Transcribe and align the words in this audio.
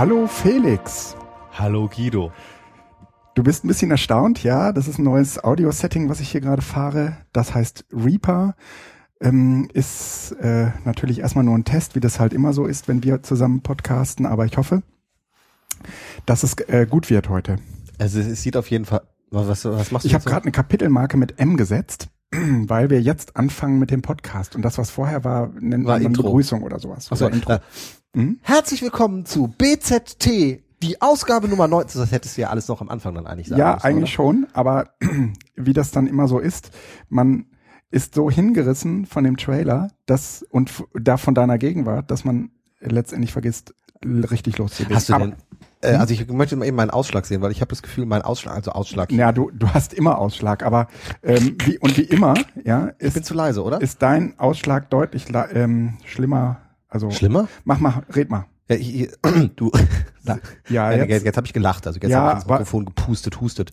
Hallo 0.00 0.26
Felix. 0.26 1.14
Hallo 1.52 1.86
Guido. 1.86 2.32
Du 3.34 3.42
bist 3.42 3.62
ein 3.62 3.68
bisschen 3.68 3.90
erstaunt, 3.90 4.42
ja. 4.42 4.72
Das 4.72 4.88
ist 4.88 4.98
ein 4.98 5.04
neues 5.04 5.44
Audio-Setting, 5.44 6.08
was 6.08 6.20
ich 6.20 6.30
hier 6.30 6.40
gerade 6.40 6.62
fahre. 6.62 7.18
Das 7.34 7.54
heißt 7.54 7.84
Reaper. 7.92 8.54
Ähm, 9.20 9.68
ist 9.74 10.32
äh, 10.40 10.68
natürlich 10.86 11.18
erstmal 11.18 11.44
nur 11.44 11.54
ein 11.54 11.66
Test, 11.66 11.96
wie 11.96 12.00
das 12.00 12.18
halt 12.18 12.32
immer 12.32 12.54
so 12.54 12.64
ist, 12.64 12.88
wenn 12.88 13.04
wir 13.04 13.22
zusammen 13.22 13.60
podcasten. 13.60 14.24
Aber 14.24 14.46
ich 14.46 14.56
hoffe, 14.56 14.82
dass 16.24 16.44
es 16.44 16.54
äh, 16.68 16.86
gut 16.88 17.10
wird 17.10 17.28
heute. 17.28 17.56
Also 17.98 18.20
es 18.20 18.42
sieht 18.42 18.56
auf 18.56 18.70
jeden 18.70 18.86
Fall. 18.86 19.02
Was, 19.30 19.66
was 19.66 19.90
machst 19.90 20.06
du? 20.06 20.08
Ich 20.08 20.14
habe 20.14 20.24
gerade 20.24 20.44
eine 20.44 20.52
Kapitelmarke 20.52 21.18
mit 21.18 21.38
M 21.38 21.58
gesetzt, 21.58 22.08
weil 22.32 22.90
wir 22.90 23.00
jetzt 23.00 23.36
anfangen 23.36 23.78
mit 23.78 23.90
dem 23.90 24.02
Podcast. 24.02 24.54
Und 24.54 24.62
das, 24.62 24.78
was 24.78 24.90
vorher 24.90 25.24
war, 25.24 25.50
nennt 25.58 25.84
War 25.86 25.94
man 25.98 26.06
Intro. 26.06 26.22
Begrüßung 26.24 26.62
oder 26.62 26.78
sowas. 26.78 27.10
Oder 27.10 27.32
Intro. 27.32 27.52
äh, 27.54 27.60
Hm? 28.14 28.40
Herzlich 28.42 28.82
willkommen 28.82 29.24
zu 29.24 29.54
BZT, 29.56 30.60
die 30.82 31.00
Ausgabe 31.00 31.48
Nummer 31.48 31.68
19. 31.68 32.00
Das 32.00 32.10
hättest 32.10 32.36
du 32.36 32.40
ja 32.40 32.50
alles 32.50 32.66
noch 32.66 32.80
am 32.80 32.88
Anfang 32.88 33.14
dann 33.14 33.26
eigentlich 33.26 33.48
sagen 33.48 33.60
Ja, 33.60 33.74
müssen, 33.74 33.86
eigentlich 33.86 34.12
schon, 34.12 34.46
aber 34.52 34.90
wie 35.56 35.72
das 35.72 35.92
dann 35.92 36.06
immer 36.08 36.26
so 36.26 36.38
ist, 36.40 36.70
man 37.08 37.46
ist 37.92 38.14
so 38.14 38.30
hingerissen 38.30 39.06
von 39.06 39.24
dem 39.24 39.36
Trailer 39.36 39.90
dass, 40.06 40.42
und 40.50 40.72
da 40.94 41.16
von 41.16 41.34
deiner 41.34 41.58
Gegenwart, 41.58 42.10
dass 42.10 42.24
man 42.24 42.50
letztendlich 42.80 43.32
vergisst, 43.32 43.74
richtig 44.04 44.54
oder? 44.54 44.64
loszulegen. 44.64 44.96
Hast 44.96 45.08
du 45.08 45.14
aber, 45.14 45.26
denn? 45.28 45.36
Äh, 45.82 45.94
also 45.94 46.12
ich 46.12 46.28
möchte 46.28 46.56
mal 46.56 46.66
eben 46.66 46.76
meinen 46.76 46.90
Ausschlag 46.90 47.26
sehen, 47.26 47.40
weil 47.42 47.52
ich 47.52 47.60
habe 47.60 47.70
das 47.70 47.82
Gefühl, 47.82 48.06
mein 48.06 48.22
Ausschlag, 48.22 48.54
also 48.54 48.72
Ausschlag. 48.72 49.10
Ja, 49.12 49.32
du, 49.32 49.50
du 49.52 49.68
hast 49.68 49.94
immer 49.94 50.18
Ausschlag, 50.18 50.62
aber 50.62 50.88
ähm, 51.22 51.56
wie, 51.64 51.78
und 51.78 51.96
wie 51.96 52.02
immer, 52.02 52.34
ja, 52.64 52.88
ich 52.98 53.12
bin 53.12 53.22
ist, 53.22 53.24
zu 53.24 53.34
leise, 53.34 53.62
oder? 53.64 53.80
ist 53.80 54.02
dein 54.02 54.38
Ausschlag 54.38 54.90
deutlich 54.90 55.26
ähm, 55.54 55.94
schlimmer. 56.04 56.58
Also 56.88 57.10
Schlimmer? 57.10 57.48
mach 57.64 57.78
mal, 57.80 58.02
red 58.14 58.30
mal. 58.30 58.46
Ja, 58.68 58.76
ich, 58.76 59.00
ich, 59.02 59.10
du. 59.56 59.70
Ja, 60.22 60.38
Ja, 60.68 60.92
jetzt, 60.92 61.08
jetzt 61.10 61.24
jetzt 61.24 61.36
habe 61.38 61.46
ich 61.46 61.52
gelacht. 61.54 61.86
Also 61.86 61.98
jetzt 61.98 62.10
Ja, 62.10 62.20
habe 62.20 62.28
ich 62.30 62.34
ins 62.36 62.44
aber- 62.44 62.54
Mikrofon 62.58 62.84
gepustet, 62.84 63.40
hustet. 63.40 63.72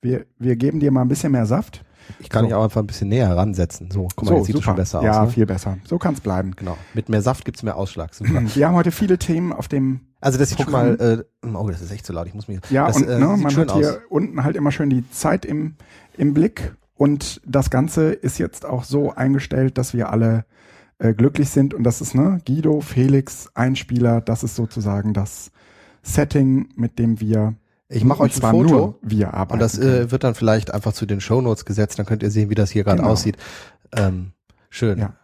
wir, 0.00 0.24
wir 0.38 0.56
geben 0.56 0.80
dir 0.80 0.90
mal 0.90 1.02
ein 1.02 1.08
bisschen 1.08 1.30
mehr 1.32 1.44
Saft. 1.46 1.84
Ich 2.20 2.30
kann 2.30 2.40
So. 2.40 2.46
dich 2.46 2.54
auch 2.54 2.64
einfach 2.64 2.80
ein 2.80 2.86
bisschen 2.86 3.10
näher 3.10 3.36
ransetzen. 3.36 3.90
So, 3.90 4.08
guck 4.16 4.30
mal, 4.30 4.36
jetzt 4.38 4.46
sieht 4.46 4.56
es 4.56 4.62
schon 4.62 4.76
besser 4.76 5.02
ja, 5.02 5.20
aus. 5.22 5.26
Ne? 5.26 5.32
viel 5.34 5.46
besser. 5.46 5.76
So 5.84 5.98
kann's 5.98 6.20
bleiben. 6.22 6.52
Genau. 6.56 6.78
Mit 6.94 7.10
mehr 7.10 7.20
Saft 7.20 7.44
gibt's 7.44 7.62
mehr 7.62 7.76
Ausschlag. 7.76 8.14
Super. 8.14 8.42
Wir 8.54 8.66
haben 8.66 8.74
heute 8.74 8.92
viele 8.92 9.18
Themen 9.18 9.52
auf 9.52 9.68
dem 9.68 10.00
Also 10.20 10.38
das 10.38 10.48
sieht 10.48 10.58
schon 10.58 10.66
Programm. 10.72 10.96
mal, 10.96 11.24
äh, 11.44 11.46
oh, 11.56 11.68
das 11.70 11.80
ist 11.80 11.92
echt 11.92 12.04
zu 12.06 12.12
laut. 12.12 12.26
Ich 12.26 12.34
muss 12.34 12.48
mich. 12.48 12.58
Ja, 12.70 12.86
das, 12.88 12.96
und 12.96 13.08
äh, 13.08 13.18
ne, 13.18 13.26
man 13.36 13.56
hat 13.56 13.72
hier 13.72 13.90
aus. 13.92 13.98
unten 14.08 14.42
halt 14.44 14.56
immer 14.56 14.72
schön 14.72 14.90
die 14.90 15.08
Zeit 15.10 15.44
im, 15.44 15.74
im 16.16 16.34
Blick 16.34 16.74
und 16.94 17.40
das 17.46 17.70
Ganze 17.70 18.12
ist 18.12 18.38
jetzt 18.38 18.66
auch 18.66 18.84
so 18.84 19.12
eingestellt, 19.14 19.78
dass 19.78 19.94
wir 19.94 20.10
alle 20.10 20.44
äh, 20.98 21.14
glücklich 21.14 21.50
sind 21.50 21.72
und 21.74 21.84
das 21.84 22.00
ist 22.00 22.14
ne 22.16 22.40
Guido, 22.46 22.80
Felix, 22.80 23.48
Einspieler, 23.54 24.20
das 24.20 24.42
ist 24.42 24.56
sozusagen 24.56 25.12
das 25.14 25.52
Setting, 26.02 26.70
mit 26.74 26.98
dem 26.98 27.20
wir 27.20 27.54
Ich 27.88 28.04
mache 28.04 28.22
euch 28.22 28.32
ein 28.34 28.40
zwar 28.40 28.50
Foto 28.50 28.68
nur 28.68 28.98
wir 29.02 29.34
arbeiten. 29.34 29.52
und 29.54 29.58
das 29.60 29.78
äh, 29.78 30.10
wird 30.10 30.24
dann 30.24 30.34
vielleicht 30.34 30.72
einfach 30.74 30.92
zu 30.92 31.06
den 31.06 31.20
Shownotes 31.20 31.64
gesetzt. 31.64 31.98
Dann 31.98 32.06
könnt 32.06 32.22
ihr 32.24 32.30
sehen, 32.32 32.50
wie 32.50 32.54
das 32.56 32.70
hier 32.70 32.82
gerade 32.82 32.98
Genau. 32.98 33.10
aussieht. 33.10 33.36
Ähm, 33.92 34.32
schön. 34.70 34.98
Ja. 34.98 35.14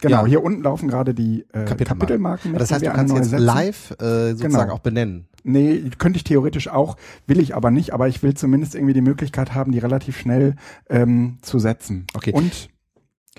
Genau, 0.00 0.22
ja. 0.22 0.26
hier 0.26 0.42
unten 0.44 0.62
laufen 0.62 0.88
gerade 0.88 1.14
die 1.14 1.42
äh, 1.52 1.64
Kapitelmarken. 1.64 1.98
Kapitelmarken. 1.98 2.54
Das 2.54 2.70
heißt, 2.72 2.84
du 2.84 2.90
kannst 2.92 3.14
jetzt 3.14 3.30
setzen. 3.30 3.44
live 3.44 3.90
äh, 4.00 4.30
sozusagen 4.30 4.52
Genau. 4.64 4.74
auch 4.74 4.78
benennen. 4.80 5.26
Nee, 5.42 5.90
könnte 5.98 6.16
ich 6.18 6.24
theoretisch 6.24 6.68
auch, 6.68 6.96
will 7.26 7.40
ich 7.40 7.54
aber 7.56 7.70
nicht, 7.70 7.94
aber 7.94 8.08
ich 8.08 8.22
will 8.22 8.34
zumindest 8.34 8.74
irgendwie 8.74 8.92
die 8.94 9.00
Möglichkeit 9.00 9.54
haben, 9.54 9.72
die 9.72 9.78
relativ 9.78 10.18
schnell 10.18 10.54
ähm, 10.90 11.38
zu 11.42 11.58
setzen. 11.58 12.06
Okay. 12.14 12.32
Und 12.32 12.68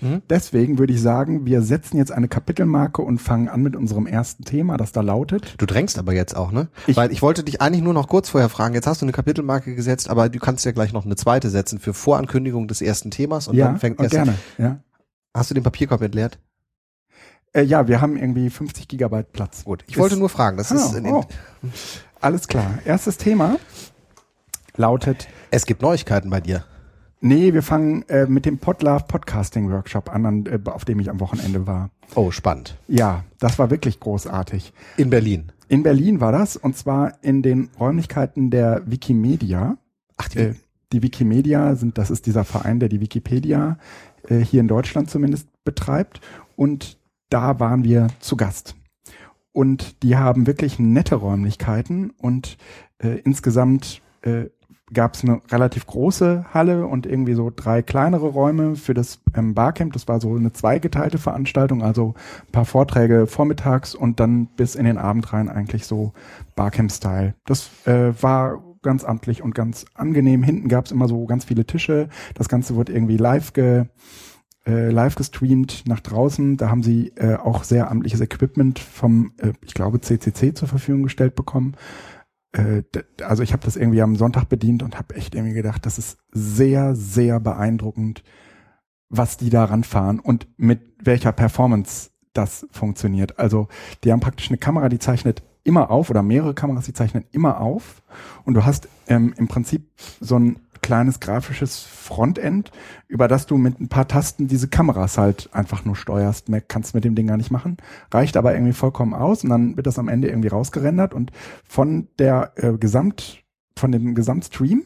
Mhm. 0.02 0.22
deswegen 0.30 0.80
würde 0.80 0.94
ich 0.94 1.02
sagen, 1.02 1.46
wir 1.46 1.62
setzen 1.62 1.98
jetzt 1.98 2.12
eine 2.12 2.28
Kapitelmarke 2.28 3.04
und 3.04 3.20
fangen 3.20 3.50
an 3.50 3.62
mit 3.62 3.76
unserem 3.76 4.08
ersten 4.08 4.44
Thema, 4.46 4.78
das 4.78 4.94
da 4.94 5.02
lautet. 5.02 5.54
Du 5.60 5.68
drängst 5.68 6.00
aber 6.00 6.14
jetzt 6.14 6.36
auch, 6.36 6.52
ne? 6.52 6.70
Ich- 6.88 6.96
Weil 6.98 7.12
ich 7.12 7.22
wollte 7.22 7.44
dich 7.44 7.62
eigentlich 7.62 7.84
nur 7.84 7.94
noch 7.94 8.08
kurz 8.08 8.30
vorher 8.30 8.50
fragen. 8.50 8.74
Jetzt 8.74 8.88
hast 8.88 9.02
du 9.02 9.06
eine 9.06 9.12
Kapitelmarke 9.12 9.76
gesetzt, 9.76 10.10
aber 10.10 10.30
du 10.30 10.40
kannst 10.40 10.66
ja 10.66 10.72
gleich 10.72 10.92
noch 10.94 11.06
eine 11.06 11.18
zweite 11.18 11.50
setzen 11.52 11.78
für 11.78 11.94
Vorankündigung 11.94 12.68
des 12.68 12.82
ersten 12.82 13.12
Themas 13.12 13.48
und 13.48 13.56
ja, 13.58 13.68
dann 13.68 13.78
fängt 13.78 14.00
und 14.00 14.06
erst. 14.06 14.16
gerne. 14.16 14.34
Ja. 14.58 14.80
Hast 15.36 15.52
du 15.52 15.54
den 15.54 15.64
Papierkorb 15.64 16.02
entleert? 16.02 16.40
Äh, 17.54 17.64
ja, 17.64 17.88
wir 17.88 18.02
haben 18.02 18.18
irgendwie 18.18 18.50
50 18.50 18.88
Gigabyte 18.88 19.32
Platz. 19.34 19.64
Gut. 19.66 19.84
Ich 19.88 19.94
Ist- 19.96 20.00
wollte 20.00 20.18
nur 20.18 20.30
fragen. 20.30 20.58
Das 20.58 20.72
Ah, 20.72 20.76
ist 20.76 20.94
in, 20.96 21.06
oh. 21.08 21.24
Alles 22.20 22.48
klar. 22.48 22.80
Erstes 22.86 23.18
Thema 23.18 23.58
lautet 24.78 25.28
es 25.52 25.66
gibt 25.66 25.82
Neuigkeiten 25.82 26.30
bei 26.30 26.40
dir. 26.40 26.64
Nee, 27.20 27.54
wir 27.54 27.62
fangen 27.62 28.04
äh, 28.10 28.26
mit 28.26 28.46
dem 28.46 28.58
Podlove 28.58 29.04
Podcasting 29.08 29.70
Workshop 29.70 30.10
an, 30.12 30.26
an 30.26 30.46
äh, 30.46 30.60
auf 30.70 30.86
dem 30.86 31.00
ich 31.00 31.10
am 31.10 31.20
Wochenende 31.20 31.68
war. 31.68 31.90
Oh, 32.16 32.32
spannend. 32.32 32.78
Ja, 32.88 33.24
das 33.40 33.60
war 33.60 33.70
wirklich 33.70 34.00
großartig. 34.00 34.74
In 34.98 35.10
Berlin. 35.10 35.52
In 35.68 35.84
Berlin 35.84 36.20
war 36.20 36.32
das 36.32 36.56
und 36.58 36.76
zwar 36.78 37.14
in 37.22 37.42
den 37.44 37.70
Räumlichkeiten 37.80 38.50
der 38.50 38.82
Wikimedia. 38.86 39.78
Ach, 40.18 40.30
die, 40.30 40.40
Äh, 40.40 40.54
die 40.94 41.04
Wikimedia 41.04 41.76
sind, 41.76 41.98
das 41.98 42.10
ist 42.12 42.26
dieser 42.26 42.44
Verein, 42.44 42.80
der 42.80 42.90
die 42.90 43.02
Wikipedia 43.02 43.78
äh, 44.28 44.40
hier 44.40 44.62
in 44.62 44.68
Deutschland 44.68 45.10
zumindest 45.10 45.48
betreibt 45.64 46.22
und 46.56 46.98
da 47.32 47.60
waren 47.60 47.84
wir 47.84 48.10
zu 48.20 48.38
Gast. 48.38 48.76
Und 49.54 50.04
die 50.04 50.16
haben 50.16 50.48
wirklich 50.48 50.80
nette 50.80 51.16
Räumlichkeiten 51.16 52.12
und 52.12 52.58
äh, 53.00 53.20
insgesamt 53.24 54.02
äh, 54.22 54.46
gab 54.94 55.16
es 55.16 55.24
eine 55.24 55.42
relativ 55.50 55.88
große 55.88 56.46
Halle 56.54 56.86
und 56.86 57.06
irgendwie 57.06 57.34
so 57.34 57.52
drei 57.54 57.82
kleinere 57.82 58.28
Räume 58.28 58.76
für 58.76 58.94
das 58.94 59.22
ähm, 59.36 59.54
Barcamp. 59.54 59.94
Das 59.94 60.08
war 60.08 60.20
so 60.20 60.36
eine 60.36 60.52
zweigeteilte 60.52 61.18
Veranstaltung, 61.18 61.82
also 61.82 62.14
ein 62.48 62.52
paar 62.52 62.66
Vorträge 62.66 63.28
vormittags 63.28 63.96
und 63.96 64.20
dann 64.20 64.48
bis 64.48 64.76
in 64.76 64.86
den 64.86 64.98
Abend 64.98 65.32
rein 65.34 65.50
eigentlich 65.50 65.86
so 65.86 66.14
Barcamp-Style. 66.56 67.36
Das 67.46 67.70
äh, 67.86 68.14
war 68.22 68.62
ganz 68.82 69.04
amtlich 69.04 69.42
und 69.42 69.56
ganz 69.56 69.86
angenehm. 69.94 70.44
Hinten 70.44 70.68
gab 70.68 70.86
es 70.86 70.92
immer 70.92 71.08
so 71.08 71.26
ganz 71.26 71.46
viele 71.46 71.66
Tische. 71.66 72.10
Das 72.36 72.50
Ganze 72.50 72.76
wurde 72.76 72.94
irgendwie 72.94 73.18
live 73.18 73.54
ge 73.54 73.86
äh, 74.66 74.90
live 74.90 75.16
gestreamt 75.16 75.84
nach 75.88 76.00
draußen. 76.00 76.58
Da 76.58 76.70
haben 76.70 76.84
sie 76.84 77.10
äh, 77.16 77.36
auch 77.36 77.64
sehr 77.64 77.90
amtliches 77.90 78.22
Equipment 78.22 78.80
vom, 78.80 79.34
äh, 79.38 79.54
ich 79.62 79.74
glaube, 79.74 80.02
CCC 80.02 80.54
zur 80.54 80.68
Verfügung 80.68 81.04
gestellt 81.04 81.36
bekommen. 81.36 81.76
Äh, 82.52 82.84
also 83.24 83.44
ich 83.44 83.54
habe 83.54 83.64
das 83.64 83.76
irgendwie 83.76 84.02
am 84.02 84.16
Sonntag 84.16 84.46
bedient 84.50 84.84
und 84.84 84.98
habe 84.98 85.16
echt 85.16 85.36
irgendwie 85.36 85.56
gedacht, 85.56 85.86
das 85.86 85.98
ist 85.98 86.18
sehr, 86.32 86.96
sehr 86.96 87.40
beeindruckend, 87.40 88.24
was 89.10 89.38
die 89.38 89.50
da 89.50 89.66
ranfahren 89.66 90.20
und 90.20 90.48
mit 90.58 90.82
welcher 91.04 91.32
Performance 91.32 92.12
das 92.34 92.66
funktioniert. 92.72 93.40
Also 93.40 93.68
die 94.04 94.12
haben 94.12 94.22
praktisch 94.22 94.50
eine 94.50 94.58
Kamera, 94.58 94.90
die 94.90 95.00
zeichnet 95.00 95.44
immer 95.64 95.92
auf 95.92 96.10
oder 96.10 96.24
mehrere 96.24 96.54
Kameras, 96.54 96.86
die 96.86 96.94
zeichnen 96.94 97.26
immer 97.32 97.60
auf 97.60 98.02
und 98.46 98.54
du 98.54 98.66
hast 98.66 98.88
ähm, 99.08 99.34
im 99.38 99.48
Prinzip 99.48 99.90
so 100.20 100.38
ein 100.38 100.60
kleines 100.82 101.20
grafisches 101.20 101.80
Frontend, 101.80 102.72
über 103.08 103.28
das 103.28 103.46
du 103.46 103.58
mit 103.58 103.80
ein 103.80 103.88
paar 103.88 104.08
Tasten 104.08 104.48
diese 104.48 104.68
Kameras 104.68 105.18
halt 105.18 105.50
einfach 105.54 105.86
nur 105.86 105.96
steuerst. 105.96 106.50
Mehr 106.50 106.62
kannst 106.62 106.94
du 106.94 106.98
mit 106.98 107.06
dem 107.06 107.16
Ding 107.16 107.28
gar 107.28 107.38
nicht 107.38 107.52
machen. 107.52 107.78
Reicht 108.12 108.38
aber 108.38 108.54
irgendwie 108.54 108.74
vollkommen 108.74 109.14
aus 109.14 109.44
und 109.44 109.50
dann 109.50 109.78
wird 109.78 109.88
das 109.88 110.00
am 110.00 110.08
Ende 110.08 110.30
irgendwie 110.30 110.50
rausgerendert 110.50 111.14
und 111.14 111.32
von 111.64 112.08
der 112.20 112.54
äh, 112.56 112.74
Gesamt, 112.78 113.44
von 113.78 113.92
dem 113.92 114.16
Gesamtstream 114.16 114.84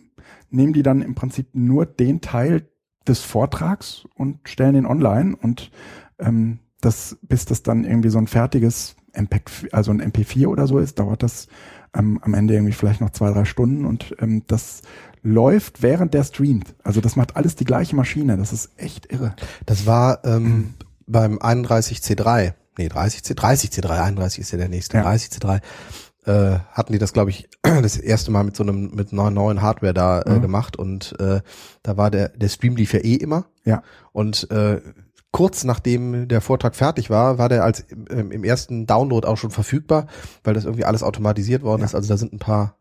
nehmen 0.50 0.73
die 0.73 0.83
dann 0.83 1.01
im 1.01 1.16
Prinzip 1.16 1.47
nur 1.53 1.85
den 1.85 2.22
Teil 2.22 2.69
des 3.07 3.22
Vortrags 3.22 4.07
und 4.16 4.39
stellen 4.47 4.73
den 4.73 4.85
online 4.85 5.35
und 5.35 5.72
ähm, 6.19 6.59
das, 6.81 7.17
bis 7.22 7.45
das 7.45 7.63
dann 7.63 7.83
irgendwie 7.83 8.09
so 8.09 8.17
ein 8.17 8.27
fertiges 8.27 8.95
MP, 9.13 9.41
also 9.72 9.91
ein 9.91 10.01
MP4 10.01 10.47
oder 10.47 10.68
so 10.68 10.80
ist, 10.80 11.00
dauert 11.00 11.24
das 11.24 11.47
ähm, 11.95 12.19
am 12.21 12.33
Ende 12.33 12.53
irgendwie 12.53 12.74
vielleicht 12.74 13.01
noch 13.01 13.12
zwei, 13.12 13.31
drei 13.31 13.45
Stunden 13.45 13.86
und 13.86 14.15
ähm, 14.19 14.44
das 14.47 14.81
läuft 15.25 15.81
während 15.81 16.13
der 16.13 16.24
streamt. 16.24 16.75
Also 16.83 17.01
das 17.01 17.16
macht 17.16 17.36
alles 17.36 17.56
die 17.56 17.66
gleiche 17.66 17.95
Maschine. 17.95 18.38
Das 18.38 18.54
ist 18.54 18.69
echt 18.77 19.12
irre. 19.12 19.36
das 19.66 19.86
war 19.86 20.24
ähm, 20.24 20.75
beim 21.07 21.38
31C3. 21.39 22.54
Nee, 22.77 22.88
30C, 22.88 23.33
30C3, 23.36 23.89
31 23.89 24.39
ist 24.39 24.51
ja 24.51 24.57
der 24.57 24.69
nächste. 24.69 24.98
Ja. 24.98 25.10
30C3 25.10 25.62
äh, 26.25 26.60
hatten 26.72 26.94
die 26.94 27.00
das, 27.00 27.13
glaube 27.13 27.30
ich, 27.31 27.50
das 27.63 27.98
erste 27.98 28.31
Mal 28.31 28.44
mit 28.44 28.56
so 28.56 28.63
einem 28.63 28.92
mit 28.94 29.12
einer 29.13 29.31
neuen 29.31 29.62
Hardware 29.62 29.94
da 29.94 30.22
äh, 30.22 30.30
Mhm. 30.36 30.42
gemacht 30.42 30.75
und 30.77 31.16
äh, 31.19 31.42
da 31.83 31.98
war 31.98 32.12
der 32.12 32.30
der 32.30 32.50
Stream 32.50 32.75
lief 32.75 32.94
ja 32.94 33.00
eh 33.00 33.16
immer 33.16 33.45
Ja. 33.63 33.81
und 34.12 34.50
äh, 34.51 34.81
kurz 35.31 35.63
nachdem 35.63 36.28
der 36.28 36.42
Vortrag 36.42 36.75
fertig 36.75 37.10
war, 37.10 37.38
war 37.38 37.50
der 37.50 37.63
als 37.63 37.80
im, 37.81 38.31
im 38.31 38.44
ersten 38.44 38.86
Download 38.88 39.28
auch 39.28 39.38
schon 39.38 39.51
verfügbar, 39.51 40.07
weil 40.44 40.54
das 40.54 40.66
irgendwie 40.66 40.86
alles 40.86 41.04
automatisiert 41.04 41.62
worden 41.63 41.81
Ja. 41.81 41.86
ist. 41.88 41.95
Also 41.95 42.07
da 42.10 42.18
sind 42.18 42.31
ein 42.33 42.39
paar 42.39 42.78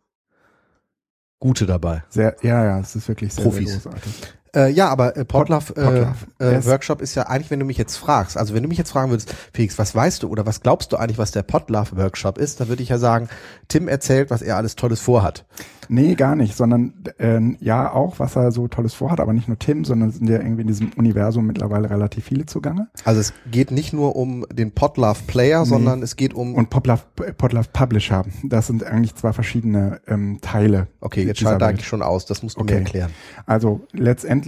gute 1.44 1.67
dabei. 1.67 2.02
Sehr, 2.08 2.35
ja, 2.41 2.64
ja, 2.64 2.81
es 2.81 2.96
ist 2.96 3.06
wirklich 3.06 3.35
sehr, 3.35 3.44
Profis. 3.44 3.70
sehr 3.70 3.93
großartig. 3.93 4.35
Äh, 4.54 4.70
ja, 4.70 4.88
aber 4.88 5.16
äh, 5.16 5.24
Podlove. 5.24 6.14
äh, 6.38 6.44
äh, 6.56 6.64
Workshop 6.64 7.00
ist 7.02 7.14
ja 7.14 7.24
eigentlich, 7.24 7.50
wenn 7.50 7.60
du 7.60 7.66
mich 7.66 7.78
jetzt 7.78 7.96
fragst, 7.96 8.36
also 8.36 8.54
wenn 8.54 8.62
du 8.62 8.68
mich 8.68 8.78
jetzt 8.78 8.90
fragen 8.90 9.10
würdest, 9.10 9.34
Felix, 9.52 9.78
was 9.78 9.94
weißt 9.94 10.22
du 10.22 10.28
oder 10.28 10.46
was 10.46 10.60
glaubst 10.60 10.92
du 10.92 10.96
eigentlich, 10.96 11.18
was 11.18 11.32
der 11.32 11.42
Podlove 11.42 11.96
Workshop 11.96 12.38
ist, 12.38 12.60
dann 12.60 12.68
würde 12.68 12.82
ich 12.82 12.88
ja 12.88 12.98
sagen, 12.98 13.28
Tim 13.68 13.88
erzählt, 13.88 14.30
was 14.30 14.42
er 14.42 14.56
alles 14.56 14.76
Tolles 14.76 15.00
vorhat. 15.00 15.44
Nee, 15.90 16.14
gar 16.14 16.34
nicht, 16.34 16.56
sondern 16.56 16.94
äh, 17.18 17.40
ja 17.60 17.92
auch, 17.92 18.18
was 18.18 18.36
er 18.36 18.52
so 18.52 18.68
Tolles 18.68 18.94
vorhat, 18.94 19.20
aber 19.20 19.34
nicht 19.34 19.48
nur 19.48 19.58
Tim, 19.58 19.84
sondern 19.84 20.08
es 20.08 20.16
sind 20.16 20.28
ja 20.30 20.38
irgendwie 20.38 20.62
in 20.62 20.68
diesem 20.68 20.92
Universum 20.96 21.46
mittlerweile 21.46 21.90
relativ 21.90 22.24
viele 22.24 22.46
zugange. 22.46 22.88
Also 23.04 23.20
es 23.20 23.34
geht 23.50 23.70
nicht 23.70 23.92
nur 23.92 24.16
um 24.16 24.46
den 24.50 24.72
Podlove 24.72 25.18
Player, 25.26 25.66
sondern 25.66 26.02
es 26.02 26.16
geht 26.16 26.32
um 26.32 26.54
Und 26.54 26.70
Podlove, 26.70 27.02
Podlove 27.36 27.68
Publisher, 27.72 28.24
das 28.44 28.66
sind 28.66 28.82
eigentlich 28.84 29.14
zwei 29.14 29.34
verschiedene 29.34 30.00
ähm, 30.06 30.38
Teile. 30.40 30.88
Okay, 31.00 31.24
jetzt 31.24 31.40
schalte 31.40 31.66
eigentlich 31.66 31.86
schon 31.86 32.00
aus, 32.02 32.24
das 32.24 32.42
musst 32.42 32.56
du 32.56 32.62
Okay. 32.62 32.74
mir 32.74 32.78
erklären. 32.80 33.10
Also 33.44 33.82
letztendlich 33.92 34.44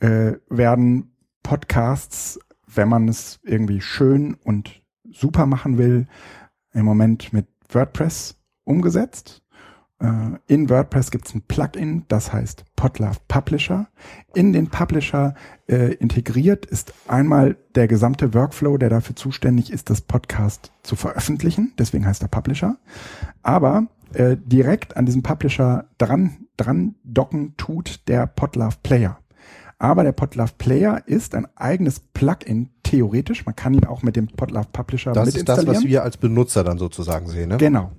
äh, 0.00 0.32
werden 0.48 1.12
Podcasts, 1.42 2.38
wenn 2.66 2.88
man 2.88 3.08
es 3.08 3.40
irgendwie 3.42 3.80
schön 3.80 4.34
und 4.44 4.82
super 5.10 5.46
machen 5.46 5.78
will, 5.78 6.06
im 6.72 6.84
Moment 6.84 7.32
mit 7.32 7.46
WordPress 7.70 8.36
umgesetzt. 8.64 9.42
Äh, 10.00 10.38
in 10.46 10.70
WordPress 10.70 11.10
gibt 11.10 11.26
es 11.26 11.34
ein 11.34 11.42
Plugin, 11.42 12.04
das 12.08 12.32
heißt 12.32 12.64
Podlove 12.76 13.18
Publisher. 13.26 13.88
In 14.34 14.52
den 14.52 14.68
Publisher 14.68 15.34
äh, 15.66 15.94
integriert 15.94 16.66
ist 16.66 16.92
einmal 17.08 17.56
der 17.74 17.88
gesamte 17.88 18.34
Workflow, 18.34 18.76
der 18.76 18.90
dafür 18.90 19.16
zuständig 19.16 19.72
ist, 19.72 19.90
das 19.90 20.00
Podcast 20.00 20.72
zu 20.82 20.94
veröffentlichen. 20.94 21.72
Deswegen 21.78 22.06
heißt 22.06 22.22
er 22.22 22.28
Publisher. 22.28 22.76
Aber 23.42 23.88
äh, 24.14 24.36
direkt 24.36 24.96
an 24.96 25.06
diesem 25.06 25.22
Publisher 25.22 25.86
dran, 25.98 26.46
dran 26.56 26.94
docken 27.04 27.54
tut 27.56 28.08
der 28.08 28.26
Podlove 28.26 28.76
Player. 28.82 29.18
Aber 29.78 30.02
der 30.02 30.12
Podlove 30.12 30.52
Player 30.58 31.02
ist 31.06 31.34
ein 31.34 31.46
eigenes 31.54 32.00
Plugin, 32.00 32.70
theoretisch. 32.82 33.46
Man 33.46 33.54
kann 33.54 33.74
ihn 33.74 33.84
auch 33.84 34.02
mit 34.02 34.16
dem 34.16 34.26
Podlove 34.26 34.66
Publisher 34.72 35.12
Das 35.12 35.26
mit 35.26 35.36
ist 35.36 35.48
das, 35.48 35.66
was 35.66 35.84
wir 35.84 36.02
als 36.02 36.16
Benutzer 36.16 36.64
dann 36.64 36.78
sozusagen 36.78 37.28
sehen, 37.28 37.50
ne? 37.50 37.58
Genau. 37.58 37.92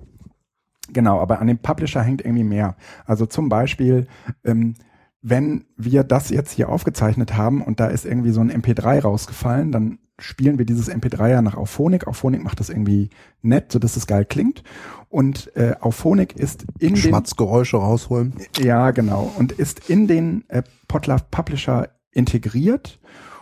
Genau, 0.92 1.20
aber 1.20 1.40
an 1.40 1.46
dem 1.46 1.58
Publisher 1.58 2.02
hängt 2.02 2.22
irgendwie 2.22 2.44
mehr. 2.44 2.76
Also 3.06 3.24
zum 3.24 3.48
Beispiel, 3.48 4.08
ähm, 4.44 4.74
wenn 5.22 5.64
wir 5.76 6.02
das 6.02 6.30
jetzt 6.30 6.52
hier 6.52 6.68
aufgezeichnet 6.68 7.36
haben 7.36 7.62
und 7.62 7.78
da 7.78 7.86
ist 7.86 8.04
irgendwie 8.04 8.30
so 8.30 8.40
ein 8.40 8.50
MP3 8.50 9.00
rausgefallen, 9.00 9.70
dann 9.70 9.98
spielen 10.20 10.58
wir 10.58 10.66
dieses 10.66 10.90
MP3 10.90 11.30
ja 11.30 11.42
nach 11.42 11.56
Auphonic. 11.56 12.06
Auphonic 12.06 12.42
macht 12.42 12.60
das 12.60 12.68
irgendwie 12.68 13.10
nett, 13.42 13.72
sodass 13.72 13.96
es 13.96 14.06
geil 14.06 14.24
klingt. 14.24 14.62
Und 15.08 15.54
äh, 15.56 15.74
Auphonic 15.80 16.36
ist 16.36 16.64
in 16.78 16.94
den 16.94 16.96
Schmatzgeräusche 16.96 17.76
rausholen. 17.76 18.34
ja, 18.58 18.90
genau. 18.92 19.32
Und 19.38 19.52
ist 19.52 19.88
in 19.88 20.06
den 20.06 20.44
äh, 20.48 20.62
Podlove 20.88 21.24
Publisher 21.30 21.88
integriert. 22.12 23.00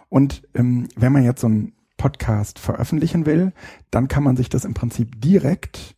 Und 0.08 0.42
ähm, 0.54 0.88
wenn 0.96 1.12
man 1.12 1.24
jetzt 1.24 1.42
so 1.42 1.46
einen 1.46 1.72
Podcast 1.96 2.58
veröffentlichen 2.58 3.26
will, 3.26 3.52
dann 3.90 4.08
kann 4.08 4.22
man 4.22 4.36
sich 4.36 4.48
das 4.48 4.64
im 4.64 4.72
Prinzip 4.74 5.20
direkt 5.20 5.96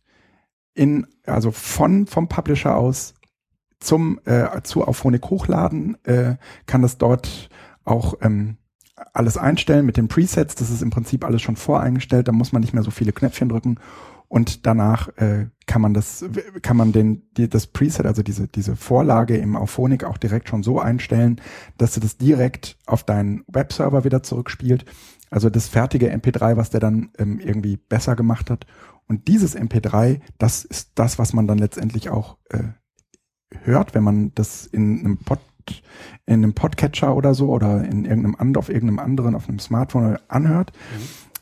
in, 0.73 1.07
also 1.25 1.51
von, 1.51 2.07
vom 2.07 2.27
Publisher 2.27 2.75
aus 2.75 3.13
zum, 3.79 4.19
äh, 4.25 4.61
zu 4.63 4.87
Auphonic 4.87 5.29
hochladen, 5.29 5.97
äh, 6.05 6.35
kann 6.65 6.81
das 6.81 6.97
dort 6.97 7.49
auch 7.83 8.15
ähm, 8.21 8.57
alles 9.13 9.37
einstellen 9.37 9.85
mit 9.85 9.97
den 9.97 10.07
Presets. 10.07 10.55
Das 10.55 10.69
ist 10.69 10.81
im 10.81 10.89
Prinzip 10.89 11.25
alles 11.25 11.41
schon 11.41 11.55
voreingestellt. 11.55 12.27
Da 12.27 12.31
muss 12.31 12.51
man 12.51 12.61
nicht 12.61 12.73
mehr 12.73 12.83
so 12.83 12.91
viele 12.91 13.13
Knöpfchen 13.13 13.49
drücken. 13.49 13.79
Und 14.27 14.65
danach 14.65 15.09
äh, 15.17 15.47
kann 15.65 15.81
man 15.81 15.93
das, 15.93 16.23
kann 16.61 16.77
man 16.77 16.93
den, 16.93 17.23
die, 17.35 17.49
das 17.49 17.67
Preset, 17.67 18.05
also 18.05 18.23
diese, 18.23 18.47
diese 18.47 18.77
Vorlage 18.77 19.35
im 19.35 19.57
Auphonic 19.57 20.05
auch 20.05 20.17
direkt 20.17 20.47
schon 20.47 20.63
so 20.63 20.79
einstellen, 20.79 21.41
dass 21.77 21.93
du 21.93 21.99
das 21.99 22.15
direkt 22.15 22.77
auf 22.85 23.03
deinen 23.03 23.43
Webserver 23.47 24.05
wieder 24.05 24.23
zurückspielt. 24.23 24.85
Also 25.29 25.49
das 25.49 25.67
fertige 25.67 26.13
MP3, 26.13 26.55
was 26.55 26.69
der 26.69 26.79
dann 26.79 27.09
ähm, 27.17 27.39
irgendwie 27.39 27.75
besser 27.75 28.15
gemacht 28.15 28.49
hat. 28.49 28.65
Und 29.05 29.27
dieses 29.27 29.57
MP3, 29.57 30.21
das 30.37 30.63
ist 30.63 30.91
das, 30.95 31.19
was 31.19 31.33
man 31.33 31.45
dann 31.45 31.57
letztendlich 31.57 32.09
auch 32.09 32.37
äh, 32.51 32.69
hört, 33.63 33.93
wenn 33.93 34.03
man 34.03 34.33
das 34.33 34.65
in 34.65 34.99
einem 34.99 35.17
Pod, 35.17 35.39
in 36.25 36.35
einem 36.35 36.53
Podcatcher 36.53 37.15
oder 37.15 37.33
so 37.33 37.49
oder 37.49 37.83
in 37.83 38.05
irgendeinem 38.05 38.35
and 38.37 38.57
auf 38.57 38.69
irgendeinem 38.69 38.99
anderen, 38.99 39.35
auf 39.35 39.47
einem 39.47 39.59
Smartphone 39.59 40.17
anhört. 40.27 40.71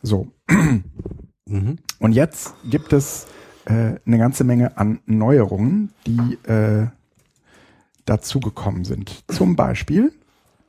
So. 0.02 0.28
Mhm. 1.46 1.78
Und 2.00 2.12
jetzt 2.14 2.54
gibt 2.70 2.94
es 2.94 3.28
äh, 3.66 3.96
eine 4.06 4.18
ganze 4.18 4.44
Menge 4.44 4.78
an 4.78 5.00
Neuerungen, 5.06 5.92
die 6.06 6.38
äh, 6.50 6.88
dazugekommen 8.06 8.86
sind. 8.86 9.24
Zum 9.28 9.56
Beispiel 9.56 10.12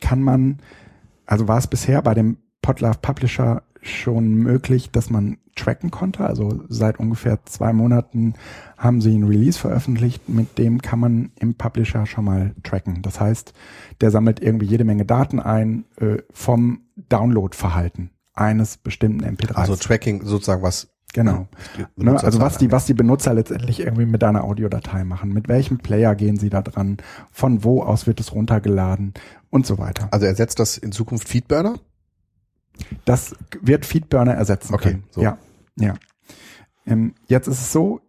kann 0.00 0.22
man, 0.22 0.58
also 1.26 1.48
war 1.48 1.58
es 1.58 1.66
bisher 1.66 2.02
bei 2.02 2.14
dem 2.14 2.38
Podlove 2.62 2.98
Publisher 3.00 3.62
schon 3.82 4.34
möglich, 4.34 4.90
dass 4.90 5.10
man 5.10 5.38
tracken 5.56 5.90
konnte. 5.90 6.24
Also 6.24 6.62
seit 6.68 6.98
ungefähr 6.98 7.44
zwei 7.44 7.72
Monaten 7.72 8.34
haben 8.76 9.00
sie 9.00 9.16
ein 9.16 9.24
Release 9.24 9.58
veröffentlicht, 9.58 10.28
mit 10.28 10.58
dem 10.58 10.80
kann 10.82 10.98
man 10.98 11.32
im 11.38 11.54
Publisher 11.54 12.06
schon 12.06 12.24
mal 12.24 12.54
tracken. 12.62 13.02
Das 13.02 13.20
heißt, 13.20 13.52
der 14.00 14.10
sammelt 14.10 14.40
irgendwie 14.40 14.66
jede 14.66 14.84
Menge 14.84 15.04
Daten 15.04 15.40
ein 15.40 15.84
äh, 15.96 16.18
vom 16.32 16.82
Downloadverhalten 17.08 18.10
eines 18.34 18.78
bestimmten 18.78 19.24
MP3s. 19.24 19.54
Also 19.54 19.76
Tracking 19.76 20.24
sozusagen 20.24 20.62
was. 20.62 20.88
Genau. 21.12 21.48
Ne, 21.96 22.22
also 22.22 22.40
was 22.40 22.56
die, 22.56 22.70
was 22.70 22.86
die 22.86 22.94
Benutzer 22.94 23.34
letztendlich 23.34 23.80
irgendwie 23.80 24.06
mit 24.06 24.22
deiner 24.22 24.44
Audiodatei 24.44 25.02
machen. 25.02 25.32
Mit 25.32 25.48
welchem 25.48 25.78
Player 25.78 26.14
gehen 26.14 26.36
sie 26.36 26.50
da 26.50 26.62
dran? 26.62 26.98
Von 27.32 27.64
wo 27.64 27.82
aus 27.82 28.06
wird 28.06 28.20
es 28.20 28.32
runtergeladen? 28.32 29.14
Und 29.50 29.66
so 29.66 29.78
weiter. 29.78 30.06
Also 30.12 30.26
ersetzt 30.26 30.60
das 30.60 30.78
in 30.78 30.92
Zukunft 30.92 31.28
Feedburner? 31.28 31.80
Das 33.04 33.34
wird 33.60 33.86
Feedburner 33.86 34.34
ersetzen 34.34 34.74
Okay, 34.74 34.90
können. 34.90 35.04
so. 35.10 35.22
Ja, 35.22 35.38
ja. 35.76 35.94
Ähm, 36.86 37.14
jetzt 37.26 37.46
ist 37.46 37.60
es 37.60 37.72
so, 37.72 38.00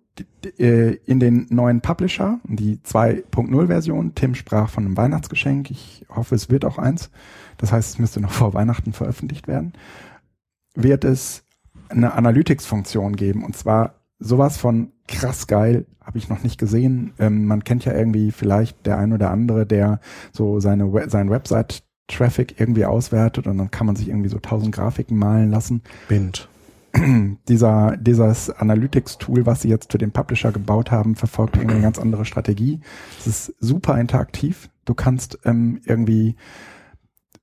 äh, 0.57 0.95
in 1.05 1.19
den 1.19 1.47
neuen 1.49 1.81
Publisher, 1.81 2.39
die 2.43 2.77
2.0 2.77 3.67
Version, 3.67 4.15
Tim 4.15 4.35
sprach 4.35 4.69
von 4.69 4.85
einem 4.85 4.97
Weihnachtsgeschenk. 4.97 5.71
Ich 5.71 6.05
hoffe, 6.09 6.35
es 6.35 6.49
wird 6.49 6.65
auch 6.65 6.77
eins. 6.77 7.09
Das 7.57 7.71
heißt, 7.71 7.93
es 7.93 7.99
müsste 7.99 8.19
noch 8.21 8.31
vor 8.31 8.53
Weihnachten 8.53 8.93
veröffentlicht 8.93 9.47
werden. 9.47 9.73
Wird 10.75 11.03
es 11.03 11.43
eine 11.89 12.13
Analytics-Funktion 12.13 13.15
geben 13.15 13.43
und 13.43 13.55
zwar 13.55 13.95
sowas 14.19 14.57
von 14.57 14.91
krass 15.07 15.47
geil, 15.47 15.85
habe 15.99 16.17
ich 16.17 16.29
noch 16.29 16.43
nicht 16.43 16.57
gesehen. 16.57 17.13
Ähm, 17.19 17.45
man 17.45 17.63
kennt 17.63 17.85
ja 17.85 17.93
irgendwie 17.93 18.31
vielleicht 18.31 18.85
der 18.85 18.97
ein 18.97 19.13
oder 19.13 19.31
andere, 19.31 19.65
der 19.65 19.99
so 20.31 20.59
seine 20.59 20.93
We 20.93 21.09
seinen 21.09 21.29
Website-Traffic 22.11 22.59
irgendwie 22.59 22.85
auswertet 22.85 23.47
und 23.47 23.57
dann 23.57 23.71
kann 23.71 23.87
man 23.87 23.95
sich 23.95 24.09
irgendwie 24.09 24.29
so 24.29 24.39
tausend 24.39 24.73
Grafiken 24.73 25.17
malen 25.17 25.49
lassen. 25.49 25.81
Bind. 26.07 26.47
Dieser, 27.47 27.95
dieses 27.95 28.49
Analytics-Tool, 28.49 29.45
was 29.45 29.61
sie 29.61 29.69
jetzt 29.69 29.93
für 29.93 29.97
den 29.97 30.11
Publisher 30.11 30.51
gebaut 30.51 30.91
haben, 30.91 31.15
verfolgt 31.15 31.55
irgendwie 31.55 31.75
eine 31.75 31.83
ganz 31.83 31.97
andere 31.97 32.25
Strategie. 32.25 32.81
Es 33.17 33.27
ist 33.27 33.55
super 33.59 33.97
interaktiv. 33.97 34.69
Du 34.83 34.93
kannst 34.93 35.39
ähm, 35.45 35.79
irgendwie 35.85 36.35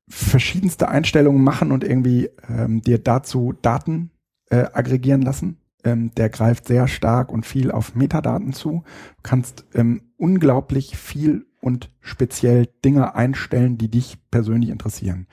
verschiedenste 0.06 0.88
Einstellungen 0.88 1.42
machen 1.42 1.72
und 1.72 1.82
irgendwie 1.82 2.28
ähm, 2.46 2.82
dir 2.82 2.98
dazu 2.98 3.54
Daten 3.62 4.10
äh, 4.50 4.66
aggregieren 4.70 5.22
lassen. 5.22 5.56
Ähm, 5.82 6.14
der 6.14 6.28
greift 6.28 6.66
sehr 6.66 6.86
stark 6.86 7.32
und 7.32 7.46
viel 7.46 7.70
auf 7.70 7.94
Metadaten 7.94 8.52
zu. 8.52 8.82
Du 9.16 9.22
kannst 9.22 9.64
ähm, 9.72 10.02
unglaublich 10.18 10.98
viel 10.98 11.46
und 11.60 11.90
speziell 12.00 12.68
Dinge 12.84 13.14
einstellen, 13.14 13.78
die 13.78 13.90
dich 13.90 14.18
persönlich 14.30 14.70
interessieren. 14.70 15.26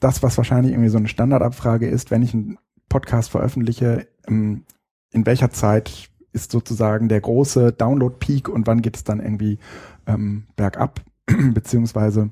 Das, 0.00 0.22
was 0.22 0.36
wahrscheinlich 0.36 0.72
irgendwie 0.72 0.90
so 0.90 0.98
eine 0.98 1.08
Standardabfrage 1.08 1.88
ist, 1.88 2.10
wenn 2.10 2.22
ich 2.22 2.34
einen 2.34 2.58
Podcast 2.88 3.30
veröffentliche, 3.30 4.08
ähm, 4.26 4.64
in 5.10 5.26
welcher 5.26 5.50
Zeit 5.50 6.10
ist 6.32 6.50
sozusagen 6.50 7.08
der 7.08 7.20
große 7.20 7.72
Download-Peak 7.72 8.48
und 8.48 8.66
wann 8.66 8.82
geht 8.82 8.96
es 8.96 9.04
dann 9.04 9.20
irgendwie 9.20 9.58
ähm, 10.06 10.44
bergab, 10.56 11.00
beziehungsweise 11.54 12.30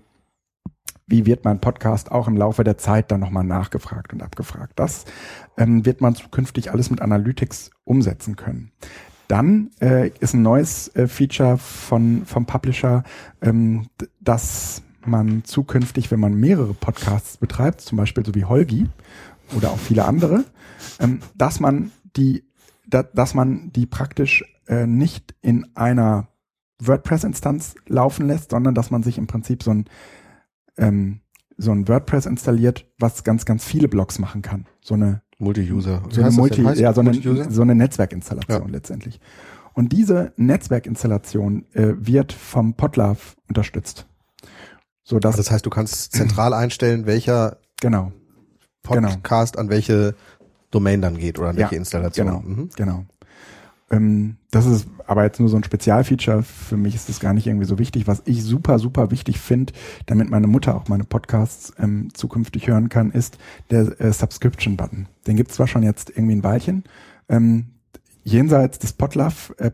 wie 1.07 1.27
wird 1.27 1.45
mein 1.45 1.61
Podcast 1.61 2.13
auch 2.13 2.29
im 2.29 2.37
Laufe 2.37 2.63
der 2.63 2.79
Zeit 2.79 3.11
dann 3.11 3.21
nochmal 3.21 3.45
nachgefragt 3.45 4.13
und 4.13 4.23
abgefragt. 4.23 4.75
Das 4.77 5.07
ähm, 5.59 5.85
wird 5.85 6.01
man 6.01 6.15
zukünftig 6.15 6.71
alles 6.71 6.89
mit 6.89 7.03
Analytics 7.03 7.73
umsetzen 7.85 8.37
können. 8.37 8.71
Dann 9.31 9.71
äh, 9.81 10.09
ist 10.19 10.35
ein 10.35 10.43
neues 10.43 10.89
äh, 10.97 11.07
Feature 11.07 11.57
von, 11.57 12.27
vom 12.27 12.47
Publisher, 12.47 13.05
ähm, 13.41 13.87
dass 14.21 14.83
man 15.07 15.45
zukünftig, 15.45 16.11
wenn 16.11 16.19
man 16.19 16.35
mehrere 16.35 16.75
Podcasts 16.75 17.37
betreibt, 17.37 17.81
zum 17.81 17.97
Beispiel 17.97 18.27
so 18.27 18.35
wie 18.35 18.45
Holgi 18.45 18.89
oder 19.57 19.71
auch 19.71 19.79
viele 19.79 20.05
andere, 20.05 20.45
ähm, 20.99 21.21
dass 21.37 21.61
man 21.61 21.93
die, 22.17 22.43
da, 22.89 23.05
dass 23.05 23.35
man 23.35 23.71
die 23.71 23.87
praktisch 23.87 24.45
äh, 24.67 24.89
nicht 24.89 25.37
in 25.43 25.65
einer 25.77 26.27
WordPress-Instanz 26.81 27.77
laufen 27.87 28.27
lässt, 28.27 28.51
sondern 28.51 28.75
dass 28.75 28.91
man 28.91 29.05
sich 29.05 29.17
im 29.17 29.29
Prinzip 29.29 29.63
so 29.63 29.71
ein 29.71 29.85
ähm, 30.77 31.21
so 31.57 31.71
ein 31.71 31.87
WordPress 31.87 32.27
installiert, 32.27 32.87
was 32.99 33.23
ganz, 33.23 33.45
ganz 33.45 33.65
viele 33.65 33.87
Blogs 33.87 34.19
machen 34.19 34.43
kann. 34.43 34.67
So 34.81 34.95
eine, 34.95 35.23
Multi-User. 35.41 36.03
so 36.11 36.21
eine 36.23 36.31
Multi, 36.31 36.63
ja, 36.63 36.93
so 36.93 37.01
eine, 37.01 37.51
so 37.51 37.63
eine 37.63 37.75
Netzwerkinstallation 37.75 38.63
Ja. 38.63 38.69
letztendlich. 38.69 39.21
Und 39.75 39.93
diese 39.93 40.33
Netzwerkinstallation 40.37 41.65
äh, 41.75 41.95
wird 41.97 42.33
vom 42.33 42.75
Podlove 42.75 43.19
unterstützt. 43.49 44.07
So 45.03 45.19
dass, 45.19 45.33
Also 45.35 45.43
das 45.45 45.51
heißt, 45.51 45.67
du 45.67 45.71
kannst 45.71 46.13
zentral 46.13 46.53
einstellen, 46.55 47.07
welcher 47.07 47.57
genau, 47.81 48.13
Podcast 48.83 49.59
an 49.59 49.71
welche 49.71 50.15
Domain 50.71 51.01
dann 51.03 51.17
geht 51.17 51.39
oder 51.39 51.49
an 51.49 51.57
Ja, 51.57 51.63
welche 51.63 51.77
Installation. 51.77 52.27
genau, 52.27 52.41
Mhm. 52.41 52.69
genau. 52.77 53.05
Ähm, 53.91 54.37
das 54.51 54.67
ist 54.67 54.89
aber 55.07 55.25
jetzt 55.25 55.39
nur 55.39 55.49
so 55.49 55.57
ein 55.57 55.65
Spezialfeature. 55.65 56.43
Für 56.43 56.77
mich 56.77 56.95
ist 56.95 57.09
das 57.09 57.21
gar 57.21 57.33
nicht 57.33 57.47
irgendwie 57.47 57.67
so 57.67 57.79
wichtig. 57.79 58.07
Was 58.07 58.23
ich 58.25 58.43
super, 58.43 58.79
super 58.79 59.11
wichtig 59.11 59.39
finde, 59.39 59.73
damit 60.07 60.29
meine 60.29 60.49
Mutter 60.49 60.75
auch 60.75 60.89
meine 60.89 61.05
Podcasts 61.05 61.73
ähm, 61.79 62.09
zukünftig 62.15 62.67
hören 62.67 62.89
kann, 62.89 63.13
ist 63.13 63.39
der 63.71 64.01
äh, 64.01 64.13
Subscription-Button. 64.13 65.07
Den 65.27 65.37
gibt's 65.37 65.55
zwar 65.55 65.69
schon 65.69 65.83
jetzt 65.83 66.11
irgendwie 66.11 66.37
ein 66.37 66.45
Weilchen, 66.45 66.85
ähm, 67.29 67.67
jenseits 68.25 68.79
des 68.79 68.93
Podlove 68.93 69.55
äh, 69.59 69.71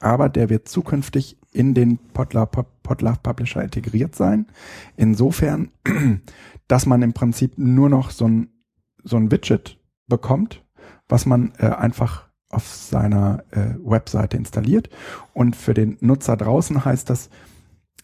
aber 0.00 0.28
der 0.28 0.48
wird 0.48 0.68
zukünftig 0.68 1.36
in 1.52 1.74
den 1.74 1.98
Podlove, 1.98 2.64
Podlove 2.82 3.18
Publisher 3.22 3.62
integriert 3.62 4.14
sein. 4.14 4.46
Insofern, 4.96 5.70
dass 6.68 6.86
man 6.86 7.02
im 7.02 7.12
Prinzip 7.12 7.58
nur 7.58 7.88
noch 7.88 8.10
so 8.10 8.26
ein, 8.26 8.48
so 9.02 9.16
ein 9.16 9.30
Widget 9.32 9.78
bekommt, 10.06 10.64
was 11.08 11.26
man 11.26 11.52
äh, 11.58 11.66
einfach 11.66 12.27
auf 12.50 12.66
seiner 12.66 13.44
äh, 13.50 13.74
Webseite 13.82 14.36
installiert. 14.36 14.88
Und 15.34 15.56
für 15.56 15.74
den 15.74 15.98
Nutzer 16.00 16.36
draußen 16.36 16.84
heißt 16.84 17.10
das, 17.10 17.28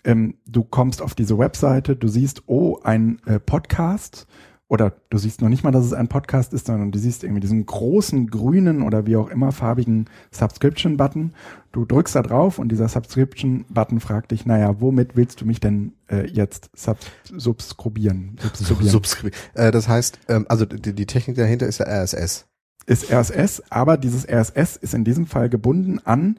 ähm, 0.04 0.34
du 0.46 0.64
kommst 0.64 1.00
auf 1.00 1.14
diese 1.14 1.38
Webseite, 1.38 1.96
du 1.96 2.08
siehst, 2.08 2.42
oh, 2.46 2.78
ein 2.82 3.20
äh, 3.26 3.40
Podcast 3.40 4.26
oder 4.68 4.92
du 5.10 5.18
siehst 5.18 5.40
noch 5.40 5.48
nicht 5.48 5.62
mal, 5.62 5.70
dass 5.70 5.84
es 5.84 5.92
ein 5.92 6.08
Podcast 6.08 6.52
ist, 6.52 6.66
sondern 6.66 6.90
du 6.90 6.98
siehst 6.98 7.22
irgendwie 7.22 7.40
diesen 7.40 7.64
großen 7.64 8.28
grünen 8.28 8.82
oder 8.82 9.06
wie 9.06 9.16
auch 9.16 9.28
immer 9.28 9.52
farbigen 9.52 10.06
Subscription-Button. 10.30 11.34
Du 11.72 11.84
drückst 11.84 12.14
da 12.16 12.22
drauf 12.22 12.58
und 12.58 12.70
dieser 12.70 12.88
Subscription-Button 12.88 14.00
fragt 14.00 14.30
dich, 14.30 14.46
naja, 14.46 14.80
womit 14.80 15.16
willst 15.16 15.40
du 15.40 15.46
mich 15.46 15.60
denn 15.60 15.92
äh, 16.10 16.26
jetzt 16.26 16.70
sub 16.74 16.98
subskribieren? 17.24 18.36
subskribieren? 18.40 18.90
Subskri 18.90 19.30
äh, 19.54 19.70
das 19.70 19.88
heißt, 19.88 20.18
ähm, 20.28 20.46
also 20.48 20.64
die, 20.64 20.94
die 20.94 21.06
Technik 21.06 21.36
dahinter 21.36 21.66
ist 21.66 21.78
ja 21.78 21.86
RSS. 21.86 22.46
Ist 22.86 23.10
RSS, 23.10 23.62
aber 23.70 23.96
dieses 23.96 24.28
RSS 24.28 24.76
ist 24.76 24.94
in 24.94 25.04
diesem 25.04 25.26
Fall 25.26 25.48
gebunden 25.48 25.98
an, 26.04 26.38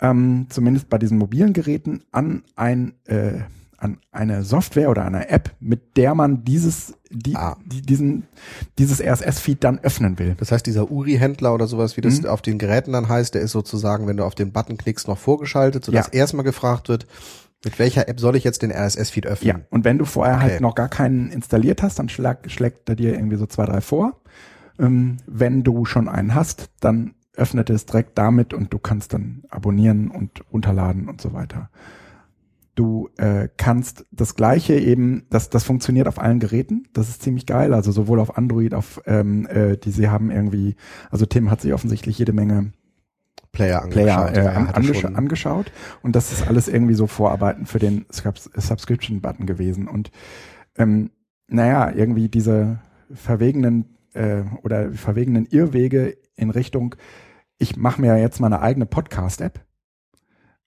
ähm, 0.00 0.46
zumindest 0.48 0.88
bei 0.88 0.98
diesen 0.98 1.18
mobilen 1.18 1.52
Geräten, 1.52 2.02
an 2.12 2.42
ein 2.56 2.94
äh, 3.06 3.40
an 3.80 3.98
eine 4.10 4.42
Software 4.42 4.90
oder 4.90 5.04
eine 5.04 5.28
App, 5.30 5.54
mit 5.60 5.96
der 5.96 6.16
man 6.16 6.42
dieses 6.44 6.94
die, 7.10 7.36
Ah. 7.36 7.56
die, 7.64 7.80
diesen 7.80 8.24
dieses 8.76 9.00
RSS-Feed 9.00 9.62
dann 9.62 9.78
öffnen 9.78 10.18
will. 10.18 10.34
Das 10.36 10.50
heißt, 10.50 10.66
dieser 10.66 10.90
URI-Händler 10.90 11.54
oder 11.54 11.68
sowas, 11.68 11.96
wie 11.96 12.00
das 12.00 12.20
Mhm. 12.22 12.26
auf 12.28 12.42
den 12.42 12.58
Geräten 12.58 12.92
dann 12.92 13.08
heißt, 13.08 13.34
der 13.34 13.42
ist 13.42 13.52
sozusagen, 13.52 14.08
wenn 14.08 14.16
du 14.16 14.24
auf 14.24 14.34
den 14.34 14.50
Button 14.52 14.76
klickst, 14.78 15.06
noch 15.06 15.16
vorgeschaltet, 15.18 15.84
sodass 15.84 16.06
Ja. 16.08 16.12
erstmal 16.12 16.44
gefragt 16.44 16.88
wird, 16.88 17.06
mit 17.64 17.78
welcher 17.78 18.08
App 18.08 18.18
soll 18.20 18.34
ich 18.36 18.42
jetzt 18.44 18.62
den 18.62 18.72
RSS-Feed 18.72 19.26
öffnen? 19.26 19.48
Ja, 19.48 19.60
und 19.70 19.84
wenn 19.84 19.96
du 19.98 20.04
vorher 20.04 20.34
Okay. 20.36 20.42
halt 20.44 20.60
noch 20.60 20.74
gar 20.74 20.88
keinen 20.88 21.30
installiert 21.30 21.80
hast, 21.82 21.98
dann 22.00 22.08
schlag, 22.08 22.50
schlägt 22.50 22.88
er 22.88 22.96
dir 22.96 23.14
irgendwie 23.14 23.36
so 23.36 23.46
zwei, 23.46 23.64
drei 23.64 23.80
vor. 23.80 24.17
Ähm, 24.78 25.18
wenn 25.26 25.62
du 25.62 25.84
schon 25.84 26.08
einen 26.08 26.34
hast, 26.34 26.70
dann 26.80 27.14
öffnet 27.36 27.70
es 27.70 27.86
direkt 27.86 28.18
damit 28.18 28.52
und 28.54 28.72
du 28.72 28.78
kannst 28.78 29.12
dann 29.14 29.42
abonnieren 29.48 30.10
und 30.10 30.42
runterladen 30.52 31.08
und 31.08 31.20
so 31.20 31.32
weiter. 31.32 31.70
Du 32.74 33.08
äh, 33.16 33.48
kannst 33.56 34.04
das 34.12 34.36
gleiche 34.36 34.74
eben, 34.78 35.24
das, 35.30 35.50
das 35.50 35.64
funktioniert 35.64 36.06
auf 36.06 36.20
allen 36.20 36.38
Geräten. 36.38 36.86
Das 36.92 37.08
ist 37.08 37.22
ziemlich 37.22 37.44
geil. 37.46 37.74
Also 37.74 37.90
sowohl 37.90 38.20
auf 38.20 38.38
Android, 38.38 38.72
auf 38.72 39.00
ähm, 39.06 39.46
äh, 39.48 39.76
die 39.76 39.90
sie 39.90 40.08
haben 40.08 40.30
irgendwie, 40.30 40.76
also 41.10 41.26
Tim 41.26 41.50
hat 41.50 41.60
sich 41.60 41.72
offensichtlich 41.72 42.18
jede 42.18 42.32
Menge 42.32 42.72
Player 43.50 43.80
Player 43.88 44.18
angeschaut. 44.28 44.36
äh, 44.36 44.44
Ja, 44.44 44.52
an, 44.52 44.68
angesch 44.68 45.00
schon- 45.00 45.16
angeschaut 45.16 45.72
und 46.02 46.14
das 46.14 46.32
ist 46.32 46.46
alles 46.46 46.68
irgendwie 46.68 46.94
so 46.94 47.06
Vorarbeiten 47.08 47.66
für 47.66 47.78
den 47.80 48.04
Subs 48.10 48.44
Subscription-Button 48.54 49.46
gewesen. 49.46 49.88
Und 49.88 50.12
ähm, 50.76 51.10
naja, 51.48 51.90
irgendwie 51.92 52.28
diese 52.28 52.78
verwegenen 53.12 53.86
äh, 54.14 54.42
oder 54.62 54.92
verwegenen 54.92 55.46
Irrwege 55.46 56.16
in 56.36 56.50
Richtung, 56.50 56.94
ich 57.58 57.76
mache 57.76 58.00
mir 58.00 58.16
jetzt 58.18 58.40
mal 58.40 58.46
eine 58.46 58.60
eigene 58.60 58.86
Podcast-App 58.86 59.64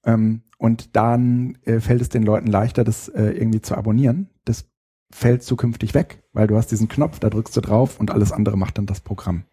ähm, 0.06 0.44
und 0.58 0.96
dann 0.96 1.58
äh, 1.64 1.80
fällt 1.80 2.02
es 2.02 2.10
den 2.10 2.24
Leuten 2.24 2.48
leichter, 2.48 2.84
das 2.84 3.08
äh, 3.08 3.32
irgendwie 3.32 3.62
zu 3.62 3.76
abonnieren. 3.76 4.30
Das 4.46 4.66
fällt 5.12 5.44
zukünftig 5.44 5.94
weg, 5.94 6.24
weil 6.34 6.48
du 6.48 6.56
hast 6.58 6.72
diesen 6.72 6.88
Knopf, 6.88 7.20
da 7.20 7.30
drückst 7.30 7.56
du 7.56 7.62
drauf 7.62 8.00
und 8.00 8.12
alles 8.12 8.32
andere 8.32 8.58
macht 8.58 8.78
dann 8.78 8.86
das 8.86 9.02
Programm. 9.02 9.44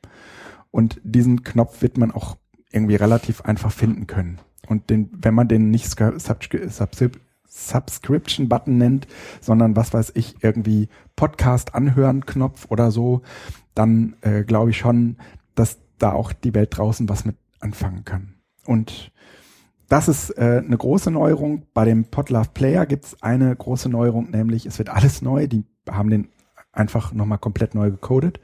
Und 0.71 1.01
diesen 1.03 1.43
Knopf 1.43 1.83
wird 1.83 1.97
man 1.99 2.11
auch 2.11 2.37
irgendwie 2.71 2.97
relativ 2.97 3.41
einfach 3.43 3.73
finden 3.73 4.07
können. 4.07 4.39
Und 4.67 4.91
den, 4.91 5.11
wenn 5.13 5.35
man 5.35 5.49
den 5.49 5.71
nicht 5.71 5.87
Sc- 5.87 6.19
Subscri- 6.19 6.69
Subscrip- 6.69 7.19
Subscription-Button 7.49 8.77
nennt, 8.77 9.09
sondern 9.41 9.75
was 9.75 9.95
weiß 9.95 10.13
ich, 10.15 10.43
irgendwie 10.43 10.89
Podcast 11.17 11.75
anhören 11.75 12.27
Knopf 12.27 12.67
oder 12.69 12.91
so, 12.91 13.23
dann 13.79 14.17
äh, 14.23 14.43
glaube 14.43 14.71
ich 14.71 14.79
schon, 14.79 15.17
dass 15.55 15.79
da 15.99 16.13
auch 16.13 16.33
die 16.33 16.55
Welt 16.55 16.77
draußen 16.77 17.09
was 17.09 17.25
mit 17.25 17.37
anfangen 17.61 18.05
kann. 18.05 18.35
Und 18.67 19.13
das 19.89 20.09
ist 20.09 20.31
äh, 20.31 20.63
eine 20.65 20.77
große 20.77 21.11
Neuerung. 21.11 21.63
Bei 21.73 21.85
dem 21.85 22.05
Podlove 22.05 22.51
Player 22.53 22.87
gibt 22.87 23.07
es 23.07 23.23
eine 23.23 23.55
große 23.55 23.89
Neuerung, 23.89 24.31
nämlich 24.31 24.67
es 24.67 24.79
wird 24.79 24.91
alles 24.91 25.23
neu. 25.23 25.47
Die 25.47 25.65
haben 25.89 26.11
den 26.11 26.29
einfach 26.73 27.13
nochmal 27.13 27.39
komplett 27.39 27.75
neu 27.75 27.91
gecodet. 27.91 28.41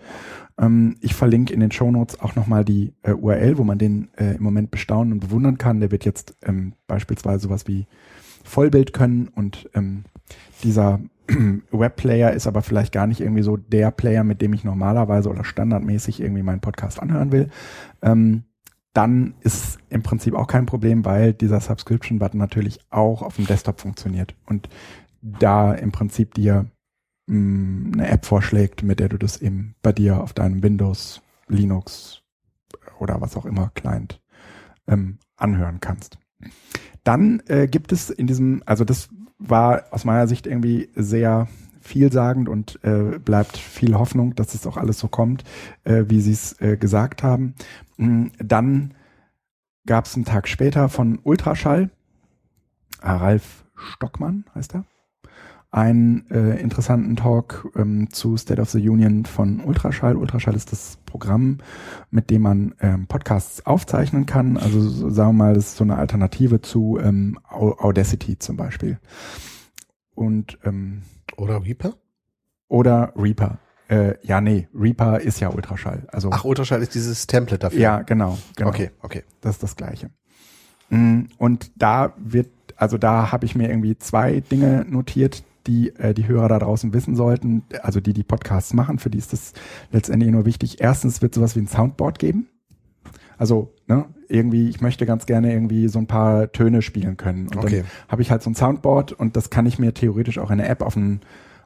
Ähm, 0.58 0.96
ich 1.00 1.14
verlinke 1.14 1.52
in 1.52 1.60
den 1.60 1.70
Shownotes 1.70 2.20
auch 2.20 2.34
nochmal 2.36 2.64
die 2.64 2.94
äh, 3.02 3.12
URL, 3.12 3.58
wo 3.58 3.64
man 3.64 3.78
den 3.78 4.08
äh, 4.16 4.36
im 4.36 4.42
Moment 4.42 4.70
bestaunen 4.70 5.12
und 5.12 5.20
bewundern 5.20 5.58
kann. 5.58 5.80
Der 5.80 5.90
wird 5.90 6.04
jetzt 6.04 6.36
ähm, 6.42 6.74
beispielsweise 6.86 7.40
sowas 7.40 7.66
wie 7.66 7.86
Vollbild 8.44 8.92
können 8.92 9.28
und 9.28 9.68
ähm, 9.74 10.04
dieser 10.62 11.00
Webplayer 11.70 12.32
ist 12.32 12.46
aber 12.46 12.62
vielleicht 12.62 12.92
gar 12.92 13.06
nicht 13.06 13.20
irgendwie 13.20 13.42
so 13.42 13.56
der 13.56 13.90
Player, 13.90 14.24
mit 14.24 14.42
dem 14.42 14.52
ich 14.52 14.64
normalerweise 14.64 15.30
oder 15.30 15.44
standardmäßig 15.44 16.20
irgendwie 16.20 16.42
meinen 16.42 16.60
Podcast 16.60 17.00
anhören 17.00 17.32
will. 17.32 17.48
Ähm, 18.02 18.44
dann 18.92 19.34
ist 19.40 19.78
im 19.90 20.02
Prinzip 20.02 20.34
auch 20.34 20.46
kein 20.46 20.66
Problem, 20.66 21.04
weil 21.04 21.32
dieser 21.32 21.60
Subscription-Button 21.60 22.38
natürlich 22.38 22.78
auch 22.90 23.22
auf 23.22 23.36
dem 23.36 23.46
Desktop 23.46 23.80
funktioniert 23.80 24.36
und 24.46 24.68
da 25.20 25.74
im 25.74 25.90
Prinzip 25.90 26.34
dir 26.34 26.66
mh, 27.26 27.92
eine 27.94 28.08
App 28.08 28.24
vorschlägt, 28.24 28.82
mit 28.82 29.00
der 29.00 29.08
du 29.08 29.18
das 29.18 29.40
eben 29.42 29.74
bei 29.82 29.92
dir 29.92 30.22
auf 30.22 30.32
deinem 30.32 30.62
Windows, 30.62 31.22
Linux 31.48 32.22
oder 33.00 33.20
was 33.20 33.36
auch 33.36 33.46
immer 33.46 33.70
Client 33.74 34.22
ähm, 34.86 35.18
anhören 35.36 35.80
kannst. 35.80 36.18
Dann 37.02 37.42
äh, 37.48 37.66
gibt 37.66 37.92
es 37.92 38.10
in 38.10 38.26
diesem, 38.26 38.62
also 38.64 38.84
das 38.84 39.08
war 39.38 39.84
aus 39.90 40.04
meiner 40.04 40.26
Sicht 40.28 40.46
irgendwie 40.46 40.88
sehr 40.94 41.48
vielsagend 41.80 42.48
und 42.48 42.78
äh, 42.82 43.18
bleibt 43.18 43.56
viel 43.56 43.94
Hoffnung, 43.94 44.34
dass 44.34 44.54
es 44.54 44.66
auch 44.66 44.76
alles 44.76 44.98
so 44.98 45.08
kommt, 45.08 45.44
äh, 45.84 46.04
wie 46.08 46.20
sie 46.20 46.32
es 46.32 46.60
äh, 46.60 46.76
gesagt 46.76 47.22
haben. 47.22 47.54
Mm, 47.98 48.28
Dann 48.38 48.94
gab 49.86 50.06
es 50.06 50.14
einen 50.14 50.24
Tag 50.24 50.48
später 50.48 50.88
von 50.88 51.18
Ultraschall, 51.22 51.90
äh, 53.02 53.10
Ralf 53.10 53.64
Stockmann 53.76 54.44
heißt 54.54 54.74
er, 54.76 54.84
einen 55.70 56.30
äh, 56.30 56.58
interessanten 56.60 57.16
Talk 57.16 57.68
ähm, 57.76 58.08
zu 58.10 58.36
State 58.36 58.62
of 58.62 58.70
the 58.70 58.88
Union 58.88 59.26
von 59.26 59.60
Ultraschall. 59.60 60.16
Ultraschall 60.16 60.54
ist 60.54 60.72
das 60.72 60.98
Programm, 61.04 61.58
mit 62.14 62.30
dem 62.30 62.42
man 62.42 62.74
ähm, 62.80 63.06
Podcasts 63.08 63.66
aufzeichnen 63.66 64.24
kann. 64.24 64.56
Also 64.56 64.80
so, 64.80 65.10
sagen 65.10 65.30
wir 65.30 65.44
mal, 65.46 65.54
das 65.54 65.66
ist 65.70 65.76
so 65.78 65.84
eine 65.84 65.96
Alternative 65.96 66.60
zu 66.62 66.96
ähm, 67.02 67.38
Au- 67.50 67.76
Audacity 67.78 68.38
zum 68.38 68.56
Beispiel. 68.56 68.98
Und 70.14 70.58
ähm, 70.64 71.02
Oder 71.36 71.62
Reaper? 71.64 71.94
oder 72.68 73.12
Reaper. 73.16 73.58
Äh, 73.88 74.14
ja, 74.22 74.40
nee, 74.40 74.68
Reaper 74.74 75.20
ist 75.20 75.40
ja 75.40 75.48
Ultraschall. 75.50 76.06
Also 76.10 76.30
Ach, 76.32 76.44
Ultraschall 76.44 76.80
ist 76.82 76.94
dieses 76.94 77.26
Template 77.26 77.58
dafür. 77.58 77.78
ja, 77.80 78.02
genau, 78.02 78.38
genau. 78.56 78.70
Okay, 78.70 78.90
okay. 79.02 79.24
Das 79.40 79.56
ist 79.56 79.62
das 79.62 79.76
Gleiche. 79.76 80.10
Mm, 80.88 81.22
Und 81.36 81.72
da 81.76 82.14
wird, 82.16 82.48
also 82.76 82.96
da 82.96 83.32
habe 83.32 83.44
ich 83.44 83.54
mir 83.54 83.68
irgendwie 83.68 83.98
zwei 83.98 84.40
Dinge 84.40 84.86
notiert, 84.88 85.42
die 85.66 85.94
äh, 85.96 86.14
die 86.14 86.26
Hörer 86.28 86.48
da 86.48 86.58
draußen 86.58 86.92
wissen 86.92 87.16
sollten, 87.16 87.64
also 87.82 88.00
die 88.00 88.12
die 88.12 88.22
Podcasts 88.24 88.72
machen, 88.74 88.98
für 88.98 89.10
die 89.10 89.18
ist 89.18 89.32
das 89.32 89.52
letztendlich 89.92 90.30
nur 90.30 90.44
wichtig. 90.44 90.80
Erstens 90.80 91.22
wird 91.22 91.34
sowas 91.34 91.56
wie 91.56 91.60
ein 91.60 91.68
Soundboard 91.68 92.18
geben. 92.18 92.48
Also, 93.36 93.72
ne, 93.88 94.04
irgendwie, 94.28 94.68
ich 94.68 94.80
möchte 94.80 95.06
ganz 95.06 95.26
gerne 95.26 95.52
irgendwie 95.52 95.88
so 95.88 95.98
ein 95.98 96.06
paar 96.06 96.52
Töne 96.52 96.82
spielen 96.82 97.16
können. 97.16 97.48
Und 97.48 97.56
Okay. 97.58 97.78
dann 97.80 97.86
habe 98.08 98.22
ich 98.22 98.30
halt 98.30 98.42
so 98.42 98.50
ein 98.50 98.54
Soundboard 98.54 99.12
und 99.12 99.36
das 99.36 99.50
kann 99.50 99.66
ich 99.66 99.78
mir 99.78 99.92
theoretisch 99.92 100.38
auch 100.38 100.50
in 100.50 100.60
eine 100.60 100.68
App 100.68 100.82
auf 100.82 100.94
ein, 100.96 101.20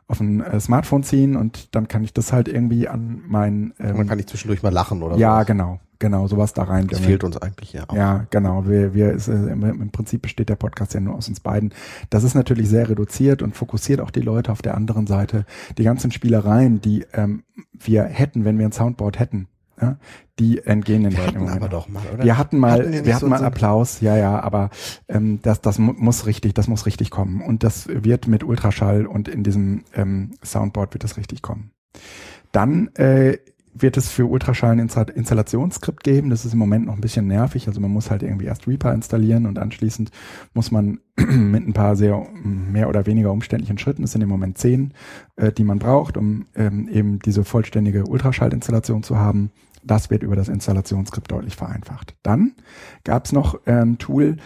auf 0.07 0.21
ein 0.21 0.41
äh, 0.41 0.59
Smartphone 0.61 1.03
ziehen 1.03 1.37
und 1.37 1.75
dann 1.75 1.87
kann 1.87 2.03
ich 2.03 2.15
das 2.15 2.33
halt 2.33 2.49
irgendwie 2.49 2.89
an 2.89 3.21
mein 3.27 3.75
ähm, 3.79 3.99
Man 3.99 4.07
kann 4.09 4.17
nicht 4.17 4.31
zwischendurch 4.31 4.63
mal 4.63 4.73
lachen 4.73 5.03
oder 5.03 5.17
ja, 5.19 5.35
sowas. 5.35 5.47
genau, 5.47 5.81
genau, 5.99 6.27
sowas 6.27 6.53
da 6.53 6.65
rein. 6.65 6.87
Das 6.87 7.01
fehlt 7.01 7.25
uns 7.25 7.37
eigentlich 7.37 7.73
ja 7.73 7.85
auch. 7.89 7.95
Ja, 7.95 8.27
genau. 8.31 8.67
Wir, 8.67 8.95
wir, 8.95 9.13
ist, 9.13 9.29
im, 9.29 9.91
Prinzip 9.91 10.23
besteht 10.23 10.49
der 10.49 10.57
Podcast 10.57 10.95
ja 10.95 11.01
nur 11.01 11.15
aus 11.15 11.29
uns 11.29 11.41
beiden. 11.41 11.73
Das 12.11 12.25
ist 12.25 12.35
natürlich 12.35 12.69
sehr 12.69 12.89
reduziert 12.89 13.43
und 13.43 13.57
fokussiert 13.57 14.01
auch 14.01 14.11
die 14.11 14.21
Leute 14.21 14.53
auf 14.53 14.63
der 14.63 14.77
anderen 14.77 15.07
Seite. 15.07 15.45
Die 15.77 15.85
ganzen 15.85 16.11
Spielereien, 16.11 16.81
die 16.81 17.05
ähm, 17.13 17.43
wir 17.79 18.05
hätten, 18.05 18.45
wenn 18.45 18.59
wir 18.59 18.67
ein 18.67 18.73
Soundboard 18.73 19.19
hätten, 19.19 19.49
Ja, 19.81 19.97
die 20.39 20.59
entgehen 20.65 21.03
den 21.05 21.13
Leuten 21.17 21.37
im 21.37 21.49
hatten 21.51 21.59
aber 21.63 21.69
doch 21.69 21.89
mal, 21.89 22.03
oder? 22.13 22.25
Wir 22.25 22.37
hatten 22.39 22.59
mal, 22.59 22.81
Hatten 22.81 22.93
wir 22.93 23.05
wir 23.07 23.15
hatten 23.15 23.27
so 23.27 23.31
mal 23.31 23.45
Applaus, 23.45 24.01
ja, 24.01 24.17
ja, 24.17 24.41
aber 24.41 24.71
ähm, 25.09 25.41
das, 25.43 25.61
das 25.61 25.79
mu- 25.79 25.95
muss 25.97 26.27
richtig, 26.27 26.55
das 26.55 26.69
muss 26.69 26.87
richtig 26.87 27.11
kommen. 27.11 27.41
Und 27.43 27.63
das 27.63 27.89
wird 27.89 28.27
mit 28.29 28.43
Ultraschall 28.45 29.07
und 29.07 29.29
in 29.29 29.43
diesem 29.45 29.85
ähm, 29.95 30.33
Soundboard 30.45 30.95
wird 30.95 31.05
das 31.05 31.17
richtig 31.17 31.43
kommen. 31.43 31.71
Dann 32.53 32.89
äh, 32.95 33.39
wird 33.83 33.97
es 33.97 34.09
für 34.09 34.27
Ultraschall 34.27 34.73
ein 34.73 34.89
Insta- 34.89 35.11
Installationsskript 35.11 36.05
geben. 36.05 36.31
Das 36.31 36.45
ist 36.45 36.53
im 36.53 36.59
Moment 36.59 36.87
noch 36.87 36.95
ein 36.95 37.01
bisschen 37.01 37.27
nervig. 37.27 37.67
Also 37.69 37.81
man 37.81 37.91
muss 37.91 38.11
halt 38.11 38.23
irgendwie 38.23 38.47
erst 38.47 38.67
Reaper 38.67 38.93
installieren 38.93 39.47
und 39.47 39.59
anschließend 39.59 40.11
muss 40.55 40.71
man 40.71 41.01
mit 41.17 41.67
ein 41.67 41.73
paar 41.73 41.97
sehr 41.97 42.27
mehr 42.43 42.89
oder 42.89 43.07
weniger 43.07 43.33
umständlichen 43.33 43.79
Schritten, 43.79 44.05
es 44.05 44.13
sind 44.13 44.23
im 44.23 44.29
Moment 44.29 44.59
zehn, 44.59 44.95
äh, 45.37 45.53
die 45.53 45.65
man 45.65 45.79
braucht, 45.79 46.17
um 46.17 46.47
ähm, 46.55 46.89
eben 46.89 47.19
diese 47.19 47.45
vollständige 47.45 48.05
Ultraschallinstallation 48.05 49.03
zu 49.03 49.19
haben. 49.19 49.51
Das 49.85 50.11
wird 50.11 50.23
über 50.23 50.37
das 50.37 50.49
Installationsskript 50.49 51.31
deutlich 51.31 51.57
vereinfacht. 51.57 52.15
Dann 52.23 52.53
gab 53.05 53.25
es 53.25 53.33
noch 53.33 53.67
äh, 53.67 53.73
ein 53.73 53.99
Tool, 53.99 54.37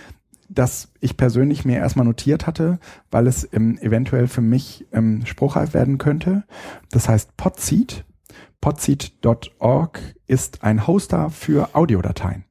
das 0.49 0.93
ich 1.01 1.17
persönlich 1.17 1.65
mir 1.65 1.79
erstmal 1.79 2.05
notiert 2.05 2.47
hatte, 2.47 2.79
weil 3.11 3.27
es 3.27 3.49
ähm, 3.53 3.79
eventuell 3.81 4.29
für 4.29 4.43
mich 4.43 4.87
ähm, 4.93 5.25
spruchreif 5.25 5.75
werden 5.75 5.99
könnte. 5.99 6.45
Das 6.91 7.09
heißt 7.09 7.37
Podseed. 7.37 8.05
Podseed.org 8.62 9.99
ist 10.28 10.62
ein 10.62 10.87
Hoster 10.87 11.31
für 11.31 11.75
Audiodateien. 11.75 12.45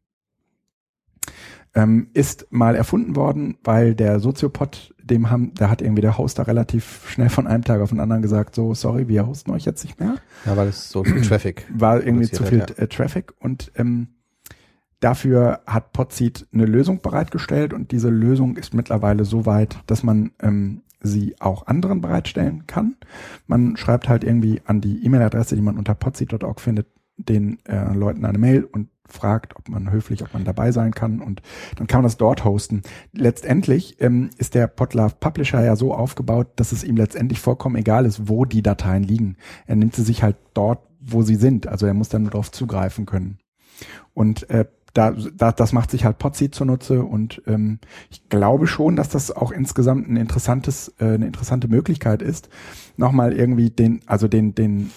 Ähm, 1.73 2.09
ist 2.13 2.47
mal 2.49 2.75
erfunden 2.75 3.15
worden, 3.15 3.57
weil 3.63 3.95
der 3.95 4.19
Soziopod, 4.19 4.93
dem 5.01 5.29
haben, 5.29 5.53
da 5.55 5.69
hat 5.69 5.81
irgendwie 5.81 6.01
der 6.01 6.17
Hoster 6.17 6.45
relativ 6.45 7.09
schnell 7.09 7.29
von 7.29 7.47
einem 7.47 7.63
Tag 7.63 7.79
auf 7.79 7.91
den 7.91 8.01
anderen 8.01 8.21
gesagt, 8.21 8.55
so, 8.55 8.73
sorry, 8.73 9.07
wir 9.07 9.25
hosten 9.25 9.51
euch 9.51 9.63
jetzt 9.63 9.85
nicht 9.85 10.01
mehr 10.01 10.17
Ja, 10.45 10.57
weil 10.57 10.67
es 10.67 10.89
so 10.89 11.05
viel 11.05 11.21
Traffic. 11.27 11.65
war 11.73 12.03
irgendwie 12.03 12.29
zu 12.29 12.43
viel 12.43 12.59
produziert 12.59 12.79
äh, 12.79 12.87
Traffic 12.89 13.33
und 13.39 13.71
ähm, 13.75 14.09
dafür 14.99 15.61
hat 15.65 15.93
Podseed 15.93 16.45
eine 16.51 16.65
Lösung 16.65 16.99
bereitgestellt 17.01 17.71
und 17.73 17.93
diese 17.93 18.09
Lösung 18.09 18.57
ist 18.57 18.73
mittlerweile 18.73 19.23
so 19.23 19.45
weit, 19.45 19.79
dass 19.87 20.03
man 20.03 20.31
ähm, 20.41 20.81
sie 21.01 21.35
auch 21.39 21.67
anderen 21.67 22.01
bereitstellen 22.01 22.67
kann. 22.67 22.95
Man 23.47 23.77
schreibt 23.77 24.07
halt 24.09 24.23
irgendwie 24.23 24.61
an 24.65 24.81
die 24.81 25.05
E-Mail-Adresse, 25.05 25.55
die 25.55 25.61
man 25.61 25.77
unter 25.77 25.95
podseed.org 25.95 26.61
findet, 26.61 26.87
den 27.17 27.59
äh, 27.65 27.93
Leuten 27.93 28.25
eine 28.25 28.37
Mail 28.37 28.63
und 28.63 28.89
fragt, 29.11 29.55
ob 29.57 29.69
man 29.69 29.91
höflich, 29.91 30.23
ob 30.23 30.33
man 30.33 30.45
dabei 30.45 30.71
sein 30.71 30.93
kann 30.93 31.21
und 31.21 31.41
dann 31.75 31.87
kann 31.87 31.99
man 31.99 32.05
das 32.05 32.17
dort 32.17 32.45
hosten. 32.45 32.81
Letztendlich 33.11 33.97
ähm, 33.99 34.29
ist 34.37 34.55
der 34.55 34.67
Podlove 34.67 35.15
Publisher 35.19 35.63
ja 35.63 35.75
so 35.75 35.93
aufgebaut, 35.93 36.47
dass 36.55 36.71
es 36.71 36.83
ihm 36.83 36.97
letztendlich 36.97 37.39
vollkommen 37.39 37.75
egal 37.75 38.05
ist, 38.05 38.29
wo 38.29 38.45
die 38.45 38.63
Dateien 38.63 39.03
liegen. 39.03 39.35
Er 39.67 39.75
nimmt 39.75 39.95
sie 39.95 40.03
sich 40.03 40.23
halt 40.23 40.37
dort, 40.53 40.79
wo 40.99 41.21
sie 41.23 41.35
sind. 41.35 41.67
Also 41.67 41.85
er 41.85 41.93
muss 41.93 42.09
dann 42.09 42.23
nur 42.23 42.31
darauf 42.31 42.51
zugreifen 42.51 43.05
können. 43.05 43.39
Und 44.13 44.49
äh, 44.49 44.65
da, 44.93 45.11
da, 45.11 45.51
das 45.51 45.73
macht 45.73 45.91
sich 45.91 46.05
halt 46.05 46.17
Podseed 46.17 46.53
zunutze 46.53 47.03
und 47.03 47.41
ähm, 47.47 47.79
ich 48.09 48.29
glaube 48.29 48.67
schon, 48.67 48.95
dass 48.95 49.09
das 49.09 49.31
auch 49.31 49.51
insgesamt 49.51 50.09
ein 50.09 50.17
interessantes, 50.17 50.93
äh, 50.99 51.13
eine 51.13 51.27
interessante 51.27 51.67
Möglichkeit 51.67 52.21
ist, 52.21 52.49
nochmal 52.97 53.33
irgendwie 53.33 53.69
den, 53.69 54.01
also 54.05 54.27
den, 54.27 54.53
den 54.55 54.91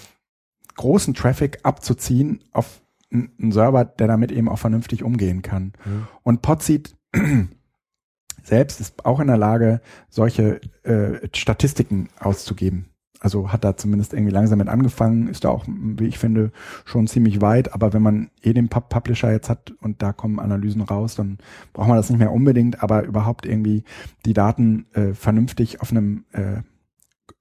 großen 0.77 1.15
Traffic 1.15 1.61
abzuziehen 1.63 2.43
auf 2.53 2.81
einen 3.13 3.53
Server, 3.53 3.85
der 3.85 4.09
damit 4.09 4.33
eben 4.33 4.49
auch 4.49 4.59
vernünftig 4.59 5.05
umgehen 5.05 5.43
kann. 5.43 5.73
Mhm. 5.85 6.07
Und 6.23 6.43
Podseed 6.43 6.97
selbst 8.43 8.81
ist 8.81 9.05
auch 9.07 9.21
in 9.21 9.29
der 9.29 9.37
Lage, 9.37 9.81
solche 10.09 10.61
äh, 10.83 11.29
Statistiken 11.33 12.09
auszugeben. 12.19 12.87
Also 13.21 13.53
hat 13.53 13.65
da 13.65 13.77
zumindest 13.77 14.13
irgendwie 14.13 14.33
langsam 14.33 14.59
mit 14.59 14.69
angefangen, 14.69 15.29
ist 15.29 15.45
da 15.45 15.49
auch, 15.49 15.65
wie 15.67 16.07
ich 16.07 16.19
finde, 16.19 16.53
schon 16.85 17.07
ziemlich 17.07 17.41
weit. 17.41 17.73
Aber 17.73 17.93
wenn 17.93 18.03
man 18.03 18.31
eh 18.43 18.53
den 18.53 18.69
Pub 18.69 18.89
Publisher 18.89 19.33
jetzt 19.33 19.49
hat 19.49 19.73
und 19.81 20.03
da 20.03 20.13
kommen 20.13 20.41
Analysen 20.41 20.83
raus, 20.83 21.15
dann 21.15 21.39
braucht 21.73 21.89
man 21.89 21.97
das 21.97 22.11
nicht 22.11 22.19
mehr 22.19 22.33
unbedingt. 22.33 22.83
Aber 22.83 23.05
überhaupt 23.05 23.47
irgendwie 23.47 23.85
die 24.27 24.35
Daten 24.35 24.87
äh, 24.93 25.15
vernünftig 25.15 25.81
auf 25.81 25.91
einem 25.91 26.25
äh, 26.33 26.63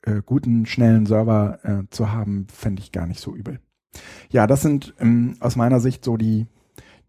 äh, 0.03 0.21
guten, 0.25 0.65
schnellen 0.65 1.05
Server 1.05 1.59
äh, 1.63 1.89
zu 1.89 2.11
haben, 2.11 2.47
fände 2.51 2.81
ich 2.81 2.91
gar 2.91 3.07
nicht 3.07 3.19
so 3.19 3.35
übel. 3.35 3.59
Ja, 4.29 4.47
das 4.47 4.61
sind 4.61 4.93
ähm, 4.99 5.35
aus 5.39 5.55
meiner 5.55 5.79
Sicht 5.79 6.03
so 6.03 6.17
die, 6.17 6.47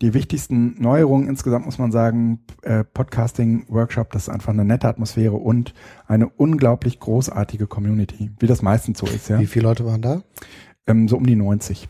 die 0.03 0.13
wichtigsten 0.15 0.81
Neuerungen. 0.83 1.29
Insgesamt 1.29 1.65
muss 1.67 1.79
man 1.79 1.93
sagen, 1.93 2.41
äh, 2.63 2.85
Podcasting-Workshop, 2.85 4.11
das 4.13 4.25
ist 4.25 4.29
einfach 4.29 4.53
eine 4.53 4.65
nette 4.65 4.89
Atmosphäre 4.89 5.35
und 5.35 5.73
eine 6.07 6.29
unglaublich 6.29 7.01
großartige 7.01 7.67
Community, 7.67 8.31
wie 8.39 8.47
das 8.47 8.63
meistens 8.63 8.99
so 8.99 9.07
ist, 9.07 9.29
ja. 9.29 9.39
Wie 9.39 9.47
viele 9.47 9.67
Leute 9.69 9.85
waren 9.87 10.03
da? 10.03 10.23
Ähm, 10.87 11.09
so 11.09 11.17
um 11.17 11.25
die 11.27 11.37
90. 11.37 11.89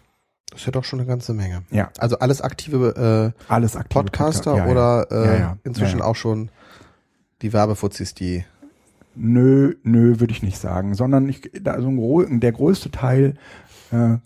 Das 0.50 0.60
ist 0.60 0.66
ja 0.66 0.72
doch 0.72 0.84
schon 0.84 1.00
eine 1.00 1.08
ganze 1.08 1.34
Menge. 1.34 1.62
Ja, 1.70 1.90
Also 1.98 2.18
alles 2.18 2.40
aktive 2.40 3.32
äh, 3.48 3.52
alles 3.52 3.74
aktive 3.76 4.02
Podcaster 4.04 4.52
Podca- 4.52 4.56
ja, 4.58 4.66
oder 4.66 5.06
Ja. 5.10 5.24
Äh, 5.34 5.38
Ja, 5.40 5.58
inzwischen 5.64 6.00
auch 6.02 6.14
schon 6.16 6.50
die 7.42 7.52
Werbefuzis, 7.52 8.14
die 8.14 8.44
Nö, 9.16 9.74
nö, 9.84 10.18
würde 10.18 10.32
ich 10.32 10.42
nicht 10.42 10.58
sagen, 10.58 10.94
sondern 10.94 11.28
ich, 11.28 11.48
da 11.62 11.80
so 11.80 11.86
ein, 11.88 11.96
gro- 11.96 12.24
der 12.24 12.50
größte 12.50 12.90
Teil 12.90 13.34
äh, 13.92 14.16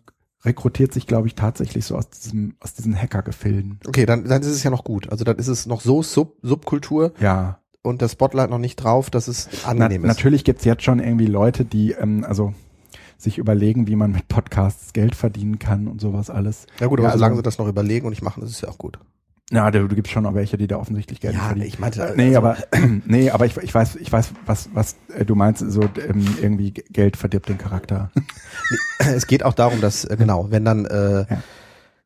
rekrutiert 0.48 0.92
sich, 0.92 1.06
glaube 1.06 1.28
ich, 1.28 1.34
tatsächlich 1.36 1.84
so 1.84 1.96
aus 1.96 2.10
diesem, 2.10 2.54
aus 2.60 2.74
diesen 2.74 3.00
Hacker-Gefilden. 3.00 3.78
Okay, 3.86 4.04
dann, 4.06 4.24
dann 4.24 4.40
ist 4.42 4.48
es 4.48 4.62
ja 4.64 4.70
noch 4.70 4.82
gut. 4.84 5.10
Also 5.12 5.24
dann 5.24 5.36
ist 5.36 5.46
es 5.48 5.66
noch 5.66 5.80
so 5.80 6.02
Sub 6.02 6.36
Subkultur 6.42 7.12
Ja, 7.20 7.60
und 7.82 8.02
das 8.02 8.12
Spotlight 8.12 8.50
noch 8.50 8.58
nicht 8.58 8.76
drauf, 8.76 9.10
dass 9.10 9.28
es 9.28 9.48
Na, 9.62 9.68
angenehm 9.70 10.04
ist. 10.04 10.08
natürlich 10.08 10.42
gibt's 10.44 10.64
jetzt 10.64 10.82
schon 10.82 10.98
irgendwie 10.98 11.26
Leute, 11.26 11.64
die 11.64 11.92
ähm, 11.92 12.24
also 12.26 12.52
sich 13.16 13.38
überlegen, 13.38 13.86
wie 13.86 13.96
man 13.96 14.12
mit 14.12 14.28
Podcasts 14.28 14.92
Geld 14.92 15.14
verdienen 15.14 15.58
kann 15.58 15.88
und 15.88 16.00
sowas 16.00 16.30
alles. 16.30 16.66
Ja 16.80 16.86
gut, 16.86 16.98
aber 16.98 17.08
Ja, 17.08 17.12
also- 17.12 17.18
solange 17.20 17.36
sie 17.36 17.42
das 17.42 17.58
noch 17.58 17.68
überlegen 17.68 18.06
und 18.06 18.10
nicht 18.10 18.22
machen, 18.22 18.42
ist 18.42 18.50
es 18.50 18.60
ja 18.60 18.68
auch 18.68 18.78
gut. 18.78 18.98
Ja, 19.50 19.70
du, 19.70 19.88
du 19.88 19.94
gibst 19.96 20.12
schon 20.12 20.26
auch 20.26 20.34
welche, 20.34 20.58
die 20.58 20.66
da 20.66 20.76
offensichtlich 20.76 21.20
Geld 21.20 21.34
verdienen. 21.34 21.66
ich 21.66 21.78
meinte, 21.78 22.12
Nee, 22.16 22.36
also- 22.36 22.38
aber 22.38 22.56
nee, 23.06 23.30
aber 23.30 23.46
ich, 23.46 23.56
ich 23.56 23.74
weiß, 23.74 23.96
ich 23.96 24.12
weiß, 24.12 24.32
was 24.44 24.68
was 24.74 24.96
äh, 25.16 25.24
du 25.24 25.34
meinst. 25.34 25.60
So 25.70 25.82
ähm, 25.82 26.26
irgendwie 26.42 26.72
Geld 26.72 27.16
verdirbt 27.16 27.48
den 27.48 27.56
Charakter. 27.56 28.10
es 28.98 29.26
geht 29.26 29.42
auch 29.42 29.54
darum, 29.54 29.80
dass, 29.80 30.04
äh, 30.04 30.16
genau, 30.18 30.50
wenn 30.50 30.64
dann, 30.66 30.84
äh, 30.84 31.20
Ja. 31.30 31.38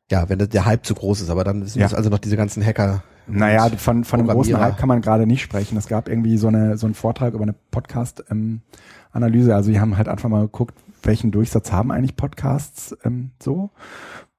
ja. 0.09 0.29
wenn 0.29 0.39
der 0.39 0.65
Hype 0.65 0.85
zu 0.85 0.95
groß 0.95 1.19
ist, 1.21 1.29
aber 1.29 1.43
dann 1.43 1.65
sind 1.65 1.81
Ja. 1.81 1.85
es 1.87 1.93
also 1.93 2.09
noch 2.09 2.19
diese 2.19 2.37
ganzen 2.37 2.63
Hacker. 2.65 3.03
Naja, 3.27 3.69
von, 3.77 4.03
von 4.05 4.19
einem 4.21 4.29
großen. 4.29 4.57
Hype 4.59 4.77
kann 4.77 4.87
man 4.89 5.01
gerade 5.01 5.25
nicht 5.27 5.41
sprechen. 5.41 5.77
Es 5.77 5.87
gab 5.87 6.07
irgendwie 6.09 6.37
so 6.37 6.47
eine 6.49 6.77
so 6.77 6.85
einen 6.87 6.93
Vortrag 6.93 7.33
über 7.33 7.43
eine 7.43 7.55
Podcast-Analyse. 7.71 9.55
also 9.55 9.69
die 9.71 9.79
haben 9.79 9.97
halt 9.97 10.07
einfach 10.07 10.29
mal 10.29 10.41
geguckt, 10.43 10.75
welchen 11.03 11.31
Durchsatz 11.31 11.71
haben 11.71 11.91
eigentlich 11.91 12.15
Podcasts 12.15 12.95
ähm, 13.03 13.31
so. 13.41 13.69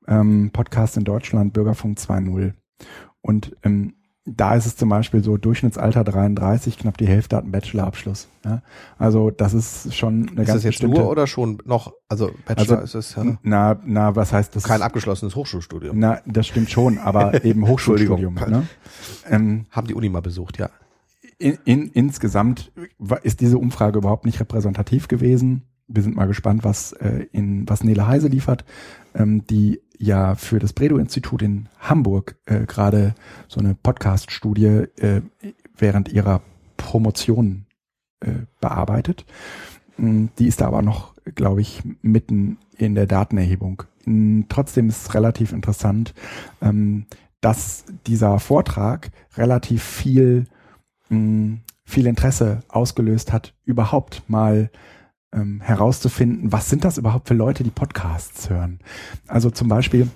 Ähm, 0.07 0.51
Podcast 0.53 0.97
in 0.99 1.05
Deutschland, 1.05 1.53
Bürgerfunk 1.55 1.99
2.0. 1.99 2.53
Und 3.21 3.57
ähm, 3.63 3.95
da 4.27 4.55
ist 4.55 4.65
es 4.65 4.77
zum 4.77 4.89
Beispiel 4.89 5.23
so 5.23 5.37
Durchschnittsalter 5.37 6.03
33, 6.03 6.79
knapp 6.79 6.97
die 6.97 7.07
Hälfte 7.07 7.37
hat 7.37 7.43
einen 7.45 7.53
Bachelorabschluss. 7.53 8.29
Ja? 8.45 8.63
Also 8.99 9.31
das 9.31 9.53
ist 9.53 9.95
schon 9.95 10.29
eine 10.31 10.43
ist 10.43 10.47
ganz 10.49 10.63
das 10.63 10.65
jetzt 10.65 10.83
nur 10.83 11.11
oder 11.11 11.27
schon 11.27 11.59
noch, 11.67 11.93
also 12.09 12.31
Bachelor 12.47 12.79
Also, 12.81 12.99
ist 12.99 13.11
es 13.11 13.15
ja 13.17 13.39
Na, 13.43 13.79
na, 13.85 14.17
was 14.17 14.33
heißt 14.33 14.57
das? 14.57 14.65
kein 14.65 14.81
abgeschlossenes 14.81 15.37
Hochschulstudium. 15.37 15.99
Na, 15.99 16.21
das 16.25 16.47
stimmt 16.47 16.71
schon, 16.71 16.99
aber 16.99 17.45
eben 17.45 17.67
Hochschulstudium. 17.69 18.35
Ne? 18.35 18.67
Ähm, 19.29 19.67
Haben 19.71 19.87
die 19.89 19.95
Uni 19.95 20.09
mal 20.09 20.23
besucht, 20.23 20.59
ja. 20.59 20.71
in, 21.39 21.59
in, 21.65 21.89
insgesamt 21.89 22.73
ist 23.23 23.41
diese 23.41 23.59
Umfrage 23.59 23.99
überhaupt 23.99 24.25
nicht 24.25 24.41
repräsentativ 24.41 25.07
gewesen. 25.09 25.65
Wir 25.87 26.03
sind 26.03 26.17
mal 26.17 26.27
gespannt, 26.27 26.65
was 26.65 26.93
äh, 26.95 27.27
in 27.33 27.69
was 27.69 27.85
Nele 27.85 28.07
Heise 28.07 28.29
liefert, 28.29 28.65
ähm, 29.15 29.47
die 29.47 29.81
ja 29.99 30.35
für 30.35 30.59
das 30.59 30.73
Bredow-Institut 30.73 31.43
in 31.43 31.69
Hamburg 31.79 32.37
äh, 32.47 32.67
gerade 32.67 33.15
so 33.49 33.61
eine 33.61 33.75
Podcast-Studie 33.75 34.87
äh, 34.97 35.23
während 35.77 36.09
ihrer 36.11 36.43
Promotion 36.77 37.67
äh, 38.21 38.33
bearbeitet. 38.61 39.25
Mm, 39.97 40.27
Die 40.39 40.47
ist 40.49 40.61
da 40.61 40.67
aber 40.67 40.83
noch, 40.83 41.15
glaube 41.35 41.61
ich, 41.61 41.83
mitten 42.03 42.59
in 42.77 42.95
der 42.95 43.07
Datenerhebung. 43.07 43.85
Mm, 44.05 44.43
Trotzdem 44.49 44.89
ist 44.89 45.03
es 45.03 45.15
relativ 45.15 45.53
interessant, 45.53 46.15
ähm, 46.61 47.07
dass 47.41 47.85
dieser 48.07 48.39
Vortrag 48.41 49.11
relativ 49.37 49.83
viel 49.83 50.47
mh, 51.09 51.59
viel 51.85 52.07
Interesse 52.07 52.63
ausgelöst 52.69 53.33
hat, 53.33 53.55
überhaupt 53.65 54.23
mal 54.27 54.71
ähm, 55.35 55.61
herauszufinden, 55.61 56.53
was 56.53 56.71
sind 56.71 56.85
das 56.85 56.97
überhaupt 56.99 57.29
für 57.29 57.35
Leute, 57.35 57.65
die 57.65 57.71
Podcasts 57.71 58.49
hören. 58.51 58.79
Also 59.27 59.51
zum 59.51 59.69
Beispiel, 59.69 60.09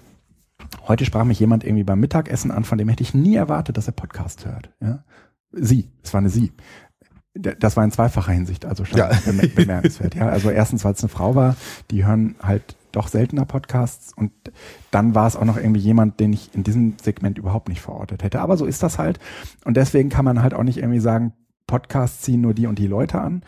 heute 0.87 1.04
sprach 1.04 1.24
mich 1.24 1.40
jemand 1.40 1.64
irgendwie 1.64 1.85
beim 1.85 2.00
Mittagessen 2.00 2.50
an, 2.50 2.64
von 2.64 2.78
dem 2.78 2.88
hätte 2.88 3.02
ich 3.02 3.14
nie 3.14 3.35
erwartet, 3.35 3.76
dass 3.76 3.87
er 3.87 3.92
Podcast 3.92 4.46
hört. 4.46 4.70
Ja? 4.81 5.04
Sie, 5.52 5.88
es 6.02 6.12
war 6.14 6.20
eine 6.20 6.31
Sie. 6.31 6.52
Das 7.35 7.76
war 7.76 7.85
in 7.85 7.92
zweifacher 7.92 8.33
Hinsicht, 8.33 8.64
also 8.64 8.85
schon 8.85 8.98
Ja. 8.98 9.11
beme- 9.26 9.54
bemerkenswert. 9.54 10.14
Ja, 10.14 10.28
also 10.28 10.50
erstens, 10.50 10.85
weil 10.85 10.94
es 10.94 11.02
eine 11.02 11.09
Frau 11.09 11.35
war, 11.35 11.57
die 11.90 12.04
hören 12.04 12.35
halt 12.42 12.74
doch 12.90 13.07
seltener 13.09 13.44
Podcasts 13.44 14.12
und 14.14 14.33
dann 14.90 15.14
war 15.14 15.26
es 15.28 15.37
auch 15.37 15.44
noch 15.44 15.57
irgendwie 15.59 15.81
jemand, 15.81 16.20
den 16.20 16.33
ich 16.33 16.54
in 16.54 16.64
diesem 16.64 16.94
Segment 17.00 17.38
überhaupt 17.38 17.68
nicht 17.68 17.81
verortet 17.83 18.22
hätte. 18.24 18.40
Aber 18.40 18.57
so 18.57 18.64
ist 18.66 18.83
das 18.83 18.98
halt. 18.98 19.20
Und 19.64 19.76
deswegen 19.76 20.09
kann 20.09 20.24
man 20.24 20.42
halt 20.42 20.54
auch 20.54 20.62
nicht 20.62 20.78
irgendwie 20.78 21.00
sagen, 21.00 21.33
Podcasts 21.66 22.22
ziehen 22.22 22.40
nur 22.40 22.54
die 22.54 22.66
und 22.66 22.78
die 22.78 22.87
Leute 22.87 23.20
an. 23.20 23.42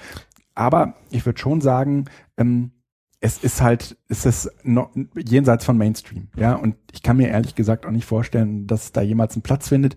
Aber 0.61 0.93
ich 1.11 1.25
würde 1.25 1.41
schon 1.41 1.63
sagen, 1.63 2.05
ähm, 2.37 2.73
es 3.19 3.39
ist 3.39 3.63
halt, 3.63 3.97
es 4.09 4.27
ist 4.27 4.51
noch 4.63 4.91
jenseits 5.17 5.65
von 5.65 5.79
Mainstream, 5.79 6.29
ja. 6.37 6.55
Und 6.55 6.77
ich 6.93 7.03
kann 7.03 7.17
mir 7.17 7.29
ehrlich 7.29 7.55
gesagt 7.55 7.87
auch 7.87 7.91
nicht 7.91 8.05
vorstellen, 8.05 8.67
dass 8.67 8.93
da 8.93 9.01
jemals 9.01 9.35
einen 9.35 9.43
Platz 9.43 9.69
findet. 9.69 9.97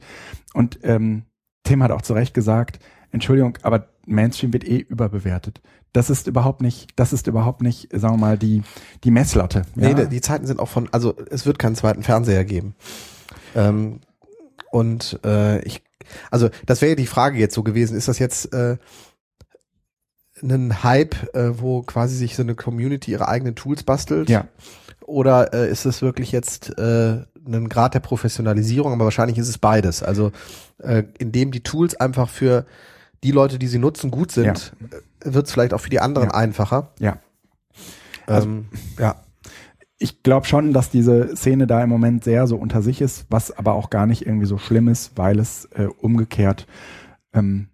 Und 0.54 0.80
ähm, 0.84 1.24
Tim 1.64 1.84
hat 1.84 1.92
auch 1.92 2.02
zu 2.02 2.14
Recht 2.14 2.34
gesagt, 2.34 2.80
Entschuldigung, 3.12 3.58
aber 3.64 3.90
Mainstream 4.06 4.54
wird 4.54 4.64
eh 4.64 4.78
überbewertet. 4.78 5.62
Das 5.92 6.10
ist 6.10 6.28
überhaupt 6.28 6.62
nicht, 6.62 6.92
das 6.96 7.12
ist 7.12 7.28
überhaupt 7.28 7.62
nicht, 7.62 7.90
sagen 7.92 8.14
wir 8.14 8.26
mal, 8.26 8.38
die, 8.38 8.64
die 9.04 9.12
Messlatte. 9.12 9.64
Ja? 9.76 9.94
Nee, 9.94 10.08
die 10.08 10.22
Zeiten 10.22 10.48
sind 10.48 10.62
auch 10.62 10.70
von, 10.70 10.88
also 10.94 11.14
es 11.30 11.46
wird 11.46 11.60
keinen 11.60 11.76
zweiten 11.76 12.04
Fernseher 12.04 12.46
geben. 12.46 12.74
Ähm, 13.54 14.00
und 14.72 15.20
äh, 15.26 15.62
ich, 15.64 15.84
also 16.32 16.50
das 16.66 16.82
wäre 16.82 16.92
ja 16.92 16.96
die 16.96 17.06
Frage 17.06 17.38
jetzt 17.38 17.54
so 17.54 17.64
gewesen, 17.64 17.98
ist 17.98 18.08
das 18.08 18.18
jetzt 18.18 18.54
äh, 18.54 18.78
ein 20.44 20.84
Hype, 20.84 21.34
äh, 21.36 21.60
wo 21.60 21.82
quasi 21.82 22.16
sich 22.16 22.36
so 22.36 22.44
eine 22.44 22.56
Community 22.56 23.12
ihre 23.12 23.28
eigenen 23.28 23.56
Tools 23.56 23.84
bastelt? 23.84 24.30
Ja. 24.30 24.48
Oder 25.06 25.54
äh, 25.54 25.70
ist 25.70 25.86
es 25.86 26.02
wirklich 26.02 26.32
jetzt 26.32 26.78
äh, 26.78 27.24
ein 27.46 27.70
Grad 27.70 27.94
der 27.94 28.00
Professionalisierung, 28.00 28.94
aber 28.94 29.06
wahrscheinlich 29.06 29.38
ist 29.38 29.50
es 29.50 29.58
beides. 29.58 30.04
Also 30.04 30.32
äh, 30.80 31.04
indem 31.18 31.52
die 31.52 31.64
Tools 31.64 31.96
einfach 31.96 32.30
für 32.30 32.66
die 33.24 33.32
Leute, 33.32 33.58
die 33.58 33.68
sie 33.68 33.80
nutzen, 33.80 34.12
gut 34.12 34.32
sind, 34.32 34.74
ja. 34.82 34.98
Äh, 34.98 35.34
wird 35.34 35.48
es 35.48 35.54
vielleicht 35.54 35.74
auch 35.74 35.80
für 35.80 35.90
die 35.90 36.00
anderen 36.00 36.30
ja. 36.30 36.36
einfacher. 36.36 36.92
Ja. 37.00 37.18
Also, 38.28 38.48
ähm, 38.48 38.66
ja. 39.00 39.16
Ich 39.98 40.22
glaube 40.22 40.46
schon, 40.46 40.74
dass 40.74 40.90
diese 40.90 41.36
Szene 41.36 41.66
da 41.66 41.82
im 41.82 41.90
Moment 41.90 42.26
sehr 42.26 42.46
so 42.48 42.58
unter 42.58 42.82
sich 42.82 43.00
ist, 43.00 43.26
was 43.30 43.58
aber 43.58 43.74
auch 43.74 43.90
gar 43.90 44.06
nicht 44.06 44.26
irgendwie 44.26 44.48
so 44.48 44.58
schlimm 44.58 44.90
ist, 44.90 45.14
weil 45.16 45.40
es 45.40 45.66
äh, 45.76 45.86
umgekehrt 45.86 46.68
ähm, 47.34 47.70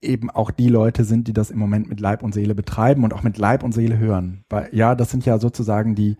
eben 0.00 0.30
auch 0.30 0.50
die 0.50 0.68
Leute 0.68 1.04
sind, 1.04 1.28
die 1.28 1.32
das 1.32 1.50
im 1.50 1.58
Moment 1.58 1.88
mit 1.88 2.00
Leib 2.00 2.22
und 2.22 2.32
Seele 2.32 2.54
betreiben 2.54 3.04
und 3.04 3.12
auch 3.12 3.22
mit 3.22 3.38
Leib 3.38 3.62
und 3.62 3.72
Seele 3.72 3.98
hören. 3.98 4.44
Weil 4.48 4.68
ja, 4.72 4.94
das 4.94 5.10
sind 5.10 5.26
ja 5.26 5.38
sozusagen 5.38 5.94
die 5.94 6.16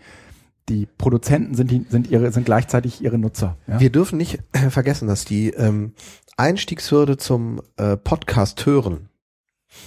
die 0.69 0.87
Produzenten 0.99 1.55
sind 1.55 1.71
die 1.71 1.87
sind 1.89 2.11
ihre 2.11 2.31
sind 2.33 2.45
gleichzeitig 2.45 3.03
ihre 3.03 3.19
Nutzer. 3.19 3.57
Ja? 3.67 3.81
Wir 3.81 3.91
dürfen 3.91 4.19
nicht 4.19 4.41
vergessen, 4.69 5.09
dass 5.09 5.25
die 5.25 5.51
ähm, 5.51 5.93
Einstiegshürde 6.37 7.17
zum 7.17 7.61
äh, 7.77 7.97
Podcast 7.97 8.67
hören 8.67 9.09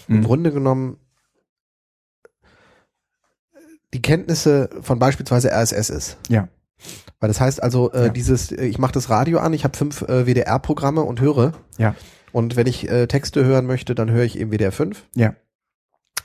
mhm. 0.08 0.16
im 0.16 0.24
Grunde 0.24 0.52
genommen 0.52 0.98
die 3.94 4.02
Kenntnisse 4.02 4.70
von 4.82 5.00
beispielsweise 5.00 5.52
RSS 5.52 5.90
ist. 5.90 6.18
Ja. 6.30 6.48
Weil 7.20 7.28
das 7.28 7.40
heißt 7.40 7.62
also, 7.62 7.92
äh, 7.92 8.06
ja. 8.06 8.10
dieses, 8.10 8.52
äh, 8.52 8.66
ich 8.66 8.78
mache 8.78 8.94
das 8.94 9.10
Radio 9.10 9.40
an, 9.40 9.54
ich 9.54 9.64
habe 9.64 9.78
fünf 9.78 10.02
äh, 10.04 10.26
WDR-Programme 10.26 11.02
und 11.02 11.20
höre. 11.20 11.54
Ja. 11.78 11.96
Und 12.32 12.56
wenn 12.56 12.68
ich 12.68 12.90
äh, 12.90 13.08
Texte 13.08 13.44
hören 13.46 13.66
möchte, 13.66 13.96
dann 13.96 14.10
höre 14.12 14.24
ich 14.24 14.40
eben 14.40 14.52
WDR 14.52 14.72
5. 14.72 15.04
Ja. 15.16 15.36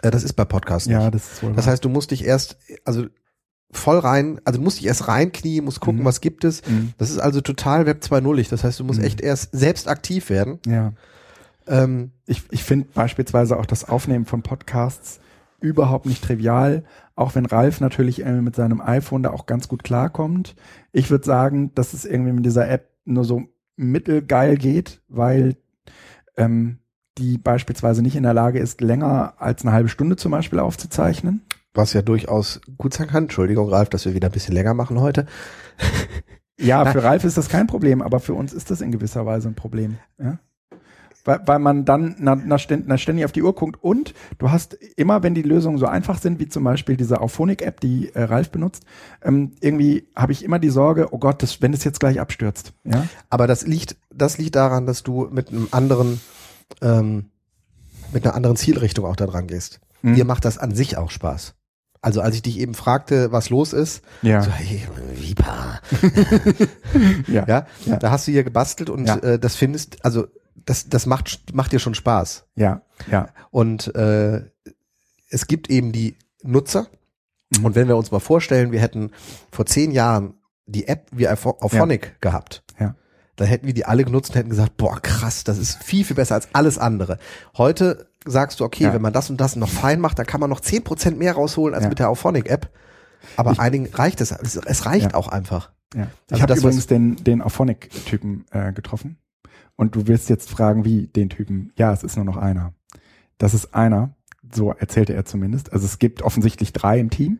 Äh, 0.02 0.10
das 0.10 0.24
ist 0.24 0.34
bei 0.34 0.44
Podcasts 0.44 0.88
nicht. 0.88 0.94
Ja, 0.94 1.10
das 1.10 1.32
ist 1.32 1.42
wohl 1.42 1.52
Das 1.52 1.66
heißt, 1.66 1.84
du 1.84 1.88
musst 1.88 2.10
dich 2.10 2.24
erst, 2.24 2.58
also 2.84 3.06
voll 3.70 3.98
rein, 3.98 4.40
also 4.44 4.60
musst 4.60 4.78
dich 4.78 4.86
erst 4.86 5.08
reinknien, 5.08 5.64
musst 5.64 5.80
gucken, 5.80 6.02
mhm. 6.02 6.04
was 6.04 6.20
gibt 6.20 6.44
es. 6.44 6.66
Mhm. 6.66 6.92
Das 6.98 7.10
ist 7.10 7.18
also 7.18 7.40
total 7.40 7.86
Web 7.86 8.02
2.0. 8.02 8.50
Das 8.50 8.64
heißt, 8.64 8.80
du 8.80 8.84
musst 8.84 9.00
mhm. 9.00 9.06
echt 9.06 9.20
erst 9.20 9.50
selbst 9.52 9.88
aktiv 9.88 10.30
werden. 10.30 10.58
Ja. 10.66 10.92
Ähm, 11.66 12.12
ich 12.26 12.42
ich 12.50 12.62
finde 12.62 12.88
beispielsweise 12.94 13.56
auch 13.58 13.66
das 13.66 13.88
Aufnehmen 13.88 14.24
von 14.24 14.42
Podcasts 14.42 15.20
überhaupt 15.60 16.06
nicht 16.06 16.22
trivial, 16.22 16.84
auch 17.14 17.34
wenn 17.34 17.46
Ralf 17.46 17.80
natürlich 17.80 18.20
irgendwie 18.20 18.42
mit 18.42 18.54
seinem 18.54 18.80
iPhone 18.80 19.22
da 19.22 19.30
auch 19.30 19.46
ganz 19.46 19.68
gut 19.68 19.82
klarkommt. 19.82 20.54
Ich 20.92 21.10
würde 21.10 21.24
sagen, 21.24 21.74
dass 21.74 21.92
es 21.92 22.04
irgendwie 22.04 22.32
mit 22.32 22.44
dieser 22.44 22.68
App 22.68 22.90
nur 23.04 23.24
so 23.24 23.44
mittelgeil 23.76 24.56
geht, 24.56 25.00
weil 25.08 25.56
ähm, 26.36 26.78
die 27.18 27.38
beispielsweise 27.38 28.02
nicht 28.02 28.16
in 28.16 28.22
der 28.22 28.34
Lage 28.34 28.58
ist, 28.58 28.80
länger 28.80 29.34
als 29.38 29.62
eine 29.62 29.72
halbe 29.72 29.88
Stunde 29.88 30.16
zum 30.16 30.32
Beispiel 30.32 30.58
aufzuzeichnen. 30.58 31.42
Was 31.74 31.92
ja 31.92 32.02
durchaus 32.02 32.60
gut 32.78 32.94
sein 32.94 33.08
kann. 33.08 33.24
Entschuldigung, 33.24 33.68
Ralf, 33.68 33.88
dass 33.90 34.04
wir 34.04 34.14
wieder 34.14 34.28
ein 34.28 34.32
bisschen 34.32 34.54
länger 34.54 34.74
machen 34.74 35.00
heute. 35.00 35.26
ja, 36.58 36.84
für 36.92 37.02
Ralf 37.02 37.24
ist 37.24 37.36
das 37.36 37.48
kein 37.48 37.66
Problem, 37.66 38.02
aber 38.02 38.20
für 38.20 38.34
uns 38.34 38.52
ist 38.52 38.70
das 38.70 38.80
in 38.80 38.92
gewisser 38.92 39.26
Weise 39.26 39.48
ein 39.48 39.54
Problem. 39.54 39.98
Ja? 40.18 40.38
Weil, 41.26 41.40
weil 41.44 41.58
man 41.58 41.84
dann 41.84 42.14
na, 42.18 42.36
na, 42.36 42.56
ständig 42.56 43.24
auf 43.24 43.32
die 43.32 43.42
Uhr 43.42 43.54
guckt 43.54 43.82
und 43.82 44.14
du 44.38 44.50
hast 44.50 44.74
immer, 44.96 45.22
wenn 45.22 45.34
die 45.34 45.42
Lösungen 45.42 45.76
so 45.76 45.86
einfach 45.86 46.18
sind, 46.18 46.38
wie 46.38 46.48
zum 46.48 46.64
Beispiel 46.64 46.96
diese 46.96 47.20
Auphonic-App, 47.20 47.80
die 47.80 48.14
äh, 48.14 48.22
Ralf 48.22 48.50
benutzt, 48.50 48.84
ähm, 49.22 49.52
irgendwie 49.60 50.08
habe 50.14 50.32
ich 50.32 50.44
immer 50.44 50.60
die 50.60 50.70
Sorge, 50.70 51.12
oh 51.12 51.18
Gott, 51.18 51.42
das, 51.42 51.60
wenn 51.60 51.72
es 51.72 51.84
jetzt 51.84 52.00
gleich 52.00 52.20
abstürzt. 52.20 52.72
Ja? 52.84 53.06
Aber 53.28 53.48
das 53.48 53.66
liegt, 53.66 53.96
das 54.14 54.38
liegt 54.38 54.54
daran, 54.54 54.86
dass 54.86 55.02
du 55.02 55.28
mit 55.30 55.50
einem 55.50 55.68
anderen, 55.72 56.20
ähm, 56.80 57.26
mit 58.12 58.24
einer 58.24 58.36
anderen 58.36 58.56
Zielrichtung 58.56 59.04
auch 59.04 59.16
da 59.16 59.26
dran 59.26 59.48
gehst. 59.48 59.80
Mhm. 60.02 60.14
Dir 60.14 60.24
macht 60.24 60.44
das 60.44 60.58
an 60.58 60.74
sich 60.74 60.96
auch 60.96 61.10
Spaß. 61.10 61.54
Also 62.02 62.20
als 62.20 62.36
ich 62.36 62.42
dich 62.42 62.60
eben 62.60 62.74
fragte, 62.74 63.32
was 63.32 63.50
los 63.50 63.72
ist, 63.72 64.02
ja. 64.22 64.42
so, 64.42 64.52
hey, 64.52 64.82
ja. 67.26 67.26
ja. 67.48 67.66
Ja, 67.84 67.96
da 67.96 68.10
hast 68.12 68.28
du 68.28 68.32
hier 68.32 68.44
gebastelt 68.44 68.90
und 68.90 69.06
ja. 69.06 69.16
äh, 69.16 69.38
das 69.40 69.56
findest, 69.56 70.04
also 70.04 70.28
das, 70.64 70.88
das 70.88 71.06
macht, 71.06 71.54
macht 71.54 71.72
dir 71.72 71.78
schon 71.78 71.94
Spaß. 71.94 72.46
Ja, 72.56 72.82
ja. 73.10 73.28
Und 73.50 73.94
äh, 73.94 74.42
es 75.28 75.46
gibt 75.46 75.70
eben 75.70 75.92
die 75.92 76.16
Nutzer. 76.42 76.88
Mhm. 77.56 77.64
Und 77.64 77.74
wenn 77.74 77.88
wir 77.88 77.96
uns 77.96 78.10
mal 78.10 78.20
vorstellen, 78.20 78.72
wir 78.72 78.80
hätten 78.80 79.10
vor 79.50 79.66
zehn 79.66 79.90
Jahren 79.90 80.34
die 80.66 80.88
App 80.88 81.06
wie 81.12 81.28
auf 81.28 81.40
Phonic 81.40 82.06
ja. 82.06 82.12
gehabt, 82.20 82.64
ja. 82.78 82.94
dann 83.36 83.46
hätten 83.46 83.66
wir 83.66 83.74
die 83.74 83.84
alle 83.84 84.04
genutzt 84.04 84.30
und 84.30 84.36
hätten 84.36 84.50
gesagt, 84.50 84.76
boah, 84.76 85.00
krass, 85.00 85.44
das 85.44 85.58
ist 85.58 85.82
viel, 85.82 86.04
viel 86.04 86.16
besser 86.16 86.34
als 86.34 86.48
alles 86.54 86.78
andere. 86.78 87.18
Heute 87.56 88.08
sagst 88.24 88.58
du, 88.58 88.64
okay, 88.64 88.84
ja. 88.84 88.94
wenn 88.94 89.02
man 89.02 89.12
das 89.12 89.30
und 89.30 89.40
das 89.40 89.54
noch 89.54 89.68
fein 89.68 90.00
macht, 90.00 90.18
dann 90.18 90.26
kann 90.26 90.40
man 90.40 90.50
noch 90.50 90.60
zehn 90.60 90.82
Prozent 90.82 91.18
mehr 91.18 91.34
rausholen 91.34 91.74
als 91.74 91.84
ja. 91.84 91.88
mit 91.88 91.98
der 92.00 92.10
Auphonic-App. 92.10 92.70
Aber 93.36 93.52
ich, 93.52 93.60
einigen 93.60 93.86
reicht 93.92 94.20
es. 94.20 94.32
Es 94.32 94.86
reicht 94.86 95.14
auch 95.14 95.28
einfach. 95.28 95.70
Ja. 95.94 96.08
Ich 96.26 96.32
also 96.32 96.42
habe 96.42 96.54
übrigens 96.54 96.86
den, 96.86 97.16
den 97.16 97.42
Auphonic-Typen 97.42 98.46
äh, 98.50 98.72
getroffen. 98.72 99.18
Und 99.76 99.94
du 99.94 100.06
wirst 100.06 100.28
jetzt 100.30 100.50
fragen, 100.50 100.84
wie 100.84 101.06
den 101.06 101.28
Typen. 101.28 101.72
Ja, 101.76 101.92
es 101.92 102.02
ist 102.02 102.16
nur 102.16 102.24
noch 102.24 102.36
einer. 102.36 102.74
Das 103.38 103.54
ist 103.54 103.74
einer, 103.74 104.14
so 104.52 104.72
erzählte 104.72 105.14
er 105.14 105.24
zumindest. 105.24 105.72
Also 105.72 105.84
es 105.84 105.98
gibt 105.98 106.22
offensichtlich 106.22 106.72
drei 106.72 106.98
im 106.98 107.10
Team, 107.10 107.38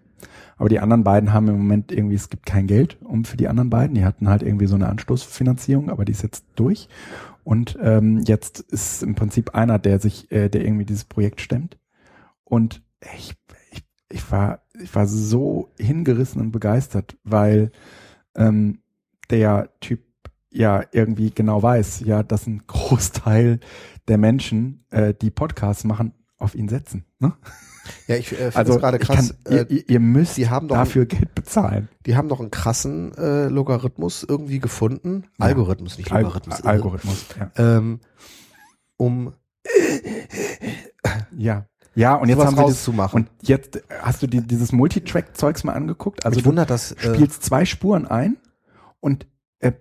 aber 0.57 0.69
die 0.69 0.81
anderen 0.81 1.05
beiden 1.05 1.33
haben 1.33 1.49
im 1.49 1.57
Moment 1.57 1.93
irgendwie, 1.93 2.15
es 2.15 2.29
gibt 2.29 2.47
kein 2.47 2.67
Geld 2.67 2.99
um 3.03 3.25
für 3.25 3.37
die 3.37 3.49
anderen 3.49 3.71
beiden. 3.71 3.95
Die 3.95 4.05
hatten 4.05 4.29
halt 4.29 4.43
irgendwie 4.43 4.67
so 4.67 4.75
eine 4.75 4.89
Anstoßfinanzierung, 4.89 5.91
aber 5.91 6.05
die 6.05 6.13
ist 6.13 6.23
jetzt 6.23 6.45
durch. 6.57 6.89
Und 7.45 7.79
ähm, 7.81 8.23
jetzt 8.27 8.61
ist 8.61 9.03
im 9.03 9.15
Prinzip 9.15 9.55
einer, 9.55 9.79
der 9.79 9.99
sich, 9.99 10.31
äh, 10.33 10.49
der 10.49 10.65
irgendwie 10.65 10.85
dieses 10.85 11.05
Projekt 11.05 11.41
stemmt. 11.41 11.79
Und 12.45 12.83
ich, 13.17 13.35
ich, 13.71 13.85
ich 14.11 14.31
war, 14.33 14.63
ich 14.81 14.95
war 14.95 15.07
so 15.07 15.71
hingerissen 15.79 16.41
und 16.41 16.53
begeistert, 16.53 17.17
weil 17.23 17.71
ähm, 18.35 18.81
der 19.31 19.71
Typ 19.81 20.01
ja 20.57 20.83
irgendwie 20.93 21.31
genau 21.31 21.63
weiß, 21.63 22.01
ja, 22.01 22.23
dass 22.23 22.47
ein 22.47 22.63
Großteil 22.67 23.61
der 24.09 24.19
Menschen, 24.19 24.85
äh, 24.91 25.15
die 25.15 25.31
Podcasts 25.31 25.85
machen, 25.85 26.13
auf 26.39 26.55
ihn 26.55 26.69
setzen. 26.69 27.05
Ne? 27.19 27.33
Ja, 28.09 28.17
ich 28.17 28.33
äh, 28.33 28.37
finde 28.37 28.57
also, 28.57 28.79
gerade 28.79 28.99
krass. 28.99 29.35
Kann, 29.45 29.55
äh, 29.55 29.67
ihr, 29.69 29.89
ihr, 29.89 30.01
müsst 30.01 30.37
die 30.37 30.49
haben 30.49 30.69
doch 30.69 30.77
dafür 30.77 31.03
ein, 31.03 31.09
Geld 31.09 31.35
bezahlen. 31.35 31.89
Die 32.05 32.17
haben 32.17 32.29
doch 32.29 32.41
einen 32.41 32.51
krassen 32.51 33.17
äh, 33.17 33.47
Logarithmus 33.47 34.25
irgendwie 34.29 34.59
gefunden. 34.59 35.25
Ja. 35.39 35.47
Algorithmus, 35.47 35.97
nicht 35.97 36.11
Logarithmus. 36.11 36.63
Al 36.63 36.73
Algorithmus, 36.73 37.27
ja. 37.39 37.51
Ähm, 37.57 38.01
um 38.97 39.33
ja. 41.37 41.67
Ja, 41.95 42.15
und 42.17 42.29
jetzt 42.29 42.45
haben 42.45 42.57
wir 42.59 42.67
das, 42.67 42.87
Und 43.15 43.31
jetzt 43.41 43.81
hast 44.03 44.23
du 44.23 44.27
die, 44.27 44.43
dieses 44.43 44.71
Multitrack-Zeugs 44.71 45.65
mal 45.65 45.73
angeguckt. 45.73 46.27
Also 46.27 46.37
Mich 46.37 46.45
wundert, 46.45 46.69
dass, 46.69 46.91
du 46.91 47.15
spielst 47.15 47.43
zwei 47.43 47.65
Spuren 47.65 48.07
ein 48.07 48.37
und 49.01 49.27
äh, 49.61 49.73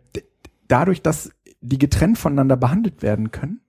dadurch, 0.67 1.01
dass 1.01 1.31
die 1.61 1.77
getrennt 1.77 2.17
voneinander 2.17 2.57
behandelt 2.57 3.01
werden 3.01 3.31
können, 3.31 3.61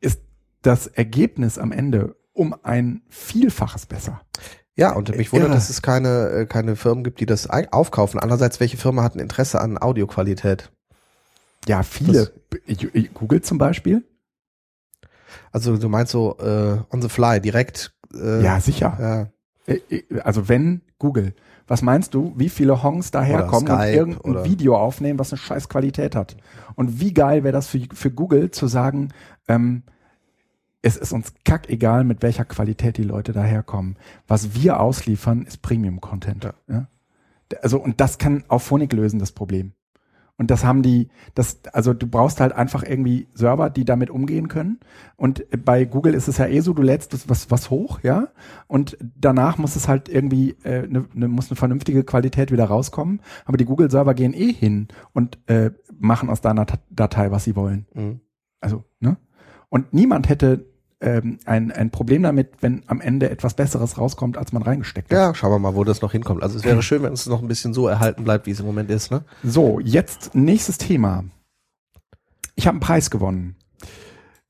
ist 0.00 0.20
das 0.62 0.86
Ergebnis 0.86 1.58
am 1.58 1.72
Ende 1.72 2.16
um 2.32 2.54
ein 2.62 3.02
Vielfaches 3.08 3.86
besser. 3.86 4.22
Ja, 4.74 4.92
und 4.92 5.14
mich 5.16 5.32
wundert, 5.32 5.52
dass 5.52 5.68
es 5.68 5.82
keine, 5.82 6.28
äh, 6.30 6.46
keine 6.46 6.76
Firmen 6.76 7.04
gibt, 7.04 7.20
die 7.20 7.26
das 7.26 7.48
aufkaufen. 7.48 8.20
Andererseits, 8.20 8.58
welche 8.58 8.78
Firma 8.78 9.02
hat 9.02 9.14
ein 9.14 9.20
Interesse 9.20 9.60
an 9.60 9.76
Audioqualität? 9.76 10.70
Ja, 11.68 11.82
viele. 11.82 12.32
Das, 12.66 13.12
Google 13.14 13.42
zum 13.42 13.58
Beispiel. 13.58 14.02
Also 15.50 15.76
du 15.76 15.88
meinst 15.88 16.12
so 16.12 16.36
äh, 16.38 16.78
on 16.90 17.02
the 17.02 17.08
fly, 17.08 17.40
direkt. 17.40 17.94
Äh, 18.14 18.42
ja, 18.42 18.60
sicher. 18.60 19.30
Ja. 19.66 19.74
Äh, 19.74 20.02
also 20.22 20.48
wenn 20.48 20.82
Google 20.98 21.34
was 21.72 21.80
meinst 21.80 22.12
du, 22.12 22.34
wie 22.36 22.50
viele 22.50 22.82
Hongs 22.82 23.12
daherkommen 23.12 23.72
und 23.72 23.82
irgendein 23.82 24.30
oder 24.30 24.44
Video 24.44 24.76
aufnehmen, 24.76 25.18
was 25.18 25.32
eine 25.32 25.38
scheiß 25.38 25.70
Qualität 25.70 26.14
hat? 26.14 26.36
Und 26.74 27.00
wie 27.00 27.14
geil 27.14 27.44
wäre 27.44 27.54
das 27.54 27.66
für, 27.66 27.80
für 27.94 28.10
Google 28.10 28.50
zu 28.50 28.66
sagen, 28.66 29.08
ähm, 29.48 29.82
es 30.82 30.98
ist 30.98 31.14
uns 31.14 31.32
kackegal, 31.46 32.04
mit 32.04 32.20
welcher 32.20 32.44
Qualität 32.44 32.98
die 32.98 33.04
Leute 33.04 33.32
daherkommen. 33.32 33.96
Was 34.28 34.54
wir 34.54 34.80
ausliefern, 34.80 35.46
ist 35.46 35.62
Premium-Content. 35.62 36.44
Ja. 36.44 36.54
ja. 36.68 36.88
Also, 37.62 37.78
und 37.78 38.02
das 38.02 38.18
kann 38.18 38.44
auf 38.48 38.64
Phonik 38.64 38.92
lösen, 38.92 39.18
das 39.18 39.32
Problem. 39.32 39.72
Und 40.38 40.50
das 40.50 40.64
haben 40.64 40.82
die, 40.82 41.08
das, 41.34 41.60
also 41.72 41.92
du 41.92 42.06
brauchst 42.06 42.40
halt 42.40 42.52
einfach 42.52 42.82
irgendwie 42.82 43.28
Server, 43.34 43.70
die 43.70 43.84
damit 43.84 44.10
umgehen 44.10 44.48
können. 44.48 44.80
Und 45.16 45.44
bei 45.64 45.84
Google 45.84 46.14
ist 46.14 46.26
es 46.26 46.38
ja 46.38 46.46
eh 46.46 46.60
so, 46.60 46.72
du 46.72 46.82
lädst 46.82 47.28
was, 47.28 47.50
was 47.50 47.70
hoch, 47.70 48.00
ja. 48.02 48.28
Und 48.66 48.96
danach 49.00 49.58
muss 49.58 49.76
es 49.76 49.88
halt 49.88 50.08
irgendwie, 50.08 50.56
äh, 50.64 50.86
ne, 50.88 51.04
ne, 51.12 51.28
muss 51.28 51.50
eine 51.50 51.56
vernünftige 51.56 52.02
Qualität 52.02 52.50
wieder 52.50 52.64
rauskommen. 52.64 53.20
Aber 53.44 53.56
die 53.56 53.66
Google-Server 53.66 54.14
gehen 54.14 54.34
eh 54.34 54.52
hin 54.52 54.88
und 55.12 55.38
äh, 55.48 55.70
machen 55.98 56.30
aus 56.30 56.40
deiner 56.40 56.66
Datei, 56.90 57.30
was 57.30 57.44
sie 57.44 57.54
wollen. 57.54 57.86
Mhm. 57.94 58.20
Also, 58.60 58.84
ne? 59.00 59.18
Und 59.68 59.92
niemand 59.94 60.28
hätte 60.28 60.71
ähm, 61.02 61.38
ein, 61.44 61.72
ein 61.72 61.90
Problem 61.90 62.22
damit, 62.22 62.50
wenn 62.60 62.82
am 62.86 63.00
Ende 63.00 63.28
etwas 63.28 63.54
Besseres 63.54 63.98
rauskommt, 63.98 64.38
als 64.38 64.52
man 64.52 64.62
reingesteckt 64.62 65.10
hat. 65.10 65.18
Ja, 65.18 65.34
schauen 65.34 65.50
wir 65.50 65.58
mal, 65.58 65.74
wo 65.74 65.84
das 65.84 66.00
noch 66.00 66.12
hinkommt. 66.12 66.42
Also 66.42 66.56
es 66.56 66.64
wäre 66.64 66.82
schön, 66.82 67.02
wenn 67.02 67.12
es 67.12 67.26
noch 67.26 67.42
ein 67.42 67.48
bisschen 67.48 67.74
so 67.74 67.88
erhalten 67.88 68.24
bleibt, 68.24 68.46
wie 68.46 68.52
es 68.52 68.60
im 68.60 68.66
Moment 68.66 68.90
ist. 68.90 69.10
Ne? 69.10 69.24
So, 69.42 69.80
jetzt 69.80 70.34
nächstes 70.34 70.78
Thema. 70.78 71.24
Ich 72.54 72.66
habe 72.66 72.76
einen 72.76 72.80
Preis 72.80 73.10
gewonnen. 73.10 73.56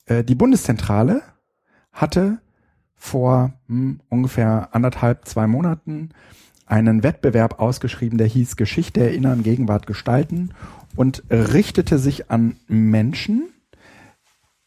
Äh, 0.06 0.24
die 0.24 0.34
Bundeszentrale 0.34 1.22
hatte 1.90 2.38
vor 2.94 3.54
hm, 3.66 4.00
ungefähr 4.08 4.68
anderthalb, 4.72 5.26
zwei 5.26 5.46
Monaten 5.46 6.10
einen 6.66 7.02
Wettbewerb 7.02 7.60
ausgeschrieben, 7.60 8.18
der 8.18 8.26
hieß 8.26 8.56
Geschichte 8.56 9.00
erinnern, 9.00 9.42
Gegenwart 9.42 9.86
gestalten 9.86 10.54
und 10.96 11.22
richtete 11.30 11.98
sich 11.98 12.30
an 12.30 12.56
Menschen, 12.68 13.50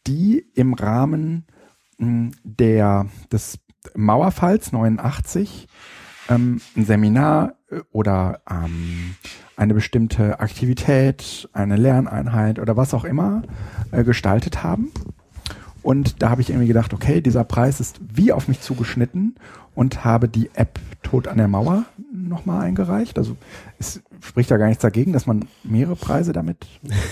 die 0.06 0.38
im 0.54 0.74
Rahmen 0.74 1.46
der, 1.98 3.06
des 3.32 3.58
Mauerfalls 3.94 4.72
89 4.72 5.68
ähm, 6.28 6.60
ein 6.76 6.84
Seminar 6.84 7.54
äh, 7.70 7.80
oder 7.92 8.40
ähm, 8.50 9.14
eine 9.56 9.74
bestimmte 9.74 10.40
Aktivität, 10.40 11.48
eine 11.52 11.76
Lerneinheit 11.76 12.58
oder 12.58 12.76
was 12.76 12.94
auch 12.94 13.04
immer 13.04 13.42
äh, 13.92 14.04
gestaltet 14.04 14.62
haben. 14.62 14.92
Und 15.82 16.20
da 16.20 16.30
habe 16.30 16.40
ich 16.40 16.50
irgendwie 16.50 16.66
gedacht, 16.66 16.92
okay, 16.92 17.20
dieser 17.20 17.44
Preis 17.44 17.78
ist 17.78 18.00
wie 18.00 18.32
auf 18.32 18.48
mich 18.48 18.60
zugeschnitten 18.60 19.36
und 19.76 20.04
habe 20.04 20.28
die 20.28 20.50
App 20.54 20.80
Tod 21.04 21.28
an 21.28 21.38
der 21.38 21.46
Mauer 21.46 21.84
nochmal 22.12 22.62
eingereicht. 22.62 23.18
Also 23.18 23.36
es 23.78 24.02
spricht 24.20 24.50
ja 24.50 24.56
gar 24.56 24.66
nichts 24.66 24.82
dagegen, 24.82 25.12
dass 25.12 25.26
man 25.26 25.46
mehrere 25.62 25.94
Preise 25.94 26.32
damit 26.32 26.66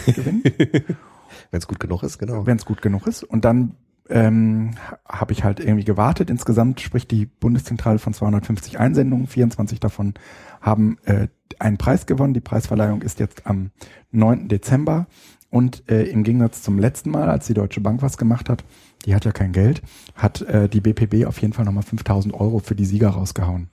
gewinnt. 0.06 0.44
Wenn 1.50 1.58
es 1.58 1.68
gut 1.68 1.78
genug 1.78 2.02
ist, 2.02 2.18
genau. 2.18 2.46
Wenn 2.46 2.56
es 2.56 2.64
gut 2.64 2.82
genug 2.82 3.06
ist. 3.06 3.22
Und 3.22 3.44
dann 3.44 3.76
ähm, 4.08 4.72
habe 5.08 5.32
ich 5.32 5.44
halt 5.44 5.60
irgendwie 5.60 5.84
gewartet. 5.84 6.30
Insgesamt 6.30 6.80
spricht 6.80 7.10
die 7.10 7.26
Bundeszentrale 7.26 7.98
von 7.98 8.12
250 8.12 8.78
Einsendungen, 8.78 9.26
24 9.26 9.80
davon 9.80 10.14
haben 10.60 10.98
äh, 11.04 11.28
einen 11.58 11.78
Preis 11.78 12.06
gewonnen. 12.06 12.34
Die 12.34 12.40
Preisverleihung 12.40 13.02
ist 13.02 13.20
jetzt 13.20 13.46
am 13.46 13.70
9. 14.10 14.48
Dezember. 14.48 15.06
Und 15.50 15.88
äh, 15.88 16.02
im 16.04 16.24
Gegensatz 16.24 16.62
zum 16.62 16.78
letzten 16.78 17.10
Mal, 17.10 17.30
als 17.30 17.46
die 17.46 17.54
Deutsche 17.54 17.80
Bank 17.80 18.02
was 18.02 18.18
gemacht 18.18 18.48
hat, 18.48 18.64
die 19.04 19.14
hat 19.14 19.24
ja 19.24 19.30
kein 19.30 19.52
Geld, 19.52 19.82
hat 20.16 20.42
äh, 20.42 20.68
die 20.68 20.80
BPB 20.80 21.26
auf 21.26 21.40
jeden 21.40 21.52
Fall 21.52 21.64
nochmal 21.64 21.84
5000 21.84 22.34
Euro 22.34 22.58
für 22.58 22.74
die 22.74 22.84
Sieger 22.84 23.10
rausgehauen. 23.10 23.70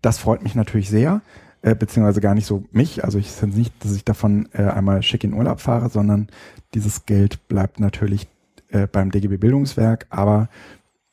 Das 0.00 0.18
freut 0.18 0.42
mich 0.42 0.54
natürlich 0.54 0.88
sehr, 0.88 1.20
äh, 1.60 1.74
beziehungsweise 1.74 2.22
gar 2.22 2.34
nicht 2.34 2.46
so 2.46 2.64
mich. 2.72 3.04
Also 3.04 3.18
ich 3.18 3.30
finde 3.30 3.58
nicht, 3.58 3.84
dass 3.84 3.94
ich 3.94 4.04
davon 4.04 4.48
äh, 4.52 4.62
einmal 4.62 5.02
schick 5.02 5.24
in 5.24 5.34
Urlaub 5.34 5.60
fahre, 5.60 5.90
sondern 5.90 6.28
dieses 6.72 7.04
Geld 7.04 7.46
bleibt 7.48 7.78
natürlich 7.78 8.26
äh, 8.74 8.88
beim 8.90 9.10
DGB 9.10 9.36
Bildungswerk, 9.36 10.06
aber 10.10 10.48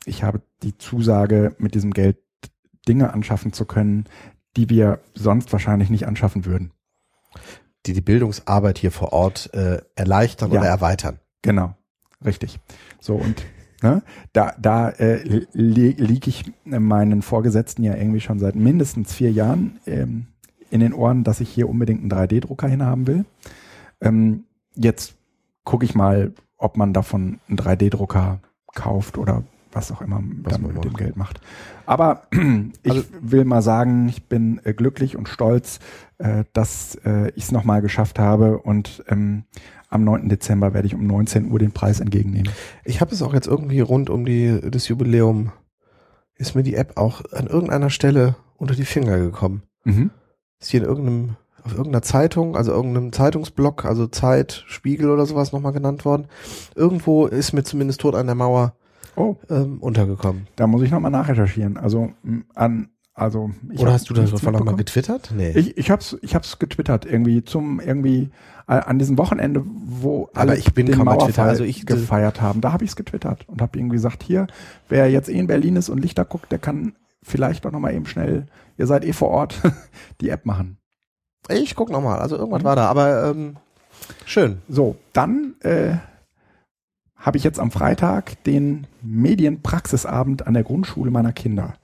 ich 0.05 0.23
habe 0.23 0.41
die 0.63 0.77
Zusage, 0.77 1.55
mit 1.59 1.75
diesem 1.75 1.91
Geld 1.91 2.17
Dinge 2.87 3.13
anschaffen 3.13 3.53
zu 3.53 3.65
können, 3.65 4.05
die 4.57 4.69
wir 4.69 4.99
sonst 5.13 5.51
wahrscheinlich 5.53 5.89
nicht 5.89 6.07
anschaffen 6.07 6.45
würden. 6.45 6.71
Die 7.85 7.93
die 7.93 8.01
Bildungsarbeit 8.01 8.79
hier 8.79 8.91
vor 8.91 9.13
Ort 9.13 9.53
äh, 9.53 9.81
erleichtern 9.95 10.51
ja, 10.51 10.59
oder 10.59 10.69
erweitern. 10.69 11.19
Genau, 11.43 11.75
richtig. 12.25 12.59
So 12.99 13.15
und 13.15 13.45
ne, 13.83 14.01
da, 14.33 14.55
da 14.59 14.89
äh, 14.89 15.45
li 15.53 15.91
liege 15.91 16.29
ich 16.29 16.51
meinen 16.65 17.21
Vorgesetzten 17.21 17.83
ja 17.83 17.95
irgendwie 17.95 18.21
schon 18.21 18.39
seit 18.39 18.55
mindestens 18.55 19.13
vier 19.13 19.31
Jahren 19.31 19.79
ähm, 19.85 20.25
in 20.71 20.79
den 20.79 20.93
Ohren, 20.93 21.23
dass 21.23 21.41
ich 21.41 21.49
hier 21.49 21.69
unbedingt 21.69 22.01
einen 22.01 22.11
3D-Drucker 22.11 22.67
hinhaben 22.67 23.05
will. 23.05 23.25
Ähm, 24.01 24.45
jetzt 24.75 25.15
gucke 25.63 25.85
ich 25.85 25.95
mal, 25.95 26.33
ob 26.61 26.77
man 26.77 26.93
davon 26.93 27.39
einen 27.47 27.57
3D-Drucker 27.57 28.39
kauft 28.73 29.17
oder 29.17 29.43
was 29.71 29.91
auch 29.91 30.01
immer 30.01 30.21
was 30.43 30.53
dann 30.53 30.73
mit 30.73 30.83
dem 30.83 30.93
Geld 30.93 31.15
macht. 31.15 31.39
Aber 31.85 32.23
ich 32.83 32.91
also, 32.91 33.03
will 33.21 33.45
mal 33.45 33.61
sagen, 33.61 34.09
ich 34.09 34.27
bin 34.27 34.59
äh, 34.63 34.73
glücklich 34.73 35.15
und 35.15 35.29
stolz, 35.29 35.79
äh, 36.17 36.43
dass 36.53 36.95
äh, 37.05 37.29
ich 37.35 37.45
es 37.45 37.51
nochmal 37.51 37.81
geschafft 37.81 38.19
habe 38.19 38.59
und 38.59 39.03
ähm, 39.07 39.45
am 39.89 40.03
9. 40.03 40.29
Dezember 40.29 40.73
werde 40.73 40.87
ich 40.87 40.95
um 40.95 41.05
19 41.05 41.51
Uhr 41.51 41.59
den 41.59 41.73
Preis 41.73 41.99
entgegennehmen. 41.99 42.51
Ich 42.85 43.01
habe 43.01 43.13
es 43.13 43.21
auch 43.21 43.33
jetzt 43.33 43.47
irgendwie 43.47 43.81
rund 43.81 44.09
um 44.09 44.25
die, 44.25 44.59
das 44.71 44.87
Jubiläum, 44.87 45.51
ist 46.35 46.55
mir 46.55 46.63
die 46.63 46.75
App 46.75 46.97
auch 46.97 47.21
an 47.33 47.47
irgendeiner 47.47 47.89
Stelle 47.89 48.35
unter 48.57 48.73
die 48.73 48.85
Finger 48.85 49.19
gekommen. 49.19 49.63
Mhm. 49.83 50.11
Ist 50.59 50.71
hier 50.71 50.81
in 50.81 50.87
irgendeinem 50.87 51.35
auf 51.63 51.71
irgendeiner 51.71 52.01
Zeitung, 52.01 52.55
also 52.55 52.71
irgendeinem 52.71 53.11
Zeitungsblock, 53.13 53.85
also 53.85 54.07
Zeit, 54.07 54.63
Spiegel 54.67 55.09
oder 55.09 55.25
sowas 55.25 55.51
nochmal 55.51 55.73
genannt 55.73 56.05
worden. 56.05 56.27
Irgendwo 56.75 57.27
ist 57.27 57.53
mir 57.53 57.63
zumindest 57.63 58.01
Tod 58.01 58.15
an 58.15 58.25
der 58.25 58.35
Mauer 58.35 58.75
oh. 59.15 59.35
ähm, 59.49 59.79
untergekommen. 59.79 60.47
Da 60.55 60.67
muss 60.67 60.81
ich 60.81 60.91
nochmal 60.91 61.11
nachrecherchieren. 61.11 61.77
Also 61.77 62.11
an 62.55 62.89
also 63.13 63.51
Oder 63.77 63.93
hast 63.93 64.09
du 64.09 64.13
das 64.13 64.31
von 64.31 64.53
nochmal 64.53 64.75
getwittert? 64.77 65.31
Nee. 65.35 65.51
Ich, 65.51 65.77
ich 65.77 65.91
hab's, 65.91 66.17
ich 66.21 66.33
hab's 66.33 66.59
getwittert 66.59 67.05
irgendwie 67.05 67.43
zum 67.43 67.79
irgendwie 67.79 68.31
äh, 68.67 68.73
an 68.73 68.99
diesem 68.99 69.17
Wochenende, 69.17 69.63
wo 69.65 70.29
alle 70.33 70.57
ich 70.57 70.73
bin 70.73 70.85
den 70.85 70.97
Mauerfall 70.97 71.49
also 71.49 71.63
ich 71.65 71.85
gefeiert 71.85 72.41
haben. 72.41 72.61
Da 72.61 72.71
habe 72.71 72.85
ich's 72.85 72.95
getwittert 72.95 73.47
und 73.49 73.61
habe 73.61 73.77
irgendwie 73.77 73.97
gesagt, 73.97 74.23
hier, 74.23 74.47
wer 74.87 75.11
jetzt 75.11 75.29
eh 75.29 75.37
in 75.37 75.47
Berlin 75.47 75.75
ist 75.75 75.89
und 75.89 75.99
Lichter 75.99 76.23
guckt, 76.23 76.51
der 76.51 76.59
kann 76.59 76.93
vielleicht 77.21 77.65
doch 77.65 77.71
nochmal 77.71 77.93
eben 77.93 78.05
schnell, 78.05 78.47
ihr 78.77 78.87
seid 78.87 79.05
eh 79.05 79.13
vor 79.13 79.29
Ort, 79.29 79.61
die 80.21 80.29
App 80.29 80.45
machen. 80.45 80.77
Ich 81.49 81.75
guck 81.75 81.89
nochmal, 81.89 82.19
also 82.19 82.37
irgendwas 82.37 82.61
mhm. 82.61 82.65
war 82.65 82.75
da, 82.75 82.87
aber 82.87 83.31
ähm, 83.31 83.57
schön. 84.25 84.61
So, 84.67 84.95
dann 85.13 85.55
äh, 85.61 85.95
habe 87.15 87.37
ich 87.37 87.43
jetzt 87.43 87.59
am 87.59 87.71
Freitag 87.71 88.43
den 88.43 88.87
Medienpraxisabend 89.01 90.47
an 90.47 90.53
der 90.53 90.63
Grundschule 90.63 91.11
meiner 91.11 91.33
Kinder. 91.33 91.75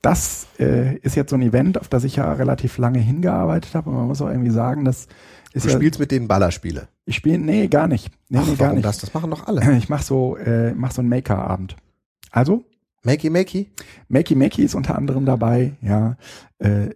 Das 0.00 0.48
äh, 0.58 0.96
ist 0.98 1.14
jetzt 1.14 1.30
so 1.30 1.36
ein 1.36 1.42
Event, 1.42 1.78
auf 1.78 1.88
das 1.88 2.04
ich 2.04 2.16
ja 2.16 2.32
relativ 2.32 2.78
lange 2.78 2.98
hingearbeitet 2.98 3.74
habe. 3.74 3.90
Und 3.90 3.96
man 3.96 4.06
muss 4.08 4.20
auch 4.20 4.28
irgendwie 4.28 4.50
sagen, 4.50 4.84
das 4.84 5.06
ist 5.52 5.66
Du 5.66 5.70
ja, 5.70 5.76
spielst 5.76 6.00
mit 6.00 6.10
denen 6.10 6.26
Ballerspiele. 6.26 6.88
Ich 7.04 7.16
spiele, 7.16 7.38
nee, 7.38 7.68
gar 7.68 7.86
nicht. 7.86 8.10
Nee, 8.28 8.38
Ach, 8.40 8.46
nee, 8.46 8.56
gar 8.56 8.72
nicht. 8.72 8.84
Das? 8.84 8.98
das 8.98 9.14
machen 9.14 9.30
doch 9.30 9.46
alle. 9.46 9.76
Ich 9.76 9.88
mache 9.88 10.02
so, 10.02 10.36
äh, 10.36 10.72
mach 10.72 10.92
so 10.92 11.02
einen 11.02 11.08
Maker-Abend. 11.08 11.76
Also 12.30 12.64
Makey 13.04 13.30
Makey? 13.30 13.70
Makey 14.08 14.34
Makey 14.34 14.62
ist 14.62 14.74
unter 14.74 14.96
anderem 14.96 15.26
dabei, 15.26 15.72
ja. 15.82 16.16
Äh, 16.58 16.90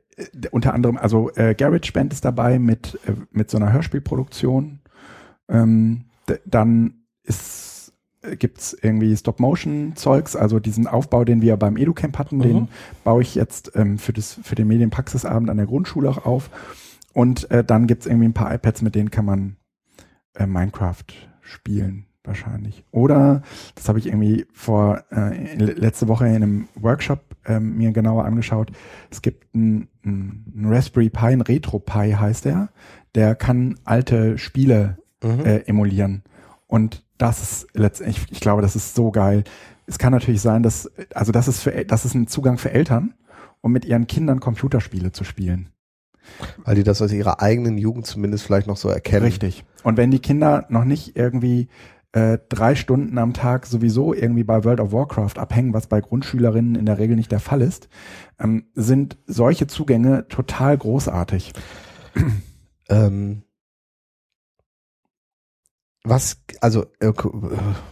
unter 0.51 0.75
anderem, 0.75 0.97
also 0.97 1.31
äh, 1.35 1.55
Garage 1.55 1.93
Band 1.93 2.13
ist 2.13 2.25
dabei 2.25 2.59
mit, 2.59 2.99
äh, 3.07 3.13
mit 3.33 3.51
so 3.51 3.59
einer 3.59 3.73
Hörspielproduktion. 3.73 4.81
Ähm, 5.49 6.05
dann 6.45 7.05
ist 7.23 7.93
äh, 8.23 8.37
gibt's 8.37 8.77
irgendwie 8.81 9.17
Stop-Motion-Zeugs, 9.17 10.37
also 10.37 10.59
diesen 10.59 10.87
Aufbau, 10.87 11.25
den 11.25 11.43
wir 11.43 11.57
beim 11.57 11.77
EduCamp 11.77 12.19
hatten, 12.19 12.39
mhm. 12.39 12.43
den 12.43 12.69
baue 13.05 13.23
ich 13.23 13.35
jetzt 13.35 13.73
ähm, 13.75 13.99
für, 13.99 14.13
das, 14.13 14.39
für 14.43 14.55
den 14.55 14.69
Medienpraxisabend 14.69 15.51
an 15.51 15.57
der 15.57 15.67
Grundschule 15.67 16.09
auch 16.09 16.25
auf. 16.25 16.51
Und 17.13 17.51
äh, 17.51 17.65
dann 17.65 17.87
gibt's 17.87 18.07
irgendwie 18.07 18.29
ein 18.29 18.35
paar 18.35 18.53
iPads, 18.53 18.83
mit 18.83 18.95
denen 18.95 19.11
kann 19.11 19.25
man 19.25 19.57
äh, 20.35 20.47
Minecraft 20.47 21.05
spielen 21.41 22.07
wahrscheinlich. 22.25 22.85
Oder, 22.91 23.43
das 23.75 23.89
habe 23.89 23.99
ich 23.99 24.07
irgendwie 24.07 24.47
vor 24.53 25.05
äh, 25.11 25.55
letzte 25.57 26.09
Woche 26.09 26.27
in 26.27 26.35
einem 26.35 26.69
Workshop 26.75 27.21
äh, 27.45 27.61
mir 27.61 27.93
genauer 27.93 28.25
angeschaut, 28.25 28.73
es 29.11 29.23
gibt 29.23 29.55
einen 29.55 29.89
ein 30.07 30.65
Raspberry 30.67 31.11
Pi, 31.11 31.27
ein 31.27 31.41
Retro 31.41 31.79
Pi 31.79 32.13
heißt 32.13 32.45
der, 32.45 32.71
der 33.15 33.35
kann 33.35 33.79
alte 33.85 34.39
Spiele 34.39 34.99
mhm. 35.23 35.41
äh, 35.45 35.59
emulieren. 35.67 36.23
Und 36.67 37.05
das 37.19 37.43
ist 37.43 37.69
letztendlich, 37.75 38.25
ich 38.31 38.41
glaube, 38.41 38.63
das 38.63 38.77
ist 38.77 38.95
so 38.95 39.11
geil. 39.11 39.45
Es 39.87 39.99
kann 39.99 40.13
natürlich 40.13 40.41
sein, 40.41 40.63
dass, 40.63 40.91
also 41.15 41.33
das 41.33 41.49
ist 41.49 41.61
für, 41.61 41.85
das 41.85 42.05
ist 42.05 42.15
ein 42.15 42.27
Zugang 42.27 42.59
für 42.59 42.71
Eltern, 42.73 43.15
um 43.61 43.73
mit 43.73 43.85
ihren 43.85 44.07
Kindern 44.07 44.41
Computerspiele 44.41 45.13
zu 45.13 45.25
spielen. 45.25 45.71
Weil 46.65 46.75
die 46.75 46.83
das 46.83 47.01
aus 47.01 47.13
ihrer 47.13 47.41
eigenen 47.41 47.79
Jugend 47.79 48.07
zumindest 48.07 48.45
vielleicht 48.45 48.67
noch 48.67 48.77
so 48.77 48.89
erkennen. 48.89 49.27
Richtig. 49.27 49.65
Und 49.85 49.97
wenn 49.97 50.11
die 50.11 50.19
Kinder 50.19 50.67
noch 50.69 50.85
nicht 50.85 51.17
irgendwie 51.17 51.69
äh, 52.17 52.39
drei 52.49 52.75
Stunden 52.75 53.19
am 53.19 53.35
Tag 53.35 53.67
sowieso 53.67 54.15
irgendwie 54.15 54.43
bei 54.43 54.65
World 54.65 54.81
of 54.81 54.91
Warcraft 54.91 55.37
abhängen, 55.37 55.75
was 55.75 55.87
bei 55.87 56.01
Grundschülerinnen 56.01 56.75
in 56.75 56.87
der 56.87 56.97
Regel 56.97 57.15
nicht 57.15 57.31
der 57.31 57.41
Fall 57.41 57.61
ist, 57.61 57.91
ähm, 58.41 58.65
sind 58.75 59.19
solche 59.27 59.67
Zugänge 59.67 60.27
total 60.29 60.79
großartig. 60.79 61.53
Ähm, 62.89 63.43
was, 66.05 66.41
also 66.61 66.87
äh, 67.01 67.13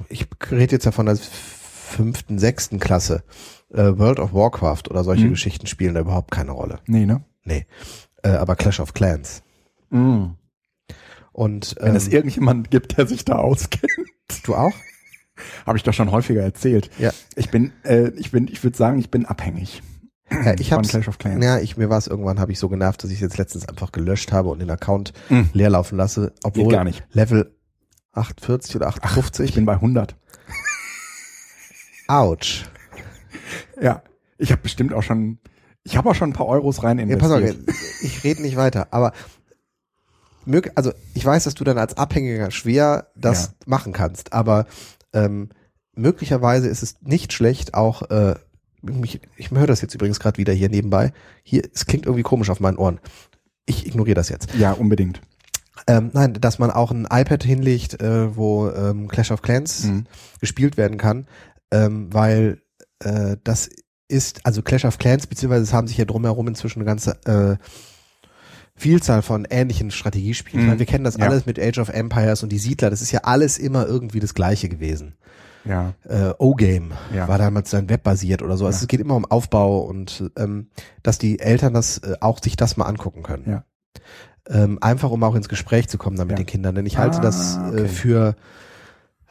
ich 0.09 0.29
rede 0.49 0.77
jetzt 0.77 0.85
ja 0.85 0.93
von 0.93 1.07
der 1.07 1.17
fünften, 1.17 2.39
sechsten 2.39 2.79
Klasse. 2.79 3.25
Äh, 3.73 3.99
World 3.99 4.21
of 4.21 4.33
Warcraft 4.33 4.85
oder 4.89 5.03
solche 5.03 5.27
mhm. 5.27 5.31
Geschichten 5.31 5.67
spielen 5.67 5.95
da 5.95 6.01
überhaupt 6.01 6.31
keine 6.31 6.53
Rolle. 6.53 6.79
Nee, 6.87 7.07
ne? 7.07 7.25
Nee. 7.43 7.67
Äh, 8.23 8.31
aber 8.31 8.55
Clash 8.55 8.79
of 8.79 8.95
Clans. 8.95 9.43
Mm. 9.91 10.27
Und 11.33 11.75
Wenn 11.81 11.91
ähm, 11.91 11.97
es 11.97 12.07
irgendjemanden 12.07 12.71
gibt, 12.71 12.97
der 12.97 13.09
sich 13.09 13.25
da 13.25 13.35
auskennt. 13.35 14.14
Du 14.45 14.55
auch? 14.55 14.73
Habe 15.67 15.77
ich 15.79 15.83
doch 15.83 15.93
schon 15.95 16.11
häufiger 16.13 16.43
erzählt. 16.43 16.91
Ja. 16.99 17.11
Ich 17.35 17.51
bin, 17.51 17.73
äh, 17.83 18.09
ich 18.17 18.31
bin, 18.31 18.47
ich 18.49 18.63
würde 18.63 18.77
sagen, 18.77 18.99
ich 18.99 19.11
bin 19.11 19.27
abhängig. 19.27 19.83
Ja, 20.31 20.55
ich 20.59 20.73
hab's, 20.73 20.89
Clash 20.89 21.09
of 21.09 21.19
Clans. 21.19 21.45
ja, 21.45 21.59
ich, 21.59 21.77
mir 21.77 21.91
war 21.91 21.99
es 21.99 22.07
irgendwann, 22.07 22.41
habe 22.41 22.51
ich 22.53 22.59
so 22.59 22.69
genervt, 22.69 23.05
dass 23.05 23.11
ich 23.11 23.21
jetzt 23.21 23.37
letztens 23.37 23.69
einfach 23.69 23.93
gelöscht 23.93 24.33
habe 24.33 24.49
und 24.49 24.59
den 24.61 24.71
Account 24.71 25.13
Mhm. 25.29 25.51
leer 25.53 25.71
laufen 25.71 25.97
lasse, 25.99 26.33
obwohl 26.43 26.73
gar 26.73 26.85
nicht. 26.85 27.03
Level 27.13 27.55
48 28.13 28.77
oder 28.77 28.89
Ich 28.89 29.03
58. 29.03 29.55
bin 29.55 29.65
bei 29.67 29.75
100. 29.75 30.17
Ouch. 32.09 32.65
Ja. 33.81 34.03
Ich 34.39 34.51
habe 34.53 34.63
bestimmt 34.63 34.93
auch 34.93 35.03
schon, 35.03 35.39
ich 35.85 35.97
habe 35.97 36.09
auch 36.11 36.15
schon 36.15 36.31
ein 36.31 36.35
paar 36.35 36.47
Euros 36.47 36.83
rein 36.83 36.99
Ja, 36.99 37.17
pass 37.17 37.31
auf, 37.31 37.41
investiert. 37.41 37.77
ich 38.03 38.25
rede 38.25 38.43
nicht 38.43 38.57
weiter, 38.57 38.89
aber 38.91 39.13
also 40.75 40.93
ich 41.15 41.25
weiß, 41.25 41.45
dass 41.45 41.55
du 41.55 41.65
dann 41.65 41.79
als 41.79 41.97
Abhängiger 41.97 42.51
schwer 42.51 43.09
das 43.17 43.45
Ja. 43.47 43.53
machen 43.67 43.93
kannst, 43.93 44.33
aber 44.33 44.67
ähm, 45.13 45.51
möglicherweise 45.95 46.69
ist 46.69 46.83
es 46.83 46.97
nicht 47.03 47.33
schlecht, 47.33 47.75
auch 47.75 48.03
äh, 48.11 48.35
mich, 48.83 49.21
ich 49.37 49.51
höre 49.51 49.67
das 49.67 49.81
jetzt 49.81 49.95
übrigens 49.95 50.21
gerade 50.21 50.39
wieder 50.39 50.53
hier 50.53 50.69
nebenbei. 50.69 51.13
Hier, 51.43 51.63
es 51.73 51.87
klingt 51.87 52.05
irgendwie 52.07 52.23
komisch 52.23 52.51
auf 52.51 52.61
meinen 52.61 52.77
Ohren. 52.77 53.01
Ich 53.67 53.87
ignoriere 53.87 54.15
das 54.17 54.29
jetzt. 54.29 54.53
ja, 54.55 54.73
unbedingt. 54.73 55.21
Ähm, 55.87 56.11
nein, 56.13 56.35
dass 56.35 56.59
man 56.59 56.71
auch 56.71 56.91
ein 56.91 57.07
iPad 57.11 57.43
hinlegt, 57.43 58.01
äh, 58.01 58.37
wo 58.37 58.69
ähm, 58.71 59.09
Clash 59.09 59.31
of 59.31 59.43
Clans 59.43 59.85
Mhm. 59.85 60.07
gespielt 60.41 60.77
werden 60.77 60.99
kann, 60.99 61.27
ähm, 61.71 62.13
weil 62.13 62.61
äh, 63.01 63.37
das 63.43 63.69
ist, 64.09 64.45
also 64.45 64.63
Clash 64.63 64.85
of 64.85 64.99
Clans, 64.99 65.27
beziehungsweise 65.27 65.65
es 65.65 65.73
haben 65.73 65.89
sich 65.89 65.97
ja 65.97 66.05
drumherum 66.05 66.47
inzwischen 66.49 66.79
eine 66.81 66.87
ganze 66.87 67.13
äh, 67.27 67.57
Vielzahl 68.77 69.23
von 69.23 69.47
ähnlichen 69.49 69.91
Strategiespielen. 69.91 70.59
Ich 70.61 70.63
Mhm. 70.65 70.69
meine, 70.71 70.79
wir 70.81 70.87
kennen 70.87 71.05
das 71.05 71.17
Ja. 71.17 71.27
alles 71.27 71.47
mit 71.47 71.61
Age 71.61 71.79
of 71.79 71.89
Empires 71.91 72.43
und 72.43 72.51
die 72.51 72.59
Siedler, 72.59 72.91
das 72.91 73.03
ist 73.03 73.13
ja 73.13 73.21
alles 73.23 73.59
immer 73.59 73.87
irgendwie 73.87 74.21
das 74.21 74.35
gleiche 74.35 74.69
gewesen. 74.69 75.15
Ja. 75.65 75.95
Äh, 76.07 76.33
O-Game 76.39 76.93
Ja. 77.15 77.27
war 77.29 77.39
damals 77.39 77.71
dann 77.71 77.89
webbasiert 77.89 78.43
oder 78.43 78.57
so. 78.57 78.67
Also 78.67 78.79
Ja. 78.79 78.83
es 78.83 78.89
geht 78.89 79.01
immer 79.01 79.15
um 79.15 79.25
Aufbau 79.25 79.79
und 79.81 80.31
ähm, 80.37 80.69
dass 81.03 81.19
die 81.19 81.39
Eltern 81.39 81.73
das 81.73 81.99
äh, 81.99 82.17
auch 82.21 82.43
sich 82.43 82.57
das 82.57 82.77
mal 82.77 82.85
angucken 82.87 83.23
können. 83.23 83.45
Ja. 83.49 83.65
Ähm, 84.47 84.79
einfach 84.83 85.11
um 85.11 85.23
auch 85.23 85.35
ins 85.37 85.49
Gespräch 85.49 85.89
zu 85.89 85.97
kommen 85.97 86.17
dann 86.17 86.27
mit 86.27 86.37
den 86.37 86.45
Kindern. 86.45 86.75
Denn 86.75 86.85
ich 86.85 86.99
halte 86.99 87.19
Ah, 87.19 87.21
das 87.23 87.57
äh, 87.57 87.61
okay. 87.69 87.89
für 87.89 88.37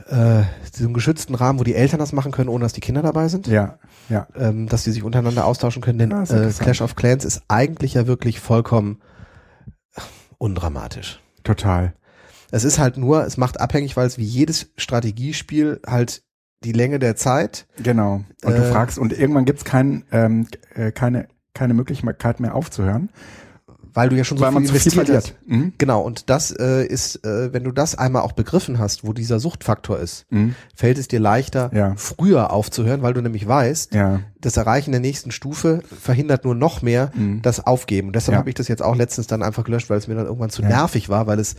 äh, 0.08 0.42
so 0.72 0.86
einen 0.86 0.94
geschützten 0.96 1.36
Rahmen, 1.36 1.60
wo 1.60 1.64
die 1.64 1.76
Eltern 1.76 2.00
das 2.00 2.14
machen 2.14 2.32
können, 2.32 2.50
ohne 2.50 2.64
dass 2.64 2.74
die 2.74 2.82
Kinder 2.82 3.02
dabei 3.04 3.28
sind. 3.28 3.46
Ja. 3.48 3.78
Ja. 4.10 4.28
Ähm, 4.36 4.68
dass 4.68 4.84
die 4.86 4.92
sich 4.92 5.04
untereinander 5.04 5.46
austauschen 5.46 5.82
können. 5.84 6.00
Denn 6.00 6.12
Ah, 6.14 6.24
äh. 6.24 6.52
Clash 6.52 6.82
of 6.82 6.96
Clans 6.96 7.26
ist 7.26 7.44
eigentlich 7.48 7.94
ja 7.94 8.08
wirklich 8.08 8.40
vollkommen 8.40 9.00
undramatisch. 10.38 11.20
Total. 11.44 11.94
Es 12.52 12.64
ist 12.64 12.78
halt 12.80 12.98
nur, 12.98 13.26
es 13.26 13.38
macht 13.38 13.60
abhängig, 13.60 13.98
weil 13.98 14.08
es 14.08 14.18
wie 14.18 14.24
jedes 14.24 14.72
Strategiespiel 14.78 15.80
halt 15.86 16.24
die 16.64 16.72
Länge 16.72 17.00
der 17.00 17.16
Zeit 17.16 17.68
Genau. 17.82 18.24
Und 18.44 18.56
du 18.56 18.62
Äh, 18.62 18.72
fragst, 18.72 18.98
und 18.98 19.12
irgendwann 19.12 19.46
gibt's 19.46 19.66
kein, 19.66 20.06
ähm, 20.12 20.48
äh, 20.76 20.92
keine, 20.92 21.28
keine 21.54 21.74
Möglichkeit 21.74 22.40
mehr 22.40 22.56
aufzuhören, 22.56 23.10
weil 23.94 24.10
du 24.10 24.16
ja 24.16 24.24
schon 24.24 24.38
so 24.38 24.44
weil 24.44 24.52
zu 24.54 24.60
viel 24.60 24.70
investiert 24.70 24.96
hast. 25.10 25.28
verliert. 25.30 25.36
Mhm. 25.46 25.74
Genau, 25.78 26.02
und 26.02 26.30
das 26.30 26.52
äh, 26.52 26.86
ist, 26.86 27.24
äh, 27.26 27.54
wenn 27.54 27.64
du 27.64 27.72
das 27.72 27.98
einmal 27.98 28.24
auch 28.24 28.32
begriffen 28.32 28.80
hast, 28.80 29.06
wo 29.06 29.14
dieser 29.14 29.40
Suchtfaktor 29.40 30.00
ist, 30.00 30.26
Mhm. 30.32 30.56
fällt 30.76 30.98
es 30.98 31.08
dir 31.08 31.20
leichter, 31.20 31.70
Ja. 31.74 31.94
früher 31.96 32.52
aufzuhören, 32.52 33.02
weil 33.04 33.14
du 33.14 33.22
nämlich 33.22 33.48
weißt, 33.48 33.94
Ja. 33.94 34.22
das 34.42 34.58
Erreichen 34.58 34.92
der 34.92 35.00
nächsten 35.02 35.32
Stufe 35.32 35.82
verhindert 36.02 36.44
nur 36.46 36.56
noch 36.56 36.82
mehr 36.82 37.12
Mhm. 37.16 37.42
das 37.42 37.66
Aufgeben. 37.66 38.08
Und 38.08 38.16
deshalb 38.16 38.34
Ja. 38.34 38.40
habe 38.40 38.50
ich 38.50 38.56
das 38.56 38.68
jetzt 38.68 38.82
auch 38.82 38.96
letztens 38.96 39.28
dann 39.28 39.44
einfach 39.44 39.64
gelöscht, 39.64 39.90
weil 39.90 39.98
es 39.98 40.08
mir 40.08 40.16
dann 40.16 40.26
irgendwann 40.26 40.50
zu 40.50 40.62
Ja. 40.64 40.70
nervig 40.70 41.10
war, 41.10 41.28
weil 41.28 41.40
es 41.40 41.56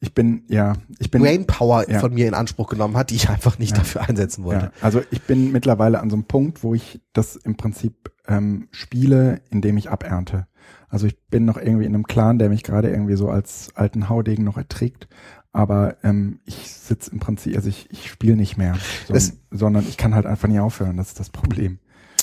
Ich 0.00 0.14
bin, 0.14 0.44
ja, 0.46 0.74
ich 1.00 1.10
bin, 1.10 1.22
Brainpower 1.22 1.90
ja. 1.90 1.98
von 1.98 2.14
mir 2.14 2.28
in 2.28 2.34
Anspruch 2.34 2.68
genommen 2.68 2.96
hat, 2.96 3.10
die 3.10 3.16
ich 3.16 3.28
einfach 3.30 3.58
nicht 3.58 3.72
Ja. 3.72 3.78
dafür 3.78 4.08
einsetzen 4.08 4.44
wollte. 4.44 4.66
ja, 4.66 4.72
also 4.80 5.02
ich 5.10 5.22
bin 5.22 5.50
mittlerweile 5.50 5.98
an 5.98 6.08
so 6.08 6.14
einem 6.14 6.22
Punkt, 6.24 6.62
wo 6.62 6.72
ich 6.72 7.00
das 7.12 7.34
im 7.34 7.56
Prinzip 7.56 8.12
ähm, 8.28 8.68
spiele, 8.70 9.40
indem 9.50 9.76
ich 9.76 9.90
abernte. 9.90 10.46
Also 10.88 11.06
ich 11.06 11.18
bin 11.28 11.44
noch 11.44 11.58
irgendwie 11.58 11.84
in 11.84 11.94
einem 11.94 12.06
Clan, 12.06 12.38
der 12.38 12.48
mich 12.48 12.62
gerade 12.62 12.90
irgendwie 12.90 13.16
so 13.16 13.28
als 13.28 13.70
alten 13.74 14.08
Haudegen 14.08 14.44
noch 14.44 14.56
erträgt. 14.56 15.08
Aber 15.52 15.96
ähm, 16.02 16.40
ich 16.44 16.70
sitze 16.70 17.10
im 17.10 17.20
Prinzip, 17.20 17.56
also 17.56 17.68
ich, 17.68 17.90
ich 17.90 18.10
spiele 18.10 18.36
nicht 18.36 18.56
mehr, 18.56 18.76
so, 19.06 19.14
sondern 19.50 19.86
ich 19.88 19.96
kann 19.96 20.14
halt 20.14 20.26
einfach 20.26 20.48
nie 20.48 20.60
aufhören. 20.60 20.96
Das 20.96 21.08
ist 21.08 21.20
das 21.20 21.30
Problem. 21.30 21.78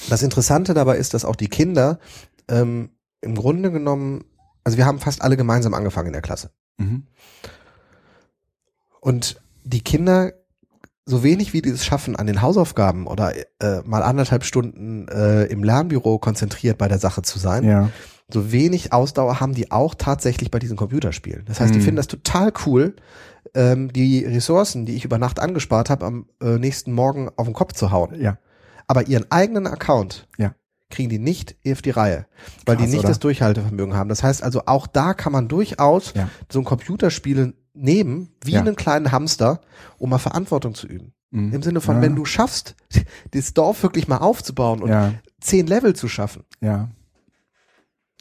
Das 0.09 0.23
Interessante 0.23 0.73
dabei 0.73 0.97
ist, 0.97 1.13
dass 1.13 1.25
auch 1.25 1.35
die 1.35 1.47
Kinder 1.47 1.99
ähm, 2.47 2.91
im 3.21 3.35
Grunde 3.35 3.71
genommen, 3.71 4.23
also 4.63 4.77
wir 4.77 4.85
haben 4.85 4.99
fast 4.99 5.21
alle 5.21 5.37
gemeinsam 5.37 5.73
angefangen 5.73 6.07
in 6.07 6.13
der 6.13 6.21
Klasse. 6.21 6.51
Mhm. 6.77 7.07
Und 9.01 9.41
die 9.63 9.81
Kinder, 9.81 10.33
so 11.05 11.23
wenig 11.23 11.53
wie 11.53 11.61
die 11.61 11.69
es 11.69 11.85
schaffen, 11.85 12.15
an 12.15 12.27
den 12.27 12.41
Hausaufgaben 12.41 13.07
oder 13.07 13.33
äh, 13.59 13.81
mal 13.83 14.03
anderthalb 14.03 14.43
Stunden 14.43 15.07
äh, 15.07 15.45
im 15.45 15.63
Lernbüro 15.63 16.19
konzentriert 16.19 16.77
bei 16.77 16.87
der 16.87 16.99
Sache 16.99 17.21
zu 17.21 17.39
sein, 17.39 17.63
Ja, 17.63 17.89
so 18.31 18.51
wenig 18.51 18.91
Ausdauer 18.91 19.39
haben 19.39 19.53
die 19.53 19.71
auch 19.71 19.93
tatsächlich 19.95 20.49
bei 20.51 20.59
diesen 20.59 20.77
Computerspielen. 20.77 21.45
Das 21.45 21.59
heißt, 21.59 21.73
die 21.73 21.79
Mhm. 21.79 21.83
finden 21.83 21.97
das 21.97 22.07
total 22.07 22.51
cool, 22.65 22.95
ähm, 23.53 23.93
die 23.93 24.25
Ressourcen, 24.25 24.85
die 24.85 24.95
ich 24.95 25.05
über 25.05 25.17
Nacht 25.19 25.39
angespart 25.39 25.89
habe, 25.89 26.05
am 26.05 26.25
äh, 26.41 26.57
nächsten 26.57 26.91
Morgen 26.91 27.29
auf 27.35 27.45
den 27.45 27.53
Kopf 27.53 27.73
zu 27.73 27.91
hauen. 27.91 28.19
ja, 28.19 28.37
Aber 28.87 29.07
ihren 29.07 29.29
eigenen 29.31 29.67
Account 29.67 30.27
Ja. 30.37 30.53
kriegen 30.89 31.09
die 31.09 31.19
nicht 31.19 31.55
auf 31.67 31.81
die 31.81 31.91
Reihe, 31.91 32.25
weil 32.65 32.75
Krass, 32.75 32.85
die 32.85 32.91
nicht 32.91 32.99
oder? 33.01 33.09
das 33.09 33.19
Durchhaltevermögen 33.19 33.95
haben. 33.95 34.09
Das 34.09 34.23
heißt 34.23 34.43
also, 34.43 34.63
auch 34.65 34.87
da 34.87 35.13
kann 35.13 35.31
man 35.31 35.47
durchaus 35.47 36.13
Ja. 36.15 36.29
so 36.51 36.59
ein 36.59 36.65
Computerspiel 36.65 37.53
nehmen, 37.73 38.29
wie 38.43 38.51
Ja. 38.53 38.61
einen 38.61 38.75
kleinen 38.75 39.11
Hamster, 39.11 39.61
um 39.99 40.09
mal 40.09 40.17
Verantwortung 40.19 40.73
zu 40.75 40.87
üben. 40.87 41.13
Mhm. 41.31 41.53
Im 41.53 41.61
Sinne 41.63 41.81
von, 41.81 41.97
ja. 41.97 42.01
wenn 42.01 42.15
du 42.15 42.25
schaffst, 42.25 42.75
das 43.31 43.53
Dorf 43.53 43.83
wirklich 43.83 44.07
mal 44.07 44.17
aufzubauen 44.17 44.81
und 44.81 45.15
zehn 45.41 45.67
Level 45.67 45.95
zu 45.95 46.07
schaffen, 46.07 46.43
ja, 46.61 46.89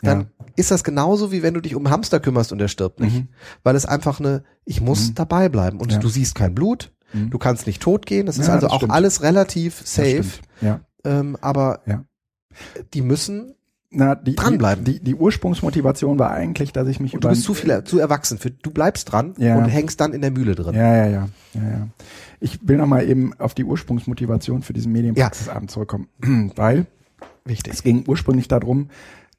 dann 0.04 0.20
ja. 0.20 0.26
ist 0.56 0.70
das 0.70 0.84
genauso 0.84 1.32
wie 1.32 1.42
wenn 1.42 1.54
du 1.54 1.60
dich 1.60 1.74
um 1.74 1.84
einen 1.86 1.92
Hamster 1.92 2.20
kümmerst 2.20 2.52
und 2.52 2.60
er 2.60 2.68
stirbt 2.68 3.00
nicht. 3.00 3.16
Mhm. 3.16 3.28
Weil 3.62 3.76
es 3.76 3.86
einfach 3.86 4.20
eine, 4.20 4.44
ich 4.64 4.80
muss 4.80 5.08
Mhm. 5.10 5.14
dabei 5.16 5.48
bleiben 5.48 5.80
und 5.80 5.92
Ja. 5.92 5.98
du 5.98 6.08
siehst 6.08 6.34
kein 6.34 6.54
Blut, 6.54 6.92
Mhm. 7.12 7.30
du 7.30 7.38
kannst 7.38 7.66
nicht 7.66 7.82
tot 7.82 8.06
gehen, 8.06 8.26
das 8.26 8.38
ist 8.38 8.46
Ja, 8.48 8.54
also 8.54 8.66
das 8.68 8.72
auch 8.82 8.88
alles 8.88 9.22
relativ 9.22 9.82
safe. 9.84 10.24
Ja. 10.60 10.80
ähm, 11.04 11.36
aber 11.40 11.80
Ja. 11.86 12.04
die 12.92 13.02
müssen, 13.02 13.54
Na, 13.96 14.16
die, 14.16 14.34
Dranbleiben. 14.34 14.84
Die, 14.84 14.94
die, 14.98 15.04
die 15.04 15.14
Ursprungsmotivation 15.14 16.18
war 16.18 16.32
eigentlich, 16.32 16.72
dass 16.72 16.88
ich 16.88 16.98
mich 16.98 17.14
und 17.14 17.22
du 17.22 17.28
bist 17.28 17.44
zu 17.44 17.54
viel, 17.54 17.84
zu 17.84 18.00
erwachsen 18.00 18.38
für, 18.38 18.50
du 18.50 18.72
bleibst 18.72 19.12
dran 19.12 19.34
Ja. 19.38 19.56
und 19.56 19.66
hängst 19.66 20.00
dann 20.00 20.12
in 20.12 20.20
der 20.20 20.32
Mühle 20.32 20.56
drin. 20.56 20.74
Ja, 20.74 20.96
ja, 20.96 21.06
ja, 21.06 21.28
ja, 21.54 21.62
ja. 21.62 21.88
Ich 22.40 22.58
will 22.66 22.76
noch 22.76 22.88
mal 22.88 23.08
eben 23.08 23.32
auf 23.38 23.54
die 23.54 23.62
Ursprungsmotivation 23.64 24.62
für 24.62 24.72
diesen 24.72 24.90
Medienpraxisabend 24.90 25.70
zurückkommen, 25.70 26.08
weil 26.56 26.86
Wichtig. 27.44 27.72
es 27.72 27.82
ging 27.84 28.04
ursprünglich 28.08 28.48
darum, 28.48 28.88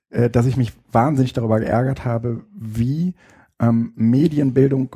äh, 0.10 0.30
dass 0.30 0.46
ich 0.46 0.58
mich 0.58 0.74
wahnsinnig 0.92 1.34
darüber 1.34 1.60
geärgert 1.60 2.06
habe, 2.06 2.46
wie 2.54 3.14
ähm, 3.60 3.94
Medienbildung 3.96 4.96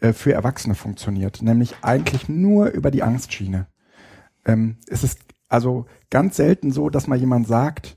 äh, 0.00 0.12
für 0.12 0.32
Erwachsene 0.32 0.74
funktioniert, 0.74 1.42
nämlich 1.42 1.76
eigentlich 1.82 2.28
nur 2.28 2.68
über 2.68 2.90
die 2.90 3.02
Angstschiene. 3.02 3.66
Ähm, 4.44 4.76
es 4.88 5.02
ist 5.02 5.20
also 5.48 5.86
ganz 6.10 6.36
selten 6.36 6.70
so, 6.70 6.90
dass 6.90 7.06
mal 7.06 7.18
jemand 7.18 7.46
sagt, 7.46 7.96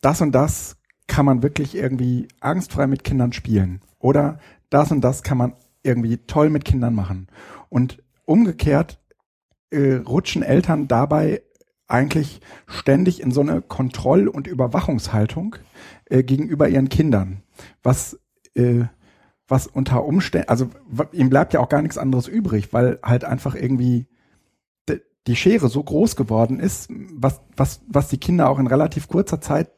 das 0.00 0.20
und 0.20 0.32
das 0.32 0.76
kann 1.06 1.26
man 1.26 1.42
wirklich 1.42 1.76
irgendwie 1.76 2.28
angstfrei 2.40 2.86
mit 2.86 3.04
Kindern 3.04 3.32
spielen 3.32 3.80
oder 3.98 4.38
das 4.70 4.90
und 4.90 5.02
das 5.02 5.22
kann 5.22 5.38
man 5.38 5.54
irgendwie 5.82 6.18
toll 6.18 6.48
mit 6.48 6.64
Kindern 6.64 6.94
machen. 6.94 7.28
Und 7.68 8.02
umgekehrt 8.24 9.00
äh, 9.70 9.94
rutschen 9.94 10.42
Eltern 10.42 10.88
dabei 10.88 11.42
eigentlich 11.92 12.40
ständig 12.66 13.20
in 13.22 13.30
so 13.30 13.40
eine 13.40 13.62
Kontroll- 13.62 14.28
und 14.28 14.46
Überwachungshaltung 14.46 15.56
äh, 16.06 16.22
gegenüber 16.22 16.68
ihren 16.68 16.88
Kindern, 16.88 17.42
was 17.82 18.18
äh, 18.54 18.84
was 19.48 19.66
unter 19.66 20.04
Umständen, 20.04 20.48
also 20.48 20.70
ihm 21.12 21.28
bleibt 21.28 21.52
ja 21.52 21.60
auch 21.60 21.68
gar 21.68 21.82
nichts 21.82 21.98
anderes 21.98 22.26
übrig, 22.26 22.72
weil 22.72 22.98
halt 23.02 23.24
einfach 23.24 23.54
irgendwie 23.54 24.06
die 25.26 25.36
Schere 25.36 25.68
so 25.68 25.82
groß 25.82 26.16
geworden 26.16 26.58
ist, 26.58 26.88
was 27.14 27.40
was 27.56 27.80
was 27.86 28.08
die 28.08 28.18
Kinder 28.18 28.48
auch 28.48 28.58
in 28.58 28.66
relativ 28.66 29.08
kurzer 29.08 29.40
Zeit 29.40 29.70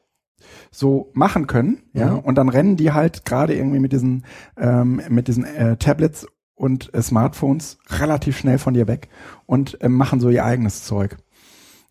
so 0.71 1.11
machen 1.15 1.47
können, 1.47 1.83
ja, 1.93 2.13
Mhm. 2.13 2.19
und 2.21 2.35
dann 2.37 2.49
rennen 2.49 2.77
die 2.77 2.93
halt 2.93 3.25
gerade 3.25 3.55
irgendwie 3.55 3.81
mit 3.81 3.93
diesen 3.93 4.25
ähm, 4.57 5.01
mit 5.09 5.29
diesen 5.29 5.45
äh, 5.45 5.77
Tablets 5.77 6.27
und 6.55 6.93
äh, 6.95 7.03
Smartphones 7.03 7.79
relativ 7.89 8.39
schnell 8.39 8.59
von 8.59 8.75
dir 8.75 8.87
weg 8.87 9.09
und 9.47 9.81
äh, 9.83 9.89
machen 9.89 10.21
so 10.21 10.31
ihr 10.31 10.45
eigenes 10.45 10.85
Zeug 10.85 11.17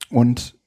und 0.09 0.57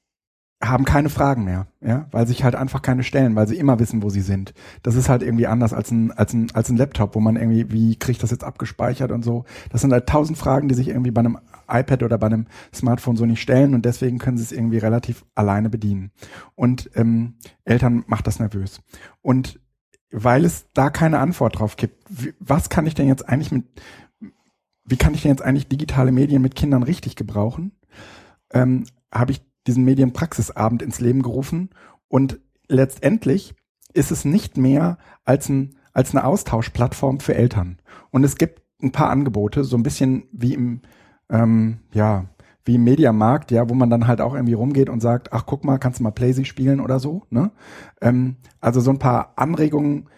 haben 0.59 0.85
keine 0.85 1.09
Fragen 1.09 1.43
mehr, 1.43 1.67
ja, 1.81 2.07
weil 2.11 2.25
sich 2.25 2.43
halt 2.43 2.55
einfach 2.55 2.81
keine 2.81 3.03
stellen, 3.03 3.35
weil 3.35 3.47
sie 3.47 3.57
immer 3.57 3.77
wissen, 3.79 4.01
wo 4.01 4.09
sie 4.09 4.21
sind. 4.21 4.55
Das 4.81 4.95
ist 4.95 5.07
halt 5.07 5.21
irgendwie 5.21 5.45
anders 5.45 5.71
als 5.71 5.91
ein 5.91 6.11
als 6.11 6.33
ein 6.33 6.49
als 6.55 6.69
ein 6.69 6.77
Laptop, 6.77 7.13
wo 7.13 7.19
man 7.19 7.35
irgendwie 7.35 7.71
wie 7.71 7.95
kriege 7.95 8.13
ich 8.13 8.17
das 8.17 8.31
jetzt 8.31 8.43
abgespeichert 8.43 9.11
und 9.11 9.23
so. 9.23 9.45
Das 9.69 9.81
sind 9.81 9.93
halt 9.93 10.09
tausend 10.09 10.35
Fragen, 10.37 10.67
die 10.67 10.73
sich 10.73 10.87
irgendwie 10.87 11.11
bei 11.11 11.19
einem 11.19 11.37
iPad 11.69 12.01
oder 12.01 12.17
bei 12.17 12.25
einem 12.25 12.47
Smartphone 12.73 13.17
so 13.17 13.25
nicht 13.27 13.41
stellen 13.41 13.75
und 13.75 13.85
deswegen 13.85 14.17
können 14.17 14.37
sie 14.37 14.43
es 14.43 14.51
irgendwie 14.51 14.79
relativ 14.79 15.25
alleine 15.35 15.69
bedienen. 15.69 16.11
Und 16.55 16.89
ähm, 16.95 17.35
Eltern 17.63 18.03
macht 18.07 18.25
das 18.25 18.39
nervös. 18.39 18.81
Und 19.21 19.59
weil 20.11 20.45
es 20.45 20.67
da 20.73 20.89
keine 20.89 21.19
Antwort 21.19 21.59
drauf 21.59 21.75
gibt. 21.75 22.03
Was 22.39 22.69
kann 22.69 22.87
ich 22.87 22.95
denn 22.95 23.07
jetzt 23.07 23.27
eigentlich 23.27 23.51
mit, 23.51 23.65
wie 24.85 24.97
kann 24.97 25.13
ich 25.13 25.21
denn 25.21 25.31
jetzt 25.31 25.41
eigentlich 25.41 25.67
digitale 25.67 26.11
Medien 26.11 26.41
mit 26.41 26.55
Kindern 26.55 26.83
richtig 26.83 27.15
gebrauchen? 27.15 27.73
Ähm, 28.53 28.85
Habe 29.13 29.31
ich 29.31 29.41
diesen 29.65 29.83
Medienpraxisabend 29.83 30.81
ins 30.81 30.99
Leben 30.99 31.21
gerufen 31.21 31.69
und 32.07 32.39
letztendlich 32.67 33.55
ist 33.93 34.11
es 34.11 34.25
nicht 34.25 34.57
mehr 34.57 34.97
als 35.25 35.49
ein 35.49 35.75
als 35.93 36.13
eine 36.13 36.25
Austauschplattform 36.25 37.19
für 37.19 37.33
Eltern. 37.33 37.79
Und 38.11 38.23
es 38.23 38.35
gibt 38.35 38.61
ein 38.83 38.91
paar 38.91 39.09
Angebote, 39.09 39.63
so 39.63 39.75
ein 39.75 39.83
bisschen 39.83 40.27
wie 40.31 40.53
im 40.53 40.81
ähm, 41.29 41.79
ja 41.91 42.25
wie 42.67 42.75
im 42.75 42.83
Mediamarkt, 42.83 43.49
ja, 43.51 43.69
wo 43.69 43.73
man 43.73 43.89
dann 43.89 44.07
halt 44.07 44.21
auch 44.21 44.35
irgendwie 44.35 44.53
rumgeht 44.53 44.89
und 44.89 44.99
sagt, 44.99 45.31
ach 45.31 45.45
guck 45.45 45.63
mal, 45.63 45.79
kannst 45.79 45.99
du 45.99 46.03
mal 46.03 46.11
Playsy 46.11 46.45
spielen 46.45 46.81
oder 46.81 46.99
so, 46.99 47.23
ne? 47.29 47.51
Ähm, 48.01 48.35
also 48.59 48.81
so 48.81 48.91
ein 48.91 48.99
paar 48.99 49.33
Anregungen, 49.37 50.09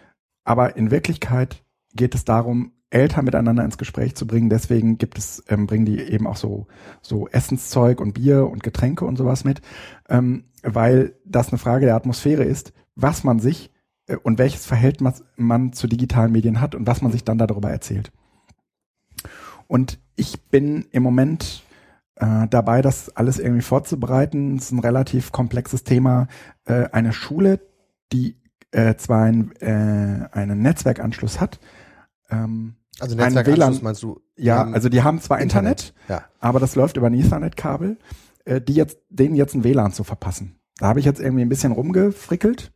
aber 0.44 0.76
in 0.76 0.92
Wirklichkeit 0.92 1.64
geht 1.94 2.16
es 2.16 2.26
darum, 2.26 2.74
Eltern 2.90 3.26
miteinander 3.26 3.64
ins 3.64 3.78
Gespräch 3.78 4.16
zu 4.16 4.26
bringen. 4.26 4.50
Deswegen 4.50 4.98
gibt 4.98 5.18
es, 5.18 5.44
ähm, 5.48 5.68
bringen 5.68 5.86
die 5.86 6.00
eben 6.00 6.28
auch 6.28 6.38
so, 6.38 6.68
so 7.02 7.28
Essenszeug 7.28 8.02
und 8.02 8.14
Bier 8.14 8.48
und 8.48 8.64
Getränke 8.64 9.06
und 9.06 9.18
sowas 9.18 9.44
mit, 9.44 9.62
ähm, 10.10 10.46
weil 10.64 11.16
das 11.26 11.50
eine 11.50 11.60
Frage 11.60 11.86
der 11.86 11.96
Atmosphäre 11.96 12.44
ist, 12.44 12.74
was 12.96 13.24
man 13.24 13.40
sich 13.40 13.72
äh, 14.08 14.16
und 14.16 14.40
welches 14.40 14.66
Verhältnis 14.66 15.24
man 15.36 15.74
zu 15.74 15.88
digitalen 15.88 16.32
Medien 16.32 16.62
hat 16.62 16.76
und 16.76 16.88
was 16.88 17.02
man 17.02 17.12
sich 17.12 17.24
dann 17.24 17.38
darüber 17.38 17.70
erzählt. 17.70 18.12
Und 19.68 20.00
ich 20.16 20.50
bin 20.50 20.88
im 20.92 21.04
Moment 21.04 21.64
äh, 22.16 22.48
dabei, 22.50 22.82
das 22.82 23.16
alles 23.16 23.38
irgendwie 23.38 23.62
vorzubereiten. 23.62 24.58
Es 24.58 24.66
ist 24.66 24.72
ein 24.72 24.80
relativ 24.80 25.32
komplexes 25.32 25.84
Thema. 25.84 26.28
Äh, 26.66 26.90
eine 26.92 27.14
Schule, 27.14 27.60
die 28.12 28.36
äh, 28.72 28.96
zwar 28.96 29.24
ein, 29.24 29.52
äh, 29.58 30.28
einen 30.32 30.62
Netzwerkanschluss 30.62 31.40
hat, 31.40 31.60
ähm, 32.30 32.76
also 33.02 33.16
Netzwerkanschluss 33.16 33.82
meinst 33.82 34.04
du? 34.04 34.22
Ja, 34.36 34.64
also 34.64 34.90
die 34.90 35.04
haben 35.04 35.22
zwar 35.22 35.40
Internet, 35.40 35.94
Internet 36.08 36.24
ja. 36.24 36.24
aber 36.40 36.60
das 36.60 36.76
läuft 36.76 36.98
über 36.98 37.08
ein 37.08 37.14
Ethernet-Kabel, 37.14 37.98
äh, 38.46 38.62
die 38.62 38.74
jetzt, 38.74 39.00
denen 39.10 39.36
jetzt 39.36 39.56
ein 39.56 39.64
WLAN 39.64 39.92
zu 39.92 40.04
verpassen. 40.04 40.60
Da 40.78 40.88
habe 40.88 41.00
ich 41.00 41.06
jetzt 41.06 41.20
irgendwie 41.20 41.42
ein 41.42 41.50
bisschen 41.50 41.72
rumgefrickelt 41.72 42.72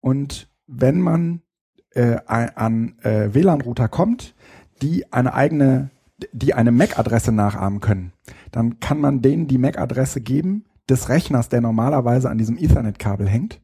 und 0.00 0.48
wenn 0.66 1.00
man 1.00 1.42
äh, 1.90 2.16
an 2.26 2.98
äh, 3.02 3.32
WLAN-Router 3.32 3.88
kommt, 3.88 4.34
die 4.82 5.12
eine 5.12 5.34
eigene 5.34 5.90
die 6.32 6.54
eine 6.54 6.72
MAC-Adresse 6.72 7.32
nachahmen 7.32 7.80
können, 7.80 8.12
dann 8.50 8.80
kann 8.80 9.00
man 9.00 9.22
denen 9.22 9.48
die 9.48 9.58
MAC-Adresse 9.58 10.20
geben 10.20 10.64
des 10.88 11.08
Rechners, 11.08 11.48
der 11.48 11.60
normalerweise 11.60 12.30
an 12.30 12.38
diesem 12.38 12.56
Ethernet-Kabel 12.56 13.28
hängt. 13.28 13.60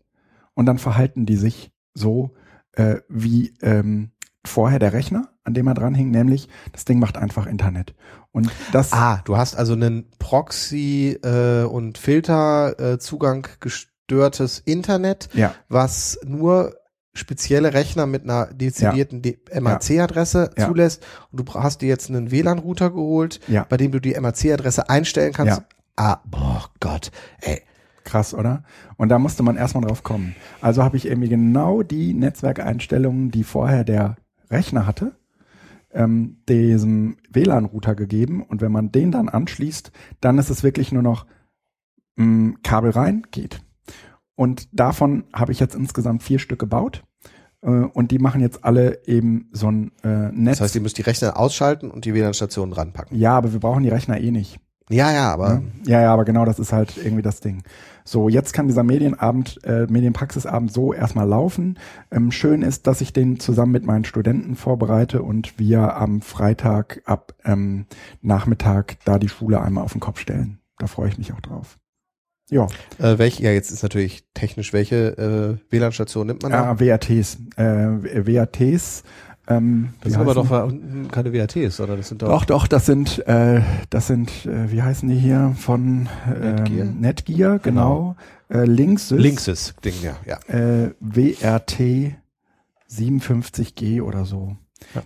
Und 0.54 0.66
dann 0.66 0.78
verhalten 0.78 1.24
die 1.24 1.36
sich 1.36 1.72
so 1.94 2.32
äh, 2.72 2.96
wie 3.08 3.54
ähm, 3.62 4.10
vorher 4.44 4.78
der 4.78 4.92
Rechner, 4.92 5.28
an 5.44 5.54
dem 5.54 5.66
er 5.66 5.74
dran 5.74 5.94
hing, 5.94 6.10
nämlich 6.10 6.48
das 6.72 6.84
Ding 6.84 6.98
macht 6.98 7.16
einfach 7.16 7.46
Internet. 7.46 7.94
Und 8.30 8.50
das. 8.72 8.92
Ah, 8.92 9.20
du 9.24 9.36
hast 9.36 9.56
also 9.56 9.74
einen 9.74 10.08
Proxy 10.18 11.18
äh, 11.22 11.64
und 11.64 11.98
Filterzugang 11.98 13.46
äh, 13.46 13.56
gestörtes 13.60 14.60
Internet, 14.60 15.28
ja. 15.34 15.54
was 15.68 16.18
nur 16.24 16.74
spezielle 17.14 17.74
Rechner 17.74 18.06
mit 18.06 18.22
einer 18.22 18.46
dezidierten 18.46 19.22
ja. 19.22 19.60
MAC-Adresse 19.60 20.50
ja. 20.56 20.66
zulässt 20.66 21.04
und 21.30 21.46
du 21.46 21.54
hast 21.54 21.82
dir 21.82 21.88
jetzt 21.88 22.08
einen 22.08 22.30
WLAN-Router 22.30 22.90
geholt, 22.90 23.40
ja. 23.48 23.66
bei 23.68 23.76
dem 23.76 23.92
du 23.92 24.00
die 24.00 24.18
MAC-Adresse 24.18 24.88
einstellen 24.88 25.34
kannst. 25.34 25.58
Ja. 25.58 25.64
Ah, 25.96 26.20
boah 26.24 26.70
Gott, 26.80 27.10
ey. 27.40 27.62
Krass, 28.04 28.34
oder? 28.34 28.64
Und 28.96 29.10
da 29.10 29.18
musste 29.18 29.42
man 29.42 29.56
erstmal 29.56 29.84
drauf 29.84 30.02
kommen. 30.02 30.34
Also 30.60 30.82
habe 30.82 30.96
ich 30.96 31.06
irgendwie 31.06 31.28
genau 31.28 31.82
die 31.82 32.14
Netzwerkeinstellungen, 32.14 33.30
die 33.30 33.44
vorher 33.44 33.84
der 33.84 34.16
Rechner 34.50 34.86
hatte, 34.86 35.12
ähm, 35.92 36.38
diesem 36.48 37.16
WLAN-Router 37.30 37.94
gegeben. 37.94 38.42
Und 38.42 38.60
wenn 38.60 38.72
man 38.72 38.92
den 38.92 39.12
dann 39.12 39.28
anschließt, 39.28 39.92
dann 40.20 40.38
ist 40.38 40.50
es 40.50 40.62
wirklich 40.62 40.92
nur 40.92 41.02
noch 41.02 41.26
mh, 42.16 42.24
mm, 42.24 42.58
Kabel 42.62 42.90
rein, 42.90 43.22
geht. 43.30 43.60
Und 44.34 44.68
davon 44.72 45.24
habe 45.32 45.52
ich 45.52 45.60
jetzt 45.60 45.74
insgesamt 45.74 46.22
vier 46.22 46.38
Stück 46.38 46.58
gebaut. 46.58 47.04
Äh, 47.62 47.68
und 47.68 48.10
die 48.10 48.18
machen 48.18 48.40
jetzt 48.40 48.64
alle 48.64 49.06
eben 49.06 49.48
so 49.52 49.70
ein 49.70 49.92
äh, 50.02 50.30
Netz. 50.32 50.58
Das 50.58 50.66
heißt, 50.66 50.74
ihr 50.76 50.80
müsst 50.80 50.98
die 50.98 51.02
Rechner 51.02 51.38
ausschalten 51.38 51.90
und 51.90 52.04
die 52.04 52.14
WLAN-Stationen 52.14 52.72
ranpacken. 52.72 53.16
Ja, 53.16 53.36
aber 53.36 53.52
wir 53.52 53.60
brauchen 53.60 53.82
die 53.82 53.90
Rechner 53.90 54.20
eh 54.20 54.30
nicht. 54.30 54.58
Ja, 54.90 55.12
ja, 55.12 55.32
aber. 55.32 55.62
Ja, 55.86 56.02
ja, 56.02 56.12
aber 56.12 56.24
genau, 56.24 56.44
das 56.44 56.58
ist 56.58 56.72
halt 56.72 56.96
irgendwie 56.96 57.22
das 57.22 57.40
Ding. 57.40 57.62
So, 58.04 58.28
jetzt 58.28 58.52
kann 58.52 58.68
dieser 58.68 58.82
Medienabend, 58.82 59.60
äh, 59.64 59.86
Medienpraxisabend 59.88 60.72
so 60.72 60.92
erstmal 60.92 61.28
laufen. 61.28 61.78
Ähm, 62.10 62.30
schön 62.30 62.62
ist, 62.62 62.86
dass 62.86 63.00
ich 63.00 63.12
den 63.12 63.38
zusammen 63.40 63.72
mit 63.72 63.84
meinen 63.84 64.04
Studenten 64.04 64.56
vorbereite 64.56 65.22
und 65.22 65.58
wir 65.58 65.96
am 65.96 66.20
Freitag 66.20 67.02
ab 67.04 67.34
ähm, 67.44 67.86
Nachmittag 68.20 68.96
da 69.04 69.18
die 69.18 69.28
Schule 69.28 69.60
einmal 69.60 69.84
auf 69.84 69.92
den 69.92 70.00
Kopf 70.00 70.18
stellen. 70.18 70.58
Da 70.78 70.86
freue 70.86 71.08
ich 71.08 71.18
mich 71.18 71.32
auch 71.32 71.40
drauf. 71.40 71.78
Ja. 72.50 72.66
Äh, 72.98 73.18
welche, 73.18 73.42
ja, 73.42 73.52
jetzt 73.52 73.70
ist 73.70 73.82
natürlich 73.82 74.24
technisch, 74.34 74.72
welche 74.72 75.58
äh, 75.70 75.72
WLAN-Station 75.72 76.26
nimmt 76.26 76.42
man 76.42 76.52
da? 76.52 76.70
Ah, 76.70 76.80
WATs. 76.80 77.38
Äh, 77.56 78.26
WATs. 78.26 79.04
Ähm, 79.48 79.94
das 80.00 80.12
sind 80.12 80.20
aber 80.20 80.34
doch 80.34 80.48
keine 81.10 81.32
WATs, 81.32 81.80
oder? 81.80 81.96
Das 81.96 82.08
sind 82.08 82.22
doch, 82.22 82.28
doch, 82.28 82.44
doch, 82.44 82.66
das 82.68 82.86
sind, 82.86 83.26
äh, 83.26 83.60
das 83.90 84.06
sind, 84.06 84.46
äh, 84.46 84.70
wie 84.70 84.82
heißen 84.82 85.08
die 85.08 85.16
hier? 85.16 85.54
Von 85.58 86.08
ähm, 86.26 86.54
Netgear, 86.54 86.84
Netgear 86.86 87.58
genau. 87.58 88.16
genau. 88.48 88.62
Äh, 88.62 88.66
Linksys. 88.66 89.18
Linksys, 89.18 89.74
Ding, 89.84 89.94
ja. 90.02 90.16
ja. 90.26 90.38
Äh, 90.46 90.94
WRT 91.00 92.14
57G 92.90 94.02
oder 94.02 94.24
so. 94.24 94.56
Ja 94.94 95.02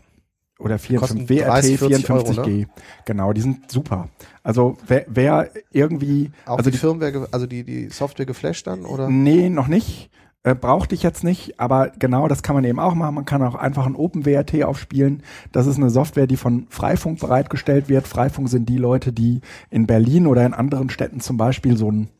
oder 0.59 0.78
54, 0.78 1.28
WRT 1.28 1.64
54G. 1.64 2.49
ne? 2.49 2.66
Genau, 3.05 3.32
die 3.32 3.41
sind 3.41 3.70
super. 3.70 4.09
Also 4.43 4.78
wer, 4.87 5.05
wer 5.09 5.51
irgendwie 5.70 6.30
auch 6.47 6.59
also 6.59 6.70
die, 6.70 6.76
die 6.76 6.78
Firmware, 6.78 7.28
also 7.30 7.47
die 7.47 7.64
die 7.64 7.91
Software 7.91 8.26
geflasht 8.26 8.66
dann 8.66 8.84
oder? 8.87 9.11
Nee, 9.11 9.51
noch 9.51 9.68
nicht. 9.68 10.11
Äh, 10.47 10.55
brauchte 10.55 10.95
ich 10.95 11.03
jetzt 11.03 11.25
nicht, 11.25 11.59
aber 11.59 11.91
genau, 11.99 12.29
das 12.29 12.45
kann 12.45 12.55
man 12.55 12.63
eben 12.63 12.79
auch 12.79 12.95
machen. 12.95 13.17
Man 13.17 13.25
kann 13.25 13.43
auch 13.43 13.57
einfach 13.57 13.85
ein 13.85 13.97
OpenWRT 13.97 14.63
aufspielen. 14.63 15.25
Das 15.51 15.67
ist 15.67 15.77
eine 15.77 15.91
Software, 15.91 16.29
die 16.29 16.37
von 16.37 16.69
Freifunk 16.71 17.19
bereitgestellt 17.19 17.89
wird. 17.89 18.07
Freifunk 18.07 18.49
sind 18.49 18.69
die 18.69 18.79
Leute, 18.79 19.13
die 19.13 19.41
in 19.71 19.89
Berlin 19.89 20.29
oder 20.29 20.47
in 20.47 20.55
anderen 20.55 20.89
Städten 20.89 21.19
zum 21.19 21.37
Beispiel 21.37 21.77
so 21.77 21.91
ein, 21.91 22.11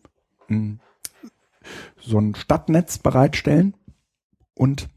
ein 0.51 0.81
so 2.01 2.18
ein 2.18 2.35
Stadtnetz 2.35 2.99
bereitstellen 2.99 3.74
und 4.55 4.89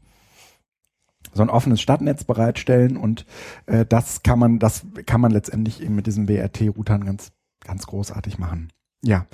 so 1.32 1.42
ein 1.42 1.50
offenes 1.50 1.80
Stadtnetz 1.80 2.24
bereitstellen 2.24 2.96
und 2.96 3.26
äh, 3.66 3.86
das 3.86 4.24
kann 4.24 4.40
man, 4.40 4.58
das 4.58 4.84
kann 5.06 5.20
man 5.20 5.30
letztendlich 5.30 5.80
eben 5.80 5.94
mit 5.94 6.08
diesen 6.08 6.28
WRT-Routern 6.28 7.04
ganz, 7.04 7.30
ganz 7.60 7.86
großartig 7.86 8.40
machen. 8.40 8.72
Ja. 9.04 9.26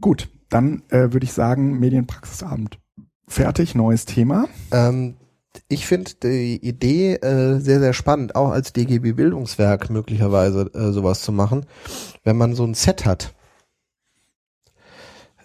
Gut, 0.00 0.28
dann 0.52 0.82
äh, 0.88 1.12
würde 1.12 1.24
ich 1.24 1.32
sagen, 1.32 1.78
Medienpraxisabend 1.78 2.78
fertig, 3.26 3.74
neues 3.74 4.04
Thema. 4.04 4.48
Ähm, 4.70 5.16
ich 5.68 5.86
finde 5.86 6.12
die 6.22 6.56
Idee 6.56 7.14
äh, 7.14 7.58
sehr, 7.58 7.80
sehr 7.80 7.92
spannend, 7.92 8.34
auch 8.34 8.50
als 8.50 8.72
DGB 8.72 9.12
Bildungswerk 9.12 9.90
möglicherweise 9.90 10.70
äh, 10.74 10.92
sowas 10.92 11.22
zu 11.22 11.32
machen, 11.32 11.66
wenn 12.24 12.36
man 12.36 12.54
so 12.54 12.64
ein 12.64 12.74
Set 12.74 13.04
hat. 13.04 13.34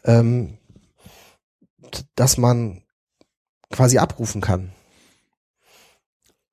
Ähm, 0.04 0.58
dass 2.16 2.38
man 2.38 2.82
quasi 3.72 3.98
abrufen 3.98 4.42
kann. 4.42 4.72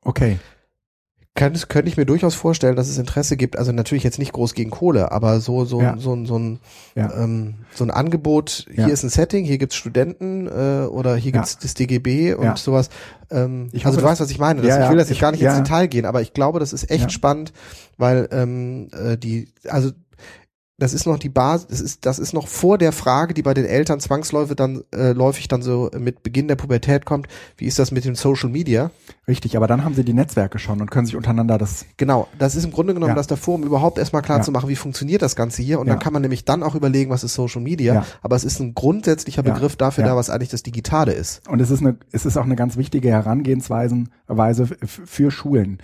Okay. 0.03 0.39
Kann, 1.37 1.53
könnte 1.69 1.89
ich 1.89 1.97
mir 1.97 2.07
durchaus 2.07 2.37
vorstellen, 2.37 2.77
dass 2.77 2.89
es 2.89 2.97
Interesse 2.97 3.37
gibt, 3.37 3.59
also 3.59 3.73
natürlich 3.73 4.05
jetzt 4.05 4.21
nicht 4.21 4.33
groß 4.33 4.55
gegen 4.55 4.71
Kohle, 4.71 5.11
aber 5.11 5.41
so, 5.41 5.65
so, 5.65 5.83
ja. 5.83 5.97
so, 5.99 6.25
so, 6.25 6.39
ein, 6.39 6.61
ja. 6.95 7.13
ähm, 7.13 7.55
so 7.75 7.83
ein 7.83 7.91
Angebot, 7.91 8.67
hier 8.73 8.87
ja. 8.87 8.93
ist 8.93 9.03
ein 9.03 9.09
Setting, 9.09 9.45
hier 9.45 9.59
gibt's 9.59 9.75
Studenten 9.75 10.47
äh, 10.47 10.87
oder 10.87 11.17
hier 11.17 11.33
gibt's 11.33 11.59
das 11.59 11.75
DGB 11.75 12.35
und 12.35 12.57
sowas. 12.57 12.89
Ähm, 13.33 13.69
ich 13.73 13.85
also 13.85 13.97
hoffe, 13.97 14.05
du 14.05 14.11
weißt, 14.11 14.21
was 14.21 14.31
ich 14.31 14.39
meine. 14.39 14.63
Das, 14.63 14.85
ich 14.85 14.91
will 14.91 14.99
jetzt 14.99 15.11
ich, 15.11 15.19
gar 15.19 15.33
nicht 15.33 15.43
ins 15.43 15.57
Detail 15.57 15.89
gehen, 15.89 16.07
aber 16.07 16.23
ich 16.23 16.35
glaube, 16.35 16.61
das 16.61 16.73
ist 16.73 16.89
echt 16.89 17.11
spannend, 17.11 17.53
weil 17.99 18.29
ähm, 18.31 18.89
äh, 18.93 19.17
die, 19.17 19.49
also 19.69 19.91
das 20.77 20.93
ist 20.93 21.07
noch 21.07 21.19
die 21.19 21.29
Basis, 21.29 21.69
das 21.69 21.81
ist, 21.81 22.07
das 22.07 22.19
ist 22.19 22.33
noch 22.33 22.49
vor 22.49 22.79
der 22.79 22.91
Frage, 22.91 23.33
die 23.33 23.43
bei 23.43 23.55
den 23.55 23.65
Eltern 23.65 24.01
zwangsläufig 24.01 24.57
dann, 24.57 24.83
äh, 24.93 25.13
läufig 25.13 25.47
dann 25.47 25.63
so 25.63 25.89
mit 25.97 26.25
Beginn 26.25 26.49
der 26.49 26.57
Pubertät 26.57 27.05
kommt, 27.05 27.29
wie 27.57 27.67
ist 27.67 27.79
das 27.79 27.93
mit 27.93 28.05
dem 28.05 28.17
Social 28.17 28.51
Media? 28.51 28.91
Richtig, 29.29 29.57
aber 29.57 29.69
dann 29.69 29.85
haben 29.85 29.95
sie 29.95 30.05
die 30.05 30.13
Netzwerke 30.13 30.59
schon 30.59 30.81
und 30.81 30.91
können 30.91 31.07
sich 31.07 31.15
untereinander 31.15 31.59
das. 31.59 31.87
Genau, 31.97 32.27
das 32.41 32.57
ist 32.57 32.65
im 32.65 32.73
Grunde 32.73 32.93
genommen 32.93 33.11
ja. 33.11 33.15
das 33.15 33.29
davor, 33.29 33.55
um 33.55 33.63
überhaupt 33.63 33.99
erstmal 33.99 34.23
klar 34.23 34.39
ja. 34.39 34.45
zu 34.45 34.51
machen, 34.51 34.69
wie 34.69 34.77
funktioniert 34.77 35.23
das 35.23 35.37
Ganze 35.37 35.63
hier. 35.63 35.79
Und 35.79 35.87
ja. 35.87 35.93
dann 35.93 36.03
kann 36.03 36.13
man 36.13 36.23
nämlich 36.23 36.45
dann 36.45 36.65
auch 36.65 36.75
überlegen, 36.75 37.11
was 37.11 37.23
ist 37.23 37.35
Social 37.35 37.63
Media. 37.63 38.05
Aber 38.23 38.35
es 38.35 38.45
ist 38.45 38.59
ein 38.59 38.75
grundsätzlicher 38.75 39.43
Begriff 39.43 39.77
dafür 39.77 40.05
da, 40.05 40.17
was 40.17 40.29
eigentlich 40.29 40.51
das 40.51 40.65
Digitale 40.65 41.13
ist. 41.13 41.47
Und 41.49 41.61
es 41.61 41.71
ist 41.71 41.81
eine, 41.81 41.97
es 42.11 42.27
ist 42.27 42.37
auch 42.37 42.45
eine 42.45 42.57
ganz 42.57 42.77
wichtige 42.77 43.11
Herangehensweise 43.11 44.05
Weise 44.27 44.67
für 44.67 45.31
Schulen 45.31 45.79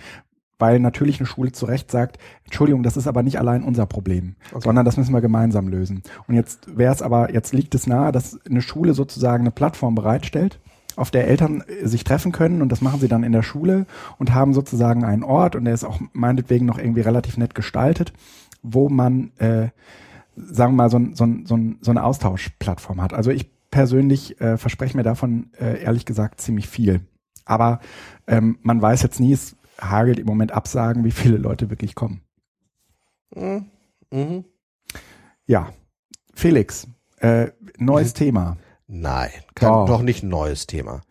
weil 0.61 0.79
natürlich 0.79 1.19
eine 1.19 1.25
Schule 1.25 1.51
zu 1.51 1.65
Recht 1.65 1.91
sagt, 1.91 2.19
Entschuldigung, 2.45 2.83
das 2.83 2.95
ist 2.95 3.07
aber 3.07 3.23
nicht 3.23 3.39
allein 3.39 3.63
unser 3.63 3.87
Problem, 3.87 4.35
okay. 4.51 4.61
sondern 4.63 4.85
das 4.85 4.95
müssen 4.95 5.13
wir 5.13 5.21
gemeinsam 5.21 5.67
lösen. 5.67 6.03
Und 6.27 6.35
jetzt 6.35 6.77
wäre 6.77 6.93
es 6.93 7.01
aber, 7.01 7.33
jetzt 7.33 7.51
liegt 7.53 7.75
es 7.75 7.87
nahe, 7.87 8.11
dass 8.11 8.39
eine 8.45 8.61
Schule 8.61 8.93
sozusagen 8.93 9.41
eine 9.43 9.51
Plattform 9.51 9.95
bereitstellt, 9.95 10.59
auf 10.95 11.09
der 11.09 11.27
Eltern 11.27 11.63
äh, 11.67 11.87
sich 11.87 12.03
treffen 12.03 12.31
können 12.31 12.61
und 12.61 12.71
das 12.71 12.81
machen 12.81 12.99
sie 12.99 13.07
dann 13.07 13.23
in 13.23 13.31
der 13.31 13.41
Schule 13.41 13.87
und 14.19 14.33
haben 14.33 14.53
sozusagen 14.53 15.03
einen 15.03 15.23
Ort 15.23 15.55
und 15.55 15.65
der 15.65 15.73
ist 15.73 15.83
auch 15.83 15.99
meinetwegen 16.13 16.65
noch 16.65 16.77
irgendwie 16.77 17.01
relativ 17.01 17.37
nett 17.37 17.55
gestaltet, 17.55 18.13
wo 18.61 18.87
man, 18.87 19.31
äh, 19.37 19.69
sagen 20.35 20.73
wir 20.73 20.83
mal, 20.83 20.89
so, 20.89 20.99
so, 21.13 21.27
so, 21.45 21.57
so 21.81 21.91
eine 21.91 22.03
Austauschplattform 22.03 23.01
hat. 23.01 23.13
Also 23.13 23.31
ich 23.31 23.49
persönlich 23.71 24.39
äh, 24.41 24.57
verspreche 24.57 24.95
mir 24.95 25.03
davon 25.03 25.49
äh, 25.59 25.81
ehrlich 25.81 26.05
gesagt 26.05 26.39
ziemlich 26.39 26.67
viel. 26.67 27.01
Aber 27.45 27.79
ähm, 28.27 28.59
man 28.61 28.81
weiß 28.81 29.01
jetzt 29.01 29.19
nie, 29.19 29.33
es 29.33 29.55
hagelt 29.81 30.19
im 30.19 30.27
Moment 30.27 30.51
Absagen, 30.51 31.03
wie 31.03 31.11
viele 31.11 31.37
Leute 31.37 31.69
wirklich 31.69 31.95
kommen. 31.95 32.21
Mhm. 33.35 33.65
Mhm. 34.11 34.45
Ja, 35.45 35.69
Felix, 36.33 36.87
äh, 37.17 37.47
neues 37.77 38.13
mhm. 38.13 38.17
Thema. 38.17 38.57
Nein, 38.87 39.29
kein, 39.55 39.69
doch. 39.69 39.85
doch 39.85 40.01
nicht 40.01 40.23
ein 40.23 40.29
neues 40.29 40.67
Thema. 40.67 41.01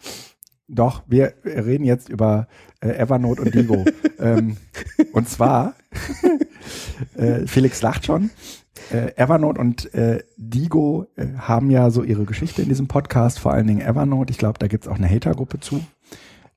Doch, 0.69 1.03
wir 1.09 1.35
reden 1.45 1.85
jetzt 1.85 2.09
über 2.09 2.47
äh, 2.81 2.91
Evernote 2.91 3.43
und 3.43 3.55
Digo. 3.55 3.85
ähm, 4.21 4.57
und 5.13 5.29
zwar, 5.29 5.75
äh, 7.17 7.47
Felix 7.47 7.83
lacht 7.83 8.07
schon. 8.07 8.31
Äh, 8.93 9.13
Evernote 9.17 9.61
und 9.61 9.93
äh, 9.95 10.23
Digo 10.37 11.07
äh, 11.17 11.27
haben 11.39 11.71
ja 11.71 11.91
so 11.91 12.03
ihre 12.03 12.25
Geschichte 12.25 12.63
in 12.63 12.69
diesem 12.69 12.87
Podcast, 12.87 13.39
vor 13.41 13.53
allen 13.53 13.67
Dingen 13.67 13.81
Evernote. 13.81 14.31
Ich 14.31 14.39
glaube, 14.39 14.59
da 14.59 14.69
gibt's 14.69 14.89
auch 14.89 14.97
eine 14.97 15.09
Hatergruppe 15.09 15.59
zu, 15.59 15.83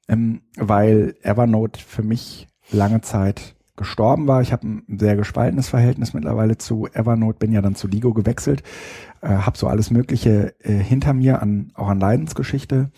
ähm, 0.07 0.41
weil 0.57 1.15
Evernote 1.21 1.79
für 1.79 2.03
mich 2.03 2.47
lange 2.71 3.01
Zeit 3.01 3.55
gestorben 3.75 4.27
war. 4.27 4.41
Ich 4.41 4.51
habe 4.51 4.67
ein 4.67 4.99
sehr 4.99 5.15
gespaltenes 5.15 5.69
Verhältnis 5.69 6.13
mittlerweile 6.13 6.57
zu 6.57 6.87
Evernote, 6.93 7.39
bin 7.39 7.51
ja 7.51 7.61
dann 7.61 7.75
zu 7.75 7.87
Digo 7.87 8.13
gewechselt, 8.13 8.61
äh, 9.21 9.29
habe 9.29 9.57
so 9.57 9.67
alles 9.67 9.89
Mögliche 9.89 10.53
äh, 10.59 10.73
hinter 10.73 11.13
mir 11.13 11.41
an 11.41 11.71
auch 11.73 11.87
an 11.87 11.99
Leidensgeschichte 11.99 12.91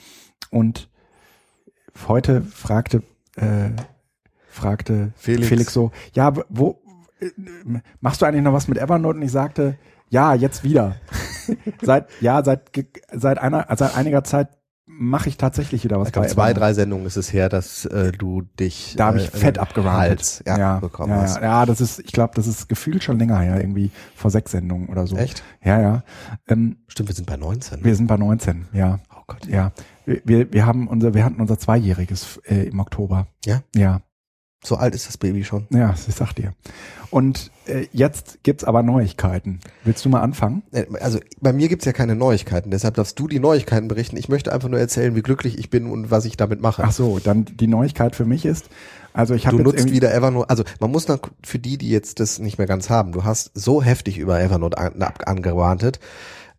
und 0.52 0.90
heute 2.08 2.42
fragte 2.42 3.04
äh, 3.38 3.70
fragte 4.50 5.14
Felix. 5.16 5.48
Felix 5.48 5.74
so, 5.74 5.92
ja, 6.14 6.34
wo 6.50 6.82
äh, 7.20 7.30
machst 8.02 8.22
du 8.22 8.26
eigentlich 8.26 8.44
noch 8.44 8.54
was 8.54 8.68
mit 8.68 8.78
Evernote? 8.78 9.18
Und 9.18 9.24
ich 9.24 9.32
sagte, 9.32 9.78
ja, 10.10 10.34
jetzt 10.34 10.64
wieder. 10.64 10.98
seit 11.82 12.10
ja 12.22 12.44
seit 12.44 12.72
seit 13.14 13.38
einer 13.38 13.68
seit 13.78 13.96
einiger 13.96 14.24
Zeit 14.24 14.50
mache 14.86 15.30
ich 15.30 15.38
tatsächlich 15.38 15.84
wieder 15.84 16.00
was. 16.00 16.10
Ich 16.10 16.14
glaube, 16.14 16.28
zwei, 16.28 16.54
drei 16.54 16.74
Sendungen 16.74 17.06
ist 17.06 17.18
es 17.18 17.34
her, 17.34 17.50
dass 17.50 17.86
äh, 17.86 18.12
du 18.12 18.44
dich. 18.60 18.96
Da 18.98 19.08
habe 19.08 19.18
ich 19.18 19.34
äh, 19.34 19.38
fett 19.38 19.58
abgerantet. 19.58 20.44
Ja, 20.46 20.58
ja, 20.58 20.80
bekommen 20.80 21.12
ja, 21.12 21.22
hast. 21.22 21.38
Ja, 21.38 21.42
ja, 21.42 21.66
das 21.66 21.82
ist, 21.82 22.00
ich 22.00 22.12
glaube, 22.12 22.34
das 22.36 22.48
ist 22.48 22.70
gefühlt 22.70 23.04
schon 23.04 23.18
länger 23.18 23.40
her, 23.40 23.60
irgendwie 23.60 23.92
vor 24.16 24.32
sechs 24.32 24.52
Sendungen 24.52 24.90
oder 24.90 25.08
so. 25.08 25.18
Echt? 25.18 25.44
Ja, 25.64 25.82
ja. 25.82 26.04
Ähm, 26.48 26.78
Stimmt, 26.88 27.10
wir 27.10 27.16
sind 27.16 27.28
bei 27.28 27.38
19. 27.38 27.84
Wir 27.84 27.96
sind 27.96 28.08
bei 28.08 28.18
19, 28.18 28.68
ja. 28.74 29.00
Oh 29.12 29.24
Gott. 29.28 29.46
Ja. 29.48 29.72
Wir, 30.06 30.22
wir, 30.24 30.54
wir 30.54 30.66
haben 30.66 30.88
unser, 30.88 31.14
wir 31.14 31.26
hatten 31.26 31.42
unser 31.42 31.58
Zweijähriges 31.58 32.40
äh, 32.46 32.68
im 32.68 32.80
Oktober. 32.80 33.28
Ja? 33.46 33.62
Ja. 33.76 34.02
So 34.64 34.78
alt 34.78 34.96
ist 34.96 35.08
das 35.08 35.18
Baby 35.18 35.44
schon. 35.44 35.68
Ja, 35.70 35.94
ich 35.94 36.16
sag 36.16 36.34
dir. 36.34 36.54
Und 37.16 37.50
äh, 37.66 37.88
jetzt 37.94 38.40
gibt's 38.44 38.66
aber 38.66 38.84
Neuigkeiten. 38.84 39.62
Willst 39.86 40.04
du 40.04 40.10
mal 40.10 40.20
anfangen? 40.20 40.64
Äh, 40.74 40.84
also 41.00 41.22
bei 41.40 41.54
mir 41.54 41.70
gibt's 41.70 41.86
ja 41.86 41.94
keine 41.94 42.14
Neuigkeiten, 42.14 42.72
deshalb 42.72 42.96
darfst 42.96 43.18
du 43.18 43.30
die 43.30 43.40
Neuigkeiten 43.40 43.88
berichten. 43.88 44.18
Ich 44.18 44.28
möchte 44.28 44.52
einfach 44.52 44.68
nur 44.68 44.82
erzählen, 44.82 45.16
wie 45.16 45.22
glücklich 45.22 45.58
ich 45.58 45.70
bin 45.70 45.90
und 45.90 46.12
was 46.12 46.26
ich 46.26 46.36
damit 46.36 46.60
mache. 46.60 46.84
Ach 46.84 46.92
so, 46.92 47.20
dann 47.20 47.46
die 47.46 47.68
Neuigkeit 47.68 48.18
für 48.18 48.26
mich 48.26 48.44
ist, 48.44 48.66
also 49.14 49.34
ich 49.34 49.48
habe 49.48 49.56
Du 49.56 49.64
nutzt 49.64 49.92
wieder 49.92 50.14
Evernote, 50.14 50.50
also 50.50 50.66
man 50.82 50.92
muss 50.92 51.06
dann 51.06 51.22
für 51.42 51.58
die, 51.58 51.78
die 51.78 51.90
jetzt 51.90 52.20
das 52.20 52.40
nicht 52.40 52.58
mehr 52.58 52.68
ganz 52.68 52.90
haben, 52.90 53.14
du 53.14 53.24
hast 53.24 53.52
so 53.54 53.82
heftig 53.82 54.18
über 54.18 54.42
Evernote 54.42 54.78
an, 54.78 55.02
angewartet, 55.02 56.02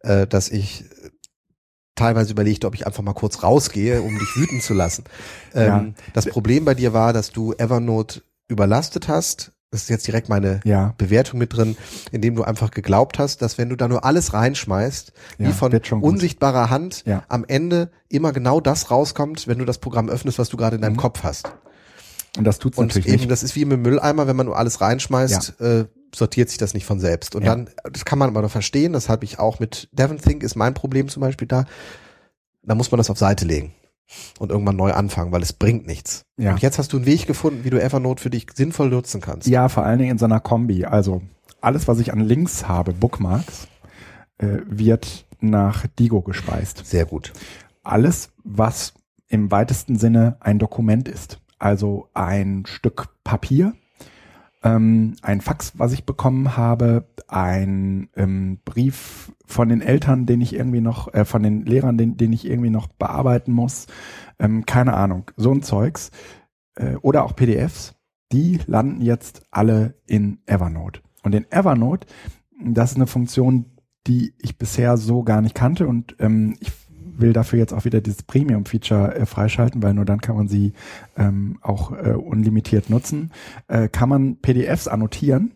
äh, 0.01 0.27
dass 0.27 0.49
ich 0.49 0.87
teilweise 1.97 2.33
überlegte, 2.33 2.67
ob 2.67 2.75
ich 2.75 2.87
einfach 2.87 3.03
mal 3.03 3.13
kurz 3.13 3.43
rausgehe, 3.43 4.01
um 4.01 4.19
dich 4.19 4.37
wüten 4.37 4.63
zu 4.63 4.73
lassen. 4.73 5.05
Ähm, 5.55 5.67
ja. 5.67 5.87
Das 6.13 6.27
Problem 6.27 6.65
bei 6.67 6.75
dir 6.75 6.93
war, 6.93 7.15
dass 7.15 7.31
du 7.31 7.55
Evernote 7.55 8.23
überlastet 8.49 9.09
hast. 9.09 9.53
Das 9.73 9.83
ist 9.83 9.89
jetzt 9.89 10.07
direkt 10.07 10.29
meine 10.29 10.61
ja. 10.65 10.95
Bewertung 10.97 11.39
mit 11.39 11.55
drin, 11.55 11.77
indem 12.13 12.37
du 12.37 12.45
einfach 12.45 12.71
geglaubt 12.71 13.19
hast, 13.19 13.43
dass 13.43 13.59
wenn 13.59 13.69
du 13.69 13.77
da 13.77 13.89
nur 13.89 14.05
alles 14.05 14.33
reinschmeißt, 14.33 15.13
ja, 15.39 15.49
wie 15.49 15.53
von 15.53 15.73
unsichtbarer 16.03 16.71
Hand 16.71 17.05
am 17.29 17.45
Ende 17.47 17.91
immer 18.09 18.33
genau 18.33 18.61
das 18.61 18.91
rauskommt, 18.91 19.49
wenn 19.49 19.59
du 19.59 19.65
das 19.65 19.79
Programm 19.79 20.09
öffnest, 20.09 20.39
was 20.39 20.49
du 20.49 20.57
gerade 20.57 20.77
in 20.77 20.83
deinem 20.83 20.95
mhm. 20.95 20.99
Kopf 20.99 21.25
hast. 21.25 21.53
Und 22.39 22.45
das 22.45 22.59
tut's 22.59 22.79
und 22.79 22.89
natürlich 22.89 23.09
eben, 23.09 23.17
nicht. 23.17 23.31
Das 23.31 23.43
ist 23.43 23.57
wie 23.57 23.63
im 23.63 23.69
Mülleimer, 23.83 24.27
wenn 24.27 24.37
man 24.37 24.47
nur 24.47 24.57
alles 24.57 24.81
reinschmeißt, 24.81 25.61
äh, 25.61 25.87
sortiert 26.15 26.49
sich 26.49 26.59
das 26.59 26.75
nicht 26.75 26.87
von 26.87 27.01
selbst. 27.01 27.35
Und 27.35 27.43
ja. 27.43 27.55
dann, 27.55 27.71
das 27.91 28.05
kann 28.05 28.19
man 28.19 28.29
aber 28.29 28.43
noch 28.43 28.51
verstehen, 28.51 28.93
das 28.93 29.09
habe 29.09 29.25
ich 29.25 29.39
auch 29.39 29.59
mit 29.59 29.89
DevonThink, 29.93 30.43
ist 30.43 30.55
mein 30.55 30.75
Problem 30.75 31.09
zum 31.09 31.23
Beispiel 31.23 31.49
da. 31.49 31.65
Da 32.63 32.75
muss 32.75 32.91
man 32.91 32.99
das 32.99 33.11
auf 33.11 33.19
Seite 33.19 33.45
legen 33.45 33.73
und 34.39 34.51
irgendwann 34.51 34.77
neu 34.77 34.93
anfangen, 34.93 35.33
weil 35.33 35.43
es 35.43 35.53
bringt 35.53 35.87
nichts. 35.87 36.25
Ja. 36.37 36.53
Und 36.53 36.63
jetzt 36.63 36.79
hast 36.79 36.93
du 36.93 36.97
einen 36.97 37.07
Weg 37.07 37.27
gefunden, 37.27 37.65
wie 37.65 37.71
du 37.71 37.81
Evernote 37.81 38.23
für 38.23 38.31
dich 38.31 38.47
sinnvoll 38.55 38.91
nutzen 38.91 39.21
kannst. 39.21 39.49
Ja, 39.49 39.69
vor 39.69 39.85
allen 39.85 39.99
Dingen 39.99 40.13
in 40.13 40.19
so 40.19 40.25
einer 40.25 40.41
Kombi. 40.41 40.85
Also 40.85 41.23
alles, 41.61 41.89
was 41.89 41.99
ich 41.99 42.13
an 42.13 42.21
Links 42.21 42.69
habe, 42.69 42.93
Bookmarks, 42.93 43.69
äh, 44.39 44.59
wird 44.67 45.27
nach 45.41 45.87
Digo 45.99 46.23
gespeist. 46.23 46.87
Sehr 46.87 47.05
gut. 47.05 47.33
Alles, 47.83 48.31
was 48.45 48.95
im 49.29 49.51
weitesten 49.51 49.97
Sinne 49.97 50.37
ein 50.41 50.59
Dokument 50.59 51.09
ist, 51.09 51.41
also 51.59 52.09
ein 52.15 52.65
Stück 52.67 53.09
Papier, 53.25 53.75
ähm, 54.67 55.15
ein 55.23 55.41
Fax, 55.41 55.79
was 55.79 55.93
ich 55.93 56.05
bekommen 56.05 56.57
habe, 56.57 57.07
ein 57.29 58.09
ähm, 58.17 58.59
Brief 58.65 59.33
von 59.47 59.69
den 59.69 59.81
Eltern, 59.81 60.27
den 60.27 60.41
ich 60.41 60.55
irgendwie 60.55 60.81
noch, 60.81 61.15
äh, 61.15 61.25
von 61.25 61.45
den 61.45 61.65
Lehrern, 61.65 61.97
den, 61.97 62.17
den 62.17 62.33
ich 62.33 62.45
irgendwie 62.45 62.71
noch 62.71 62.89
bearbeiten 62.89 63.53
muss, 63.53 63.87
ähm, 64.41 64.67
keine 64.67 64.95
Ahnung, 64.95 65.31
so 65.37 65.53
ein 65.53 65.63
Zeugs. 65.63 66.11
Äh, 66.75 66.97
oder 66.97 67.25
auch 67.25 67.37
PDFs, 67.37 67.95
die 68.33 68.59
landen 68.67 69.01
jetzt 69.01 69.43
alle 69.53 69.95
in 70.05 70.41
Evernote. 70.47 71.01
Und 71.23 71.37
in 71.37 71.47
Evernote, 71.53 72.09
das 72.61 72.91
ist 72.91 72.97
eine 72.97 73.07
Funktion, 73.07 73.67
die 74.09 74.35
ich 74.39 74.59
bisher 74.59 74.97
so 74.97 75.23
gar 75.23 75.43
nicht 75.43 75.55
kannte. 75.55 75.87
Und 75.87 76.17
ähm, 76.19 76.57
ich 76.59 76.73
will 77.21 77.33
dafür 77.33 77.59
jetzt 77.59 77.73
auch 77.73 77.85
wieder 77.85 78.01
dieses 78.01 78.23
Premium-Feature 78.23 79.15
äh, 79.15 79.27
freischalten, 79.27 79.83
weil 79.83 79.95
nur 79.95 80.05
dann 80.05 80.21
kann 80.21 80.37
man 80.37 80.49
sie 80.49 80.73
ähm, 81.17 81.59
auch 81.63 81.93
äh, 81.93 82.13
unlimitiert 82.13 82.91
nutzen. 82.91 83.33
Äh, 83.69 83.89
kann 83.89 84.09
man 84.09 84.37
PDFs 84.37 84.89
annotieren 84.89 85.53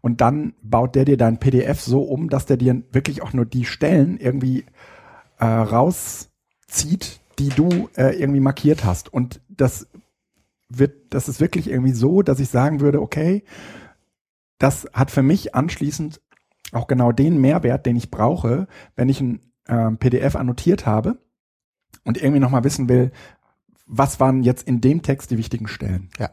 und 0.00 0.20
dann 0.20 0.54
baut 0.62 0.94
der 0.94 1.04
dir 1.04 1.16
dein 1.16 1.38
PDF 1.38 1.80
so 1.80 2.02
um, 2.02 2.30
dass 2.30 2.46
der 2.46 2.56
dir 2.56 2.82
wirklich 2.92 3.22
auch 3.22 3.32
nur 3.32 3.44
die 3.44 3.64
Stellen 3.64 4.18
irgendwie 4.18 4.64
äh, 5.38 5.44
rauszieht, 5.44 7.20
die 7.38 7.50
du 7.50 7.88
äh, 7.96 8.18
irgendwie 8.18 8.40
markiert 8.40 8.84
hast. 8.84 9.12
Und 9.12 9.40
das 9.48 9.86
wird, 10.68 11.12
das 11.14 11.28
ist 11.28 11.40
wirklich 11.40 11.70
irgendwie 11.70 11.92
so, 11.92 12.22
dass 12.22 12.40
ich 12.40 12.48
sagen 12.48 12.80
würde, 12.80 13.00
okay, 13.00 13.44
das 14.58 14.88
hat 14.92 15.10
für 15.10 15.22
mich 15.22 15.54
anschließend 15.54 16.20
auch 16.72 16.86
genau 16.86 17.12
den 17.12 17.40
Mehrwert, 17.40 17.86
den 17.86 17.96
ich 17.96 18.10
brauche, 18.10 18.66
wenn 18.96 19.08
ich 19.08 19.20
ein 19.20 19.40
äh, 19.68 19.92
PDF 19.92 20.36
annotiert 20.36 20.86
habe 20.86 21.18
und 22.04 22.20
irgendwie 22.20 22.40
nochmal 22.40 22.64
wissen 22.64 22.88
will, 22.88 23.12
was 23.86 24.20
waren 24.20 24.42
jetzt 24.42 24.66
in 24.68 24.80
dem 24.80 25.02
Text 25.02 25.30
die 25.30 25.38
wichtigen 25.38 25.68
Stellen. 25.68 26.10
Ja. 26.18 26.30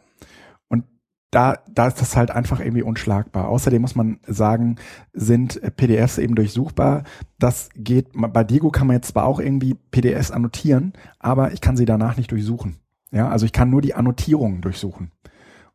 Und 0.68 0.86
da, 1.32 1.60
da 1.72 1.88
ist 1.88 2.02
das 2.02 2.16
halt 2.18 2.32
einfach 2.32 2.60
irgendwie 2.60 2.84
unschlagbar. 2.84 3.48
Außerdem 3.48 3.82
muss 3.82 3.96
man 3.96 4.20
sagen, 4.28 4.78
sind 5.14 5.62
PDFs 5.78 6.18
eben 6.18 6.36
durchsuchbar. 6.36 7.04
Das 7.40 7.70
geht, 7.76 8.10
bei 8.14 8.44
Digo 8.44 8.72
kann 8.72 8.88
man 8.88 8.98
jetzt 8.98 9.10
zwar 9.10 9.26
auch 9.26 9.40
irgendwie 9.40 9.74
PDFs 9.74 10.32
annotieren, 10.32 10.94
aber 11.20 11.54
ich 11.54 11.62
kann 11.62 11.78
sie 11.78 11.86
danach 11.86 12.18
nicht 12.18 12.32
durchsuchen. 12.32 12.78
Ja, 13.12 13.30
also 13.30 13.46
ich 13.46 13.54
kann 13.54 13.70
nur 13.70 13.82
die 13.82 13.94
Annotierungen 13.94 14.62
durchsuchen 14.62 15.12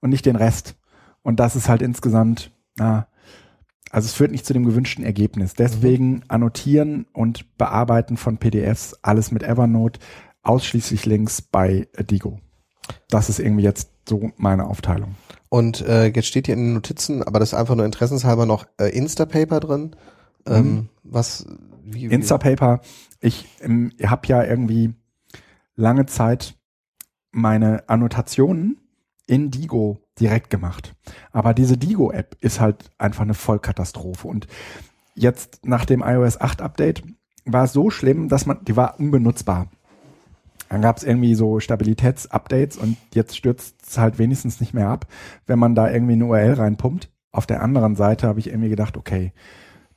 und 0.01 0.11
nicht 0.11 0.27
den 0.27 0.37
Rest. 0.37 0.77
Und 1.23 1.41
das 1.41 1.57
ist 1.57 1.69
halt 1.69 1.83
insgesamt, 1.83 2.53
na, 2.77 3.07
also 3.91 4.07
es 4.07 4.15
führt 4.15 4.31
nicht 4.31 4.47
zu 4.47 4.53
dem 4.53 4.65
gewünschten 4.65 5.05
Ergebnis. 5.05 5.55
Deswegen 5.55 6.11
mhm. 6.11 6.23
annotieren 6.29 7.07
und 7.13 7.57
bearbeiten 7.59 8.17
von 8.17 8.39
PDFs 8.39 8.97
alles 9.03 9.33
mit 9.33 9.43
Evernote, 9.43 10.01
ausschließlich 10.43 11.07
Links 11.07 11.43
bei 11.43 11.89
Digo. 11.99 12.41
Das 13.09 13.29
ist 13.29 13.41
irgendwie 13.41 13.65
jetzt 13.65 13.91
so 14.09 14.31
meine 14.37 14.67
Aufteilung. 14.67 15.17
Und 15.49 15.81
äh, 15.83 16.07
jetzt 16.07 16.27
steht 16.27 16.47
hier 16.47 16.55
in 16.55 16.65
den 16.65 16.75
Notizen, 16.75 17.23
aber 17.23 17.41
das 17.41 17.53
ist 17.53 17.59
einfach 17.59 17.75
nur 17.75 17.85
interessenshalber 17.85 18.47
noch 18.47 18.67
äh, 18.79 18.89
Instapaper 18.97 19.61
drin. 19.61 19.97
Ähm, 20.47 20.65
mhm. 20.65 20.89
Was? 21.03 21.47
Wie, 21.85 22.09
wie? 22.09 22.15
Instapaper. 22.15 22.81
Ich 23.21 23.47
ähm, 23.61 23.93
habe 24.05 24.27
ja 24.29 24.45
irgendwie 24.45 24.95
lange 25.75 26.07
Zeit 26.07 26.55
meine 27.33 27.89
Annotationen 27.89 28.80
in 29.31 29.53
Digo 29.53 30.01
direkt 30.19 30.51
gemacht. 30.51 30.97
Aber 31.31 31.55
diese 31.55 31.79
Digo-App 31.79 32.37
ist 32.41 32.59
halt 32.59 32.91
einfach 32.99 33.23
eine 33.23 33.35
Vollkatastrophe. 33.35 34.27
Und 34.27 34.49
jetzt 35.15 35.65
nach 35.65 35.85
dem 35.85 36.03
iOS 36.05 36.41
8 36.41 36.61
Update 36.61 37.05
war 37.45 37.65
es 37.65 37.73
so 37.73 37.91
schlimm, 37.91 38.29
dass 38.29 38.47
man, 38.47 38.65
die 38.65 38.77
war 38.77 38.99
unbenutzbar. 38.99 39.69
Dann 40.69 40.83
gab 40.83 40.97
es 40.97 41.05
irgendwie 41.05 41.37
so 41.37 41.61
Stabilitätsupdates 41.61 42.77
und 42.77 42.97
jetzt 43.15 43.37
stürzt 43.37 43.77
es 43.87 43.99
halt 43.99 44.19
wenigstens 44.19 44.61
nicht 44.61 44.75
mehr 44.75 44.89
ab, 44.89 45.07
wenn 45.47 45.61
man 45.61 45.77
da 45.77 45.89
irgendwie 45.89 46.15
eine 46.15 46.27
URL 46.27 46.55
reinpumpt. 46.55 47.09
Auf 47.31 47.47
der 47.47 47.63
anderen 47.63 47.95
Seite 47.95 48.27
habe 48.27 48.41
ich 48.41 48.49
irgendwie 48.49 48.69
gedacht, 48.69 48.97
okay, 48.97 49.33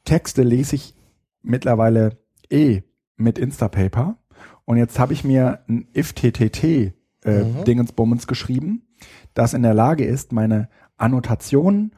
Texte 0.06 0.44
lese 0.44 0.76
ich 0.76 0.96
mittlerweile 1.42 2.20
eh 2.52 2.82
mit 3.18 3.40
Instapaper 3.40 4.20
Und 4.66 4.78
jetzt 4.78 5.00
habe 5.00 5.14
ich 5.14 5.24
mir 5.24 5.64
ein 5.68 5.88
if-ttt 5.96 6.94
äh, 7.26 7.44
Mhm. 7.44 7.64
Dingensbummens 7.66 8.28
geschrieben, 8.28 8.88
das 9.34 9.54
in 9.54 9.64
der 9.64 9.74
Lage 9.74 10.06
ist, 10.06 10.32
meine 10.32 10.70
Annotationen 10.98 11.96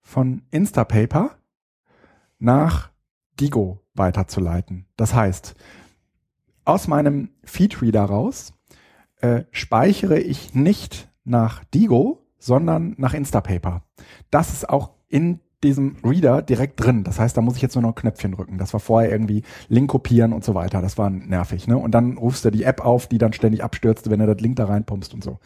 von 0.00 0.42
Instapaper 0.50 1.36
nach 2.38 2.90
Digo 3.38 3.80
weiterzuleiten. 3.94 4.86
Das 4.96 5.14
heißt, 5.14 5.54
aus 6.64 6.88
meinem 6.88 7.30
Feedreader 7.44 8.04
raus 8.04 8.52
äh, 9.20 9.44
speichere 9.50 10.18
ich 10.18 10.54
nicht 10.54 11.10
nach 11.24 11.64
Digo, 11.64 12.26
sondern 12.38 12.94
nach 12.98 13.14
Instapaper. 13.14 13.84
Das 14.30 14.52
ist 14.52 14.68
auch 14.68 14.90
in 15.08 15.40
diesem 15.64 15.96
Reader 16.04 16.42
direkt 16.42 16.82
drin. 16.82 17.04
Das 17.04 17.18
heißt, 17.18 17.36
da 17.36 17.40
muss 17.40 17.56
ich 17.56 17.62
jetzt 17.62 17.74
nur 17.74 17.82
noch 17.82 17.90
ein 17.90 17.94
Knöpfchen 17.94 18.32
drücken. 18.32 18.58
Das 18.58 18.72
war 18.72 18.80
vorher 18.80 19.10
irgendwie 19.10 19.42
Link 19.68 19.90
kopieren 19.90 20.32
und 20.32 20.44
so 20.44 20.54
weiter. 20.54 20.82
Das 20.82 20.98
war 20.98 21.10
nervig. 21.10 21.68
Ne? 21.68 21.76
Und 21.76 21.92
dann 21.92 22.18
rufst 22.18 22.44
du 22.44 22.50
die 22.50 22.64
App 22.64 22.84
auf, 22.84 23.06
die 23.06 23.18
dann 23.18 23.32
ständig 23.32 23.62
abstürzt, 23.62 24.10
wenn 24.10 24.20
du 24.20 24.26
das 24.26 24.40
Link 24.40 24.56
da 24.56 24.64
reinpumpst 24.64 25.14
und 25.14 25.22
so. 25.22 25.38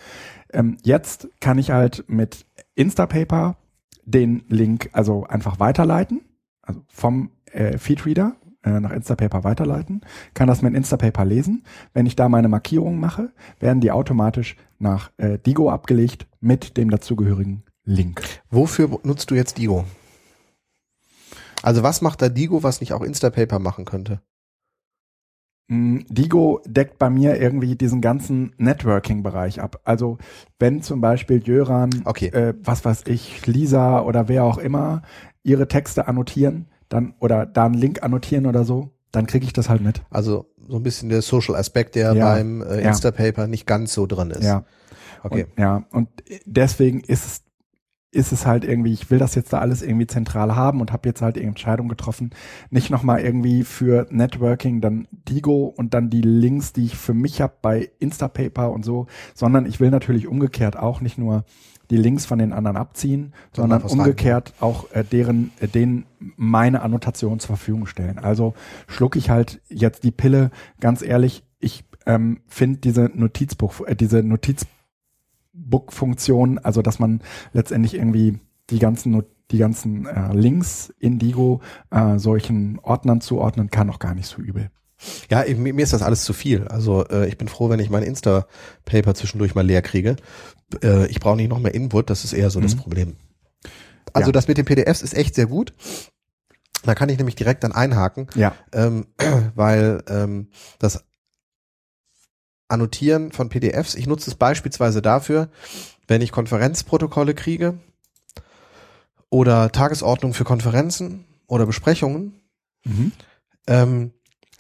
Ähm, 0.53 0.79
jetzt 0.83 1.29
kann 1.41 1.59
ich 1.59 1.71
halt 1.71 2.05
mit 2.09 2.47
Instapaper 2.75 3.57
den 4.05 4.45
Link 4.49 4.91
also 4.93 5.25
einfach 5.25 5.59
weiterleiten, 5.61 6.23
also 6.63 6.81
vom 6.89 7.31
äh, 7.53 7.77
Feedreader 7.77 8.37
äh, 8.63 8.81
nach 8.81 8.93
Instapaper 8.93 9.45
weiterleiten, 9.45 10.01
kann 10.35 10.49
das 10.49 10.63
mit 10.63 10.75
Instapaper 10.75 11.25
lesen. 11.25 11.65
Wenn 11.93 12.07
ich 12.07 12.17
da 12.17 12.29
meine 12.29 12.49
Markierungen 12.49 13.01
mache, 13.01 13.33
werden 13.61 13.81
die 13.81 13.93
automatisch 13.93 14.57
nach 14.79 15.11
äh, 15.17 15.39
Digo 15.39 15.71
abgelegt 15.71 16.27
mit 16.41 16.77
dem 16.77 16.91
dazugehörigen 16.91 17.65
Link. 17.85 18.23
Wofür 18.51 19.01
nutzt 19.05 19.31
du 19.31 19.35
jetzt 19.35 19.59
Digo? 19.59 19.85
Also 21.67 21.83
was 21.83 22.01
macht 22.01 22.23
da 22.23 22.29
Digo, 22.29 22.63
was 22.63 22.81
nicht 22.81 22.93
auch 22.93 23.03
Instapaper 23.03 23.59
machen 23.59 23.85
könnte? 23.87 24.21
Mm, 25.67 25.99
Digo 26.09 26.61
deckt 26.65 26.97
bei 26.97 27.11
mir 27.11 27.41
irgendwie 27.41 27.75
diesen 27.75 28.01
ganzen 28.01 28.55
Networking-Bereich 28.57 29.61
ab. 29.61 29.81
Also 29.83 30.19
wenn 30.61 30.81
zum 30.83 31.01
Beispiel 31.01 31.43
Jöran, 31.45 31.91
Okay. 32.05 32.29
äh, 32.29 32.55
was 32.63 32.85
weiß 32.85 33.03
ich, 33.09 33.45
Lisa 33.49 34.01
oder 34.03 34.29
wer 34.29 34.45
auch 34.45 34.59
immer 34.59 35.03
ihre 35.43 35.67
Texte 35.67 36.07
annotieren, 36.07 36.69
dann 36.89 37.15
oder 37.19 37.47
da 37.47 37.65
einen 37.65 37.75
Link 37.75 38.01
annotieren 38.05 38.47
oder 38.47 38.65
so, 38.65 38.93
dann 39.11 39.27
kriege 39.27 39.45
ich 39.45 39.53
das 39.53 39.69
halt 39.69 39.81
mit. 39.83 40.03
Also 40.09 40.55
so 40.69 40.77
ein 40.77 40.85
bisschen 40.85 41.09
der 41.09 41.21
Social 41.21 41.57
Aspekt, 41.57 41.97
der 41.97 42.13
Ja, 42.15 42.35
beim 42.35 42.63
äh, 42.63 42.81
ja. 42.81 42.91
Instapaper 42.91 43.49
nicht 43.49 43.67
ganz 43.67 43.93
so 43.93 44.07
drin 44.07 44.31
ist. 44.31 44.45
Ja. 44.45 44.65
Okay. 45.25 45.47
Und, 45.51 45.59
ja, 45.61 45.85
und 45.91 46.09
deswegen 46.45 47.01
ist 47.01 47.27
es, 47.27 47.43
ist 48.17 48.33
es 48.33 48.47
halt 48.47 48.65
irgendwie, 48.65 48.93
ich 48.93 49.11
will 49.11 49.19
das 49.19 49.35
jetzt 49.35 49.53
da 49.53 49.59
alles 49.59 49.83
irgendwie 49.83 50.07
zentral 50.07 50.57
haben 50.57 50.81
und 50.81 50.93
habe 50.93 51.09
jetzt 51.09 51.23
halt 51.23 51.37
die 51.37 51.45
Entscheidung 51.45 51.89
getroffen, 51.89 52.31
nicht 52.71 52.91
nochmal 52.91 53.21
irgendwie 53.21 53.63
für 53.63 54.07
Networking 54.11 54.81
dann 54.81 55.07
Digo 55.29 55.67
und 55.67 55.95
dann 55.95 56.11
die 56.11 56.23
Links, 56.23 56.73
die 56.73 56.87
ich 56.87 56.97
für 56.97 57.15
mich 57.15 57.41
habe 57.41 57.55
bei 57.61 57.91
Instapaper 57.99 58.73
und 58.73 58.85
so, 58.85 59.07
sondern 59.35 59.67
ich 59.67 59.81
will 59.81 59.91
natürlich 59.91 60.27
umgekehrt 60.27 60.77
auch 60.79 61.01
nicht 61.01 61.19
nur 61.19 61.45
die 61.91 61.97
Links 61.97 62.27
von 62.27 62.39
den 62.39 62.53
anderen 62.53 62.77
abziehen, 62.77 63.33
Sondern 63.53 63.83
umgekehrt 63.83 64.55
auch 64.59 64.91
äh, 64.91 65.05
deren, 65.05 65.53
äh, 65.61 65.69
denen 65.69 66.07
meine 66.19 66.83
Annotation 66.83 67.39
zur 67.39 67.57
Verfügung 67.57 67.87
stellen. 67.87 68.19
Also 68.19 68.55
schlucke 68.89 69.19
ich 69.19 69.31
halt 69.31 69.61
jetzt 69.69 70.03
die 70.03 70.11
Pille, 70.11 70.51
ganz 70.81 71.03
ehrlich, 71.03 71.45
ich 71.61 71.85
ähm, 72.07 72.41
finde 72.49 72.81
diese 72.81 73.11
Notizbuch, 73.15 73.87
äh, 73.87 73.95
diese 73.95 74.23
Notizbook-Funktion, 75.57 76.59
also 76.59 76.83
dass 76.83 76.99
man 76.99 77.21
letztendlich 77.53 77.95
irgendwie 77.95 78.39
die 78.71 78.79
ganzen 78.79 79.13
Not 79.13 79.27
die 79.53 79.59
ganzen 79.59 80.07
äh, 80.07 80.33
Links 80.35 80.93
in 80.99 81.21
Digo 81.21 81.61
äh, 81.93 82.19
solchen 82.19 82.81
Ordnern 82.81 83.21
zuordnen 83.21 83.71
kann, 83.71 83.89
auch 83.91 84.01
gar 84.01 84.13
nicht 84.13 84.27
so 84.27 84.43
übel. 84.43 84.71
Ja, 85.31 85.45
ich- 85.45 85.57
mir 85.57 85.79
ist 85.79 85.93
das 85.93 86.03
alles 86.03 86.25
zu 86.25 86.33
viel. 86.33 86.67
Also 86.67 87.07
äh, 87.07 87.29
ich 87.29 87.39
bin 87.39 87.47
froh, 87.47 87.71
wenn 87.71 87.79
ich 87.79 87.89
mein 87.89 88.03
Insta-Paper 88.03 89.15
zwischendurch 89.15 89.55
mal 89.55 89.65
leer 89.65 89.83
kriege. 89.83 90.17
Äh, 90.83 91.07
ich 91.07 91.21
brauche 91.21 91.37
nicht 91.37 91.49
noch 91.49 91.61
mehr 91.61 91.75
Input, 91.75 92.11
das 92.11 92.25
ist 92.25 92.33
eher 92.33 92.51
so 92.51 92.61
das 92.61 92.75
Mhm. 92.75 92.79
Problem. 92.81 93.17
Also 94.13 94.31
Ja. 94.31 94.33
das 94.33 94.49
mit 94.49 94.59
den 94.59 94.65
PDFs 94.65 95.01
ist 95.03 95.15
echt 95.15 95.37
sehr 95.37 95.47
gut. 95.47 95.73
Da 96.83 96.97
kann 96.97 97.09
ich 97.09 97.19
nämlich 97.19 97.37
direkt 97.37 97.63
dann 97.63 97.71
einhaken, 97.71 98.27
Ja, 98.35 98.53
ähm, 98.73 99.07
weil 99.55 100.03
ähm, 100.09 100.49
das 100.81 101.05
Annotieren 102.69 103.33
von 103.33 103.49
PDFs, 103.49 103.95
ich 103.95 104.07
nutze 104.07 104.31
es 104.31 104.37
beispielsweise 104.37 105.03
dafür, 105.03 105.49
wenn 106.09 106.23
ich 106.23 106.33
Konferenzprotokolle 106.33 107.35
kriege 107.35 107.79
oder 109.31 109.71
Tagesordnung 109.73 110.35
für 110.35 110.45
Konferenzen 110.45 111.25
oder 111.47 111.67
Besprechungen, 111.67 112.41
mhm. 112.85 113.13
ähm, 113.67 114.13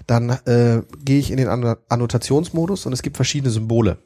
dann 0.06 0.30
äh, 0.30 0.82
gehe 1.04 1.18
ich 1.18 1.30
in 1.30 1.36
den 1.36 1.48
Anno- 1.48 1.76
Annotationsmodus 1.88 2.86
und 2.86 2.92
es 2.92 3.02
gibt 3.02 3.16
verschiedene 3.16 3.50
Symbole. 3.50 3.98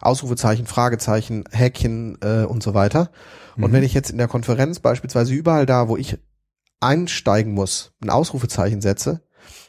Ausrufezeichen, 0.00 0.66
Fragezeichen, 0.66 1.44
Häkchen 1.50 2.18
äh, 2.22 2.44
und 2.44 2.62
so 2.62 2.74
weiter. 2.74 3.10
Und 3.56 3.70
Mhm. 3.70 3.72
wenn 3.72 3.82
ich 3.82 3.94
jetzt 3.94 4.10
in 4.10 4.18
der 4.18 4.28
Konferenz 4.28 4.80
beispielsweise 4.80 5.32
überall 5.34 5.66
da, 5.66 5.88
wo 5.88 5.96
ich 5.96 6.18
einsteigen 6.80 7.52
muss, 7.52 7.92
ein 8.02 8.10
Ausrufezeichen 8.10 8.80
setze, 8.80 9.22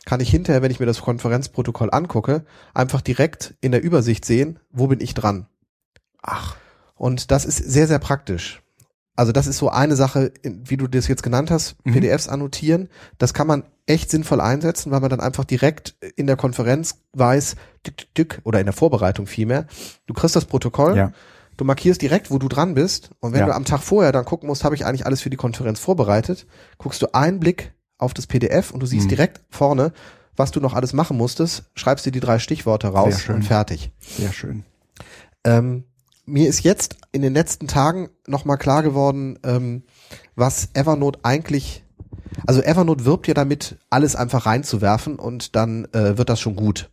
kann 0.05 0.19
ich 0.19 0.30
hinterher, 0.30 0.61
wenn 0.61 0.72
ich 0.72 0.80
mir 0.80 0.86
das 0.86 1.01
Konferenzprotokoll 1.01 1.89
angucke, 1.91 2.43
einfach 2.74 3.01
direkt 3.01 3.55
in 3.61 3.72
der 3.72 3.84
Übersicht 3.84 4.26
sehen, 4.26 4.59
wo 4.72 4.88
bin 4.88 4.99
ich 5.01 5.13
dran. 5.13 5.47
Ach, 6.22 6.55
Und 6.95 7.32
das 7.32 7.45
ist 7.45 7.57
sehr, 7.57 7.88
sehr 7.88 7.97
praktisch. 7.99 8.61
Also 9.15 9.32
das 9.32 9.47
ist 9.47 9.57
so 9.57 9.69
eine 9.69 9.95
Sache, 9.95 10.32
wie 10.43 10.78
du 10.78 10.88
das 10.88 11.07
jetzt 11.07 11.24
genannt 11.24 11.49
hast, 11.51 11.76
Mhm. 11.84 11.93
PDFs 11.93 12.28
annotieren. 12.30 12.89
Das 13.17 13.34
kann 13.34 13.47
man 13.47 13.63
echt 13.88 14.09
sinnvoll 14.11 14.39
einsetzen, 14.39 14.91
weil 14.91 14.99
man 15.01 15.09
dann 15.09 15.19
einfach 15.19 15.43
direkt 15.43 15.95
in 16.15 16.28
der 16.28 16.38
Konferenz 16.38 17.01
weiß, 17.13 17.55
dück, 17.86 18.13
dück, 18.15 18.41
oder 18.43 18.59
in 18.59 18.65
der 18.67 18.74
Vorbereitung 18.74 19.26
vielmehr, 19.28 19.65
du 20.05 20.13
kriegst 20.13 20.36
das 20.36 20.45
Protokoll, 20.45 20.95
ja, 20.95 21.11
du 21.57 21.65
markierst 21.65 22.01
direkt, 22.01 22.32
wo 22.32 22.38
du 22.38 22.47
dran 22.47 22.74
bist. 22.76 23.09
Und 23.19 23.34
wenn 23.34 23.41
Ja. 23.41 23.45
du 23.47 23.55
am 23.55 23.65
Tag 23.65 23.82
vorher 23.82 24.11
dann 24.11 24.24
gucken 24.26 24.47
musst, 24.47 24.63
habe 24.63 24.76
ich 24.76 24.86
eigentlich 24.86 25.05
alles 25.05 25.22
für 25.22 25.30
die 25.32 25.38
Konferenz 25.38 25.80
vorbereitet, 25.80 26.45
guckst 26.78 27.01
du 27.01 27.13
einen 27.13 27.39
Blick 27.39 27.74
auf 28.01 28.13
das 28.13 28.27
PDF 28.27 28.71
und 28.71 28.81
du 28.81 28.85
siehst 28.85 29.05
Mhm. 29.05 29.09
direkt 29.09 29.41
vorne, 29.49 29.93
was 30.35 30.51
du 30.51 30.59
noch 30.59 30.73
alles 30.73 30.93
machen 30.93 31.17
musstest, 31.17 31.63
schreibst 31.75 32.05
dir 32.05 32.11
die 32.11 32.19
drei 32.19 32.39
Stichworte 32.39 32.87
raus 32.87 33.27
und 33.29 33.43
fertig. 33.43 33.91
sehr 34.17 34.31
schön. 34.33 34.63
Ähm, 35.43 35.83
mir 36.25 36.47
ist 36.47 36.63
jetzt 36.63 36.97
in 37.11 37.21
den 37.21 37.33
letzten 37.33 37.67
Tagen 37.67 38.09
nochmal 38.27 38.57
klar 38.57 38.83
geworden, 38.83 39.37
ähm, 39.43 39.83
was 40.35 40.69
Evernote 40.73 41.19
eigentlich, 41.23 41.83
also 42.47 42.61
Evernote 42.61 43.05
wirbt 43.05 43.27
ja 43.27 43.33
damit, 43.33 43.77
alles 43.89 44.15
einfach 44.15 44.45
reinzuwerfen 44.45 45.15
und 45.17 45.55
dann 45.55 45.85
äh, 45.93 46.17
wird 46.17 46.29
das 46.29 46.39
schon 46.39 46.55
gut. 46.55 46.89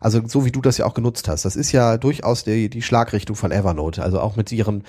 Also 0.00 0.20
so 0.26 0.44
wie 0.44 0.52
du 0.52 0.60
das 0.60 0.76
ja 0.76 0.84
auch 0.84 0.92
genutzt 0.92 1.28
hast. 1.28 1.46
Das 1.46 1.56
ist 1.56 1.72
ja 1.72 1.96
durchaus 1.96 2.44
die, 2.44 2.68
die 2.68 2.82
Schlagrichtung 2.82 3.36
von 3.36 3.50
Evernote. 3.50 4.02
Also 4.02 4.20
auch 4.20 4.36
mit 4.36 4.52
ihren 4.52 4.84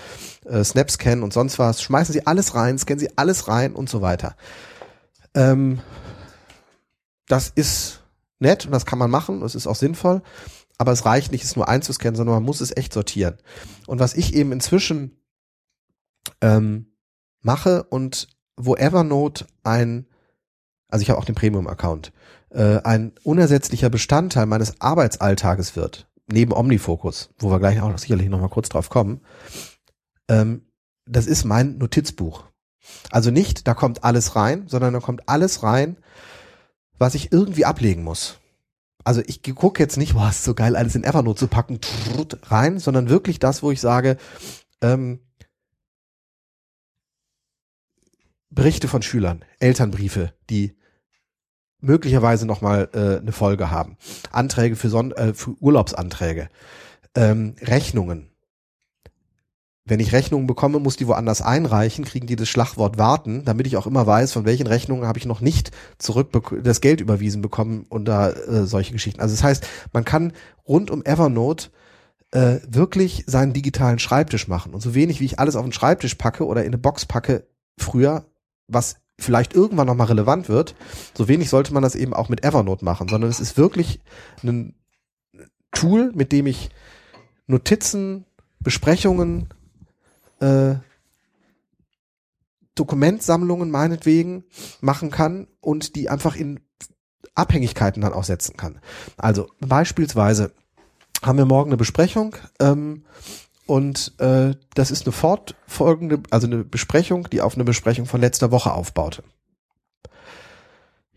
äh, 0.45 0.61
Snap-Scan 0.61 1.22
und 1.24 1.32
sonst 1.32 1.57
was. 1.57 1.82
Schmeißen 1.82 2.11
sie 2.11 2.28
alles 2.28 2.53
rein, 2.53 2.78
scannen 2.78 2.99
sie 2.99 3.18
alles 3.18 3.47
rein 3.47 3.74
und 3.74 3.88
so 3.89 4.01
weiter. 4.01 4.36
Ähm, 5.36 5.80
das 7.28 7.50
ist 7.50 8.02
nett 8.40 8.66
und 8.66 8.72
das 8.72 8.86
kann 8.86 9.00
man 9.00 9.12
machen. 9.12 9.42
Das 9.42 9.54
ist 9.54 9.68
auch 9.68 9.76
sinnvoll 9.76 10.22
aber 10.78 10.92
es 10.92 11.06
reicht 11.06 11.32
nicht, 11.32 11.44
es 11.44 11.56
nur 11.56 11.68
einzuscannen, 11.68 12.16
sondern 12.16 12.36
man 12.36 12.44
muss 12.44 12.62
es 12.62 12.76
echt 12.76 12.94
sortieren. 12.94 13.38
Und 13.88 14.00
was 14.00 14.14
ich 14.14 14.34
eben 14.34 14.52
inzwischen 14.52 15.18
ähm, 16.42 16.88
mache 17.42 17.84
und 17.84 18.28
wo 18.58 18.76
Evernote 18.76 19.46
ein, 19.64 20.08
also 20.90 21.02
ich 21.02 21.10
habe 21.10 21.20
auch 21.20 21.26
den 21.26 21.36
Premium-Account, 21.36 22.12
äh, 22.50 22.80
ein 22.84 23.14
unersetzlicher 23.24 23.90
Bestandteil 23.90 24.46
meines 24.46 24.82
Arbeitsalltages 24.82 25.76
wird, 25.76 26.10
neben 26.28 26.54
Omnifocus, 26.54 27.30
wo 27.38 27.50
wir 27.52 27.60
gleich 27.60 27.82
auch 27.82 27.98
sicherlich 27.98 28.30
noch 28.30 28.42
mal 28.42 28.50
kurz 28.50 28.70
drauf 28.70 28.90
kommen, 28.90 29.22
ähm, 30.28 30.66
das 31.06 31.28
ist 31.28 31.46
mein 31.46 31.78
Notizbuch. 31.78 32.46
Also 33.12 33.32
nicht, 33.32 33.68
da 33.68 33.74
kommt 33.74 34.04
alles 34.04 34.36
rein, 34.36 34.68
sondern 34.68 34.94
da 34.94 35.00
kommt 35.00 35.28
alles 35.28 35.64
rein, 35.64 35.98
was 36.98 37.16
ich 37.16 37.32
irgendwie 37.32 37.66
ablegen 37.66 38.04
muss 38.04 38.40
also 39.06 39.22
ich 39.26 39.42
gucke 39.56 39.82
jetzt 39.82 39.98
nicht, 39.98 40.16
boah, 40.16 40.30
ist 40.30 40.44
so 40.44 40.56
geil, 40.56 40.76
alles 40.76 40.96
in 40.96 41.04
Evernote 41.04 41.40
zu 41.40 41.48
packen, 41.48 41.80
rein, 42.48 42.80
sondern 42.80 43.08
wirklich 43.08 43.40
das, 43.40 43.62
wo 43.62 43.72
ich 43.72 43.80
sage, 43.80 44.18
ähm, 44.82 45.20
Berichte 48.50 48.88
von 48.88 49.04
Schülern, 49.04 49.46
Elternbriefe, 49.60 50.34
die 50.50 50.76
möglicherweise 51.80 52.48
nochmal 52.48 52.90
äh, 52.94 53.20
eine 53.20 53.32
Folge 53.32 53.70
haben, 53.70 53.98
Anträge 54.32 54.76
für, 54.76 54.90
Son 54.90 55.12
äh, 55.12 55.36
für 55.36 55.52
Urlaubsanträge, 55.62 56.50
ähm, 57.14 57.56
Rechnungen. 57.62 58.32
Wenn 59.88 60.00
ich 60.00 60.14
Rechnungen 60.14 60.48
bekomme, 60.48 60.80
muss 60.80 60.98
die 60.98 61.08
woanders 61.08 61.44
einreichen, 61.44 62.06
kriegen 62.06 62.26
die 62.26 62.36
das 62.36 62.50
Schlagwort 62.50 62.98
warten, 62.98 63.46
damit 63.46 63.68
ich 63.68 63.78
auch 63.78 63.86
immer 63.86 64.08
weiß, 64.08 64.34
von 64.34 64.44
welchen 64.44 64.66
Rechnungen 64.66 65.08
habe 65.08 65.20
ich 65.20 65.28
noch 65.28 65.42
nicht 65.42 65.72
zurück 66.00 66.30
das 66.64 66.82
Geld 66.82 67.02
überwiesen 67.02 67.44
bekommen 67.44 67.86
da 68.06 68.32
äh, 68.32 68.66
solche 68.66 68.94
Geschichten. 68.94 69.22
Also 69.22 69.36
das 69.36 69.44
heißt, 69.44 69.68
man 69.94 70.04
kann 70.04 70.34
rund 70.68 70.90
um 70.90 71.06
Evernote 71.06 71.70
äh, 72.32 72.58
wirklich 72.68 73.26
seinen 73.28 73.54
digitalen 73.54 74.00
Schreibtisch 74.00 74.48
machen. 74.48 74.74
Und 74.74 74.82
so 74.82 74.96
wenig 74.96 75.20
wie 75.20 75.26
ich 75.26 75.40
alles 75.40 75.56
auf 75.56 75.64
den 75.64 75.72
Schreibtisch 75.72 76.16
packe 76.16 76.48
oder 76.48 76.62
in 76.62 76.68
eine 76.68 76.80
Box 76.80 77.06
packe 77.06 77.48
früher, 77.78 78.26
was 78.68 78.96
vielleicht 79.20 79.54
irgendwann 79.54 79.88
nochmal 79.88 80.08
relevant 80.08 80.50
wird, 80.50 80.76
so 81.14 81.28
wenig 81.28 81.50
sollte 81.50 81.74
man 81.74 81.84
das 81.84 81.94
eben 81.94 82.14
auch 82.14 82.28
mit 82.28 82.44
Evernote 82.44 82.84
machen, 82.84 83.08
sondern 83.08 83.30
es 83.30 83.40
ist 83.40 83.56
wirklich 83.56 84.02
ein, 84.44 84.74
Tool, 85.76 86.12
mit 86.16 86.32
dem 86.32 86.48
ich 86.48 86.70
Notizen, 87.48 88.26
Besprechungen, 88.60 89.50
äh, 90.46 90.76
Dokumentsammlungen 92.76 93.72
meinetwegen 93.72 94.43
machen 94.82 95.10
kann 95.10 95.48
und 95.62 95.96
die 95.96 96.10
einfach 96.10 96.36
in 96.36 96.60
Abhängigkeiten 97.34 98.02
dann 98.02 98.14
auch 98.14 98.24
setzen 98.24 98.58
kann. 98.58 98.80
Also 99.18 99.48
beispielsweise 99.60 100.52
haben 101.24 101.38
wir 101.38 101.46
morgen 101.46 101.70
eine 101.70 101.78
Besprechung 101.78 102.36
ähm, 102.60 103.06
und 103.66 104.14
äh, 104.20 104.56
das 104.74 104.91
ist 104.91 105.06
eine 105.06 105.14
fortfolgende, 105.14 106.22
also 106.30 106.48
eine 106.48 106.64
Besprechung, 106.64 107.30
die 107.30 107.41
auf 107.41 107.56
eine 107.56 107.64
Besprechung 107.64 108.06
von 108.06 108.22
letzter 108.22 108.52
Woche 108.52 108.74
aufbaute. 108.74 109.24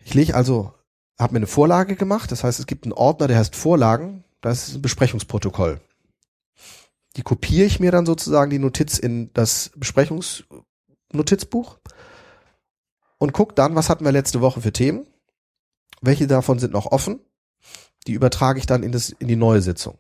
Ich 0.05 0.15
lege 0.15 0.35
also, 0.35 0.73
habe 1.19 1.35
mir 1.35 1.41
eine 1.41 1.47
Vorlage 1.47 1.97
gemacht, 1.97 2.33
das 2.33 2.45
heißt, 2.45 2.59
es 2.59 2.67
gibt 2.67 2.85
einen 2.85 2.93
Ordner, 2.93 3.27
der 3.29 3.37
heißt 3.37 3.55
Vorlagen, 3.55 4.25
das 4.41 4.69
ist 4.69 4.77
ein 4.77 4.83
Besprechungsprotokoll. 4.83 5.81
Die 7.19 7.25
kopiere 7.25 7.67
ich 7.67 7.81
mir 7.81 7.91
dann 7.91 8.07
sozusagen 8.07 8.49
die 8.49 8.61
Notiz 8.61 8.97
in 8.97 9.33
das 9.35 9.73
Besprechungsnotizbuch 9.75 11.81
und 13.19 13.33
guck 13.33 13.57
dann, 13.57 13.75
was 13.75 13.91
hatten 13.91 14.05
wir 14.05 14.13
letzte 14.13 14.41
Woche 14.41 14.61
für 14.61 14.73
Themen, 14.73 15.05
welche 16.01 16.29
davon 16.29 16.61
sind 16.61 16.73
noch 16.73 16.87
offen, 16.87 17.19
die 18.07 18.13
übertrage 18.13 18.61
ich 18.61 18.67
dann 18.67 18.85
in, 18.85 18.93
das, 18.93 19.11
in 19.11 19.27
die 19.27 19.35
neue 19.35 19.63
Sitzung. 19.63 19.99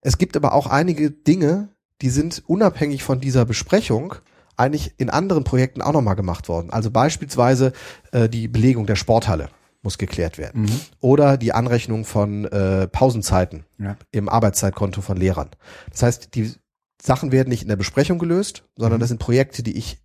Es 0.00 0.16
gibt 0.16 0.38
aber 0.38 0.54
auch 0.54 0.66
einige 0.66 1.10
Dinge, 1.10 1.68
die 2.00 2.08
sind 2.08 2.44
unabhängig 2.46 3.02
von 3.02 3.20
dieser 3.20 3.44
Besprechung 3.44 4.14
eigentlich 4.56 4.94
in 4.96 5.10
anderen 5.10 5.44
Projekten 5.44 5.82
auch 5.82 5.92
nochmal 5.92 6.16
gemacht 6.16 6.48
worden. 6.48 6.70
Also 6.70 6.90
beispielsweise 6.90 7.74
äh, 8.12 8.30
die 8.30 8.48
Belegung 8.48 8.86
der 8.86 8.96
Sporthalle 8.96 9.50
muss 9.82 9.98
geklärt 9.98 10.38
werden. 10.38 10.62
Mhm. 10.62 10.80
Oder 11.00 11.36
die 11.36 11.52
Anrechnung 11.52 12.04
von 12.04 12.44
äh, 12.44 12.86
Pausenzeiten 12.88 13.64
ja. 13.78 13.96
im 14.10 14.28
Arbeitszeitkonto 14.28 15.00
von 15.00 15.16
Lehrern. 15.16 15.50
Das 15.90 16.02
heißt, 16.02 16.34
die 16.34 16.52
Sachen 17.00 17.32
werden 17.32 17.48
nicht 17.48 17.62
in 17.62 17.68
der 17.68 17.76
Besprechung 17.76 18.18
gelöst, 18.18 18.64
sondern 18.76 18.98
mhm. 18.98 19.00
das 19.00 19.08
sind 19.08 19.18
Projekte, 19.18 19.62
die 19.62 19.76
ich 19.76 19.98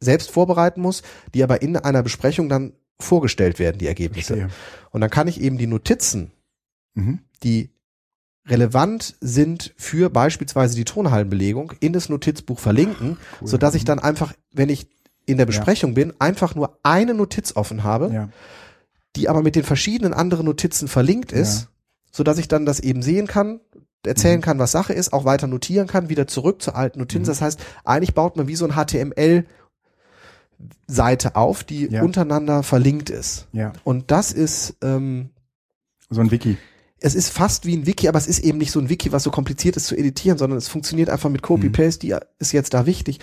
selbst 0.00 0.30
vorbereiten 0.30 0.80
muss, 0.80 1.02
die 1.34 1.44
aber 1.44 1.62
in 1.62 1.76
einer 1.76 2.02
Besprechung 2.02 2.48
dann 2.48 2.72
vorgestellt 2.98 3.58
werden, 3.58 3.78
die 3.78 3.86
Ergebnisse. 3.86 4.48
Und 4.90 5.00
dann 5.00 5.10
kann 5.10 5.28
ich 5.28 5.40
eben 5.40 5.58
die 5.58 5.66
Notizen, 5.66 6.32
mhm. 6.94 7.20
die 7.42 7.70
relevant 8.48 9.14
sind 9.20 9.72
für 9.76 10.10
beispielsweise 10.10 10.74
die 10.74 10.84
Tonhallenbelegung 10.84 11.72
in 11.78 11.92
das 11.92 12.08
Notizbuch 12.08 12.58
verlinken, 12.58 13.18
cool. 13.40 13.48
so 13.48 13.56
dass 13.56 13.76
ich 13.76 13.84
dann 13.84 14.00
einfach, 14.00 14.34
wenn 14.50 14.68
ich 14.68 14.88
in 15.26 15.38
der 15.38 15.46
Besprechung 15.46 15.90
ja. 15.90 15.94
bin, 15.94 16.12
einfach 16.18 16.56
nur 16.56 16.78
eine 16.82 17.14
Notiz 17.14 17.54
offen 17.54 17.84
habe, 17.84 18.10
ja. 18.12 18.28
Die 19.16 19.28
aber 19.28 19.42
mit 19.42 19.56
den 19.56 19.64
verschiedenen 19.64 20.14
anderen 20.14 20.46
Notizen 20.46 20.88
verlinkt 20.88 21.32
ist, 21.32 21.62
ja. 21.62 21.68
so 22.10 22.22
dass 22.22 22.38
ich 22.38 22.48
dann 22.48 22.66
das 22.66 22.80
eben 22.80 23.02
sehen 23.02 23.26
kann, 23.26 23.60
erzählen 24.04 24.38
mhm. 24.38 24.42
kann, 24.42 24.58
was 24.58 24.72
Sache 24.72 24.92
ist, 24.92 25.12
auch 25.12 25.24
weiter 25.24 25.46
notieren 25.46 25.86
kann, 25.86 26.08
wieder 26.08 26.26
zurück 26.26 26.62
zur 26.62 26.76
alten 26.76 26.98
Notiz. 26.98 27.22
Mhm. 27.22 27.26
Das 27.26 27.40
heißt, 27.42 27.60
eigentlich 27.84 28.14
baut 28.14 28.36
man 28.36 28.48
wie 28.48 28.56
so 28.56 28.66
ein 28.66 28.74
HTML 28.74 29.44
Seite 30.86 31.36
auf, 31.36 31.64
die 31.64 31.88
ja. 31.88 32.02
untereinander 32.02 32.62
verlinkt 32.62 33.10
ist. 33.10 33.48
Ja. 33.52 33.72
Und 33.84 34.10
das 34.10 34.32
ist 34.32 34.76
ähm, 34.82 35.30
so 36.08 36.20
ein 36.20 36.30
Wiki 36.30 36.56
es 37.02 37.14
ist 37.14 37.30
fast 37.30 37.66
wie 37.66 37.76
ein 37.76 37.86
Wiki, 37.86 38.08
aber 38.08 38.18
es 38.18 38.28
ist 38.28 38.38
eben 38.40 38.58
nicht 38.58 38.70
so 38.70 38.80
ein 38.80 38.88
Wiki, 38.88 39.12
was 39.12 39.24
so 39.24 39.30
kompliziert 39.30 39.76
ist 39.76 39.86
zu 39.86 39.96
editieren, 39.96 40.38
sondern 40.38 40.56
es 40.58 40.68
funktioniert 40.68 41.10
einfach 41.10 41.30
mit 41.30 41.42
Copy-Paste, 41.42 42.06
die 42.06 42.14
ist 42.38 42.52
jetzt 42.52 42.74
da 42.74 42.86
wichtig. 42.86 43.18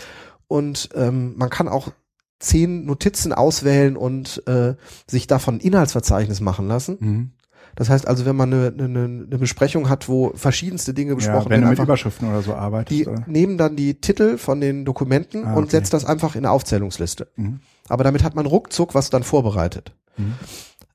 Und 0.48 0.90
ähm, 0.96 1.34
man 1.38 1.50
kann 1.50 1.68
auch 1.68 1.92
zehn 2.40 2.86
Notizen 2.86 3.34
auswählen 3.34 3.98
und 3.98 4.44
äh, 4.48 4.76
sich 5.08 5.28
davon 5.28 5.56
ein 5.56 5.60
Inhaltsverzeichnis 5.60 6.42
machen 6.42 6.68
lassen. 6.68 6.98
Mhm. 7.00 7.32
Das 7.76 7.90
heißt 7.90 8.08
also, 8.08 8.26
wenn 8.26 8.36
man 8.36 8.54
eine, 8.54 8.74
eine, 8.78 9.04
eine 9.04 9.38
Besprechung 9.38 9.90
hat, 9.90 10.10
wo 10.10 10.32
verschiedenste 10.36 10.94
Dinge 10.94 11.16
besprochen 11.16 11.46
ja, 11.46 11.58
wenn 11.58 11.62
werden, 11.62 11.76
du 11.76 11.82
mit 11.82 11.88
Überschriften 11.88 12.30
oder 12.30 12.42
so 12.42 12.54
arbeitest, 12.54 13.00
die 13.00 13.08
oder? 13.08 13.24
nehmen 13.28 13.58
dann 13.58 13.76
die 13.76 14.02
Titel 14.02 14.38
von 14.38 14.60
den 14.60 14.86
Dokumenten 14.86 15.46
ah, 15.46 15.52
okay. 15.52 15.60
und 15.60 15.72
setzt 15.72 15.94
das 15.94 16.04
einfach 16.06 16.36
in 16.36 16.46
eine 16.46 16.52
Aufzählungsliste. 16.52 17.28
Mhm. 17.36 17.60
Aber 17.88 18.04
damit 18.04 18.24
hat 18.24 18.36
man 18.36 18.46
ruckzuck 18.46 18.96
was 18.96 19.10
dann 19.10 19.24
vorbereitet. 19.24 19.94
Mhm. 20.18 20.34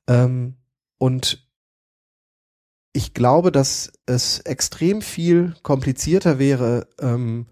Ähm, 0.07 0.53
und 0.97 1.47
ich 2.93 3.13
glaube, 3.13 3.51
dass 3.51 3.91
es 4.05 4.39
extrem 4.39 5.01
viel 5.01 5.55
komplizierter 5.63 6.39
wäre, 6.39 6.87
ähm, 7.01 7.47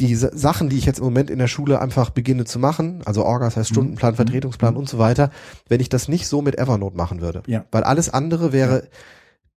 die 0.00 0.14
Sachen, 0.14 0.68
die 0.70 0.78
ich 0.78 0.86
jetzt 0.86 0.98
im 0.98 1.04
Moment 1.04 1.30
in 1.30 1.38
der 1.38 1.46
Schule 1.46 1.80
einfach 1.80 2.10
beginne 2.10 2.44
zu 2.44 2.58
machen, 2.58 3.02
also 3.04 3.24
Orga, 3.24 3.44
das 3.44 3.56
heißt 3.56 3.70
mhm. 3.70 3.74
Stundenplan, 3.74 4.12
mhm. 4.12 4.16
Vertretungsplan 4.16 4.74
mhm. 4.74 4.80
und 4.80 4.88
so 4.88 4.98
weiter, 4.98 5.30
wenn 5.68 5.80
ich 5.80 5.88
das 5.88 6.08
nicht 6.08 6.26
so 6.26 6.42
mit 6.42 6.58
Evernote 6.58 6.96
machen 6.96 7.20
würde. 7.20 7.42
Ja. 7.46 7.64
Weil 7.70 7.84
alles 7.84 8.08
andere 8.08 8.52
wäre 8.52 8.82
ja. 8.82 8.88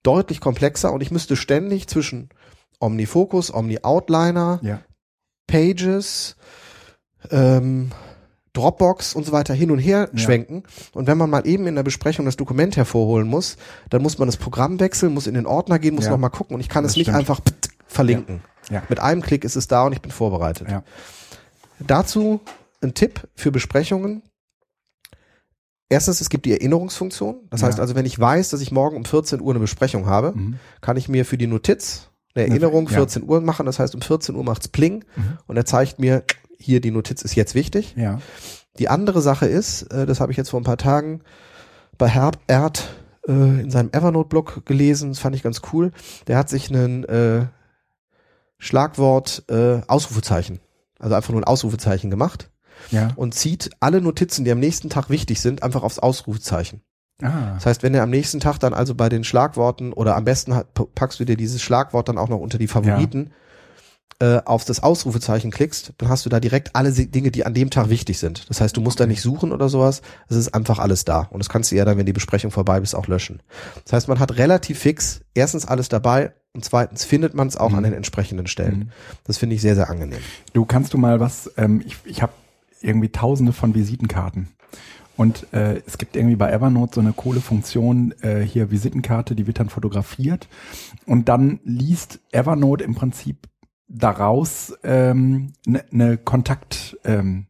deutlich 0.03 0.41
komplexer 0.41 0.93
und 0.93 1.01
ich 1.01 1.11
müsste 1.11 1.37
ständig 1.37 1.87
zwischen 1.87 2.31
OmniFocus, 2.81 3.55
OmniOutliner, 3.55 4.61
ja. 4.63 4.81
Pages, 5.47 6.37
ähm, 7.31 7.93
Dropbox 8.53 9.15
und 9.15 9.25
so 9.25 9.33
weiter 9.33 9.55
hin 9.55 9.71
und 9.71 9.79
her 9.79 10.11
ja. 10.13 10.19
schwenken. 10.19 10.65
Und 10.93 11.07
wenn 11.07 11.17
man 11.17 11.31
mal 11.31 11.47
eben 11.47 11.67
in 11.67 11.77
der 11.77 11.85
Besprechung 11.85 12.27
das 12.27 12.37
Dokument 12.37 12.77
hervorholen 12.77 13.29
muss, 13.29 13.57
dann 13.91 14.03
muss 14.03 14.19
man 14.19 14.27
das 14.27 14.37
Programm 14.37 14.81
wechseln, 14.81 15.15
muss 15.15 15.27
in 15.27 15.35
den 15.35 15.47
Ordner 15.47 15.79
gehen, 15.79 15.95
muss 15.95 16.07
ja. 16.07 16.11
noch 16.11 16.19
mal 16.19 16.29
gucken 16.31 16.55
und 16.55 16.61
ich 16.61 16.69
kann 16.69 16.83
das 16.83 16.93
es 16.93 16.97
nicht 16.97 17.11
einfach 17.11 17.41
verlinken. 17.87 18.43
Ja. 18.73 18.83
Mit 18.89 19.01
einem 19.01 19.23
Klick 19.23 19.45
ist 19.45 19.57
es 19.57 19.69
da 19.69 19.85
und 19.85 19.93
ich 19.93 20.01
bin 20.01 20.11
vorbereitet. 20.11 20.69
Ja. 20.71 20.83
Dazu 21.79 22.41
ein 22.81 22.95
Tipp 22.95 23.29
für 23.35 23.53
Besprechungen. 23.53 24.23
Erstens, 25.89 26.21
es 26.21 26.31
gibt 26.31 26.47
die 26.47 26.53
Erinnerungsfunktion. 26.53 27.49
Das 27.51 27.63
heißt 27.63 27.79
also, 27.79 27.95
wenn 27.95 28.07
ich 28.07 28.19
weiß, 28.19 28.49
dass 28.49 28.63
ich 28.63 28.73
morgen 28.73 28.97
um 28.97 29.05
14 29.05 29.41
Uhr 29.41 29.53
eine 29.53 29.61
Besprechung 29.61 30.07
habe, 30.07 30.33
mhm. 30.35 30.59
kann 30.81 30.97
ich 30.97 31.09
mir 31.09 31.27
für 31.27 31.37
die 31.37 31.47
Notiz 31.47 32.09
eine 32.35 32.47
Erinnerung 32.49 32.89
14 32.89 33.29
Uhr 33.29 33.43
machen. 33.43 33.67
Das 33.67 33.79
heißt, 33.79 33.95
um 33.95 34.01
14 34.01 34.35
Uhr 34.35 34.43
macht's 34.43 34.69
Pling 34.69 35.05
mhm. 35.17 35.39
und 35.47 35.57
er 35.57 35.67
zeigt 35.67 35.99
mir, 35.99 36.25
hier 36.59 36.81
die 36.81 36.91
Notiz 36.91 37.23
ist 37.23 37.35
jetzt 37.35 37.55
wichtig. 37.55 37.95
Ja. 37.97 38.21
Die 38.79 38.89
andere 38.89 39.21
Sache 39.21 39.47
ist, 39.47 39.83
äh, 39.93 40.07
das 40.07 40.21
habe 40.21 40.33
ich 40.33 40.39
jetzt 40.39 40.51
vor 40.51 40.61
ein 40.61 40.65
paar 40.65 40.79
Tagen 40.79 41.21
bei 41.99 42.09
Herb 42.09 42.39
Erd 42.47 42.89
äh, 43.29 43.33
in 43.33 43.71
seinem 43.71 43.91
Evernote-Blog 43.93 44.65
gelesen, 44.65 45.11
das 45.11 45.19
fand 45.19 45.37
ich 45.37 45.43
ganz 45.43 45.61
cool. 45.73 45.93
Der 46.27 46.39
hat 46.39 46.49
sich 46.49 46.71
einen 46.71 47.05
äh, 47.05 47.47
Schlagwort 48.63 49.43
äh, 49.49 49.81
Ausrufezeichen, 49.89 50.61
also 51.01 51.17
einfach 51.17 51.31
nur 51.33 51.41
ein 51.41 51.45
Ausrufezeichen 51.45 52.11
gemacht 52.11 52.51
ja. 52.93 53.11
und 53.17 53.35
zieht 53.35 53.71
alle 53.81 54.01
Notizen, 54.01 54.45
die 54.45 54.53
am 54.53 54.61
nächsten 54.61 54.89
Tag 54.89 55.11
wichtig 55.11 55.41
sind, 55.41 55.65
einfach 55.65 55.83
aufs 55.83 55.99
Ausrufezeichen. 55.99 56.81
Ah. 57.21 57.55
Das 57.55 57.67
heißt, 57.67 57.83
wenn 57.83 57.93
er 57.93 58.05
am 58.05 58.11
nächsten 58.11 58.39
Tag 58.39 58.59
dann 58.59 58.73
also 58.73 58.95
bei 58.95 59.09
den 59.09 59.25
Schlagworten 59.25 59.93
oder 59.93 60.15
am 60.15 60.25
besten 60.25 60.55
packst 60.95 61.19
du 61.19 61.25
dir 61.25 61.37
dieses 61.37 61.61
Schlagwort 61.61 62.09
dann 62.09 62.19
auch 62.19 62.29
noch 62.29 62.39
unter 62.39 62.57
die 62.57 62.69
Favoriten, 62.69 63.31
ja 63.31 63.37
äh, 64.21 64.41
auf 64.45 64.65
das 64.65 64.81
Ausrufezeichen 64.81 65.51
klickst, 65.51 65.95
dann 65.99 66.09
hast 66.09 66.25
du 66.25 66.31
da 66.31 66.39
direkt 66.39 66.77
alle 66.77 66.93
Dinge, 66.93 67.33
die 67.33 67.45
an 67.45 67.55
dem 67.55 67.71
Tag 67.71 67.89
wichtig 67.89 68.21
sind. 68.21 68.49
Das 68.49 68.61
heißt, 68.61 68.77
du 68.77 68.81
musst 68.81 69.01
da 69.01 69.07
nicht 69.07 69.21
suchen 69.21 69.51
oder 69.51 69.69
sowas. 69.69 70.03
Es 70.29 70.37
ist 70.37 70.55
einfach 70.55 70.79
alles 70.79 71.05
da. 71.05 71.27
Und 71.31 71.41
das 71.41 71.49
kannst 71.49 71.73
du 71.73 71.77
ja 71.77 71.85
dann, 71.85 71.99
wenn 71.99 72.07
die 72.07 72.13
Besprechung 72.13 72.53
vorbei 72.53 72.79
ist, 72.79 72.95
auch 72.95 73.09
löschen. 73.09 73.43
Das 73.83 73.95
heißt, 73.95 74.09
man 74.09 74.21
hat 74.21 74.37
relativ 74.37 74.79
fix 74.79 75.23
erstens 75.35 75.67
alles 75.67 75.89
dabei 75.89 76.35
und 76.55 76.65
zweitens 76.65 77.05
findet 77.05 77.35
man 77.35 77.49
es 77.49 77.57
auch 77.57 77.71
mhm. 77.71 77.77
an 77.77 77.85
den 77.85 77.93
entsprechenden 77.95 78.47
Stellen. 78.47 78.79
Mhm. 78.79 78.89
Das 79.25 79.39
finde 79.39 79.55
ich 79.57 79.63
sehr, 79.63 79.75
sehr 79.75 79.89
angenehm. 79.89 80.21
Du 80.53 80.65
kannst 80.65 80.93
du 80.93 80.99
mal 80.99 81.21
was, 81.21 81.51
ähm, 81.57 81.83
ich, 81.87 81.97
ich 82.05 82.23
habe 82.23 82.33
irgendwie 82.81 83.09
tausende 83.09 83.53
von 83.53 83.75
Visitenkarten. 83.75 84.49
Und 85.17 85.53
äh, 85.53 85.83
es 85.87 85.99
gibt 85.99 86.17
irgendwie 86.17 86.37
bei 86.37 86.51
Evernote 86.51 86.95
so 86.97 87.01
eine 87.01 87.13
coole 87.13 87.41
Funktion, 87.41 88.15
äh, 88.23 88.41
hier 88.41 88.71
Visitenkarte, 88.71 89.35
die 89.35 89.47
wird 89.47 89.61
dann 89.61 89.69
fotografiert. 89.69 90.49
Und 91.07 91.29
dann 91.29 91.61
liest 91.65 92.21
Evernote 92.33 92.83
im 92.85 92.95
Prinzip 92.95 93.49
daraus 93.89 94.75
ähm, 94.83 95.53
ne, 95.67 95.85
ne 95.91 96.17
Kontakt 96.17 96.97
ähm, 97.05 97.47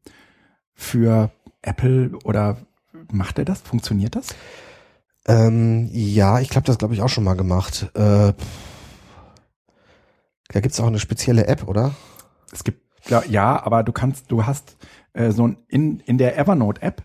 für 0.74 1.30
Apple 1.62 2.10
oder 2.24 2.58
macht 3.12 3.38
er 3.38 3.44
das? 3.44 3.60
Funktioniert 3.60 4.16
das? 4.16 4.34
Ähm, 5.26 5.88
ja, 5.92 6.40
ich 6.40 6.48
glaube, 6.48 6.66
das 6.66 6.78
glaube 6.78 6.94
ich 6.94 7.00
auch 7.00 7.08
schon 7.08 7.24
mal 7.24 7.34
gemacht. 7.34 7.90
Äh, 7.94 8.32
da 10.52 10.60
gibt's 10.60 10.80
auch 10.80 10.86
eine 10.86 10.98
spezielle 10.98 11.46
App, 11.46 11.68
oder? 11.68 11.94
Es 12.52 12.64
gibt 12.64 12.82
ja, 13.08 13.60
aber 13.64 13.82
du 13.82 13.90
kannst, 13.90 14.30
du 14.30 14.46
hast 14.46 14.76
äh, 15.12 15.32
so 15.32 15.48
ein 15.48 15.56
in 15.66 16.00
in 16.00 16.18
der 16.18 16.38
Evernote 16.38 16.82
App 16.82 17.02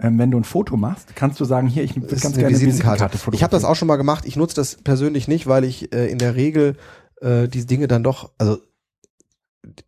ähm, 0.00 0.18
wenn 0.18 0.30
du 0.30 0.38
ein 0.38 0.44
Foto 0.44 0.76
machst, 0.76 1.14
kannst 1.14 1.38
du 1.38 1.44
sagen, 1.44 1.68
hier, 1.68 1.84
ich 1.84 1.94
würde 1.94 2.08
ganz 2.08 2.34
gerne 2.34 2.48
eine 2.48 2.50
Visitenkarte, 2.50 3.04
Visitenkarte 3.04 3.36
Ich 3.36 3.42
habe 3.42 3.52
das 3.52 3.64
auch 3.64 3.76
schon 3.76 3.86
mal 3.86 3.96
gemacht. 3.96 4.24
Ich 4.26 4.36
nutze 4.36 4.56
das 4.56 4.76
persönlich 4.82 5.28
nicht, 5.28 5.46
weil 5.46 5.64
ich 5.64 5.92
äh, 5.94 6.08
in 6.08 6.18
der 6.18 6.34
Regel 6.34 6.76
äh, 7.20 7.46
diese 7.48 7.66
Dinge 7.66 7.86
dann 7.86 8.02
doch, 8.02 8.32
also 8.38 8.58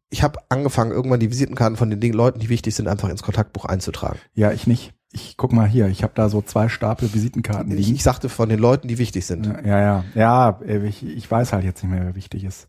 ich 0.09 0.23
habe 0.23 0.39
angefangen, 0.49 0.93
irgendwann 0.93 1.21
die 1.21 1.31
Visitenkarten 1.31 1.77
von 1.77 1.91
den 1.91 2.01
Dingen, 2.01 2.15
Leuten, 2.15 2.39
die 2.39 2.49
wichtig 2.49 2.75
sind, 2.75 2.87
einfach 2.87 3.09
ins 3.09 3.23
Kontaktbuch 3.23 3.65
einzutragen. 3.65 4.19
Ja, 4.35 4.53
ich 4.53 4.67
nicht. 4.67 4.95
Ich 5.13 5.37
guck 5.37 5.53
mal 5.53 5.67
hier, 5.67 5.89
ich 5.89 6.03
habe 6.03 6.13
da 6.15 6.29
so 6.29 6.41
zwei 6.41 6.69
Stapel 6.69 7.13
Visitenkarten. 7.13 7.77
Ich, 7.77 7.91
ich 7.91 8.03
sagte 8.03 8.29
von 8.29 8.49
den 8.49 8.59
Leuten, 8.59 8.87
die 8.87 8.99
wichtig 8.99 9.27
sind. 9.27 9.47
Ja, 9.47 9.61
ja, 9.61 9.81
ja. 9.81 10.05
Ja, 10.15 10.61
ich, 10.85 11.05
ich 11.05 11.31
weiß 11.31 11.53
halt 11.53 11.65
jetzt 11.65 11.83
nicht 11.83 11.93
mehr, 11.93 12.05
wer 12.05 12.15
wichtig 12.15 12.45
ist. 12.45 12.69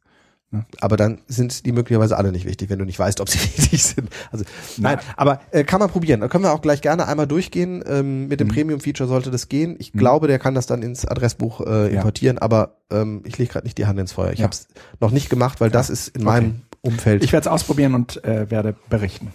Ne? 0.49 0.65
Aber 0.79 0.95
dann 0.95 1.19
sind 1.27 1.65
die 1.65 1.73
möglicherweise 1.73 2.17
alle 2.17 2.31
nicht 2.31 2.45
wichtig, 2.45 2.69
wenn 2.69 2.79
du 2.79 2.85
nicht 2.85 2.97
weißt, 2.97 3.19
ob 3.19 3.27
sie 3.27 3.39
wichtig 3.57 3.83
sind. 3.83 4.09
Also 4.31 4.45
nein, 4.77 4.99
aber 5.17 5.41
äh, 5.51 5.65
kann 5.65 5.79
man 5.79 5.89
probieren. 5.89 6.21
Da 6.21 6.29
können 6.29 6.45
wir 6.45 6.53
auch 6.53 6.61
gleich 6.61 6.81
gerne 6.81 7.07
einmal 7.07 7.27
durchgehen. 7.27 7.83
Ähm, 7.85 8.29
mit 8.29 8.39
dem 8.39 8.47
mhm. 8.47 8.53
Premium-Feature 8.53 9.09
sollte 9.09 9.29
das 9.29 9.49
gehen. 9.49 9.75
Ich 9.79 9.93
mhm. 9.93 9.99
glaube, 9.99 10.27
der 10.27 10.39
kann 10.39 10.55
das 10.55 10.65
dann 10.65 10.83
ins 10.83 11.05
Adressbuch 11.05 11.61
äh, 11.61 11.93
importieren, 11.93 12.37
ja. 12.37 12.41
aber 12.41 12.77
ähm, 12.89 13.23
ich 13.25 13.37
lege 13.37 13.51
gerade 13.51 13.65
nicht 13.65 13.77
die 13.77 13.87
Hand 13.87 13.99
ins 13.99 14.13
Feuer. 14.13 14.31
Ich 14.31 14.39
ja. 14.39 14.43
habe 14.43 14.53
es 14.53 14.67
noch 15.01 15.11
nicht 15.11 15.29
gemacht, 15.29 15.59
weil 15.59 15.67
ja. 15.67 15.73
das 15.73 15.89
ist 15.89 16.09
in 16.09 16.21
okay. 16.21 16.25
meinem 16.25 16.61
Umfeld. 16.81 17.23
Ich 17.23 17.33
werde 17.33 17.49
es 17.49 17.51
ausprobieren 17.51 17.93
und 17.93 18.23
äh, 18.23 18.49
werde 18.49 18.75
berichten. 18.89 19.33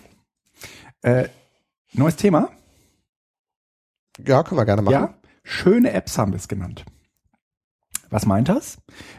Äh, 1.02 1.28
neues 1.92 2.16
Thema? 2.16 2.48
Ja, 4.24 4.42
können 4.42 4.58
wir 4.58 4.64
gerne 4.64 4.82
machen. 4.82 4.92
Ja, 4.92 5.14
schöne 5.42 5.92
Apps 5.92 6.16
haben 6.16 6.32
wir 6.32 6.38
es 6.38 6.48
genannt. 6.48 6.86
Was 8.08 8.24
meint 8.24 8.48
das? 8.48 8.78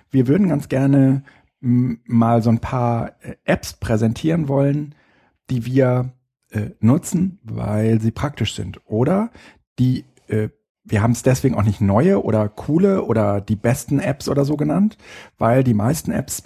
Wir 0.10 0.28
würden 0.28 0.50
ganz 0.50 0.70
gerne 0.70 1.24
mal 1.64 2.42
so 2.42 2.50
ein 2.50 2.60
paar 2.60 3.14
äh, 3.22 3.36
Apps 3.46 3.74
präsentieren 3.74 4.50
wollen, 4.50 4.96
die 5.50 5.66
wir 5.66 6.12
äh, 6.52 6.72
nutzen, 6.82 7.40
weil 7.44 8.02
sie 8.02 8.12
praktisch 8.12 8.54
sind. 8.54 8.82
Oder 8.86 9.32
die, 9.80 10.04
äh, 10.28 10.50
wir 10.84 11.02
haben 11.02 11.12
es 11.12 11.24
deswegen 11.24 11.56
auch 11.56 11.64
nicht 11.64 11.80
neue 11.80 12.22
oder 12.22 12.50
coole 12.50 13.04
oder 13.04 13.40
die 13.40 13.56
besten 13.56 14.00
Apps 14.00 14.28
oder 14.28 14.44
so 14.44 14.58
genannt, 14.58 14.98
weil 15.38 15.64
die 15.64 15.74
meisten 15.74 16.12
Apps 16.12 16.44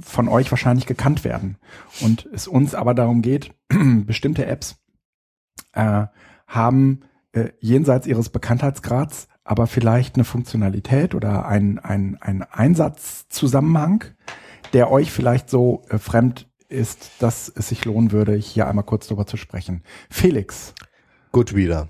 von 0.00 0.28
euch 0.28 0.50
wahrscheinlich 0.52 0.86
gekannt 0.86 1.24
werden. 1.24 1.58
Und 2.00 2.28
es 2.32 2.46
uns 2.46 2.76
aber 2.76 2.94
darum 2.94 3.22
geht, 3.22 3.52
bestimmte 4.06 4.46
Apps 4.46 4.76
äh, 5.72 6.06
haben 6.46 7.00
äh, 7.32 7.48
jenseits 7.58 8.06
ihres 8.06 8.28
Bekanntheitsgrads 8.28 9.26
aber 9.48 9.66
vielleicht 9.66 10.16
eine 10.16 10.24
Funktionalität 10.24 11.14
oder 11.14 11.46
ein, 11.46 11.78
ein, 11.78 12.18
ein 12.20 12.42
Einsatzzusammenhang, 12.42 14.04
der 14.74 14.90
euch 14.90 15.10
vielleicht 15.10 15.48
so 15.48 15.84
äh, 15.88 15.96
fremd 15.96 16.46
ist, 16.68 17.12
dass 17.18 17.50
es 17.54 17.68
sich 17.68 17.86
lohnen 17.86 18.12
würde, 18.12 18.34
hier 18.34 18.68
einmal 18.68 18.84
kurz 18.84 19.06
drüber 19.06 19.26
zu 19.26 19.38
sprechen. 19.38 19.82
Felix. 20.10 20.74
Gut 21.32 21.54
wieder. 21.54 21.88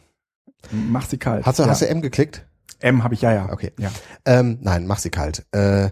Mach 0.71 1.05
sie 1.07 1.19
kalt. 1.19 1.47
Hast 1.47 1.59
du, 1.59 1.65
ja. 1.65 1.69
hast 1.69 1.83
du 1.83 1.89
M 1.89 2.01
geklickt? 2.01 2.47
M 2.79 3.03
habe 3.03 3.15
ich, 3.15 3.23
ja, 3.23 3.33
ja. 3.33 3.51
Okay. 3.51 3.73
Ja. 3.77 3.91
Ähm, 4.25 4.59
nein, 4.61 4.87
mach 4.87 5.01
sie 5.01 5.11
kalt. 5.11 5.45
Äh, 5.51 5.91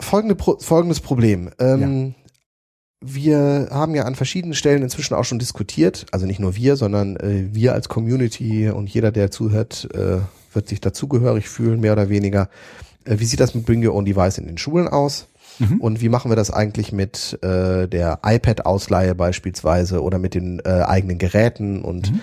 folgende 0.00 0.34
Pro 0.34 0.58
folgendes 0.60 1.00
Problem. 1.00 1.50
Ähm, 1.58 2.14
ja 2.16 2.25
wir 3.00 3.68
haben 3.70 3.94
ja 3.94 4.04
an 4.04 4.14
verschiedenen 4.14 4.54
Stellen 4.54 4.82
inzwischen 4.82 5.14
auch 5.14 5.24
schon 5.24 5.38
diskutiert, 5.38 6.06
also 6.12 6.26
nicht 6.26 6.40
nur 6.40 6.56
wir, 6.56 6.76
sondern 6.76 7.16
äh, 7.16 7.48
wir 7.52 7.72
als 7.72 7.88
Community 7.88 8.68
und 8.70 8.88
jeder, 8.88 9.12
der 9.12 9.30
zuhört, 9.30 9.88
äh, 9.94 10.18
wird 10.52 10.68
sich 10.68 10.80
dazugehörig 10.80 11.48
fühlen, 11.48 11.80
mehr 11.80 11.92
oder 11.92 12.08
weniger. 12.08 12.48
Äh, 13.04 13.18
wie 13.18 13.24
sieht 13.24 13.40
das 13.40 13.54
mit 13.54 13.66
Bring 13.66 13.86
Your 13.86 13.94
Own 13.94 14.04
Device 14.04 14.38
in 14.38 14.46
den 14.46 14.58
Schulen 14.58 14.88
aus? 14.88 15.28
Mhm. 15.58 15.80
Und 15.80 16.00
wie 16.00 16.08
machen 16.08 16.30
wir 16.30 16.36
das 16.36 16.50
eigentlich 16.50 16.92
mit 16.92 17.38
äh, 17.42 17.86
der 17.86 18.20
iPad-Ausleihe 18.24 19.14
beispielsweise 19.14 20.02
oder 20.02 20.18
mit 20.18 20.34
den 20.34 20.60
äh, 20.64 20.82
eigenen 20.82 21.18
Geräten 21.18 21.82
und 21.82 22.12
mhm. 22.12 22.20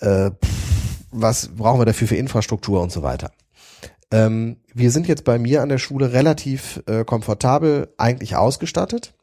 äh, 0.00 0.30
was 1.10 1.48
brauchen 1.48 1.80
wir 1.80 1.86
dafür 1.86 2.08
für 2.08 2.16
Infrastruktur 2.16 2.82
und 2.82 2.92
so 2.92 3.02
weiter? 3.02 3.30
Ähm, 4.10 4.58
wir 4.72 4.90
sind 4.90 5.08
jetzt 5.08 5.24
bei 5.24 5.38
mir 5.38 5.62
an 5.62 5.68
der 5.68 5.78
Schule 5.78 6.12
relativ 6.12 6.82
äh, 6.86 7.04
komfortabel 7.04 7.88
eigentlich 7.96 8.36
ausgestattet. 8.36 9.14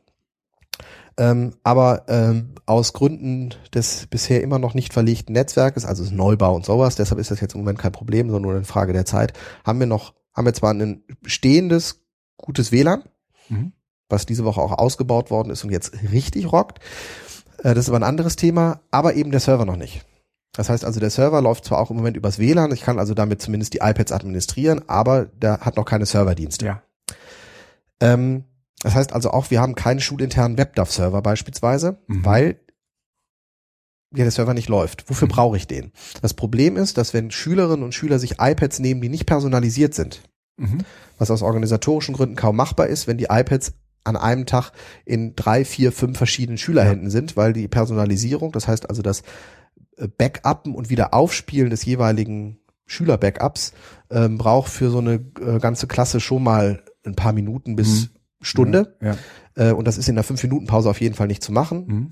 Ähm, 1.17 1.53
aber 1.63 2.05
ähm, 2.07 2.55
aus 2.65 2.93
Gründen 2.93 3.53
des 3.73 4.07
bisher 4.07 4.41
immer 4.41 4.57
noch 4.57 4.73
nicht 4.73 4.93
verlegten 4.93 5.33
Netzwerkes, 5.33 5.85
also 5.85 6.03
Neubau 6.13 6.55
und 6.55 6.65
sowas, 6.65 6.95
deshalb 6.95 7.19
ist 7.19 7.29
das 7.29 7.39
jetzt 7.39 7.53
im 7.53 7.61
Moment 7.61 7.79
kein 7.79 7.91
Problem, 7.91 8.27
sondern 8.27 8.43
nur 8.43 8.55
eine 8.55 8.63
Frage 8.63 8.93
der 8.93 9.05
Zeit, 9.05 9.33
haben 9.63 9.79
wir 9.79 9.87
noch, 9.87 10.13
haben 10.33 10.45
wir 10.45 10.53
zwar 10.53 10.73
ein 10.73 11.03
stehendes, 11.25 12.03
gutes 12.37 12.71
WLAN, 12.71 13.03
mhm. 13.49 13.73
was 14.09 14.25
diese 14.25 14.43
Woche 14.43 14.61
auch 14.61 14.71
ausgebaut 14.71 15.29
worden 15.29 15.51
ist 15.51 15.63
und 15.63 15.71
jetzt 15.71 15.93
richtig 16.11 16.51
rockt. 16.51 16.79
Äh, 17.59 17.75
das 17.75 17.85
ist 17.85 17.89
aber 17.89 17.99
ein 17.99 18.03
anderes 18.03 18.35
Thema, 18.35 18.81
aber 18.89 19.13
eben 19.13 19.31
der 19.31 19.39
Server 19.39 19.65
noch 19.65 19.77
nicht. 19.77 20.03
Das 20.55 20.69
heißt 20.69 20.85
also, 20.85 20.99
der 20.99 21.09
Server 21.09 21.41
läuft 21.41 21.65
zwar 21.65 21.79
auch 21.79 21.89
im 21.91 21.97
Moment 21.97 22.17
übers 22.17 22.39
WLAN, 22.39 22.71
ich 22.71 22.81
kann 22.81 22.97
also 22.97 23.13
damit 23.13 23.41
zumindest 23.41 23.73
die 23.73 23.79
iPads 23.79 24.11
administrieren, 24.11 24.87
aber 24.87 25.25
der 25.25 25.59
hat 25.59 25.77
noch 25.77 25.85
keine 25.85 26.05
Serverdienste. 26.05 26.65
Ja. 26.65 26.81
Ähm, 27.99 28.45
das 28.83 28.95
heißt 28.95 29.13
also 29.13 29.31
auch, 29.31 29.49
wir 29.49 29.61
haben 29.61 29.75
keinen 29.75 30.01
schulinternen 30.01 30.57
WebDAV-Server 30.57 31.21
beispielsweise, 31.21 31.97
mhm. 32.07 32.25
weil 32.25 32.59
ja, 34.15 34.23
der 34.23 34.31
Server 34.31 34.53
nicht 34.53 34.69
läuft. 34.69 35.09
Wofür 35.09 35.27
mhm. 35.27 35.31
brauche 35.31 35.57
ich 35.57 35.65
den? 35.65 35.91
Das 36.21 36.33
Problem 36.33 36.77
ist, 36.77 36.97
dass 36.97 37.13
wenn 37.13 37.31
Schülerinnen 37.31 37.83
und 37.83 37.95
Schüler 37.95 38.19
sich 38.19 38.35
iPads 38.39 38.79
nehmen, 38.79 39.01
die 39.01 39.09
nicht 39.09 39.25
personalisiert 39.25 39.95
sind, 39.95 40.21
mhm. 40.57 40.79
was 41.17 41.31
aus 41.31 41.41
organisatorischen 41.41 42.13
Gründen 42.13 42.35
kaum 42.35 42.55
machbar 42.55 42.87
ist, 42.87 43.07
wenn 43.07 43.17
die 43.17 43.27
iPads 43.29 43.73
an 44.03 44.17
einem 44.17 44.45
Tag 44.45 44.71
in 45.05 45.35
drei, 45.35 45.63
vier, 45.65 45.91
fünf 45.91 46.17
verschiedenen 46.17 46.57
Schülerhänden 46.57 47.07
ja. 47.07 47.11
sind, 47.11 47.37
weil 47.37 47.53
die 47.53 47.69
Personalisierung, 47.69 48.51
das 48.51 48.67
heißt 48.67 48.89
also 48.89 49.01
das 49.01 49.21
äh, 49.97 50.07
Backuppen 50.07 50.75
und 50.75 50.89
wieder 50.89 51.13
Aufspielen 51.13 51.69
des 51.69 51.85
jeweiligen 51.85 52.59
Schüler-Backups 52.85 53.73
ähm, 54.11 54.37
braucht 54.37 54.69
für 54.69 54.89
so 54.89 54.99
eine 54.99 55.25
äh, 55.39 55.59
ganze 55.59 55.87
Klasse 55.87 56.19
schon 56.19 56.43
mal 56.43 56.83
ein 57.05 57.15
paar 57.15 57.31
Minuten 57.31 57.75
bis 57.77 58.01
mhm. 58.01 58.09
Stunde. 58.43 58.97
Ja, 59.01 59.15
ja. 59.57 59.69
Äh, 59.69 59.73
und 59.73 59.87
das 59.87 59.97
ist 59.97 60.09
in 60.09 60.15
der 60.15 60.23
Fünf-Minuten-Pause 60.23 60.89
auf 60.89 61.01
jeden 61.01 61.15
Fall 61.15 61.27
nicht 61.27 61.43
zu 61.43 61.51
machen. 61.51 61.85
Mhm. 61.87 62.11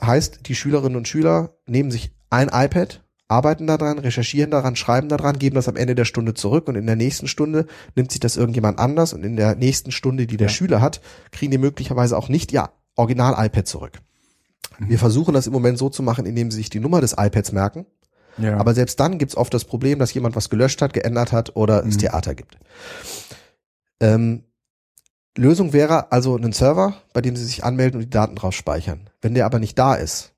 Heißt, 0.00 0.46
die 0.46 0.54
Schülerinnen 0.54 0.96
und 0.96 1.08
Schüler 1.08 1.56
nehmen 1.66 1.90
sich 1.90 2.12
ein 2.30 2.48
iPad, 2.52 3.02
arbeiten 3.26 3.66
daran, 3.66 3.98
recherchieren 3.98 4.50
daran, 4.50 4.76
schreiben 4.76 5.08
daran, 5.08 5.38
geben 5.38 5.56
das 5.56 5.68
am 5.68 5.76
Ende 5.76 5.94
der 5.94 6.04
Stunde 6.04 6.34
zurück 6.34 6.68
und 6.68 6.76
in 6.76 6.86
der 6.86 6.96
nächsten 6.96 7.28
Stunde 7.28 7.66
nimmt 7.94 8.10
sich 8.10 8.20
das 8.20 8.36
irgendjemand 8.36 8.78
anders 8.78 9.12
und 9.12 9.24
in 9.24 9.36
der 9.36 9.54
nächsten 9.54 9.92
Stunde, 9.92 10.26
die 10.26 10.36
der 10.36 10.48
ja. 10.48 10.52
Schüler 10.52 10.80
hat, 10.80 11.00
kriegen 11.30 11.50
die 11.50 11.58
möglicherweise 11.58 12.16
auch 12.16 12.28
nicht 12.28 12.52
ihr 12.52 12.70
Original-iPad 12.96 13.66
zurück. 13.66 13.92
Mhm. 14.78 14.88
Wir 14.88 14.98
versuchen 14.98 15.34
das 15.34 15.46
im 15.46 15.52
Moment 15.52 15.78
so 15.78 15.90
zu 15.90 16.02
machen, 16.02 16.26
indem 16.26 16.50
sie 16.50 16.58
sich 16.58 16.70
die 16.70 16.80
Nummer 16.80 17.00
des 17.00 17.14
iPads 17.18 17.52
merken. 17.52 17.86
Ja. 18.38 18.56
Aber 18.56 18.72
selbst 18.72 19.00
dann 19.00 19.18
gibt's 19.18 19.36
oft 19.36 19.52
das 19.52 19.64
Problem, 19.64 19.98
dass 19.98 20.14
jemand 20.14 20.36
was 20.36 20.48
gelöscht 20.48 20.80
hat, 20.80 20.92
geändert 20.92 21.32
hat 21.32 21.56
oder 21.56 21.82
mhm. 21.82 21.90
es 21.90 21.96
Theater 21.98 22.34
gibt. 22.34 22.56
Ähm, 24.00 24.44
Lösung 25.38 25.72
wäre 25.72 26.12
also 26.12 26.36
ein 26.36 26.52
Server, 26.52 26.94
bei 27.12 27.20
dem 27.20 27.36
Sie 27.36 27.44
sich 27.44 27.64
anmelden 27.64 27.98
und 27.98 28.06
die 28.06 28.10
Daten 28.10 28.36
drauf 28.36 28.54
speichern. 28.54 29.08
Wenn 29.20 29.34
der 29.34 29.46
aber 29.46 29.58
nicht 29.58 29.78
da 29.78 29.94
ist, 29.94 30.34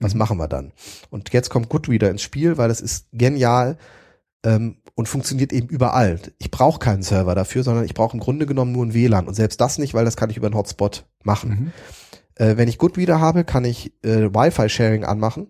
was 0.00 0.14
mhm. 0.14 0.18
machen 0.18 0.38
wir 0.38 0.48
dann? 0.48 0.72
Und 1.10 1.32
jetzt 1.32 1.50
kommt 1.50 1.68
Goodreader 1.68 2.10
ins 2.10 2.22
Spiel, 2.22 2.58
weil 2.58 2.68
das 2.68 2.80
ist 2.80 3.06
genial 3.12 3.78
ähm, 4.44 4.76
und 4.94 5.08
funktioniert 5.08 5.52
eben 5.52 5.68
überall. 5.68 6.20
Ich 6.38 6.50
brauche 6.50 6.78
keinen 6.78 7.02
Server 7.02 7.34
dafür, 7.34 7.62
sondern 7.62 7.84
ich 7.84 7.94
brauche 7.94 8.14
im 8.14 8.20
Grunde 8.20 8.46
genommen 8.46 8.72
nur 8.72 8.84
ein 8.84 8.94
WLAN 8.94 9.26
und 9.26 9.34
selbst 9.34 9.60
das 9.60 9.78
nicht, 9.78 9.94
weil 9.94 10.04
das 10.04 10.16
kann 10.16 10.30
ich 10.30 10.36
über 10.36 10.46
einen 10.46 10.56
Hotspot 10.56 11.06
machen. 11.22 11.50
Mhm. 11.50 11.72
Äh, 12.36 12.56
wenn 12.56 12.68
ich 12.68 12.78
Goodreader 12.78 13.20
habe, 13.20 13.44
kann 13.44 13.64
ich 13.64 13.92
äh, 14.04 14.32
Wi-Fi-Sharing 14.34 15.04
anmachen 15.04 15.48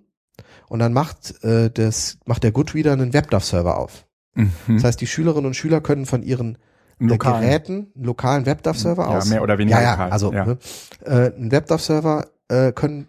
und 0.68 0.78
dann 0.78 0.92
macht 0.92 1.42
äh, 1.42 1.70
das 1.70 2.18
macht 2.26 2.45
der 2.45 2.53
Goodreader 2.53 2.92
einen 2.92 3.12
WebDAV-Server 3.12 3.76
auf. 3.76 4.07
Mhm. 4.34 4.53
Das 4.68 4.84
heißt, 4.84 5.01
die 5.01 5.07
Schülerinnen 5.07 5.47
und 5.47 5.55
Schüler 5.55 5.80
können 5.80 6.07
von 6.07 6.22
ihren 6.22 6.59
lokalen. 6.99 7.42
Geräten, 7.42 7.92
einen 7.95 8.05
lokalen 8.05 8.47
WebDAV-Server 8.47 9.09
aus. 9.09 9.24
Ja, 9.24 9.30
mehr 9.30 9.42
oder 9.42 9.59
weniger 9.59 9.78
ja, 9.78 9.82
ja, 9.82 9.90
lokal. 9.92 10.11
Also 10.11 10.32
ja. 10.32 10.47
Ne, 10.47 10.59
äh, 11.05 11.36
ein 11.36 11.51
WebDAV-Server 11.51 12.26
äh, 12.49 12.72
können 12.72 13.09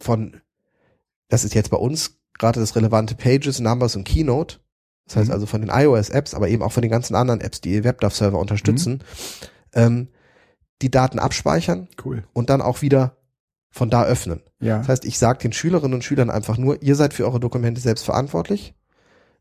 von, 0.00 0.40
das 1.28 1.44
ist 1.44 1.54
jetzt 1.54 1.70
bei 1.70 1.76
uns 1.76 2.18
gerade 2.38 2.60
das 2.60 2.76
relevante 2.76 3.14
Pages, 3.14 3.60
Numbers 3.60 3.96
und 3.96 4.04
Keynote. 4.04 4.58
Das 5.06 5.16
heißt 5.16 5.28
mhm. 5.28 5.34
also 5.34 5.46
von 5.46 5.60
den 5.60 5.70
iOS-Apps, 5.70 6.34
aber 6.34 6.48
eben 6.48 6.62
auch 6.62 6.72
von 6.72 6.82
den 6.82 6.90
ganzen 6.90 7.14
anderen 7.14 7.40
Apps, 7.40 7.60
die 7.60 7.82
WebDAV-Server 7.82 8.38
unterstützen, 8.38 9.02
mhm. 9.74 9.80
ähm, 9.80 10.08
die 10.82 10.90
Daten 10.90 11.18
abspeichern 11.18 11.88
cool. 12.04 12.24
und 12.32 12.50
dann 12.50 12.62
auch 12.62 12.82
wieder 12.82 13.16
von 13.70 13.90
da 13.90 14.04
öffnen. 14.04 14.42
Ja. 14.60 14.78
Das 14.78 14.88
heißt, 14.88 15.04
ich 15.04 15.18
sage 15.18 15.40
den 15.40 15.52
Schülerinnen 15.52 15.94
und 15.94 16.04
Schülern 16.04 16.30
einfach 16.30 16.58
nur, 16.58 16.82
ihr 16.82 16.94
seid 16.94 17.14
für 17.14 17.24
eure 17.24 17.40
Dokumente 17.40 17.80
selbst 17.80 18.04
verantwortlich. 18.04 18.74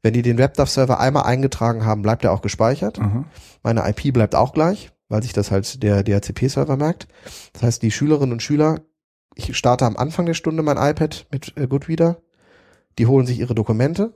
Wenn 0.01 0.13
die 0.13 0.21
den 0.21 0.37
WebDAV-Server 0.37 0.99
einmal 0.99 1.23
eingetragen 1.23 1.85
haben, 1.85 2.01
bleibt 2.01 2.23
er 2.23 2.31
auch 2.31 2.41
gespeichert. 2.41 2.99
Mhm. 2.99 3.25
Meine 3.63 3.87
IP 3.89 4.13
bleibt 4.13 4.35
auch 4.35 4.53
gleich, 4.53 4.91
weil 5.09 5.23
sich 5.23 5.33
das 5.33 5.51
halt 5.51 5.81
der 5.83 6.03
DHCP-Server 6.03 6.77
merkt. 6.77 7.07
Das 7.53 7.63
heißt, 7.63 7.81
die 7.81 7.91
Schülerinnen 7.91 8.33
und 8.33 8.43
Schüler, 8.43 8.81
ich 9.35 9.55
starte 9.57 9.85
am 9.85 9.97
Anfang 9.97 10.25
der 10.25 10.33
Stunde 10.33 10.63
mein 10.63 10.77
iPad 10.77 11.27
mit 11.31 11.53
äh, 11.57 11.67
Goodreader, 11.67 12.21
die 12.97 13.07
holen 13.07 13.25
sich 13.25 13.39
ihre 13.39 13.55
Dokumente 13.55 14.13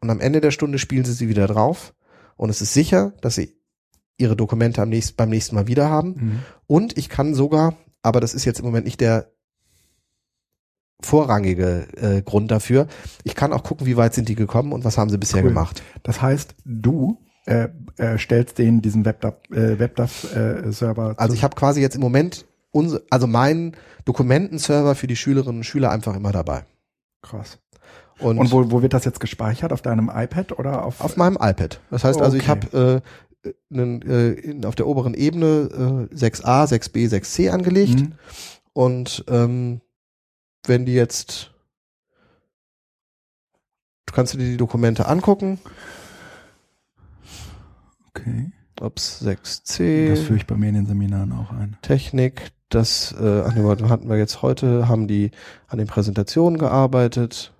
und 0.00 0.10
am 0.10 0.20
Ende 0.20 0.40
der 0.40 0.50
Stunde 0.50 0.78
spielen 0.78 1.04
sie 1.04 1.12
sie 1.12 1.28
wieder 1.28 1.46
drauf 1.46 1.94
und 2.36 2.50
es 2.50 2.60
ist 2.60 2.74
sicher, 2.74 3.12
dass 3.20 3.36
sie 3.36 3.56
ihre 4.18 4.36
Dokumente 4.36 4.82
am 4.82 4.88
nächsten, 4.88 5.16
beim 5.16 5.30
nächsten 5.30 5.54
Mal 5.54 5.66
wieder 5.66 5.88
haben. 5.88 6.08
Mhm. 6.08 6.38
Und 6.66 6.98
ich 6.98 7.08
kann 7.08 7.34
sogar, 7.34 7.76
aber 8.02 8.20
das 8.20 8.34
ist 8.34 8.44
jetzt 8.44 8.60
im 8.60 8.66
Moment 8.66 8.84
nicht 8.84 9.00
der 9.00 9.31
vorrangige 11.06 11.86
äh, 11.96 12.22
Grund 12.22 12.50
dafür. 12.50 12.86
Ich 13.24 13.34
kann 13.34 13.52
auch 13.52 13.62
gucken, 13.62 13.86
wie 13.86 13.96
weit 13.96 14.14
sind 14.14 14.28
die 14.28 14.34
gekommen 14.34 14.72
und 14.72 14.84
was 14.84 14.98
haben 14.98 15.10
sie 15.10 15.18
bisher 15.18 15.42
cool. 15.42 15.50
gemacht. 15.50 15.82
Das 16.02 16.22
heißt, 16.22 16.54
du 16.64 17.18
äh, 17.46 17.68
äh, 17.96 18.18
stellst 18.18 18.58
denen 18.58 18.82
diesen 18.82 19.04
WebDAV, 19.04 19.34
äh, 19.50 19.78
WebDAV 19.78 20.36
äh, 20.36 20.72
Server. 20.72 21.14
Also 21.16 21.34
ich 21.34 21.44
habe 21.44 21.56
quasi 21.56 21.80
jetzt 21.80 21.94
im 21.94 22.00
Moment 22.00 22.46
unser, 22.70 23.00
also 23.10 23.26
meinen 23.26 23.76
Dokumentenserver 24.04 24.94
für 24.94 25.06
die 25.06 25.16
Schülerinnen 25.16 25.58
und 25.58 25.64
Schüler 25.64 25.90
einfach 25.90 26.16
immer 26.16 26.32
dabei. 26.32 26.64
Krass. 27.20 27.58
Und, 28.18 28.38
und 28.38 28.52
wo, 28.52 28.70
wo 28.70 28.82
wird 28.82 28.94
das 28.94 29.04
jetzt 29.04 29.20
gespeichert? 29.20 29.72
Auf 29.72 29.82
deinem 29.82 30.10
iPad 30.14 30.58
oder 30.58 30.84
auf? 30.84 31.00
Auf 31.00 31.16
meinem 31.16 31.36
iPad. 31.40 31.80
Das 31.90 32.04
heißt 32.04 32.20
also, 32.20 32.36
okay. 32.36 32.44
ich 32.44 32.48
habe 32.48 33.02
einen, 33.72 34.02
äh, 34.02 34.30
in, 34.32 34.64
auf 34.64 34.74
der 34.74 34.86
oberen 34.86 35.14
Ebene 35.14 36.08
äh, 36.12 36.14
6a, 36.14 36.66
6b, 36.66 37.08
6c 37.08 37.50
angelegt. 37.50 38.00
Mhm. 38.00 38.12
Und 38.72 39.24
ähm, 39.28 39.80
wenn 40.66 40.84
die 40.86 40.94
jetzt, 40.94 41.52
du 44.06 44.14
kannst 44.14 44.34
dir 44.34 44.38
die 44.38 44.56
Dokumente 44.56 45.06
angucken, 45.06 45.58
Okay. 48.14 48.52
Das 48.76 49.24
6c, 49.24 50.16
führe 50.16 50.36
ich 50.36 50.46
bei 50.46 50.56
mir 50.56 50.68
in 50.68 50.74
den 50.74 50.86
Seminaren 50.86 51.32
auch 51.32 51.50
ein. 51.50 51.76
Technik, 51.82 52.52
das 52.68 53.14
äh, 53.18 53.42
ach 53.46 53.54
nee, 53.54 53.62
hatten 53.88 54.08
wir 54.08 54.16
jetzt 54.16 54.42
heute, 54.42 54.88
haben 54.88 55.06
die 55.08 55.30
an 55.68 55.78
den 55.78 55.86
Präsentationen 55.86 56.58
gearbeitet. 56.58 57.52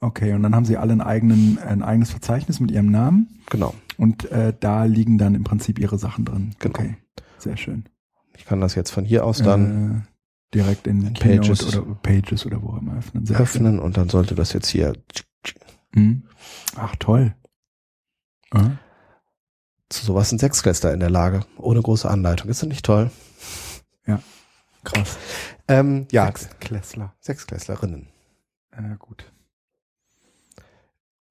Okay, 0.00 0.32
und 0.32 0.42
dann 0.42 0.54
haben 0.54 0.64
sie 0.64 0.76
alle 0.76 0.92
einen 0.92 1.00
eigenen, 1.00 1.58
ein 1.58 1.82
eigenes 1.82 2.10
Verzeichnis 2.10 2.58
mit 2.58 2.70
ihrem 2.70 2.90
Namen 2.90 3.40
Genau. 3.50 3.74
und 3.98 4.30
äh, 4.32 4.52
da 4.58 4.84
liegen 4.84 5.18
dann 5.18 5.34
im 5.34 5.44
Prinzip 5.44 5.78
ihre 5.78 5.98
Sachen 5.98 6.24
drin. 6.24 6.54
Genau. 6.58 6.74
Okay, 6.78 6.96
sehr 7.38 7.56
schön. 7.56 7.84
Ich 8.36 8.44
kann 8.44 8.60
das 8.60 8.74
jetzt 8.74 8.90
von 8.90 9.04
hier 9.04 9.24
aus 9.24 9.38
dann 9.38 10.04
äh, 10.08 10.11
direkt 10.54 10.86
in, 10.86 11.14
Keynote 11.14 11.48
Pages. 11.48 11.76
oder 11.76 11.94
Pages 12.02 12.46
oder 12.46 12.62
wo 12.62 12.76
immer 12.76 12.98
öffnen. 12.98 13.26
Sehr 13.26 13.40
öffnen 13.40 13.78
und 13.78 13.96
dann 13.96 14.08
sollte 14.08 14.34
das 14.34 14.52
jetzt 14.52 14.68
hier. 14.68 14.94
Mhm. 15.94 16.24
Ach 16.76 16.94
toll. 16.96 17.34
Ja. 18.54 18.76
zu 19.88 20.04
sowas 20.04 20.28
sind 20.28 20.40
Sechsklässler 20.40 20.92
in 20.92 21.00
der 21.00 21.08
Lage, 21.08 21.40
ohne 21.56 21.80
große 21.80 22.08
Anleitung. 22.08 22.50
Ist 22.50 22.62
das 22.62 22.68
nicht 22.68 22.84
toll? 22.84 23.10
Krass. 24.84 25.16
Ähm, 25.68 26.06
ja, 26.10 26.30
Klässler. 26.60 27.14
Sechsklässlerinnen. 27.20 28.08
Äh, 28.72 28.96
gut. 28.98 29.31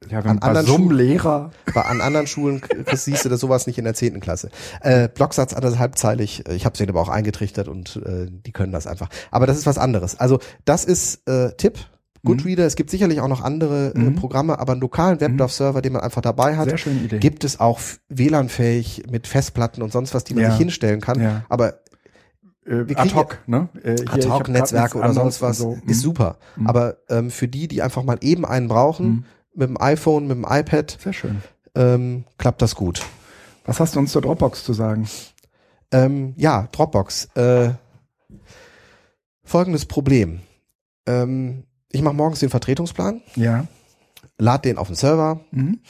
Ja, 0.10 0.20
An 0.20 0.40
anderen 0.40 0.66
Schulen- 0.68 0.98
Lehrer. 0.98 1.52
Bei 1.74 1.82
an 1.84 2.02
anderen 2.02 2.26
Schulen 2.28 2.62
siehst 2.94 3.24
du 3.24 3.30
das 3.30 3.40
sowas 3.40 3.68
nicht 3.68 3.78
in 3.78 3.84
der 3.84 3.94
zehnten 3.94 4.20
Klasse. 4.20 4.50
Äh, 4.82 5.08
Blocksatz 5.08 5.54
anderthalbzeilig, 5.54 6.48
äh, 6.50 6.56
ich 6.56 6.66
habe 6.66 6.76
sie 6.76 6.88
aber 6.90 7.00
auch 7.02 7.10
eingetrichtert 7.10 7.68
und 7.68 7.98
äh, 8.06 8.26
die 8.30 8.52
können 8.52 8.72
das 8.72 8.88
einfach. 8.88 9.10
Aber 9.30 9.46
das 9.46 9.58
ist 9.58 9.68
was 9.68 9.78
anderes. 9.78 10.20
Also 10.20 10.40
das 10.66 10.86
ist 10.86 11.28
äh, 11.30 11.52
Tipp. 11.56 11.78
Goodreader, 12.24 12.66
es 12.68 12.76
gibt 12.76 12.92
sicherlich 12.92 13.20
auch 13.20 13.28
noch 13.28 13.42
andere 13.42 13.94
äh, 13.96 13.98
Mhm. 14.00 14.16
Programme, 14.16 14.60
aber 14.60 14.74
einen 14.74 14.82
lokalen 14.82 15.20
Weblauf-Server, 15.20 15.82
den 15.82 15.94
man 15.94 16.02
einfach 16.04 16.22
dabei 16.22 16.56
hat, 16.56 16.70
Sehr 16.70 16.78
schöne 16.78 17.00
Idee. 17.02 17.18
gibt 17.20 17.44
es 17.44 17.60
auch 17.60 17.80
WLAN-fähig 18.10 19.04
mit 19.10 19.26
Festplatten 19.28 19.82
und 19.82 19.92
sonst 19.92 20.14
was, 20.14 20.24
die 20.24 20.34
man 20.36 20.44
Ja. 20.44 20.50
sich 20.52 20.60
hinstellen 20.60 21.02
kann. 21.02 21.20
Ja. 21.22 21.46
Aber 21.50 21.80
äh, 22.68 22.86
ad 22.96 23.14
hoc, 23.16 23.40
ne? 23.48 23.70
Äh, 23.84 23.96
hier, 23.98 24.06
grad 24.06 24.20
Ad-Hoc-Netzwerke 24.20 24.98
nichts 24.98 25.04
oder 25.10 25.14
sonst 25.14 25.42
was 25.42 25.58
so. 25.58 25.74
ist 25.74 25.88
Mhm. 25.88 25.94
super. 25.94 26.38
Mhm. 26.58 26.68
Aber 26.68 26.98
ähm, 27.10 27.32
für 27.32 27.48
die, 27.48 27.68
die 27.68 27.82
einfach 27.82 28.04
mal 28.04 28.18
eben 28.22 28.46
einen 28.46 28.68
brauchen, 28.68 29.08
Mhm. 29.08 29.24
Mit 29.54 29.70
dem 29.70 29.80
iPhone, 29.82 30.28
mit 30.28 30.38
dem 30.38 30.46
iPad, 30.50 30.98
Sehr 31.02 31.14
schön. 31.14 31.42
ähm, 31.76 32.24
klappt 32.38 32.62
das 32.62 32.76
gut. 32.76 33.04
Was 33.66 33.80
hast 33.80 33.96
du 33.96 34.00
uns 34.00 34.12
zur 34.12 34.22
Dropbox 34.22 34.64
zu 34.64 34.74
sagen? 34.74 35.08
Ähm, 35.92 36.34
ja, 36.38 36.68
Dropbox. 36.72 37.26
Äh, 37.36 37.72
folgendes 39.44 39.86
Problem. 39.86 40.42
Ähm, 41.06 41.64
ich 41.92 42.02
mache 42.02 42.16
morgens 42.16 42.40
den 42.40 42.50
Vertretungsplan, 42.50 43.22
Ja. 43.36 43.68
lade 44.38 44.70
den 44.70 44.78
auf 44.78 44.88
den 44.88 44.96
Server, 44.96 45.42
Mhm. 45.52 45.82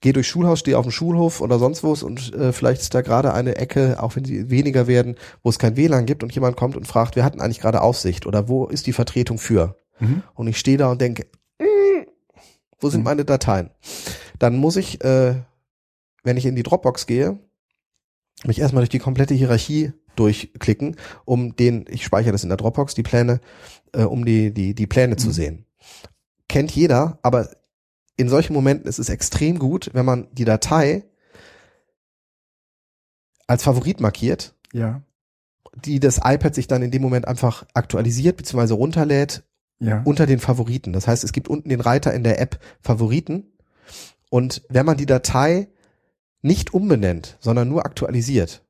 gehe 0.00 0.12
durchs 0.12 0.28
Schulhaus, 0.28 0.60
stehe 0.60 0.78
auf 0.78 0.84
dem 0.86 0.92
Schulhof 0.92 1.40
oder 1.40 1.58
sonst 1.58 1.82
wo 1.82 1.92
und 2.06 2.32
äh, 2.34 2.52
vielleicht 2.52 2.80
ist 2.82 2.94
da 2.94 3.00
gerade 3.02 3.34
eine 3.34 3.56
Ecke, 3.56 4.00
auch 4.02 4.14
wenn 4.16 4.24
sie 4.24 4.50
weniger 4.50 4.86
werden, 4.86 5.16
wo 5.42 5.50
es 5.50 5.58
kein 5.58 5.76
WLAN 5.76 6.06
gibt 6.06 6.22
und 6.22 6.32
jemand 6.34 6.56
kommt 6.56 6.76
und 6.76 6.86
fragt, 6.86 7.16
wir 7.16 7.24
hatten 7.24 7.40
eigentlich 7.40 7.60
gerade 7.60 7.80
Aufsicht 7.82 8.26
oder 8.26 8.48
wo 8.48 8.66
ist 8.66 8.86
die 8.86 8.92
Vertretung 8.92 9.38
für? 9.38 9.76
Mhm. 10.00 10.22
Und 10.34 10.46
ich 10.46 10.58
stehe 10.58 10.78
da 10.78 10.90
und 10.90 11.00
denke, 11.00 11.24
"Mm, 11.24 11.37
wo 12.80 12.90
sind 12.90 13.00
Mhm. 13.00 13.04
meine 13.04 13.24
Dateien? 13.24 13.70
Dann 14.38 14.56
muss 14.56 14.76
ich, 14.76 15.02
äh, 15.04 15.34
wenn 16.24 16.36
ich 16.36 16.46
in 16.46 16.56
die 16.56 16.62
Dropbox 16.62 17.06
gehe, 17.06 17.38
mich 18.44 18.58
erstmal 18.60 18.82
durch 18.82 18.88
die 18.90 18.98
komplette 19.00 19.34
Hierarchie 19.34 19.92
durchklicken, 20.16 20.96
um 21.24 21.56
den, 21.56 21.84
ich 21.88 22.04
speichere 22.04 22.32
das 22.32 22.42
in 22.42 22.48
der 22.48 22.56
Dropbox, 22.58 22.94
die 22.94 23.02
Pläne, 23.02 23.40
äh, 23.92 24.02
um 24.02 24.24
die, 24.24 24.52
die, 24.52 24.74
die 24.74 24.86
Pläne 24.86 25.16
zu 25.16 25.28
Mhm. 25.28 25.32
sehen. 25.32 25.66
Kennt 26.48 26.70
jeder, 26.72 27.18
aber 27.22 27.50
in 28.16 28.28
solchen 28.28 28.52
Momenten 28.52 28.88
ist 28.88 28.98
es 28.98 29.08
extrem 29.10 29.58
gut, 29.58 29.90
wenn 29.92 30.04
man 30.06 30.28
die 30.32 30.44
Datei 30.44 31.04
als 33.46 33.62
Favorit 33.62 34.00
markiert, 34.00 34.54
Ja. 34.72 35.02
die 35.84 36.00
das 36.00 36.18
iPad 36.24 36.54
sich 36.54 36.66
dann 36.66 36.82
in 36.82 36.90
dem 36.90 37.02
Moment 37.02 37.26
einfach 37.28 37.64
aktualisiert 37.74 38.36
bzw. 38.36 38.74
runterlädt 38.74 39.44
Ja. 39.80 40.02
unter 40.04 40.26
den 40.26 40.40
Favoriten. 40.40 40.92
Das 40.92 41.06
heißt, 41.06 41.22
es 41.24 41.32
gibt 41.32 41.48
unten 41.48 41.68
den 41.68 41.80
Reiter 41.80 42.12
in 42.12 42.24
der 42.24 42.40
App 42.40 42.58
Favoriten. 42.80 43.52
Und 44.30 44.62
wenn 44.68 44.84
man 44.84 44.96
die 44.96 45.06
Datei 45.06 45.68
nicht 46.42 46.74
umbenennt, 46.74 47.36
sondern 47.40 47.68
nur 47.68 47.86
aktualisiert, 47.86 48.64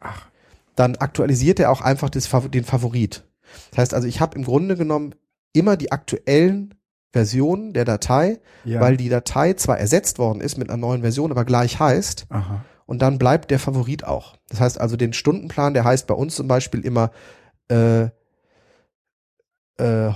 Ach. 0.00 0.26
dann 0.76 0.96
aktualisiert 0.96 1.60
er 1.60 1.70
auch 1.70 1.80
einfach 1.80 2.10
das, 2.10 2.28
den 2.50 2.64
Favorit. 2.64 3.24
Das 3.70 3.78
heißt 3.78 3.94
also, 3.94 4.08
ich 4.08 4.20
habe 4.20 4.36
im 4.36 4.44
Grunde 4.44 4.76
genommen 4.76 5.14
immer 5.52 5.76
die 5.76 5.92
aktuellen 5.92 6.74
Versionen 7.12 7.72
der 7.72 7.84
Datei, 7.84 8.40
Ja. 8.64 8.80
weil 8.80 8.96
die 8.96 9.08
Datei 9.08 9.54
zwar 9.54 9.78
ersetzt 9.78 10.18
worden 10.18 10.40
ist 10.40 10.58
mit 10.58 10.68
einer 10.68 10.76
neuen 10.76 11.00
Version, 11.02 11.30
aber 11.32 11.44
gleich 11.44 11.80
heißt. 11.80 12.26
Aha. 12.28 12.64
Und 12.86 13.02
dann 13.02 13.18
bleibt 13.18 13.50
der 13.50 13.58
Favorit 13.60 14.04
auch. 14.04 14.36
Das 14.48 14.60
heißt 14.60 14.80
also, 14.80 14.96
den 14.96 15.12
Stundenplan, 15.12 15.74
der 15.74 15.84
heißt 15.84 16.06
bei 16.06 16.14
uns 16.14 16.34
zum 16.36 16.48
Beispiel 16.48 16.84
immer 16.84 17.10
äh, 17.68 18.08
äh, 19.78 20.12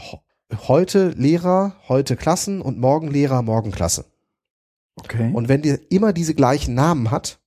heute 0.57 1.09
Lehrer, 1.11 1.77
heute 1.89 2.17
Klassen 2.17 2.61
und 2.61 2.79
morgen 2.79 3.11
Lehrer, 3.11 3.43
morgen 3.43 3.71
Klasse. 3.71 4.07
Okay. 4.97 5.31
Und 5.33 5.49
wenn 5.49 5.63
die 5.63 5.79
immer 5.91 6.13
diese 6.13 6.35
gleichen 6.35 6.75
Namen 6.75 7.11
hat, 7.11 7.41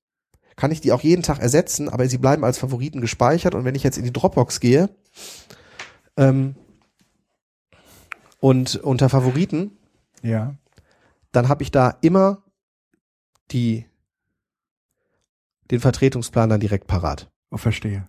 kann 0.56 0.72
ich 0.72 0.82
die 0.82 0.92
auch 0.92 1.02
jeden 1.02 1.24
Tag 1.24 1.40
ersetzen, 1.40 1.88
aber 1.88 2.08
sie 2.08 2.18
bleiben 2.18 2.44
als 2.44 2.58
Favoriten 2.58 3.00
gespeichert. 3.00 3.56
Und 3.56 3.64
wenn 3.64 3.76
ich 3.76 3.84
jetzt 3.84 3.98
in 3.98 4.04
die 4.04 4.14
Dropbox 4.14 4.60
gehe 4.60 4.90
ähm, 6.18 6.56
und 8.40 8.76
unter 8.76 9.10
Favoriten, 9.10 9.78
ja. 10.24 10.56
dann 11.32 11.48
habe 11.48 11.64
ich 11.64 11.72
da 11.72 11.98
immer 12.02 12.44
die 13.52 13.86
den 15.72 15.80
Vertretungsplan 15.80 16.50
dann 16.50 16.60
direkt 16.60 16.88
parat. 16.88 17.30
Oh, 17.52 17.58
verstehe. 17.58 18.08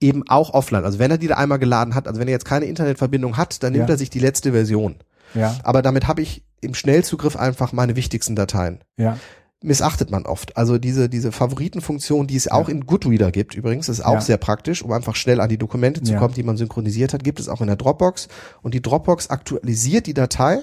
Eben 0.00 0.22
auch 0.28 0.54
offline. 0.54 0.84
Also 0.84 0.98
wenn 0.98 1.10
er 1.10 1.18
die 1.18 1.26
da 1.26 1.34
einmal 1.36 1.58
geladen 1.58 1.94
hat, 1.94 2.06
also 2.06 2.20
wenn 2.20 2.28
er 2.28 2.32
jetzt 2.32 2.44
keine 2.44 2.66
Internetverbindung 2.66 3.36
hat, 3.36 3.62
dann 3.62 3.72
nimmt 3.72 3.88
Ja. 3.88 3.94
er 3.94 3.98
sich 3.98 4.10
die 4.10 4.20
letzte 4.20 4.52
Version. 4.52 4.96
Ja. 5.34 5.56
Aber 5.64 5.82
damit 5.82 6.06
habe 6.06 6.22
ich 6.22 6.44
im 6.60 6.74
Schnellzugriff 6.74 7.36
einfach 7.36 7.72
meine 7.72 7.96
wichtigsten 7.96 8.36
Dateien. 8.36 8.78
Ja. 8.96 9.18
Missachtet 9.60 10.10
man 10.12 10.24
oft. 10.24 10.56
Also 10.56 10.78
diese, 10.78 11.08
diese 11.08 11.32
Favoritenfunktion, 11.32 12.28
die 12.28 12.36
es 12.36 12.46
auch 12.48 12.68
Ja. 12.68 12.74
in 12.74 12.86
Goodreader 12.86 13.32
gibt, 13.32 13.56
übrigens, 13.56 13.88
ist 13.88 14.00
auch 14.04 14.14
Ja. 14.14 14.20
sehr 14.20 14.36
praktisch, 14.36 14.82
um 14.84 14.92
einfach 14.92 15.16
schnell 15.16 15.40
an 15.40 15.48
die 15.48 15.58
Dokumente 15.58 16.00
zu 16.02 16.14
kommen, 16.14 16.34
die 16.34 16.44
man 16.44 16.56
synchronisiert 16.56 17.12
hat, 17.12 17.24
gibt 17.24 17.40
es 17.40 17.48
auch 17.48 17.60
in 17.60 17.66
der 17.66 17.74
Dropbox. 17.76 18.28
Und 18.62 18.74
die 18.74 18.82
Dropbox 18.82 19.30
aktualisiert 19.30 20.06
die 20.06 20.14
Datei, 20.14 20.60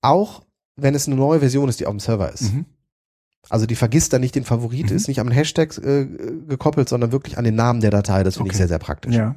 auch 0.00 0.42
wenn 0.76 0.94
es 0.94 1.06
eine 1.06 1.16
neue 1.16 1.40
Version 1.40 1.68
ist, 1.68 1.80
die 1.80 1.86
auf 1.86 1.92
dem 1.92 2.00
Server 2.00 2.32
ist. 2.32 2.52
Mhm. 2.54 2.64
Also 3.50 3.66
die 3.66 3.74
vergisst 3.76 4.12
dann 4.12 4.20
nicht 4.20 4.34
den 4.34 4.44
Favorit, 4.44 4.90
Mhm. 4.90 4.96
ist 4.96 5.08
nicht 5.08 5.20
am 5.20 5.30
Hashtag 5.30 5.76
äh, 5.78 6.06
gekoppelt, 6.48 6.88
sondern 6.88 7.12
wirklich 7.12 7.36
an 7.38 7.44
den 7.44 7.54
Namen 7.54 7.80
der 7.80 7.90
Datei. 7.90 8.22
Das 8.22 8.36
finde 8.36 8.48
ich 8.48 8.52
Okay. 8.54 8.58
sehr, 8.58 8.68
sehr 8.68 8.78
praktisch. 8.78 9.14
Ja. 9.14 9.36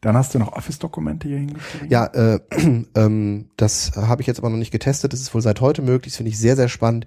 Dann 0.00 0.16
hast 0.16 0.34
du 0.34 0.38
noch 0.38 0.52
Office-Dokumente 0.52 1.26
hier 1.26 1.38
hingeschrieben. 1.38 1.88
Ja, 1.90 2.06
äh, 2.06 2.38
ähm, 2.94 3.50
das 3.56 3.92
habe 3.96 4.20
ich 4.22 4.26
jetzt 4.28 4.38
aber 4.38 4.50
noch 4.50 4.56
nicht 4.58 4.70
getestet. 4.70 5.12
Das 5.12 5.20
ist 5.20 5.34
wohl 5.34 5.42
seit 5.42 5.60
heute 5.60 5.82
möglich. 5.82 6.12
Das 6.12 6.16
finde 6.18 6.30
ich 6.30 6.38
sehr, 6.38 6.54
sehr 6.54 6.68
spannend. 6.68 7.06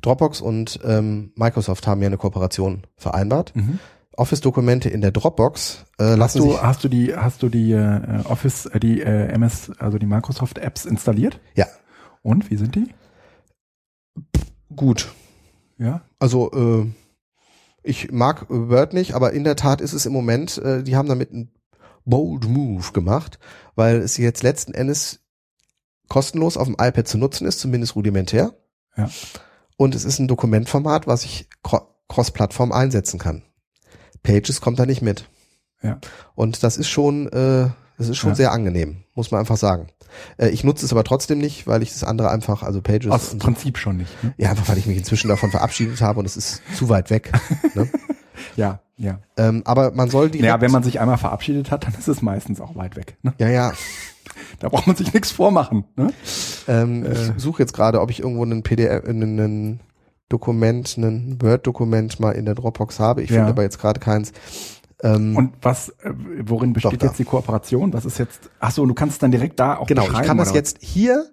Dropbox 0.00 0.40
und 0.40 0.80
ähm, 0.84 1.32
Microsoft 1.36 1.86
haben 1.86 2.00
ja 2.00 2.06
eine 2.06 2.16
Kooperation 2.16 2.86
vereinbart. 2.96 3.54
Mhm. 3.54 3.78
Office-Dokumente 4.16 4.88
in 4.88 5.00
der 5.00 5.10
Dropbox 5.10 5.84
äh, 5.98 6.04
Hast 6.04 6.18
lassen 6.18 6.38
du, 6.38 6.52
sich. 6.52 6.62
hast 6.62 6.84
du 6.84 6.88
die, 6.88 7.14
hast 7.14 7.42
du 7.42 7.48
die 7.48 7.72
äh, 7.72 8.20
Office, 8.24 8.66
äh, 8.66 8.80
die 8.80 9.00
äh, 9.00 9.26
MS, 9.28 9.70
also 9.78 9.98
die 9.98 10.06
Microsoft 10.06 10.58
Apps 10.58 10.84
installiert? 10.86 11.38
Ja. 11.54 11.66
Und 12.22 12.50
wie 12.50 12.56
sind 12.56 12.74
die? 12.74 12.88
Gut. 14.76 15.12
Ja. 15.78 16.02
Also 16.18 16.50
äh, 16.52 16.86
ich 17.82 18.12
mag 18.12 18.46
Word 18.48 18.92
nicht, 18.92 19.14
aber 19.14 19.32
in 19.32 19.44
der 19.44 19.56
Tat 19.56 19.80
ist 19.80 19.92
es 19.92 20.06
im 20.06 20.12
Moment, 20.12 20.58
äh, 20.58 20.82
die 20.82 20.96
haben 20.96 21.08
damit 21.08 21.32
einen 21.32 21.50
bold 22.04 22.48
Move 22.48 22.92
gemacht, 22.92 23.38
weil 23.74 23.96
es 23.96 24.16
jetzt 24.16 24.42
letzten 24.42 24.74
Endes 24.74 25.20
kostenlos 26.08 26.56
auf 26.56 26.66
dem 26.66 26.76
iPad 26.78 27.08
zu 27.08 27.18
nutzen 27.18 27.46
ist, 27.46 27.60
zumindest 27.60 27.96
rudimentär. 27.96 28.54
Ja. 28.96 29.08
Und 29.76 29.94
es 29.94 30.04
ist 30.04 30.18
ein 30.18 30.28
Dokumentformat, 30.28 31.06
was 31.06 31.24
ich 31.24 31.48
cro- 31.64 31.86
cross-Plattform 32.08 32.72
einsetzen 32.72 33.18
kann. 33.18 33.42
Pages 34.22 34.60
kommt 34.60 34.78
da 34.78 34.86
nicht 34.86 35.02
mit. 35.02 35.28
Ja. 35.82 35.98
Und 36.34 36.62
das 36.62 36.76
ist 36.76 36.88
schon, 36.88 37.28
äh, 37.28 37.70
das 38.02 38.10
ist 38.10 38.18
schon 38.18 38.30
Ja. 38.30 38.36
sehr 38.36 38.52
angenehm, 38.52 38.98
muss 39.14 39.30
man 39.30 39.40
einfach 39.40 39.56
sagen. 39.56 39.86
Äh, 40.36 40.48
ich 40.50 40.62
nutze 40.64 40.84
es 40.84 40.92
aber 40.92 41.04
trotzdem 41.04 41.38
nicht, 41.38 41.66
weil 41.66 41.82
ich 41.82 41.92
das 41.92 42.04
andere 42.04 42.30
einfach, 42.30 42.62
also 42.62 42.82
Pages 42.82 43.10
Aus 43.10 43.32
und 43.32 43.40
so, 43.42 43.46
Prinzip 43.46 43.78
schon 43.78 43.96
nicht. 43.96 44.22
Ne? 44.22 44.34
ja, 44.36 44.50
einfach 44.50 44.68
weil 44.68 44.78
ich 44.78 44.86
mich 44.86 44.98
inzwischen 44.98 45.28
davon 45.28 45.50
verabschiedet 45.50 46.00
habe 46.00 46.18
und 46.20 46.26
es 46.26 46.36
ist 46.36 46.62
zu 46.76 46.88
weit 46.88 47.10
weg. 47.10 47.32
ne? 47.74 47.88
Ja, 48.56 48.80
ja. 48.96 49.18
ähm, 49.36 49.62
aber 49.64 49.92
man 49.92 50.10
soll 50.10 50.30
direkt, 50.30 50.46
Ja, 50.48 50.60
wenn 50.60 50.70
man 50.70 50.82
sich 50.82 51.00
einmal 51.00 51.18
verabschiedet 51.18 51.70
hat, 51.70 51.84
dann 51.86 51.94
ist 51.94 52.08
es 52.08 52.22
meistens 52.22 52.60
auch 52.60 52.76
weit 52.76 52.96
weg. 52.96 53.16
Ne? 53.22 53.32
ja, 53.38 53.48
ja, 53.48 53.72
Da 54.60 54.68
braucht 54.68 54.86
man 54.86 54.96
sich 54.96 55.12
nichts 55.12 55.30
vormachen. 55.32 55.84
Ne? 55.96 56.12
ähm, 56.68 57.04
Äh. 57.06 57.12
ich 57.12 57.32
suche 57.42 57.62
jetzt 57.62 57.72
gerade, 57.72 58.00
ob 58.00 58.10
ich 58.10 58.20
irgendwo 58.20 58.42
einen 58.42 58.62
PDF, 58.62 59.04
einen, 59.08 59.40
einen 59.40 59.80
Dokument, 60.28 60.96
ein 60.96 61.36
Word-Dokument 61.42 62.18
mal 62.20 62.32
in 62.32 62.44
der 62.46 62.54
Dropbox 62.54 62.98
habe. 63.00 63.22
Ich 63.22 63.30
Ja. 63.30 63.36
finde 63.36 63.50
aber 63.50 63.62
jetzt 63.62 63.78
gerade 63.78 64.00
keins. 64.00 64.32
Ähm, 65.02 65.36
Und 65.36 65.52
was, 65.62 65.88
äh, 66.00 66.12
worin 66.44 66.72
besteht 66.72 67.02
jetzt 67.02 67.18
die 67.18 67.24
Kooperation? 67.24 67.92
Was 67.92 68.04
ist 68.04 68.18
jetzt, 68.18 68.50
ach 68.60 68.70
so, 68.70 68.82
und 68.82 68.88
du 68.88 68.94
kannst 68.94 69.14
es 69.14 69.18
dann 69.18 69.30
direkt 69.32 69.58
da 69.58 69.76
auch 69.76 69.86
genau, 69.86 70.04
ich 70.06 70.12
kann 70.22 70.36
das 70.38 70.52
jetzt 70.54 70.78
hier, 70.80 71.32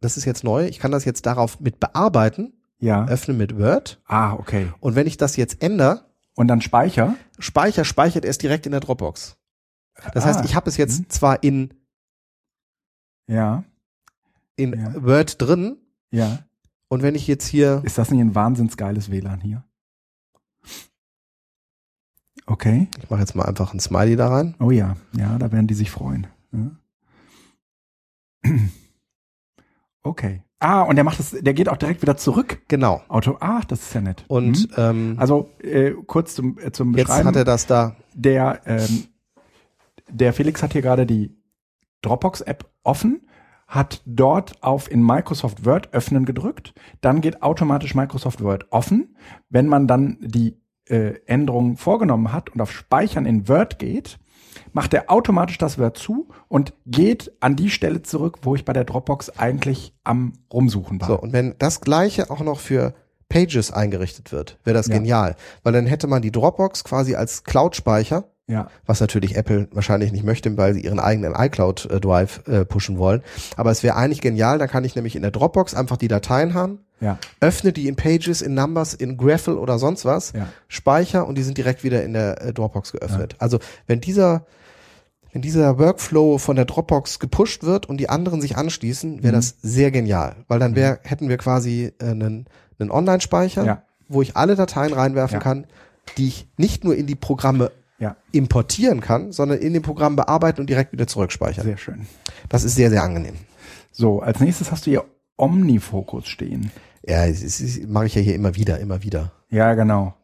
das 0.00 0.16
ist 0.16 0.24
jetzt 0.24 0.44
neu, 0.44 0.66
ich 0.66 0.78
kann 0.78 0.92
das 0.92 1.04
jetzt 1.04 1.26
darauf 1.26 1.60
mit 1.60 1.78
bearbeiten? 1.80 2.52
Ja. 2.78 3.06
öffnen 3.08 3.38
mit 3.38 3.58
Word. 3.58 4.02
Ah, 4.06 4.34
okay. 4.34 4.70
Und 4.80 4.94
wenn 4.96 5.06
ich 5.06 5.16
das 5.16 5.36
jetzt 5.36 5.62
ändere, 5.62 6.04
Und 6.34 6.48
dann 6.48 6.60
Speicher? 6.60 7.14
Speicher 7.38 7.84
speichert 7.86 8.24
er 8.26 8.30
es 8.30 8.36
direkt 8.38 8.66
in 8.66 8.72
der 8.72 8.80
Dropbox. 8.80 9.38
Das 10.12 10.24
Ah, 10.24 10.28
heißt, 10.28 10.44
ich 10.44 10.54
habe 10.54 10.68
es 10.68 10.76
jetzt 10.76 11.00
mhm. 11.00 11.08
zwar 11.08 11.42
in, 11.42 11.72
Ja, 13.26 13.64
in 14.56 14.78
Ja. 14.78 15.02
Word 15.04 15.40
drin 15.40 15.78
ja. 16.10 16.40
und 16.88 17.02
wenn 17.02 17.14
ich 17.14 17.26
jetzt 17.26 17.46
hier, 17.46 17.80
Ist 17.84 17.96
das 17.98 18.10
nicht 18.10 18.20
ein 18.20 18.34
wahnsinns 18.34 18.76
geiles 18.76 19.10
WLAN 19.10 19.40
hier? 19.40 19.64
Okay. 22.46 22.88
ich 23.02 23.10
mache 23.10 23.20
jetzt 23.20 23.34
mal 23.34 23.44
einfach 23.44 23.74
ein 23.74 23.80
Smiley 23.80 24.16
da 24.16 24.28
rein. 24.28 24.54
Oh 24.60 24.70
ja, 24.70 24.96
ja, 25.16 25.36
da 25.38 25.50
werden 25.52 25.66
die 25.66 25.74
sich 25.74 25.90
freuen. 25.90 26.26
Ja. 26.52 26.70
Okay. 30.02 30.42
Ah, 30.60 30.82
und 30.82 30.94
der 30.96 31.04
macht 31.04 31.18
das, 31.18 31.32
der 31.32 31.52
geht 31.52 31.68
auch 31.68 31.76
direkt 31.76 32.00
wieder 32.00 32.16
zurück. 32.16 32.62
Genau. 32.68 33.02
Auto. 33.08 33.36
Ach, 33.40 33.64
das 33.64 33.80
ist 33.82 33.92
ja 33.94 34.00
nett. 34.00 34.24
Und 34.28 34.70
Mhm. 34.70 34.74
ähm, 34.76 35.14
also 35.18 35.50
äh, 35.60 35.90
kurz 36.06 36.34
zum, 36.36 36.58
äh, 36.58 36.70
zum 36.70 36.94
jetzt 36.96 37.08
Beschreiben. 37.08 37.26
hat 37.28 37.36
er 37.36 37.44
das 37.44 37.66
da. 37.66 37.96
der, 38.14 38.60
ähm, 38.66 39.04
der 40.08 40.32
Felix 40.32 40.62
hat 40.62 40.72
hier 40.72 40.82
gerade 40.82 41.06
die 41.06 41.36
Dropbox-App 42.02 42.70
offen, 42.84 43.26
hat 43.66 44.00
dort 44.06 44.62
auf 44.62 44.88
in 44.90 45.04
Microsoft 45.04 45.66
Word 45.66 45.92
öffnen 45.92 46.24
gedrückt, 46.24 46.72
dann 47.00 47.20
geht 47.20 47.42
automatisch 47.42 47.96
Microsoft 47.96 48.40
Word 48.44 48.66
offen. 48.70 49.16
Wenn 49.48 49.66
man 49.66 49.88
dann 49.88 50.18
die 50.20 50.56
äh, 50.88 51.14
Änderungen 51.26 51.76
vorgenommen 51.76 52.32
hat 52.32 52.50
und 52.50 52.60
auf 52.60 52.70
Speichern 52.72 53.26
in 53.26 53.48
Word 53.48 53.78
geht, 53.78 54.18
macht 54.72 54.94
er 54.94 55.10
automatisch 55.10 55.58
das 55.58 55.78
Word 55.78 55.96
zu 55.98 56.28
und 56.48 56.72
geht 56.86 57.32
an 57.40 57.56
die 57.56 57.70
Stelle 57.70 58.02
zurück, 58.02 58.38
wo 58.42 58.54
ich 58.54 58.64
bei 58.64 58.72
der 58.72 58.84
Dropbox 58.84 59.30
eigentlich 59.38 59.94
am 60.04 60.34
Rumsuchen 60.52 61.00
war. 61.00 61.08
So, 61.08 61.18
und 61.20 61.32
wenn 61.32 61.54
das 61.58 61.80
gleiche 61.80 62.30
auch 62.30 62.40
noch 62.40 62.60
für 62.60 62.94
Pages 63.28 63.72
eingerichtet 63.72 64.32
wird, 64.32 64.58
wäre 64.64 64.74
das 64.76 64.86
Ja. 64.86 64.94
genial. 64.94 65.34
Weil 65.62 65.72
dann 65.72 65.86
hätte 65.86 66.06
man 66.06 66.22
die 66.22 66.30
Dropbox 66.30 66.84
quasi 66.84 67.14
als 67.16 67.42
Cloud-Speicher, 67.44 68.24
Ja, 68.48 68.68
was 68.84 69.00
natürlich 69.00 69.34
Apple 69.36 69.66
wahrscheinlich 69.72 70.12
nicht 70.12 70.22
möchte, 70.24 70.56
weil 70.56 70.72
sie 70.74 70.82
ihren 70.82 71.00
eigenen 71.00 71.34
iCloud-Drive 71.34 72.46
äh, 72.46 72.64
pushen 72.64 72.96
wollen. 72.98 73.22
Aber 73.56 73.72
es 73.72 73.82
wäre 73.82 73.96
eigentlich 73.96 74.20
genial, 74.20 74.58
dann 74.58 74.68
kann 74.68 74.84
ich 74.84 74.94
nämlich 74.94 75.16
in 75.16 75.22
der 75.22 75.32
Dropbox 75.32 75.74
einfach 75.74 75.96
die 75.96 76.06
Dateien 76.06 76.54
haben, 76.54 76.78
ja, 77.00 77.18
öffne 77.40 77.72
die 77.72 77.88
in 77.88 77.96
Pages, 77.96 78.40
in 78.42 78.54
Numbers, 78.54 78.94
in 78.94 79.16
Graphel 79.16 79.56
oder 79.58 79.78
sonst 79.78 80.04
was, 80.04 80.32
ja. 80.32 80.48
speicher 80.68 81.26
und 81.26 81.36
die 81.36 81.42
sind 81.42 81.58
direkt 81.58 81.84
wieder 81.84 82.02
in 82.04 82.12
der 82.14 82.40
äh, 82.42 82.52
Dropbox 82.52 82.92
geöffnet. 82.92 83.36
Also 83.38 83.58
wenn 83.86 84.00
dieser 84.00 84.46
wenn 85.32 85.42
dieser 85.42 85.78
Workflow 85.78 86.38
von 86.38 86.56
der 86.56 86.64
Dropbox 86.64 87.18
gepusht 87.18 87.62
wird 87.62 87.86
und 87.86 87.98
die 87.98 88.08
anderen 88.08 88.40
sich 88.40 88.56
anschließen, 88.56 89.22
wäre 89.22 89.32
Mhm. 89.34 89.36
das 89.36 89.56
sehr 89.60 89.90
genial, 89.90 90.36
weil 90.48 90.58
dann 90.58 90.74
wär, 90.74 90.98
hätten 91.02 91.28
wir 91.28 91.36
quasi 91.36 91.92
äh, 92.00 92.04
einen, 92.06 92.46
einen 92.78 92.90
Online-Speicher, 92.90 93.64
Ja. 93.66 93.82
wo 94.08 94.22
ich 94.22 94.34
alle 94.36 94.54
Dateien 94.56 94.94
reinwerfen 94.94 95.34
Ja. 95.34 95.40
kann, 95.40 95.66
die 96.16 96.28
ich 96.28 96.48
nicht 96.56 96.84
nur 96.84 96.96
in 96.96 97.06
die 97.06 97.16
Programme 97.16 97.70
Ja, 97.98 98.16
importieren 98.32 99.00
kann, 99.02 99.32
sondern 99.32 99.58
in 99.58 99.74
dem 99.74 99.82
Programm 99.82 100.16
bearbeiten 100.16 100.60
und 100.60 100.70
direkt 100.70 100.92
wieder 100.92 101.06
zurückspeichern. 101.06 101.64
sehr 101.64 101.76
schön. 101.76 102.06
Das 102.48 102.64
ist 102.64 102.74
sehr, 102.74 102.88
sehr 102.88 103.02
angenehm. 103.02 103.34
So, 103.92 104.20
als 104.20 104.40
nächstes 104.40 104.70
hast 104.70 104.86
du 104.86 104.90
hier 104.90 105.04
Omnifokus 105.36 106.28
stehen. 106.28 106.70
Ja, 107.06 107.26
das, 107.26 107.62
mache 107.86 108.06
ich 108.06 108.14
ja 108.14 108.20
hier 108.22 108.34
immer 108.34 108.54
wieder, 108.56 108.78
immer 108.80 109.02
wieder. 109.02 109.32
Ja, 109.50 109.74
genau. 109.74 110.14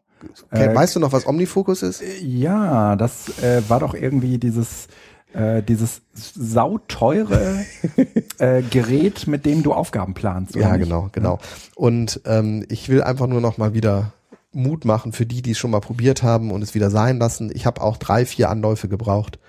Okay, 0.51 0.65
Äh, 0.71 0.75
weißt 0.75 0.95
du 0.95 0.99
noch, 0.99 1.11
was 1.11 1.27
Omnifocus 1.27 1.81
ist? 1.81 2.01
Ja, 2.21 2.95
das 2.95 3.41
äh, 3.41 3.61
war 3.67 3.79
doch 3.79 3.93
irgendwie 3.93 4.37
dieses 4.37 4.87
äh, 5.33 5.63
dieses 5.63 6.01
sauteure 6.13 7.57
äh, 8.37 8.61
Gerät, 8.61 9.27
mit 9.27 9.45
dem 9.45 9.63
du 9.63 9.73
Aufgaben 9.73 10.13
planst. 10.13 10.55
oder 10.55 10.65
Ja, 10.65 10.77
nicht? 10.77 10.83
genau, 10.87 11.09
genau. 11.11 11.39
Und 11.75 12.21
ähm, 12.25 12.65
ich 12.69 12.89
will 12.89 13.01
einfach 13.01 13.27
nur 13.27 13.41
noch 13.41 13.57
mal 13.57 13.73
wieder 13.73 14.13
Mut 14.51 14.85
machen 14.85 15.11
für 15.11 15.25
die, 15.25 15.41
die 15.41 15.51
es 15.51 15.57
schon 15.57 15.71
mal 15.71 15.79
probiert 15.81 16.21
haben 16.21 16.51
und 16.51 16.61
es 16.61 16.75
wieder 16.75 16.91
sein 16.91 17.17
lassen. 17.17 17.51
Ich 17.53 17.65
habe 17.65 17.81
auch 17.81 17.97
drei, 17.97 18.25
vier 18.25 18.49
Anläufe 18.49 18.87
gebraucht. 18.87 19.39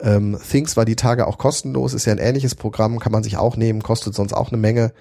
Ähm, 0.00 0.38
Things 0.50 0.76
war 0.78 0.86
die 0.86 0.96
Tage 0.96 1.26
auch 1.26 1.36
kostenlos, 1.36 1.92
ist 1.92 2.06
ja 2.06 2.12
ein 2.12 2.18
ähnliches 2.18 2.54
Programm, 2.54 2.98
kann 2.98 3.12
man 3.12 3.22
sich 3.22 3.36
auch 3.36 3.56
nehmen, 3.58 3.82
kostet 3.82 4.14
sonst 4.14 4.32
auch 4.32 4.48
eine 4.48 4.56
Menge. 4.56 4.92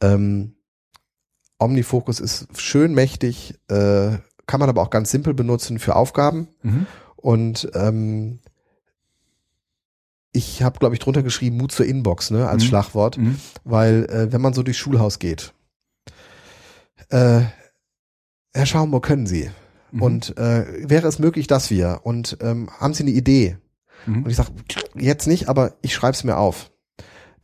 Ähm, 0.00 0.53
Omnifocus 1.58 2.20
ist 2.20 2.46
schön 2.60 2.94
mächtig, 2.94 3.54
äh, 3.68 4.18
kann 4.46 4.60
man 4.60 4.68
aber 4.68 4.82
auch 4.82 4.90
ganz 4.90 5.10
simpel 5.10 5.34
benutzen 5.34 5.78
für 5.78 5.96
Aufgaben. 5.96 6.48
Mhm. 6.62 6.86
Und 7.16 7.70
ähm, 7.74 8.40
ich 10.32 10.62
habe, 10.62 10.78
glaube 10.78 10.94
ich, 10.94 11.00
drunter 11.00 11.22
geschrieben, 11.22 11.56
Mut 11.56 11.72
zur 11.72 11.86
Inbox, 11.86 12.30
ne, 12.30 12.48
als 12.48 12.64
Mhm. 12.64 12.68
Schlagwort 12.68 13.18
Mhm. 13.18 13.36
weil 13.64 14.04
äh, 14.10 14.32
wenn 14.32 14.40
man 14.40 14.52
so 14.52 14.62
durchs 14.62 14.78
Schulhaus 14.80 15.18
geht, 15.18 15.52
äh, 17.10 17.42
Herr 18.52 18.66
Schaumburg, 18.66 19.04
können 19.04 19.26
Sie? 19.26 19.50
Mhm. 19.92 20.02
Und 20.02 20.38
äh, 20.38 20.88
wäre 20.88 21.06
es 21.08 21.18
möglich, 21.18 21.46
dass 21.46 21.70
wir? 21.70 22.00
Und 22.04 22.36
ähm, 22.40 22.68
haben 22.78 22.94
Sie 22.94 23.02
eine 23.04 23.12
Idee? 23.12 23.58
Mhm. 24.06 24.24
Und 24.24 24.30
ich 24.30 24.36
sage, 24.36 24.50
jetzt 24.96 25.26
nicht, 25.26 25.48
aber 25.48 25.74
ich 25.82 25.94
schreibe 25.94 26.12
es 26.14 26.24
mir 26.24 26.36
auf. 26.36 26.70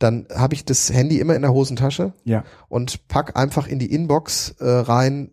Dann 0.01 0.25
habe 0.33 0.53
ich 0.53 0.65
das 0.65 0.91
Handy 0.91 1.19
immer 1.19 1.35
in 1.35 1.41
der 1.41 1.53
Hosentasche 1.53 2.13
Ja. 2.23 2.43
und 2.69 3.07
pack 3.07 3.37
einfach 3.37 3.67
in 3.67 3.79
die 3.79 3.93
Inbox 3.93 4.55
äh, 4.59 4.67
rein 4.67 5.31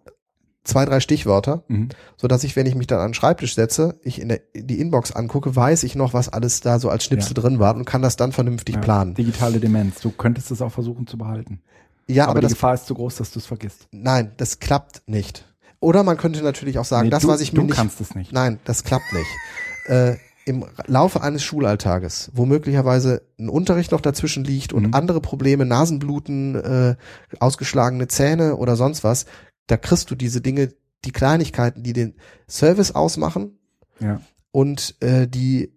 zwei, 0.64 0.84
drei 0.84 1.00
Stichwörter, 1.00 1.64
Mhm. 1.68 1.88
so 2.18 2.28
dass 2.28 2.44
ich, 2.44 2.54
wenn 2.54 2.66
ich 2.66 2.74
mich 2.74 2.86
dann 2.86 2.98
an 3.00 3.08
den 3.08 3.14
Schreibtisch 3.14 3.54
setze, 3.54 3.98
ich 4.02 4.20
in 4.20 4.28
der, 4.28 4.40
die 4.54 4.78
Inbox 4.80 5.12
angucke, 5.12 5.56
weiß 5.56 5.82
ich 5.84 5.94
noch, 5.94 6.12
was 6.12 6.28
alles 6.28 6.60
da 6.60 6.78
so 6.78 6.90
als 6.90 7.04
Schnipsel 7.04 7.32
drin 7.32 7.58
war 7.58 7.74
und 7.74 7.86
kann 7.86 8.02
das 8.02 8.16
dann 8.16 8.32
vernünftig 8.32 8.74
Ja. 8.74 8.80
planen. 8.82 9.14
Digitale 9.14 9.60
Demenz. 9.60 10.00
Du 10.00 10.10
könntest 10.10 10.50
es 10.50 10.60
auch 10.60 10.70
versuchen 10.72 11.06
zu 11.06 11.16
behalten. 11.16 11.62
Ja, 12.06 12.24
aber, 12.24 12.32
aber, 12.32 12.40
die 12.40 12.44
das 12.46 12.52
Gefahr 12.52 12.74
ist 12.74 12.86
zu 12.86 12.94
groß, 12.94 13.16
dass 13.16 13.30
du 13.32 13.38
es 13.38 13.46
vergisst. 13.46 13.88
Nein, 13.92 14.32
das 14.36 14.58
klappt 14.58 15.02
nicht. 15.06 15.46
Oder 15.80 16.02
man 16.02 16.16
könnte 16.18 16.42
natürlich 16.42 16.78
auch 16.78 16.84
sagen, 16.84 17.04
Nee, 17.06 17.10
das, 17.10 17.22
du, 17.22 17.28
was 17.28 17.40
ich 17.40 17.52
mir 17.54 17.60
du 17.60 17.66
nicht. 17.66 17.76
kannst 17.76 18.00
es 18.02 18.14
nicht. 18.14 18.32
Nein, 18.32 18.58
das 18.64 18.84
klappt 18.84 19.10
nicht. 19.14 19.26
Äh, 19.88 20.16
Im 20.49 20.64
Laufe 20.86 21.20
eines 21.22 21.42
Schulalltages, 21.42 22.30
wo 22.32 22.46
möglicherweise 22.46 23.22
ein 23.38 23.49
Unterricht 23.51 23.92
noch 23.92 24.01
dazwischen 24.01 24.44
liegt 24.44 24.72
und 24.72 24.88
Mhm. 24.88 24.94
andere 24.94 25.20
Probleme, 25.20 25.66
Nasenbluten, 25.66 26.55
äh, 26.55 26.96
ausgeschlagene 27.38 28.09
Zähne 28.09 28.57
oder 28.57 28.74
sonst 28.74 29.05
was, 29.05 29.26
da 29.66 29.76
kriegst 29.76 30.11
du 30.11 30.14
diese 30.14 30.40
Dinge, 30.40 30.72
die 31.05 31.12
Kleinigkeiten, 31.12 31.82
die 31.82 31.92
den 31.92 32.14
Service 32.49 32.92
ausmachen 32.92 33.59
Ja. 34.01 34.22
und 34.51 34.96
äh, 35.01 35.28
die 35.28 35.72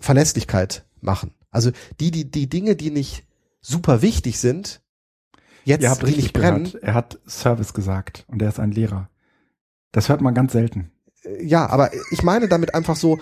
Verlässlichkeit 0.00 0.84
machen. 1.00 1.32
Also 1.50 1.70
die, 2.00 2.10
die, 2.10 2.30
die 2.30 2.48
Dinge, 2.48 2.74
die 2.76 2.90
nicht 2.90 3.24
super 3.60 4.02
wichtig 4.02 4.38
sind, 4.40 4.82
jetzt 5.64 5.82
Ihr 5.82 5.90
habt 5.90 6.02
die 6.02 6.06
richtig 6.06 6.24
nicht 6.24 6.32
brennen, 6.34 6.64
gehört. 6.64 6.82
Er 6.82 6.94
hat 6.94 7.18
Service 7.28 7.72
gesagt 7.74 8.24
und 8.26 8.42
er 8.42 8.48
ist 8.48 8.58
ein 8.58 8.72
Lehrer. 8.72 9.08
Das 9.92 10.08
hört 10.08 10.20
man 10.20 10.34
ganz 10.34 10.52
selten. 10.52 10.90
Ja, 11.40 11.66
aber 11.70 11.90
ich 12.10 12.22
meine 12.22 12.48
damit 12.48 12.74
einfach 12.74 12.96
so 12.96 13.18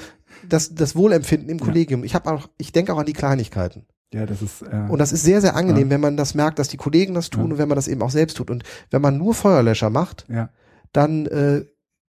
das, 0.48 0.74
das 0.74 0.96
Wohlempfinden 0.96 1.48
im. 1.48 1.60
Kollegium. 1.60 2.04
Ich 2.04 2.14
habe 2.14 2.30
auch, 2.30 2.48
ich 2.58 2.72
denke 2.72 2.92
auch 2.94 2.98
an 2.98 3.06
die 3.06 3.12
Kleinigkeiten. 3.12 3.86
Ja, 4.12 4.26
das 4.26 4.42
ist. 4.42 4.62
Äh, 4.62 4.86
Und 4.88 4.98
das 4.98 5.12
ist 5.12 5.22
sehr, 5.22 5.40
sehr 5.40 5.56
angenehm, 5.56 5.90
wenn 5.90 6.00
man 6.00 6.16
das 6.16 6.34
merkt, 6.34 6.58
dass 6.58 6.68
die 6.68 6.76
Kollegen 6.76 7.14
das 7.14 7.30
tun 7.30 7.52
und 7.52 7.58
wenn 7.58 7.68
man 7.68 7.76
das 7.76 7.88
eben 7.88 8.02
auch 8.02 8.10
selbst 8.10 8.36
tut. 8.36 8.50
Und 8.50 8.64
wenn 8.90 9.00
man 9.00 9.16
nur 9.16 9.34
Feuerlöscher 9.34 9.90
macht, 9.90 10.26
ja. 10.28 10.50
dann 10.92 11.26
äh, 11.26 11.64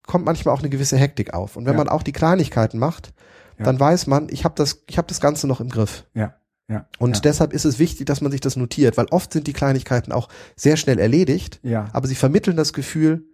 kommt 0.08 0.26
manchmal 0.26 0.56
auch 0.56 0.60
eine 0.60 0.70
gewisse 0.70 0.98
Hektik 0.98 1.34
auf. 1.34 1.56
Und 1.56 1.66
wenn 1.66 1.76
man 1.76 1.90
auch 1.90 2.04
die 2.04 2.12
Kleinigkeiten 2.12 2.80
macht, 2.80 3.14
dann 3.58 3.80
weiß 3.80 4.08
man, 4.08 4.28
ich 4.30 4.46
habe 4.46 4.56
das, 4.56 4.84
ich 4.88 4.98
habe 4.98 5.08
das 5.08 5.22
Ganze 5.22 5.48
noch 5.48 5.62
im 5.62 5.70
Griff. 5.70 6.06
Ja. 6.14 6.36
Ja. 6.70 6.88
Und 6.98 7.18
ja. 7.18 7.22
deshalb 7.22 7.54
ist 7.54 7.66
es 7.66 7.78
wichtig, 7.78 8.06
dass 8.08 8.22
man 8.22 8.32
sich 8.32 8.42
das 8.42 8.56
notiert, 8.56 8.98
weil 8.98 9.06
oft 9.08 9.34
sind 9.34 9.48
die 9.48 9.54
Kleinigkeiten 9.54 10.12
auch 10.12 10.30
sehr 10.56 10.78
schnell 10.78 10.98
erledigt, 10.98 11.60
ja. 11.62 11.90
aber 11.94 12.08
sie 12.08 12.16
vermitteln 12.16 12.56
das 12.56 12.74
Gefühl, 12.74 13.26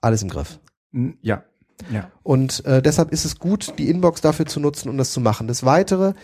alles 0.00 0.22
im 0.22 0.28
Griff. 0.28 0.60
Ja. 1.22 1.44
Ja. 1.92 2.10
Und 2.22 2.64
äh, 2.64 2.80
deshalb 2.82 3.12
ist 3.12 3.24
es 3.24 3.38
gut, 3.38 3.74
die 3.78 3.90
Inbox 3.90 4.20
dafür 4.20 4.46
zu 4.46 4.60
nutzen, 4.60 4.88
um 4.88 4.96
das 4.98 5.12
zu 5.12 5.20
machen. 5.20 5.46
Das 5.46 5.64
Weitere 5.64 6.14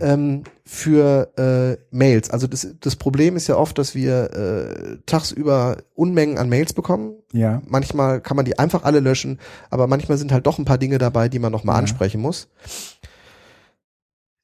ähm, 0.00 0.44
für 0.64 1.32
äh, 1.38 1.82
Mails. 1.96 2.30
Also 2.30 2.46
das, 2.46 2.66
das 2.80 2.96
Problem 2.96 3.36
ist 3.36 3.46
ja 3.48 3.56
oft, 3.56 3.78
dass 3.78 3.94
wir 3.94 4.32
äh, 4.34 4.98
tagsüber 5.06 5.78
Unmengen 5.94 6.38
an 6.38 6.48
Mails 6.48 6.72
bekommen. 6.72 7.14
ja. 7.32 7.62
Manchmal 7.66 8.20
kann 8.20 8.36
man 8.36 8.44
die 8.44 8.58
einfach 8.58 8.84
alle 8.84 9.00
löschen, 9.00 9.40
aber 9.70 9.86
manchmal 9.86 10.18
sind 10.18 10.30
halt 10.32 10.46
doch 10.46 10.58
ein 10.58 10.64
paar 10.64 10.78
Dinge 10.78 10.98
dabei, 10.98 11.28
die 11.28 11.38
man 11.38 11.52
nochmal 11.52 11.76
Ja. 11.76 11.80
ansprechen 11.80 12.20
muss. 12.20 12.48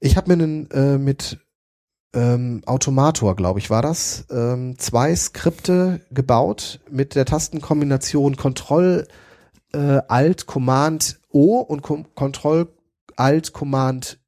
Ich 0.00 0.16
habe 0.16 0.28
mir 0.34 0.42
einen 0.42 0.70
äh, 0.70 0.98
mit 0.98 1.38
ähm, 2.14 2.62
Automator, 2.64 3.36
glaube 3.36 3.58
ich, 3.58 3.68
war 3.68 3.82
das, 3.82 4.24
ähm, 4.30 4.78
zwei 4.78 5.14
Skripte 5.14 6.00
gebaut 6.10 6.80
mit 6.90 7.14
der 7.14 7.26
Tastenkombination 7.26 8.36
Control 8.36 9.06
äh, 9.72 10.00
Alt 10.08 10.46
Command 10.46 11.20
O 11.30 11.58
und 11.58 11.82
Com 11.82 12.06
Control 12.14 12.68
Alt 13.16 13.52
Command 13.52 14.18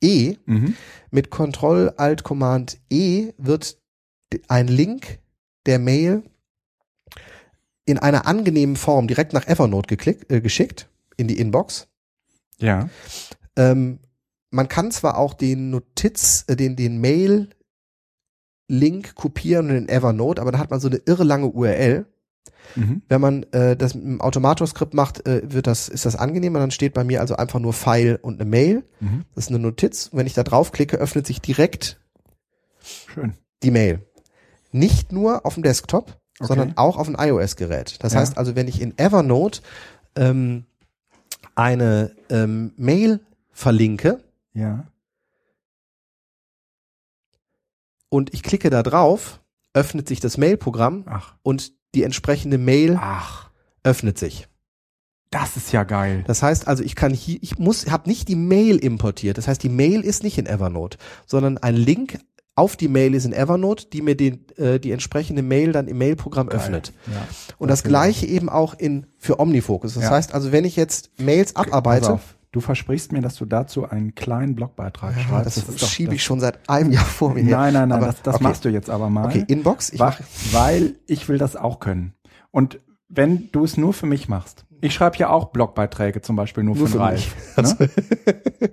E. 0.00 0.36
Mhm. 0.46 0.76
Mit 1.10 1.30
Control 1.30 1.92
Alt 1.96 2.24
Command 2.24 2.78
E 2.90 3.32
wird 3.38 3.78
ein 4.48 4.68
Link 4.68 5.20
der 5.66 5.78
Mail 5.78 6.22
in 7.84 7.98
einer 7.98 8.26
angenehmen 8.26 8.76
Form 8.76 9.06
direkt 9.08 9.32
nach 9.32 9.46
Evernote 9.46 9.88
geklickt, 9.88 10.30
äh, 10.30 10.40
geschickt 10.40 10.88
in 11.16 11.28
die 11.28 11.38
Inbox. 11.38 11.88
Ja. 12.58 12.88
Ähm, 13.56 13.98
man 14.50 14.68
kann 14.68 14.90
zwar 14.90 15.18
auch 15.18 15.34
den 15.34 15.70
Notiz, 15.70 16.44
äh, 16.46 16.56
den, 16.56 16.76
den 16.76 17.00
Mail-Link 17.00 17.54
kopieren 19.14 19.70
in 19.70 19.88
Evernote, 19.88 20.40
aber 20.40 20.52
da 20.52 20.58
hat 20.58 20.70
man 20.70 20.80
so 20.80 20.88
eine 20.88 20.98
irre 20.98 21.24
lange 21.24 21.48
URL. 21.48 22.06
Mhm. 22.74 23.02
Wenn 23.08 23.20
man 23.20 23.42
äh, 23.52 23.76
das 23.76 23.94
mit 23.94 24.04
dem 24.04 24.20
Automator-Skript 24.20 24.94
macht, 24.94 25.26
äh, 25.26 25.42
wird 25.52 25.66
das, 25.66 25.88
ist 25.88 26.06
das 26.06 26.16
angenehmer. 26.16 26.58
Dann 26.58 26.70
steht 26.70 26.94
bei 26.94 27.04
mir 27.04 27.20
also 27.20 27.36
einfach 27.36 27.58
nur 27.60 27.72
File 27.72 28.18
und 28.22 28.40
eine 28.40 28.48
Mail. 28.48 28.84
Mhm. 29.00 29.24
Das 29.34 29.44
ist 29.44 29.50
eine 29.50 29.58
Notiz. 29.58 30.08
Und 30.08 30.18
wenn 30.18 30.26
ich 30.26 30.34
da 30.34 30.42
draufklicke, 30.42 30.96
öffnet 30.96 31.26
sich 31.26 31.40
direkt 31.40 32.00
Schön. 32.80 33.34
die 33.62 33.70
Mail. 33.70 34.06
Nicht 34.70 35.12
nur 35.12 35.44
auf 35.44 35.54
dem 35.54 35.62
Desktop, 35.62 36.18
Okay. 36.38 36.48
sondern 36.48 36.76
auch 36.78 36.96
auf 36.96 37.06
dem 37.06 37.16
iOS-Gerät. 37.18 38.02
Das 38.02 38.14
Ja. 38.14 38.20
heißt 38.20 38.38
also, 38.38 38.56
wenn 38.56 38.66
ich 38.66 38.80
in 38.80 38.96
Evernote 38.98 39.60
ähm, 40.16 40.64
eine 41.54 42.16
ähm, 42.30 42.72
Mail 42.76 43.20
verlinke 43.52 44.24
Ja. 44.54 44.86
und 48.08 48.32
ich 48.34 48.42
klicke 48.42 48.70
da 48.70 48.82
drauf, 48.82 49.40
öffnet 49.74 50.08
sich 50.08 50.20
das 50.20 50.36
Mail-Programm 50.38 51.04
und 51.42 51.72
die 51.94 52.02
entsprechende 52.04 52.58
Mail 52.58 52.98
Ach. 53.00 53.50
öffnet 53.82 54.18
sich. 54.18 54.48
Das 55.30 55.56
ist 55.56 55.72
ja 55.72 55.84
geil. 55.84 56.24
Das 56.26 56.42
heißt 56.42 56.68
also, 56.68 56.82
ich 56.82 56.94
kann 56.94 57.14
hier, 57.14 57.38
ich 57.40 57.58
muss, 57.58 57.90
habe 57.90 58.08
nicht 58.08 58.28
die 58.28 58.36
Mail 58.36 58.76
importiert. 58.76 59.38
Das 59.38 59.48
heißt, 59.48 59.62
die 59.62 59.70
Mail 59.70 60.02
ist 60.02 60.22
nicht 60.22 60.36
in 60.36 60.46
Evernote, 60.46 60.98
sondern 61.26 61.56
ein 61.58 61.74
Link 61.74 62.18
auf 62.54 62.76
die 62.76 62.88
Mail 62.88 63.14
ist 63.14 63.24
in 63.24 63.32
Evernote, 63.32 63.86
die 63.86 64.02
mir 64.02 64.14
den, 64.14 64.44
äh, 64.58 64.78
die 64.78 64.92
entsprechende 64.92 65.40
Mail 65.42 65.72
dann 65.72 65.88
im 65.88 65.96
Mailprogramm 65.96 66.50
öffnet. 66.50 66.92
Ja. 67.10 67.26
Und 67.56 67.68
das 67.68 67.80
Okay. 67.80 67.88
gleiche 67.88 68.26
eben 68.26 68.50
auch 68.50 68.74
in 68.74 69.06
für 69.16 69.40
Omnifocus. 69.40 69.94
Das 69.94 70.02
Ja. 70.04 70.10
heißt 70.10 70.34
also, 70.34 70.52
wenn 70.52 70.66
ich 70.66 70.76
jetzt 70.76 71.10
Mails 71.18 71.56
abarbeite. 71.56 72.20
Du 72.52 72.60
versprichst 72.60 73.12
mir, 73.12 73.22
dass 73.22 73.36
du 73.36 73.46
dazu 73.46 73.88
einen 73.88 74.14
kleinen 74.14 74.54
Blogbeitrag 74.54 75.16
ja, 75.16 75.22
schreibst. 75.22 75.56
das, 75.56 75.76
doch- 75.76 75.88
schiebe 75.88 76.10
das- 76.10 76.16
ich 76.16 76.22
schon 76.24 76.38
seit 76.38 76.68
einem 76.68 76.92
Jahr 76.92 77.04
vor 77.04 77.32
mir. 77.34 77.42
Nein, 77.42 77.72
nein, 77.72 77.88
nein, 77.88 77.92
Aber- 77.92 78.06
das, 78.06 78.22
das 78.22 78.34
okay. 78.36 78.44
machst 78.44 78.64
du 78.64 78.68
jetzt 78.68 78.90
aber 78.90 79.08
mal. 79.10 79.26
Okay, 79.26 79.44
Inbox. 79.48 79.90
Ich 79.92 79.98
mache 79.98 80.22
weil 80.52 80.96
ich 81.06 81.28
will 81.28 81.38
das 81.38 81.56
auch 81.56 81.80
können. 81.80 82.12
Und 82.50 82.78
wenn 83.08 83.50
du 83.52 83.64
es 83.64 83.76
nur 83.76 83.92
für 83.94 84.06
mich 84.06 84.28
machst, 84.28 84.66
ich 84.82 84.92
schreibe 84.94 85.16
ja 85.16 85.30
auch 85.30 85.46
Blogbeiträge 85.46 86.20
zum 86.22 86.36
Beispiel 86.36 86.62
nur, 86.64 86.76
Nur 86.76 86.86
für, 86.88 86.92
für 86.94 87.00
Ralf. 87.00 87.34
Ne? 87.56 87.90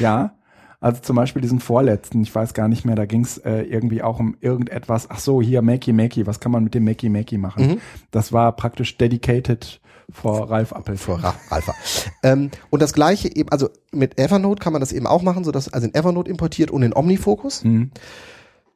ja, 0.00 0.34
also 0.80 1.00
zum 1.02 1.16
Beispiel 1.16 1.42
diesen 1.42 1.60
vorletzten, 1.60 2.22
ich 2.22 2.34
weiß 2.34 2.54
gar 2.54 2.66
nicht 2.68 2.84
mehr, 2.84 2.96
da 2.96 3.04
ging 3.04 3.22
es 3.22 3.38
äh, 3.38 3.62
irgendwie 3.62 4.02
auch 4.02 4.18
um 4.18 4.36
irgendetwas, 4.40 5.10
ach 5.10 5.18
so, 5.18 5.42
hier 5.42 5.60
Makey 5.62 5.92
Makey, 5.92 6.26
was 6.26 6.40
kann 6.40 6.50
man 6.52 6.64
mit 6.64 6.74
dem 6.74 6.84
Makey 6.84 7.10
Makey 7.10 7.36
machen? 7.38 7.66
Mhm. 7.66 7.80
Das 8.10 8.32
war 8.32 8.56
praktisch 8.56 8.96
dedicated 8.96 9.80
vor 10.12 10.50
Ralf 10.50 10.72
Appel. 10.72 10.96
vor 10.96 11.16
Ra- 11.22 11.34
Alpha. 11.50 11.74
ähm, 12.22 12.50
und 12.70 12.80
das 12.82 12.92
gleiche 12.92 13.34
eben, 13.34 13.48
also 13.50 13.68
mit 13.92 14.18
Evernote 14.18 14.60
kann 14.62 14.72
man 14.72 14.80
das 14.80 14.92
eben 14.92 15.06
auch 15.06 15.22
machen, 15.22 15.44
so 15.44 15.52
dass 15.52 15.72
also 15.72 15.86
in 15.86 15.94
Evernote 15.94 16.30
importiert 16.30 16.70
und 16.70 16.82
in 16.82 16.94
Omnifocus, 16.94 17.64
Mhm. 17.64 17.90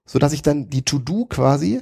so 0.06 0.18
dass 0.18 0.32
ich 0.32 0.42
dann 0.42 0.68
die 0.70 0.82
To-Do 0.82 1.26
quasi 1.26 1.80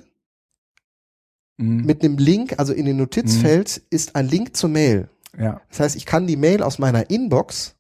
Mhm. 1.59 1.85
mit 1.85 2.03
einem 2.05 2.19
Link, 2.19 2.55
also 2.59 2.73
in 2.73 2.87
den 2.87 2.97
Notizfeld 2.97 3.83
ist 3.91 4.17
ein 4.17 4.29
Link 4.29 4.57
zur 4.57 4.71
Mail. 4.71 5.09
ja, 5.39 5.61
Das 5.71 5.81
heißt, 5.81 5.97
ich 5.97 6.07
kann 6.07 6.27
die 6.27 6.37
Mail 6.37 6.63
aus 6.63 6.79
meiner 6.79 7.11
Inbox 7.11 7.75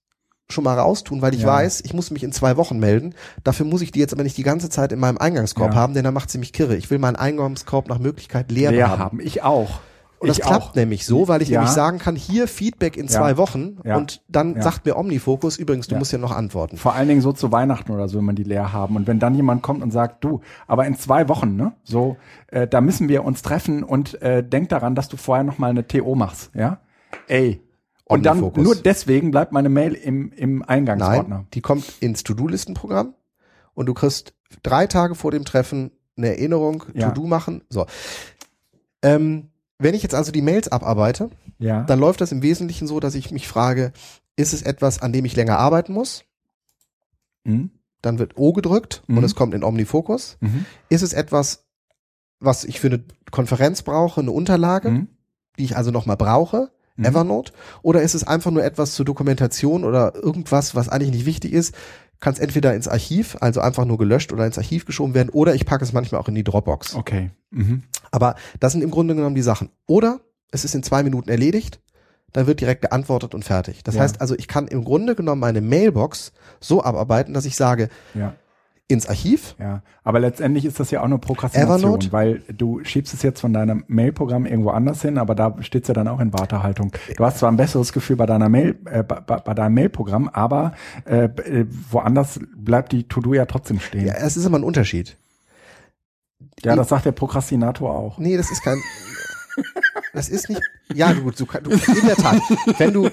schon 0.50 0.64
mal 0.64 0.78
raustun, 0.78 1.22
weil 1.22 1.32
ich 1.34 1.42
Ja. 1.42 1.46
weiß, 1.48 1.80
ich 1.84 1.94
muss 1.94 2.10
mich 2.10 2.22
in 2.22 2.32
zwei 2.32 2.58
Wochen 2.58 2.78
melden. 2.78 3.14
Dafür 3.42 3.64
muss 3.64 3.80
ich 3.80 3.90
die 3.90 4.00
jetzt 4.00 4.12
aber 4.12 4.22
nicht 4.22 4.36
die 4.36 4.42
ganze 4.42 4.68
Zeit 4.68 4.92
in 4.92 4.98
meinem 5.00 5.16
Eingangskorb 5.16 5.72
Ja. 5.72 5.76
haben, 5.78 5.94
denn 5.94 6.04
dann 6.04 6.12
macht 6.12 6.30
sie 6.30 6.36
mich 6.38 6.52
kirre. 6.52 6.76
Ich 6.76 6.90
will 6.90 6.98
meinen 6.98 7.16
Eingangskorb 7.16 7.88
nach 7.88 7.98
Möglichkeit 7.98 8.50
leer, 8.50 8.70
leer 8.72 8.90
haben. 8.90 8.98
haben. 9.00 9.20
Ich 9.20 9.42
auch. 9.42 9.80
Und 10.22 10.28
das 10.28 10.38
ich 10.38 10.44
klappt 10.44 10.62
auch. 10.70 10.74
nämlich 10.74 11.04
so, 11.04 11.26
weil 11.28 11.42
ich 11.42 11.48
Ja. 11.48 11.60
nämlich 11.60 11.74
sagen 11.74 11.98
kann, 11.98 12.14
hier 12.16 12.46
Feedback 12.48 12.96
in 12.96 13.06
Ja. 13.06 13.10
zwei 13.10 13.36
Wochen 13.36 13.78
Ja. 13.84 13.96
und 13.96 14.22
dann 14.28 14.60
sagt 14.62 14.86
mir 14.86 14.96
Omnifocus, 14.96 15.56
übrigens, 15.58 15.88
du 15.88 15.96
musst 15.96 16.12
ja 16.12 16.18
noch 16.18 16.30
antworten. 16.30 16.76
Vor 16.76 16.94
allen 16.94 17.08
Dingen 17.08 17.20
so 17.20 17.32
zu 17.32 17.50
Weihnachten 17.52 17.90
oder 17.92 18.08
so, 18.08 18.18
wenn 18.18 18.24
man 18.24 18.36
die 18.36 18.44
leer 18.44 18.72
haben. 18.72 18.94
Und 18.96 19.06
wenn 19.08 19.18
dann 19.18 19.34
jemand 19.34 19.62
kommt 19.62 19.82
und 19.82 19.90
sagt, 19.90 20.22
du, 20.24 20.40
aber 20.68 20.86
in 20.86 20.96
zwei 20.96 21.28
Wochen, 21.28 21.56
ne? 21.56 21.72
So, 21.82 22.16
äh, 22.46 22.68
da 22.68 22.80
müssen 22.80 23.08
wir 23.08 23.24
uns 23.24 23.42
treffen 23.42 23.82
und 23.82 24.22
äh, 24.22 24.42
denk 24.48 24.68
daran, 24.68 24.94
dass 24.94 25.08
du 25.08 25.16
vorher 25.16 25.42
noch 25.44 25.58
mal 25.58 25.70
eine 25.70 25.86
TO 25.88 26.14
machst, 26.14 26.50
ja? 26.54 26.78
Ey. 27.26 27.60
Und 28.04 28.24
dann 28.24 28.38
nur 28.40 28.76
deswegen 28.76 29.30
bleibt 29.32 29.52
meine 29.52 29.68
Mail 29.70 29.94
im, 29.94 30.32
im 30.32 30.62
Eingangsordner. 30.62 31.36
Nein, 31.36 31.46
die 31.54 31.62
kommt 31.62 31.84
ins 32.00 32.22
To-Do-Listenprogramm 32.24 33.14
und 33.74 33.86
du 33.86 33.94
kriegst 33.94 34.34
drei 34.62 34.86
Tage 34.86 35.14
vor 35.14 35.30
dem 35.30 35.44
Treffen 35.44 35.90
eine 36.16 36.28
Erinnerung. 36.28 36.84
To-Do 36.96 37.26
machen. 37.26 37.62
So. 37.70 37.86
Ähm, 39.02 39.48
wenn 39.82 39.94
ich 39.94 40.02
jetzt 40.02 40.14
also 40.14 40.32
die 40.32 40.42
Mails 40.42 40.68
abarbeite, 40.68 41.30
Ja. 41.58 41.82
dann 41.84 41.98
läuft 41.98 42.20
das 42.20 42.32
im 42.32 42.42
Wesentlichen 42.42 42.86
so, 42.86 43.00
dass 43.00 43.14
ich 43.14 43.30
mich 43.30 43.48
frage, 43.48 43.92
ist 44.36 44.52
es 44.52 44.62
etwas, 44.62 45.00
an 45.02 45.12
dem 45.12 45.24
ich 45.24 45.36
länger 45.36 45.58
arbeiten 45.58 45.92
muss? 45.92 46.24
Mhm. 47.44 47.70
Dann 48.00 48.18
wird 48.18 48.36
O 48.36 48.52
gedrückt 48.52 49.02
Mhm. 49.06 49.18
und 49.18 49.24
es 49.24 49.34
kommt 49.34 49.54
in 49.54 49.64
Omnifocus. 49.64 50.36
Mhm. 50.40 50.64
Ist 50.88 51.02
es 51.02 51.12
etwas, 51.12 51.64
was 52.40 52.64
ich 52.64 52.80
für 52.80 52.88
eine 52.88 53.04
Konferenz 53.30 53.82
brauche, 53.82 54.20
eine 54.20 54.32
Unterlage, 54.32 54.90
Mhm. 54.90 55.08
die 55.58 55.64
ich 55.64 55.76
also 55.76 55.90
nochmal 55.90 56.16
brauche? 56.16 56.70
Mhm. 56.96 57.04
Evernote? 57.06 57.52
Oder 57.82 58.02
ist 58.02 58.14
es 58.14 58.24
einfach 58.24 58.50
nur 58.50 58.64
etwas 58.64 58.94
zur 58.94 59.04
Dokumentation 59.06 59.84
oder 59.84 60.14
irgendwas, 60.14 60.74
was 60.74 60.88
eigentlich 60.88 61.12
nicht 61.12 61.26
wichtig 61.26 61.52
ist? 61.52 61.74
Kann 62.20 62.34
es 62.34 62.38
entweder 62.38 62.74
ins 62.74 62.86
Archiv, 62.86 63.36
also 63.40 63.60
einfach 63.60 63.84
nur 63.84 63.98
gelöscht 63.98 64.32
oder 64.32 64.46
ins 64.46 64.58
Archiv 64.58 64.84
geschoben 64.84 65.14
werden, 65.14 65.30
oder 65.30 65.54
ich 65.54 65.66
packe 65.66 65.84
es 65.84 65.92
manchmal 65.92 66.20
auch 66.20 66.28
in 66.28 66.34
die 66.36 66.44
Dropbox. 66.44 66.94
Okay. 66.94 67.30
Mhm. 67.50 67.82
Aber 68.12 68.36
das 68.60 68.72
sind 68.72 68.82
im 68.82 68.90
Grunde 68.92 69.14
genommen 69.16 69.34
die 69.34 69.42
Sachen. 69.42 69.70
Oder 69.86 70.20
es 70.52 70.64
ist 70.64 70.74
in 70.76 70.82
zwei 70.84 71.02
Minuten 71.02 71.28
erledigt, 71.30 71.80
dann 72.32 72.46
wird 72.46 72.60
direkt 72.60 72.82
geantwortet 72.82 73.34
und 73.34 73.44
fertig. 73.44 73.82
Das 73.82 73.96
Ja. 73.96 74.02
heißt 74.02 74.20
also, 74.20 74.34
ich 74.36 74.46
kann 74.48 74.68
im 74.68 74.84
Grunde 74.84 75.14
genommen 75.16 75.40
meine 75.40 75.60
Mailbox 75.60 76.32
so 76.60 76.82
abarbeiten, 76.84 77.34
dass 77.34 77.44
ich 77.44 77.56
sage, 77.56 77.88
Ja. 78.14 78.34
ins 78.88 79.06
Archiv, 79.06 79.54
Ja, 79.58 79.82
aber 80.04 80.20
letztendlich 80.20 80.64
ist 80.66 80.78
das 80.78 80.90
ja 80.90 81.00
auch 81.00 81.04
eine 81.06 81.16
Prokrastination, 81.18 81.78
Evernote? 81.94 82.12
weil 82.12 82.42
du 82.52 82.84
schiebst 82.84 83.14
es 83.14 83.22
jetzt 83.22 83.40
von 83.40 83.52
deinem 83.54 83.84
Mailprogramm 83.86 84.44
irgendwo 84.44 84.70
anders 84.70 85.00
hin, 85.00 85.16
aber 85.16 85.34
da 85.34 85.56
steht's 85.60 85.88
ja 85.88 85.94
dann 85.94 86.08
auch 86.08 86.20
in 86.20 86.32
Wartehaltung. 86.34 86.92
Du 87.16 87.24
hast 87.24 87.38
zwar 87.38 87.50
ein 87.50 87.56
besseres 87.56 87.92
Gefühl 87.94 88.16
bei 88.16 88.26
deiner 88.26 88.50
Mail, 88.50 88.78
äh, 88.86 89.02
bei, 89.02 89.20
bei 89.20 89.54
deinem 89.54 89.74
Mailprogramm, 89.74 90.28
aber 90.28 90.72
äh, 91.06 91.24
äh, 91.24 91.66
woanders 91.90 92.40
bleibt 92.54 92.92
die 92.92 93.04
To-Do 93.08 93.32
ja 93.34 93.46
trotzdem 93.46 93.80
stehen. 93.80 94.06
Ja, 94.06 94.14
es 94.14 94.36
ist 94.36 94.44
immer 94.44 94.58
ein 94.58 94.64
Unterschied. 94.64 95.16
Das 96.62 96.88
sagt 96.88 97.04
der 97.06 97.12
Prokrastinator 97.12 97.90
auch. 97.94 98.18
Nee, 98.18 98.36
das 98.36 98.50
ist 98.50 98.62
kein. 98.62 98.80
Das 100.14 100.28
ist 100.28 100.48
nicht. 100.48 100.62
Ja, 100.94 101.12
gut, 101.12 101.38
du, 101.38 101.44
du, 101.44 101.70
in 101.70 102.06
der 102.06 102.16
Tat. 102.16 102.40
Wenn 102.78 102.92
du 102.92 103.10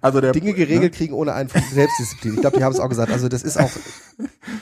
Also 0.00 0.20
der 0.20 0.32
Dinge 0.32 0.52
geregelt 0.54 0.94
kriegen 0.94 1.14
ohne 1.14 1.32
einen 1.34 1.48
Selbstdisziplin. 1.48 2.34
Ich 2.34 2.40
glaube, 2.40 2.58
die 2.58 2.64
haben 2.64 2.72
es 2.72 2.80
auch 2.80 2.88
gesagt. 2.88 3.10
Also 3.12 3.28
das 3.28 3.42
ist 3.42 3.58
auch 3.58 3.70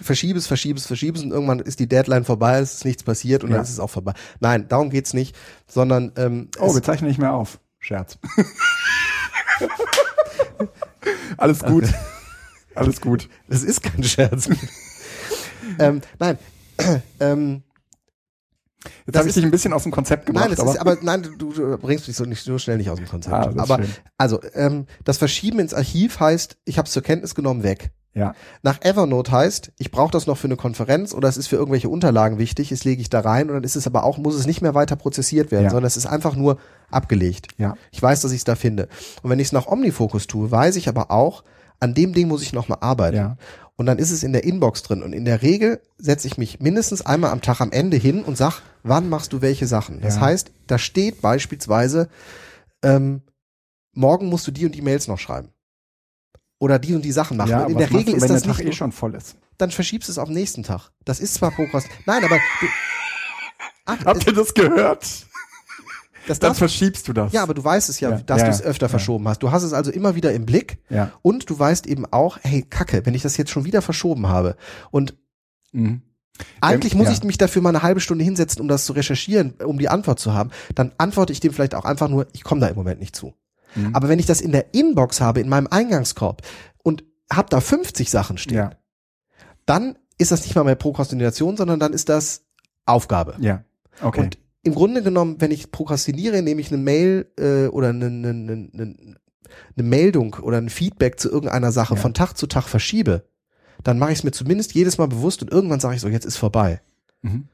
verschiebes, 0.03 0.47
verschiebes, 0.47 0.87
verschiebes 0.87 1.23
und 1.23 1.31
irgendwann 1.31 1.61
ist 1.61 1.79
die 1.81 1.89
Deadline 1.89 2.25
vorbei, 2.25 2.59
es 2.59 2.75
ist 2.75 2.85
nichts 2.85 3.03
passiert 3.03 3.45
und 3.45 3.51
Ja. 3.51 3.57
dann 3.57 3.65
ist 3.65 3.71
es 3.71 3.81
auch 3.81 3.91
vorbei. 3.91 4.13
Nein, 4.41 4.67
darum 4.69 4.91
geht's 4.91 5.13
nicht, 5.15 5.37
sondern 5.67 6.13
ähm, 6.17 6.49
Oh, 6.59 6.75
wir 6.75 6.83
zeichnen 6.83 7.09
nicht 7.09 7.19
mehr 7.19 7.33
auf. 7.33 7.59
Scherz. 7.81 8.19
Alles 11.37 11.61
gut. 11.61 11.85
Alles 12.75 13.01
gut. 13.01 13.29
das 13.49 13.63
ist 13.63 13.83
kein 13.83 14.03
Scherz. 14.03 14.49
ähm, 15.79 16.01
nein, 16.19 16.39
ähm, 17.21 17.63
Jetzt 19.07 19.17
habe 19.17 19.29
ich 19.29 19.35
dich 19.35 19.45
ein 19.45 19.51
bisschen 19.51 19.73
aus 19.73 19.85
dem 19.85 19.93
Konzept 19.93 20.27
gebracht. 20.27 20.49
nein, 20.49 20.57
das 20.57 20.67
ist 20.75 20.79
aber 20.79 20.99
nein, 21.01 21.23
du, 21.39 21.53
du 21.53 21.79
bringst 21.79 22.07
mich 22.07 22.17
so 22.17 22.25
nicht 22.25 22.43
so 22.45 22.59
schnell 22.59 22.77
nicht 22.77 22.91
aus 22.91 22.99
dem 22.99 23.09
Konzept. 23.09 23.35
Ah, 23.35 23.51
aber 23.57 23.77
schön. 23.79 23.89
also 24.19 24.41
ähm, 24.53 24.87
das 25.05 25.17
Verschieben 25.17 25.59
ins 25.59 25.73
Archiv 25.73 26.21
heißt, 26.21 26.59
ich 26.67 26.77
habe 26.77 26.85
es 26.87 26.93
zur 26.93 27.03
Kenntnis 27.03 27.35
genommen, 27.35 27.63
weg. 27.63 27.93
ja, 28.13 28.35
Nach 28.63 28.83
Evernote 28.83 29.33
heißt, 29.33 29.73
ich 29.79 29.91
brauche 29.91 30.11
das 30.11 30.27
noch 30.27 30.37
für 30.37 30.49
eine 30.49 30.57
Konferenz 30.57 31.15
oder 31.15 31.29
es 31.31 31.39
ist 31.39 31.47
für 31.47 31.57
irgendwelche 31.57 31.89
Unterlagen 31.89 32.37
wichtig, 32.37 32.69
das 32.69 32.85
lege 32.85 33.01
ich 33.01 33.09
da 33.09 33.21
rein 33.21 33.49
und 33.49 33.55
dann 33.55 33.65
ist 33.65 33.75
es 33.77 33.87
aber 33.87 34.05
auch, 34.05 34.19
muss 34.19 34.35
es 34.35 34.47
nicht 34.47 34.61
mehr 34.61 34.75
weiter 34.75 34.97
prozessiert 34.97 35.51
werden, 35.51 35.65
Ja. 35.65 35.71
sondern 35.71 35.87
es 35.87 35.97
ist 35.97 36.05
einfach 36.07 36.37
nur 36.37 36.59
abgelegt. 36.91 37.49
ja, 37.57 37.77
Ich 37.91 38.03
weiß, 38.03 38.21
dass 38.21 38.33
ich 38.33 38.39
es 38.39 38.45
da 38.45 38.55
finde. 38.55 38.89
Und 39.23 39.31
wenn 39.31 39.39
ich 39.39 39.47
es 39.49 39.53
nach 39.53 39.67
Omnifocus 39.67 40.27
tue, 40.27 40.51
weiß 40.51 40.77
ich 40.77 40.91
aber 40.91 41.11
auch, 41.11 41.43
an 41.81 41.95
dem 41.95 42.13
Ding 42.13 42.29
muss 42.29 42.43
ich 42.43 42.53
nochmal 42.53 42.79
arbeiten. 42.83 43.17
ja. 43.17 43.37
Und 43.77 43.87
dann 43.87 43.99
ist 43.99 44.11
es 44.13 44.23
in 44.23 44.33
der 44.33 44.45
Inbox 44.45 44.83
drin. 44.85 45.03
Und 45.03 45.13
in 45.13 45.25
der 45.25 45.43
Regel 45.43 45.81
setze 45.99 46.29
ich 46.29 46.39
mich 46.39 46.61
mindestens 46.61 47.05
einmal 47.05 47.31
am 47.33 47.43
Tag 47.43 47.61
am 47.61 47.73
Ende 47.73 47.97
hin 47.97 48.23
und 48.23 48.37
sag, 48.37 48.63
wann 48.85 49.09
machst 49.09 49.33
du 49.33 49.41
welche 49.43 49.67
Sachen? 49.67 50.01
Das 50.01 50.17
Ja. 50.17 50.21
heißt, 50.23 50.53
da 50.69 50.79
steht 50.79 51.21
beispielsweise, 51.21 52.09
ähm, 52.83 53.23
morgen 53.93 54.27
musst 54.29 54.47
du 54.47 54.53
die 54.53 54.65
und 54.67 54.75
die 54.75 54.83
Mails 54.83 55.09
noch 55.09 55.19
schreiben. 55.19 55.49
Oder 56.61 56.79
die 56.79 56.95
und 56.95 57.03
die 57.03 57.13
Sachen 57.13 57.37
machen. 57.37 57.51
ja 57.51 57.65
in 57.67 57.77
der 57.77 57.91
Regel 57.91 58.05
du, 58.13 58.17
ist 58.17 58.23
wenn 58.23 58.29
das 58.29 58.43
der 58.43 58.53
Tag 58.53 58.59
nicht 58.61 58.69
eh 58.69 58.77
schon 58.77 58.93
voll 58.93 59.15
ist. 59.17 59.37
dann 59.59 59.71
verschiebst 59.73 60.09
du 60.09 60.13
es 60.13 60.19
auf 60.19 60.29
den 60.29 60.35
nächsten 60.35 60.63
Tag. 60.63 60.91
Das 61.05 61.19
ist 61.19 61.35
zwar 61.35 61.51
Prokrast. 61.51 61.89
Nein, 62.07 62.25
aber 62.25 62.37
du, 62.61 62.67
ah, 63.87 63.97
Habt 64.05 64.27
ihr 64.27 64.33
das 64.35 64.55
gehört? 64.55 65.05
Das 66.27 66.39
Dann 66.39 66.55
verschiebst 66.55 67.07
du 67.09 67.13
das. 67.13 67.33
ja, 67.33 67.43
aber 67.43 67.55
du 67.55 67.63
weißt 67.65 67.89
es 67.89 68.01
ja, 68.01 68.11
Ja. 68.11 68.17
dass 68.19 68.41
Ja, 68.41 68.45
du 68.47 68.51
es 68.53 68.63
öfter 68.63 68.87
Ja. 68.87 68.89
verschoben 68.91 69.29
hast. 69.29 69.43
Du 69.43 69.51
hast 69.53 69.63
es 69.63 69.73
also 69.73 69.91
immer 69.91 70.15
wieder 70.15 70.33
im 70.33 70.47
Blick 70.47 70.79
ja. 70.91 71.11
und 71.23 71.49
du 71.51 71.59
weißt 71.59 71.87
eben 71.87 72.07
auch, 72.13 72.39
hey, 72.43 72.63
Kacke, 72.63 73.05
wenn 73.07 73.15
ich 73.15 73.23
das 73.23 73.37
jetzt 73.37 73.51
schon 73.51 73.65
wieder 73.65 73.83
verschoben 73.83 74.29
habe 74.29 74.57
und 74.91 75.15
Mhm. 75.73 76.03
Eigentlich 76.61 76.95
muss 76.97 77.07
ja. 77.07 77.13
ich 77.13 77.23
mich 77.25 77.39
dafür 77.39 77.63
mal 77.63 77.69
eine 77.69 77.83
halbe 77.83 78.01
Stunde 78.01 78.25
hinsetzen, 78.25 78.61
um 78.61 78.67
das 78.69 78.85
zu 78.87 78.93
recherchieren, 78.93 79.55
um 79.65 79.79
die 79.79 79.89
Antwort 79.89 80.19
zu 80.19 80.35
haben. 80.35 80.51
Dann 80.75 80.91
antworte 80.99 81.33
ich 81.33 81.39
dem 81.41 81.53
vielleicht 81.53 81.75
auch 81.77 81.85
einfach 81.85 82.09
nur, 82.09 82.27
ich 82.33 82.43
komme 82.43 82.61
da 82.61 82.67
im 82.67 82.75
Moment 82.77 82.99
nicht 83.01 83.15
zu. 83.15 83.35
Mhm. 83.77 83.95
Aber 83.95 84.09
wenn 84.09 84.19
ich 84.19 84.27
das 84.27 84.41
in 84.41 84.51
der 84.53 84.75
Inbox 84.75 85.21
habe, 85.21 85.41
in 85.41 85.49
meinem 85.49 85.69
Eingangskorb 85.69 86.43
und 86.83 87.05
habe 87.33 87.49
da 87.51 87.61
50 87.61 88.11
Sachen 88.11 88.39
stehen, 88.39 88.71
dann 89.67 89.97
ist 90.19 90.31
das 90.33 90.43
nicht 90.43 90.55
mal 90.57 90.65
mehr 90.65 90.75
Prokrastination, 90.75 91.57
sondern 91.57 91.79
dann 91.81 91.93
ist 91.93 92.09
das 92.09 92.43
Aufgabe. 92.87 93.37
ja. 93.41 93.65
Okay. 94.01 94.21
Und 94.23 94.39
im 94.65 94.75
Grunde 94.75 95.03
genommen, 95.03 95.37
wenn 95.41 95.51
ich 95.51 95.71
prokrastiniere, 95.71 96.39
indem 96.39 96.59
ich 96.59 96.69
eine 96.73 96.83
Mail 96.83 97.27
äh, 97.39 97.67
oder 97.67 97.91
eine, 97.91 98.07
eine, 98.07 98.29
eine, 98.31 98.71
eine, 98.73 99.89
Meldung 99.89 100.35
oder 100.43 100.59
ein 100.59 100.69
Feedback 100.71 101.21
zu 101.21 101.31
irgendeiner 101.31 101.71
Sache 101.73 101.95
Ja. 101.95 102.01
von 102.01 102.15
Tag 102.15 102.35
zu 102.35 102.47
Tag 102.47 102.65
verschiebe, 102.65 103.25
dann 103.83 103.99
mache 103.99 104.13
ich 104.13 104.19
es 104.19 104.25
mir 104.25 104.33
zumindest 104.33 104.75
jedes 104.75 104.99
Mal 104.99 105.07
bewusst 105.09 105.43
und 105.43 105.51
irgendwann 105.53 105.81
sage 105.81 105.95
ich 105.97 106.01
so, 106.01 106.09
jetzt 106.09 106.25
ist 106.25 106.37
vorbei. 106.37 106.81
mhm. 107.23 107.49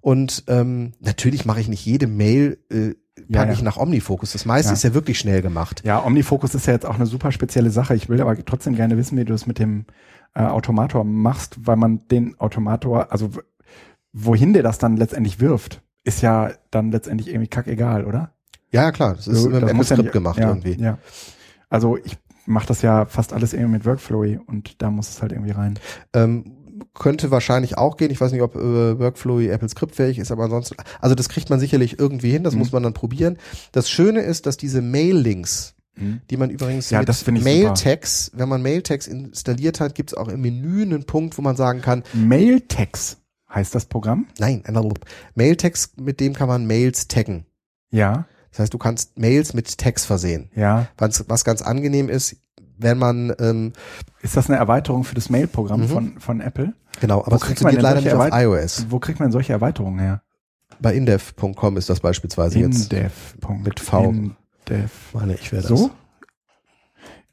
Und 0.00 0.44
ähm, 0.46 0.92
natürlich 1.00 1.44
mache 1.44 1.60
ich 1.60 1.66
nicht 1.68 1.84
jede 1.84 2.06
Mail, 2.06 2.58
äh, 2.70 2.94
Ja, 3.28 3.40
packe 3.40 3.48
ja. 3.48 3.52
ich 3.52 3.62
nach 3.62 3.76
Omnifocus. 3.78 4.32
Das 4.32 4.44
meiste 4.44 4.70
Ja. 4.70 4.74
ist 4.74 4.84
ja 4.84 4.94
wirklich 4.94 5.18
schnell 5.18 5.42
gemacht. 5.42 5.82
Ja, 5.84 6.04
Omnifocus 6.04 6.54
ist 6.54 6.66
ja 6.66 6.72
jetzt 6.72 6.86
auch 6.86 6.94
eine 6.94 7.06
super 7.06 7.32
spezielle 7.32 7.70
Sache. 7.70 7.96
Ich 7.96 8.08
will 8.08 8.20
aber 8.20 8.36
trotzdem 8.44 8.76
gerne 8.76 8.96
wissen, 8.96 9.18
wie 9.18 9.24
du 9.24 9.34
es 9.34 9.46
mit 9.46 9.58
dem 9.58 9.86
äh, 10.34 10.42
Automator 10.42 11.02
machst, 11.04 11.56
weil 11.66 11.74
man 11.76 12.06
den 12.08 12.38
Automator, 12.38 13.10
also 13.10 13.30
wohin 14.12 14.52
der 14.52 14.62
das 14.62 14.78
dann 14.78 14.96
letztendlich 14.96 15.40
wirft, 15.40 15.82
ist 16.04 16.22
ja 16.22 16.52
dann 16.70 16.90
letztendlich 16.90 17.28
irgendwie 17.28 17.48
kackegal, 17.48 18.04
oder? 18.04 18.32
Ja, 18.70 18.84
ja 18.84 18.92
klar, 18.92 19.14
das 19.14 19.28
ist 19.28 19.42
So, 19.42 19.48
mit 19.50 19.62
dem 19.66 19.76
muss 19.76 19.88
ja 19.90 19.96
gemacht 19.96 20.38
ja, 20.38 20.48
irgendwie. 20.48 20.80
Ja. 20.80 20.98
Also 21.68 21.96
ich 21.96 22.16
mache 22.46 22.66
das 22.66 22.82
ja 22.82 23.06
fast 23.06 23.32
alles 23.32 23.52
irgendwie 23.52 23.72
mit 23.72 23.84
Workflowy 23.86 24.38
und 24.46 24.80
da 24.82 24.90
muss 24.90 25.10
es 25.10 25.22
halt 25.22 25.32
irgendwie 25.32 25.52
rein. 25.52 25.78
Ähm, 26.14 26.54
könnte 26.94 27.30
wahrscheinlich 27.30 27.76
auch 27.76 27.96
gehen. 27.96 28.10
Ich 28.10 28.20
weiß 28.20 28.32
nicht, 28.32 28.42
ob 28.42 28.54
äh, 28.56 28.98
Workflowy 28.98 29.48
Apple 29.48 29.68
Script 29.68 29.96
fähig 29.96 30.18
ist, 30.18 30.30
aber 30.30 30.44
ansonsten, 30.44 30.76
also 31.00 31.14
das 31.14 31.28
kriegt 31.28 31.50
man 31.50 31.60
sicherlich 31.60 31.98
irgendwie 31.98 32.30
hin, 32.30 32.44
das 32.44 32.54
Mhm. 32.54 32.60
muss 32.60 32.72
man 32.72 32.82
dann 32.82 32.94
probieren. 32.94 33.36
Das 33.72 33.90
Schöne 33.90 34.20
ist, 34.20 34.46
dass 34.46 34.56
diese 34.56 34.80
Mail-Links, 34.80 35.74
die 36.30 36.36
man 36.36 36.48
übrigens 36.50 36.90
Ja, 36.90 37.00
mit 37.00 37.42
Mailtext, 37.42 38.30
wenn 38.34 38.48
man 38.48 38.62
Mailtext 38.62 39.08
installiert 39.08 39.80
hat, 39.80 39.96
gibt 39.96 40.10
es 40.12 40.16
auch 40.16 40.28
im 40.28 40.40
Menü 40.40 40.82
einen 40.82 41.04
Punkt, 41.04 41.36
wo 41.36 41.42
man 41.42 41.56
sagen 41.56 41.82
kann, 41.82 42.04
Mailtext 42.14 43.17
heißt 43.54 43.74
das 43.74 43.86
Programm? 43.86 44.26
nein, 44.38 44.62
Mailtext, 45.34 46.00
mit 46.00 46.20
dem 46.20 46.34
kann 46.34 46.48
man 46.48 46.66
Mails 46.66 47.08
taggen. 47.08 47.46
Ja, 47.90 48.26
Das 48.50 48.60
heißt, 48.60 48.74
du 48.74 48.78
kannst 48.78 49.18
Mails 49.18 49.54
mit 49.54 49.78
Tags 49.78 50.04
versehen. 50.04 50.50
ja. 50.54 50.86
Was, 50.98 51.28
was 51.28 51.44
ganz 51.44 51.62
angenehm 51.62 52.08
ist, 52.08 52.36
wenn 52.76 52.98
man, 52.98 53.34
ähm, 53.40 53.72
Ist 54.22 54.36
das 54.36 54.48
eine 54.48 54.58
Erweiterung 54.58 55.04
für 55.04 55.14
das 55.14 55.30
Mail-Programm 55.30 55.80
Mhm. 55.82 55.88
von, 55.88 56.20
von 56.20 56.40
Apple? 56.40 56.74
genau, 57.00 57.20
aber 57.22 57.32
Wo 57.32 57.36
es 57.36 57.42
kriegt 57.42 57.62
man 57.62 57.74
leider 57.74 58.00
nicht 58.00 58.12
auf 58.12 58.28
iOS. 58.32 58.86
Wo 58.90 58.98
kriegt 58.98 59.18
man 59.20 59.32
solche 59.32 59.52
Erweiterungen 59.52 59.98
her? 59.98 60.22
Bei 60.80 60.94
indev.com 60.94 61.76
ist 61.76 61.88
das 61.90 61.98
beispielsweise 62.00 62.60
jetzt. 62.60 62.92
Indev. 62.92 63.34
mit 63.64 63.80
V. 63.80 64.04
Indev. 64.04 64.90
Meine 65.12 65.34
ich 65.34 65.50
wäre 65.50 65.62
das. 65.62 65.68
So? 65.70 65.90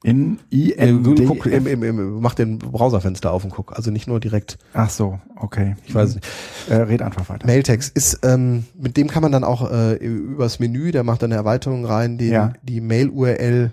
In 0.06 0.40
I 0.52 0.72
Äh, 0.74 0.90
N 0.90 1.04
du 1.04 1.14
D 1.16 1.26
guck, 1.26 1.46
im, 1.48 1.66
im, 1.68 1.82
im, 1.84 2.20
mach 2.22 2.36
den 2.36 2.60
Browserfenster 2.60 3.32
auf 3.32 3.44
und 3.44 3.50
guck. 3.52 3.76
Also 3.76 3.90
nicht 3.92 4.08
nur 4.08 4.20
direkt. 4.20 4.58
Ach 4.74 4.90
so, 4.90 5.20
okay. 5.36 5.76
Ich 5.86 5.96
weiß 5.96 6.16
nicht. 6.16 6.28
Äh, 6.70 6.76
red 6.76 7.02
einfach 7.02 7.28
weiter. 7.30 7.46
Mailtext 7.48 7.96
ist, 7.96 8.20
ähm, 8.24 8.66
mit 8.78 8.98
dem 8.98 9.08
kann 9.08 9.24
man 9.24 9.32
dann 9.32 9.44
auch 9.44 9.72
äh, 9.72 9.96
übers 9.96 10.60
Menü, 10.60 10.92
der 10.92 11.04
macht 11.04 11.24
dann 11.24 11.32
eine 11.32 11.40
Erweiterung 11.40 11.86
rein, 11.86 12.18
den, 12.18 12.32
Ja. 12.32 12.54
die 12.64 12.82
Mail-URL 12.82 13.72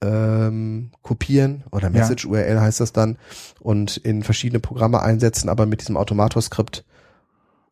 ähm, 0.00 0.90
kopieren 1.02 1.64
oder 1.72 1.84
Ja. 1.84 1.90
Message-URL 1.90 2.60
heißt 2.60 2.80
das 2.80 2.92
dann 2.92 3.16
und 3.60 3.96
in 3.96 4.22
verschiedene 4.22 4.60
Programme 4.60 5.02
einsetzen, 5.02 5.48
aber 5.48 5.66
mit 5.66 5.80
diesem 5.80 5.96
Automator-Skript 5.96 6.84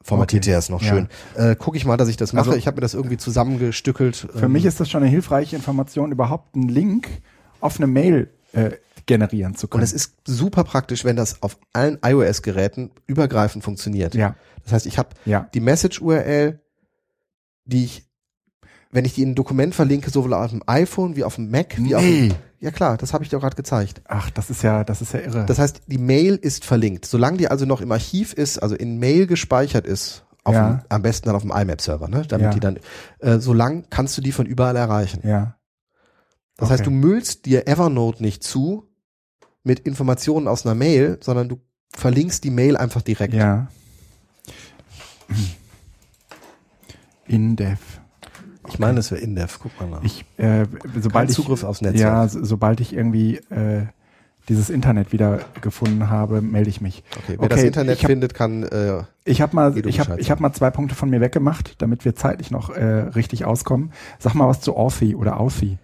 formatiert 0.02 0.44
Okay. 0.44 0.52
er 0.52 0.58
es 0.58 0.68
noch 0.68 0.82
Ja. 0.82 0.88
schön. 0.88 1.08
Äh, 1.36 1.54
guck 1.58 1.76
ich 1.76 1.84
mal, 1.84 1.96
dass 1.96 2.08
ich 2.08 2.16
das 2.16 2.32
mache. 2.32 2.46
Also- 2.46 2.58
ich 2.58 2.66
habe 2.66 2.76
mir 2.76 2.80
das 2.80 2.94
irgendwie 2.94 3.16
zusammengestückelt. 3.16 4.28
Für 4.34 4.48
mich 4.48 4.64
ist 4.64 4.80
das 4.80 4.90
schon 4.90 5.02
eine 5.02 5.10
hilfreiche 5.10 5.54
Information, 5.56 6.10
überhaupt 6.12 6.54
einen 6.56 6.68
Link 6.68 7.08
auf 7.60 7.76
eine 7.78 7.86
Mail 7.86 8.30
äh, 8.52 8.72
generieren 9.06 9.54
zu 9.54 9.66
und 9.66 9.70
können. 9.70 9.84
es 9.84 9.92
ist 9.92 10.14
super 10.26 10.64
praktisch, 10.64 11.04
wenn 11.04 11.16
das 11.16 11.42
auf 11.42 11.58
allen 11.72 11.98
iOS-Geräten 12.04 12.90
übergreifend 13.06 13.62
funktioniert. 13.64 14.14
ja, 14.14 14.34
Das 14.64 14.72
heißt, 14.72 14.86
ich 14.86 14.98
habe 14.98 15.10
ja. 15.24 15.48
die 15.54 15.60
Message-URL, 15.60 16.58
die 17.64 17.84
ich, 17.84 18.06
wenn 18.90 19.04
ich 19.04 19.14
die 19.14 19.22
in 19.22 19.30
ein 19.30 19.34
Dokument 19.34 19.74
verlinke, 19.74 20.10
sowohl 20.10 20.34
auf 20.34 20.50
dem 20.50 20.62
iPhone 20.66 21.16
wie 21.16 21.24
auf 21.24 21.36
dem 21.36 21.50
Mac, 21.50 21.76
wie 21.78 21.94
auf 21.94 22.02
Nee. 22.02 22.28
dem, 22.28 22.36
ja 22.60 22.70
klar, 22.70 22.96
das 22.96 23.12
habe 23.12 23.22
ich 23.24 23.30
dir 23.30 23.38
gerade 23.38 23.56
gezeigt. 23.56 24.00
Ach, 24.06 24.30
das 24.30 24.50
ist 24.50 24.62
ja, 24.62 24.82
das 24.84 25.02
ist 25.02 25.12
ja 25.12 25.20
irre. 25.20 25.44
Das 25.46 25.58
heißt, 25.58 25.82
die 25.86 25.98
Mail 25.98 26.36
ist 26.36 26.64
verlinkt. 26.64 27.04
Solange 27.04 27.36
die 27.36 27.48
also 27.48 27.66
noch 27.66 27.80
im 27.80 27.92
Archiv 27.92 28.32
ist, 28.32 28.58
also 28.58 28.74
in 28.74 28.98
Mail 28.98 29.26
gespeichert 29.26 29.86
ist, 29.86 30.24
Ja. 30.48 30.70
dem, 30.70 30.80
am 30.88 31.02
besten 31.02 31.26
dann 31.26 31.36
auf 31.36 31.42
dem 31.42 31.50
IMAP-Server, 31.50 32.08
ne? 32.08 32.22
damit 32.28 32.44
Ja. 32.46 32.50
die 32.50 32.60
dann, 32.60 32.78
äh, 33.18 33.38
solange 33.38 33.82
kannst 33.90 34.16
du 34.16 34.22
die 34.22 34.32
von 34.32 34.46
überall 34.46 34.76
erreichen. 34.76 35.20
ja. 35.26 35.55
Das 36.56 36.70
heißt, 36.70 36.86
du 36.86 36.90
müllst 36.90 37.44
dir 37.44 37.68
Evernote 37.68 38.22
nicht 38.22 38.42
zu 38.42 38.88
mit 39.62 39.80
Informationen 39.80 40.48
aus 40.48 40.64
einer 40.64 40.74
Mail, 40.74 41.18
sondern 41.20 41.48
du 41.48 41.60
verlinkst 41.94 42.44
die 42.44 42.50
Mail 42.50 42.76
einfach 42.76 43.02
direkt. 43.02 43.34
Ja. 43.34 43.68
Indev. 47.26 47.80
Ich 48.68 48.78
meine, 48.78 48.96
das 48.96 49.10
wäre 49.10 49.20
Indev, 49.20 49.58
guck 49.60 49.78
mal 49.80 49.88
nach. 49.88 50.04
Ich, 50.04 50.24
äh, 50.38 50.66
sobald 50.94 51.12
Kein 51.12 51.28
ich, 51.28 51.34
Zugriff 51.34 51.64
aufs 51.64 51.82
Netzwerk. 51.82 52.00
ja, 52.00 52.28
so, 52.28 52.44
sobald 52.44 52.80
ich 52.80 52.92
irgendwie 52.92 53.36
äh, 53.50 53.86
dieses 54.48 54.70
Internet 54.70 55.12
wieder 55.12 55.40
gefunden 55.60 56.08
habe, 56.08 56.40
melde 56.40 56.70
ich 56.70 56.80
mich. 56.80 57.02
Okay, 57.16 57.36
wer 57.38 57.48
das 57.48 57.62
Internet 57.62 57.98
ich 57.98 58.04
hab, 58.04 58.10
findet, 58.10 58.34
kann 58.34 58.62
äh, 58.64 59.02
Ich 59.24 59.40
habe 59.40 59.54
mal, 59.54 59.76
ich 59.76 59.98
habe, 59.98 60.10
Bescheid 60.10 60.20
ich 60.20 60.30
habe 60.30 60.42
mal 60.42 60.52
zwei 60.52 60.70
Punkte 60.70 60.94
von 60.94 61.10
mir 61.10 61.20
weggemacht, 61.20 61.74
damit 61.78 62.04
wir 62.04 62.14
zeitlich 62.14 62.50
noch 62.50 62.70
äh, 62.70 62.84
richtig 62.84 63.44
auskommen. 63.44 63.92
Sag 64.18 64.34
mal 64.34 64.48
was 64.48 64.60
zu 64.60 64.76
Authy 64.76 65.14
oder 65.14 65.40
Authy. 65.40 65.78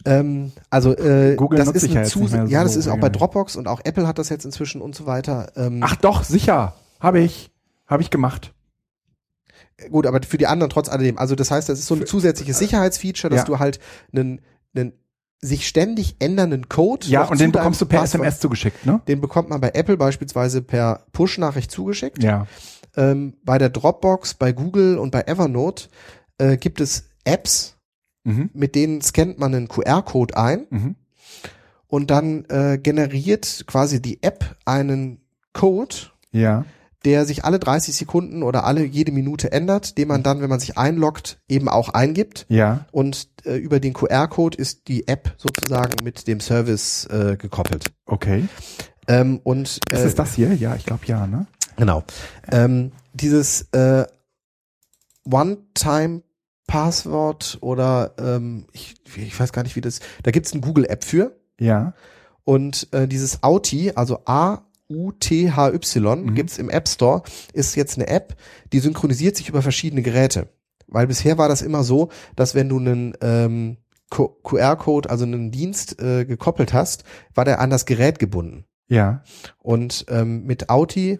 Ähm, 0.05 0.51
also 0.71 0.97
äh, 0.97 1.35
Google 1.35 1.59
das 1.59 1.69
ist 1.69 1.83
ich 1.83 1.93
ja 1.93 2.03
Zus 2.03 2.31
ja, 2.31 2.63
das 2.63 2.73
so 2.73 2.79
ist 2.79 2.87
auch 2.87 2.97
bei. 2.99 3.09
Dropbox 3.09 3.55
und 3.55 3.67
auch 3.67 3.79
Apple 3.83 4.07
hat 4.07 4.17
das 4.17 4.29
jetzt 4.29 4.43
inzwischen 4.43 4.81
und 4.81 4.95
so 4.95 5.05
weiter. 5.05 5.51
Ähm, 5.55 5.81
Ach 5.83 5.95
doch, 5.95 6.23
sicher. 6.23 6.73
Habe 6.99 7.19
ich. 7.19 7.51
Habe 7.85 8.01
ich 8.01 8.09
gemacht. 8.09 8.53
gut, 9.91 10.07
aber 10.07 10.19
für 10.23 10.37
die 10.39 10.47
anderen 10.47 10.71
trotz 10.71 10.89
alledem. 10.89 11.19
Also 11.19 11.35
das 11.35 11.51
heißt, 11.51 11.69
das 11.69 11.77
ist 11.77 11.85
so 11.85 11.93
ein 11.95 12.07
zusätzliches 12.07 12.57
Sicherheitsfeature, 12.57 13.29
dass 13.29 13.41
Ja. 13.41 13.45
du 13.45 13.59
halt 13.59 13.79
einen, 14.11 14.41
einen 14.75 14.93
sich 15.41 15.67
ständig 15.67 16.15
ändernden 16.19 16.69
Code 16.69 17.05
Ja, 17.07 17.25
und 17.25 17.39
den 17.39 17.51
bekommst 17.51 17.81
du 17.81 17.85
per 17.85 17.99
Passwort- 18.01 18.21
SMS 18.21 18.39
zugeschickt, 18.39 18.85
ne? 18.85 19.01
Den 19.07 19.21
bekommt 19.21 19.49
man 19.49 19.61
bei 19.61 19.71
Apple 19.73 19.97
beispielsweise 19.97 20.61
per 20.61 21.05
Push-Nachricht 21.11 21.69
zugeschickt. 21.71 22.23
Ja. 22.23 22.47
Ähm, 22.97 23.35
bei 23.43 23.57
der 23.57 23.69
Dropbox, 23.69 24.35
bei 24.35 24.51
Google 24.53 24.97
und 24.97 25.11
bei 25.11 25.21
Evernote 25.21 25.89
äh, 26.37 26.57
gibt 26.57 26.81
es 26.81 27.05
Apps, 27.25 27.73
Mhm. 28.23 28.49
mit 28.53 28.73
denen 28.75 29.01
scannt 29.01 29.37
man 29.37 29.53
einen 29.53 29.67
QR-Code 29.67 30.35
ein 30.37 30.65
Mhm. 30.69 30.95
und 31.87 32.09
dann 32.09 32.45
äh, 32.45 32.79
generiert 32.81 33.65
quasi 33.67 34.01
die 34.01 34.23
App 34.23 34.55
einen 34.65 35.19
Code, 35.53 35.95
Ja. 36.31 36.65
Der 37.05 37.25
sich 37.25 37.45
alle 37.45 37.59
30 37.59 37.95
Sekunden 37.95 38.43
oder 38.43 38.65
alle 38.65 38.83
jede 38.83 39.11
Minute 39.11 39.51
ändert, 39.51 39.97
den 39.97 40.07
man 40.07 40.23
dann, 40.23 40.41
wenn 40.41 40.49
man 40.49 40.59
sich 40.59 40.77
einloggt, 40.77 41.39
eben 41.47 41.69
auch 41.69 41.89
eingibt. 41.89 42.45
Ja. 42.49 42.85
Und 42.91 43.29
äh, 43.45 43.55
über 43.55 43.79
den 43.79 43.93
QR-Code 43.93 44.57
ist 44.57 44.87
die 44.87 45.07
App 45.07 45.33
sozusagen 45.37 46.03
mit 46.03 46.27
dem 46.27 46.39
Service 46.39 47.05
äh, 47.05 47.37
gekoppelt. 47.37 47.91
Okay. 48.05 48.47
Ähm, 49.07 49.39
und 49.43 49.79
Ist 49.91 49.91
äh, 49.91 50.05
es 50.05 50.15
das 50.15 50.33
hier? 50.33 50.53
Ja, 50.55 50.75
ich 50.75 50.85
glaube 50.85 51.05
ja, 51.05 51.27
ne? 51.27 51.45
Genau. 51.77 52.03
Ähm, 52.51 52.91
dieses 53.13 53.67
äh, 53.71 54.05
One-Time-Passwort 55.29 57.59
oder 57.61 58.13
ähm, 58.17 58.65
ich, 58.71 58.95
ich 59.15 59.39
weiß 59.39 59.53
gar 59.53 59.61
nicht, 59.63 59.75
wie 59.75 59.81
das. 59.81 59.99
Da 60.23 60.31
gibt's 60.31 60.53
eine 60.53 60.61
Google-App 60.61 61.03
für. 61.03 61.35
Ja. 61.59 61.93
Und 62.43 62.91
äh, 62.93 63.07
dieses 63.07 63.43
Auti, 63.43 63.91
also 63.95 64.21
A-U-T-H-Y, 64.89 66.21
Mhm. 66.25 66.35
gibt's 66.35 66.57
im 66.57 66.69
App 66.69 66.87
Store, 66.87 67.23
ist 67.53 67.75
jetzt 67.75 67.97
eine 67.97 68.07
App, 68.07 68.35
die 68.73 68.79
synchronisiert 68.79 69.35
sich 69.35 69.49
über 69.49 69.61
verschiedene 69.61 70.01
Geräte. 70.01 70.49
Weil 70.87 71.07
bisher 71.07 71.37
war 71.37 71.49
das 71.49 71.61
immer 71.61 71.83
so, 71.83 72.09
dass 72.35 72.53
wenn 72.55 72.69
du 72.69 72.77
einen 72.77 73.13
ähm, 73.21 73.77
QR-Code, 74.11 75.09
also 75.09 75.25
einen 75.25 75.51
Dienst 75.51 75.99
äh, 75.99 76.25
gekoppelt 76.25 76.73
hast, 76.73 77.03
war 77.33 77.45
der 77.45 77.59
an 77.59 77.69
das 77.69 77.85
Gerät 77.85 78.19
gebunden. 78.19 78.65
Ja. 78.87 79.23
Und 79.59 80.05
ähm, 80.09 80.43
mit 80.45 80.69
Auti 80.69 81.19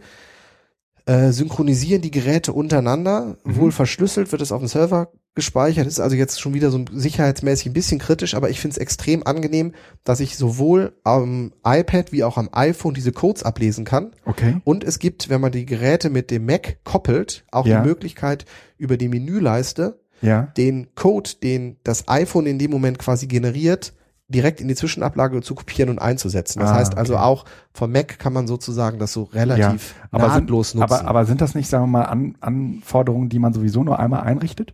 äh, 1.06 1.32
synchronisieren 1.32 2.02
die 2.02 2.12
Geräte 2.12 2.54
untereinander, 2.54 3.38
mhm. 3.44 3.56
wohl 3.58 3.72
verschlüsselt, 3.72 4.32
wird 4.32 4.42
es 4.42 4.52
auf 4.52 4.60
dem 4.60 4.68
Server 4.68 5.12
gespeichert. 5.36 5.86
Ist 5.86 6.00
also 6.00 6.16
jetzt 6.16 6.40
schon 6.40 6.54
wieder 6.54 6.72
so 6.72 6.84
sicherheitsmäßig 6.92 7.68
ein 7.68 7.74
bisschen 7.74 8.00
kritisch, 8.00 8.36
aber 8.36 8.50
ich 8.50 8.60
finde 8.60 8.76
es 8.76 8.78
extrem 8.78 9.26
angenehm, 9.26 9.74
dass 10.04 10.20
ich 10.20 10.38
sowohl 10.38 10.94
am 11.04 11.54
iPad 11.64 12.12
wie 12.12 12.24
auch 12.24 12.38
am 12.38 12.50
iPhone 12.52 12.94
diese 12.94 13.12
Codes 13.12 13.44
ablesen 13.44 13.86
kann. 13.86 14.12
Okay. 14.26 14.58
Und 14.64 14.84
es 14.84 14.98
gibt, 14.98 15.30
wenn 15.30 15.42
man 15.42 15.52
die 15.52 15.66
Geräte 15.66 16.10
mit 16.10 16.32
dem 16.32 16.46
Mac 16.46 16.78
koppelt, 16.84 17.46
auch 17.52 17.66
ja. 17.66 17.82
die 17.82 17.88
Möglichkeit 17.88 18.46
über 18.78 18.98
die 18.98 19.10
Menüleiste 19.10 20.00
ja. 20.22 20.44
den 20.58 20.88
Code, 20.96 21.32
den 21.44 21.78
das 21.84 22.08
iPhone 22.08 22.46
in 22.46 22.60
dem 22.60 22.72
Moment 22.72 23.00
quasi 23.00 23.28
generiert, 23.28 23.94
direkt 24.28 24.60
in 24.60 24.68
die 24.68 24.76
Zwischenablage 24.76 25.42
zu 25.42 25.54
kopieren 25.56 25.90
und 25.90 26.00
einzusetzen. 26.00 26.60
Das 26.60 26.72
ah, 26.72 26.76
heißt 26.76 26.98
also 26.98 27.18
auch 27.18 27.46
vom 27.74 27.92
Mac 27.92 28.18
kann 28.18 28.34
man 28.34 28.48
sozusagen 28.48 28.98
das 28.98 29.14
so 29.14 29.24
relativ 29.24 29.96
ja, 29.98 30.08
aber 30.12 30.28
nahtlos 30.28 30.72
sind, 30.72 30.82
nutzen. 30.82 30.96
Aber, 30.96 31.08
aber 31.08 31.26
sind 31.26 31.42
das 31.42 31.54
nicht, 31.54 31.70
sagen 31.70 31.84
wir 31.86 32.00
mal, 32.00 32.06
An 32.06 32.36
Anforderungen, 32.42 33.30
die 33.30 33.40
man 33.40 33.54
sowieso 33.54 33.84
nur 33.84 34.00
einmal 34.00 34.22
einrichtet? 34.22 34.74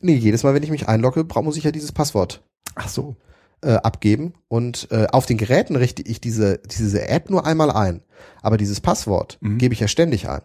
Nee, 0.00 0.16
jedes 0.16 0.42
Mal, 0.42 0.54
wenn 0.54 0.62
ich 0.62 0.70
mich 0.70 0.88
einlogge, 0.88 1.24
muss 1.42 1.56
ich 1.56 1.64
ja 1.64 1.70
dieses 1.70 1.92
Passwort. 1.92 2.42
Ach 2.74 2.88
so. 2.88 3.16
Äh, 3.64 3.74
abgeben 3.74 4.34
und 4.48 4.88
äh, 4.90 5.06
auf 5.12 5.24
den 5.24 5.36
Geräten 5.36 5.76
richte 5.76 6.02
ich 6.02 6.20
diese 6.20 6.58
diese 6.58 7.08
App 7.08 7.30
nur 7.30 7.46
einmal 7.46 7.70
ein, 7.70 8.02
aber 8.42 8.56
dieses 8.56 8.80
Passwort 8.80 9.38
mhm. 9.40 9.58
gebe 9.58 9.72
ich 9.72 9.78
ja 9.78 9.86
ständig 9.86 10.28
ein. 10.28 10.42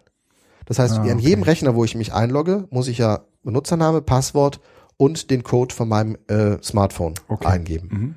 Das 0.66 0.78
heißt, 0.78 0.98
ah, 0.98 1.00
okay. 1.00 1.10
an 1.10 1.18
jedem 1.18 1.42
Rechner, 1.42 1.74
wo 1.74 1.84
ich 1.84 1.96
mich 1.96 2.12
einlogge, 2.12 2.68
muss 2.70 2.86
ich 2.86 2.98
ja 2.98 3.24
Benutzername, 3.42 4.02
Passwort 4.02 4.60
und 4.96 5.32
den 5.32 5.42
Code 5.42 5.74
von 5.74 5.88
meinem 5.88 6.16
äh, 6.28 6.62
Smartphone 6.62 7.14
okay. 7.26 7.48
eingeben. 7.48 7.88
Mhm. 7.90 8.14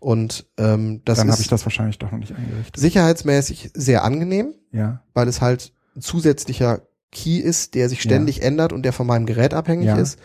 Und 0.00 0.46
ähm, 0.56 1.02
das 1.04 1.18
Dann 1.18 1.28
ist 1.28 1.32
habe 1.32 1.42
ich 1.42 1.48
das 1.48 1.64
wahrscheinlich 1.64 1.98
doch 1.98 2.10
noch 2.10 2.18
nicht 2.18 2.34
eingerichtet. 2.34 2.76
Sicherheitsmäßig 2.76 3.70
sehr 3.74 4.04
angenehm, 4.04 4.54
ja. 4.72 5.02
weil 5.14 5.28
es 5.28 5.40
halt 5.40 5.72
ein 5.96 6.00
zusätzlicher 6.00 6.82
Key 7.12 7.38
ist, 7.38 7.74
der 7.74 7.88
sich 7.88 8.02
ständig 8.02 8.38
ja. 8.38 8.44
ändert 8.44 8.72
und 8.72 8.82
der 8.82 8.92
von 8.92 9.06
meinem 9.06 9.26
Gerät 9.26 9.54
abhängig 9.54 9.86
ja. 9.86 9.96
ist. 9.96 10.18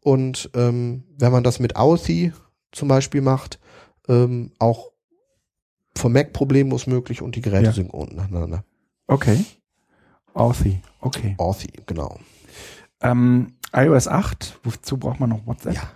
Und 0.00 0.50
ähm, 0.54 1.04
wenn 1.18 1.32
man 1.32 1.44
das 1.44 1.60
mit 1.60 1.76
Authy 1.76 2.32
zum 2.72 2.88
Beispiel 2.88 3.20
macht, 3.20 3.58
ähm, 4.08 4.52
auch 4.58 4.90
vom 5.94 6.12
Mac 6.12 6.32
problemlos 6.32 6.86
möglich 6.86 7.20
und 7.20 7.36
die 7.36 7.42
Geräte 7.42 7.66
ja. 7.66 7.72
sind 7.72 7.92
untereinander. 7.92 8.64
Okay. 9.06 9.44
Authy, 10.32 10.80
okay. 11.00 11.34
Authy, 11.38 11.72
genau. 11.86 12.18
Ähm, 13.02 13.54
iOS 13.72 14.08
8, 14.08 14.60
wozu 14.62 14.96
braucht 14.96 15.20
man 15.20 15.30
noch 15.30 15.46
WhatsApp? 15.46 15.74
Ja. 15.74 15.90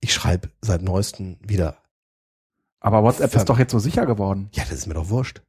Ich 0.00 0.12
schreibe 0.12 0.48
seit 0.60 0.82
neuestem 0.82 1.36
wieder 1.46 1.76
aber 2.82 3.02
WhatsApp 3.04 3.30
Ver 3.30 3.40
ist 3.40 3.48
doch 3.48 3.58
jetzt 3.58 3.70
so 3.70 3.78
sicher 3.78 4.06
geworden. 4.06 4.48
Ja, 4.52 4.64
das 4.64 4.80
ist 4.80 4.86
mir 4.86 4.94
doch 4.94 5.08
wurscht. 5.08 5.40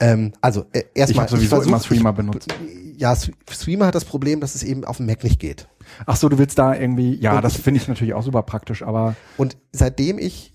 Ähm, 0.00 0.32
also 0.40 0.66
äh, 0.72 0.84
erstmal. 0.94 1.26
Ich 1.26 1.32
habe 1.32 1.36
sowieso 1.36 1.60
ich 1.60 1.68
immer 1.68 1.80
Streamer 1.80 2.12
benutzt. 2.12 2.54
Ja, 2.96 3.16
Streamer 3.50 3.86
hat 3.86 3.96
das 3.96 4.04
Problem, 4.04 4.40
dass 4.40 4.54
es 4.54 4.62
eben 4.62 4.84
auf 4.84 4.98
dem 4.98 5.06
Mac 5.06 5.24
nicht 5.24 5.40
geht. 5.40 5.68
Ach 6.06 6.16
so, 6.16 6.28
du 6.28 6.38
willst 6.38 6.58
da 6.58 6.74
irgendwie, 6.74 7.16
ja, 7.16 7.36
und 7.36 7.42
das 7.42 7.56
finde 7.56 7.80
ich 7.80 7.88
natürlich 7.88 8.14
auch 8.14 8.22
super 8.22 8.42
praktisch, 8.42 8.82
aber. 8.82 9.16
Und 9.36 9.56
seitdem 9.72 10.18
ich 10.18 10.54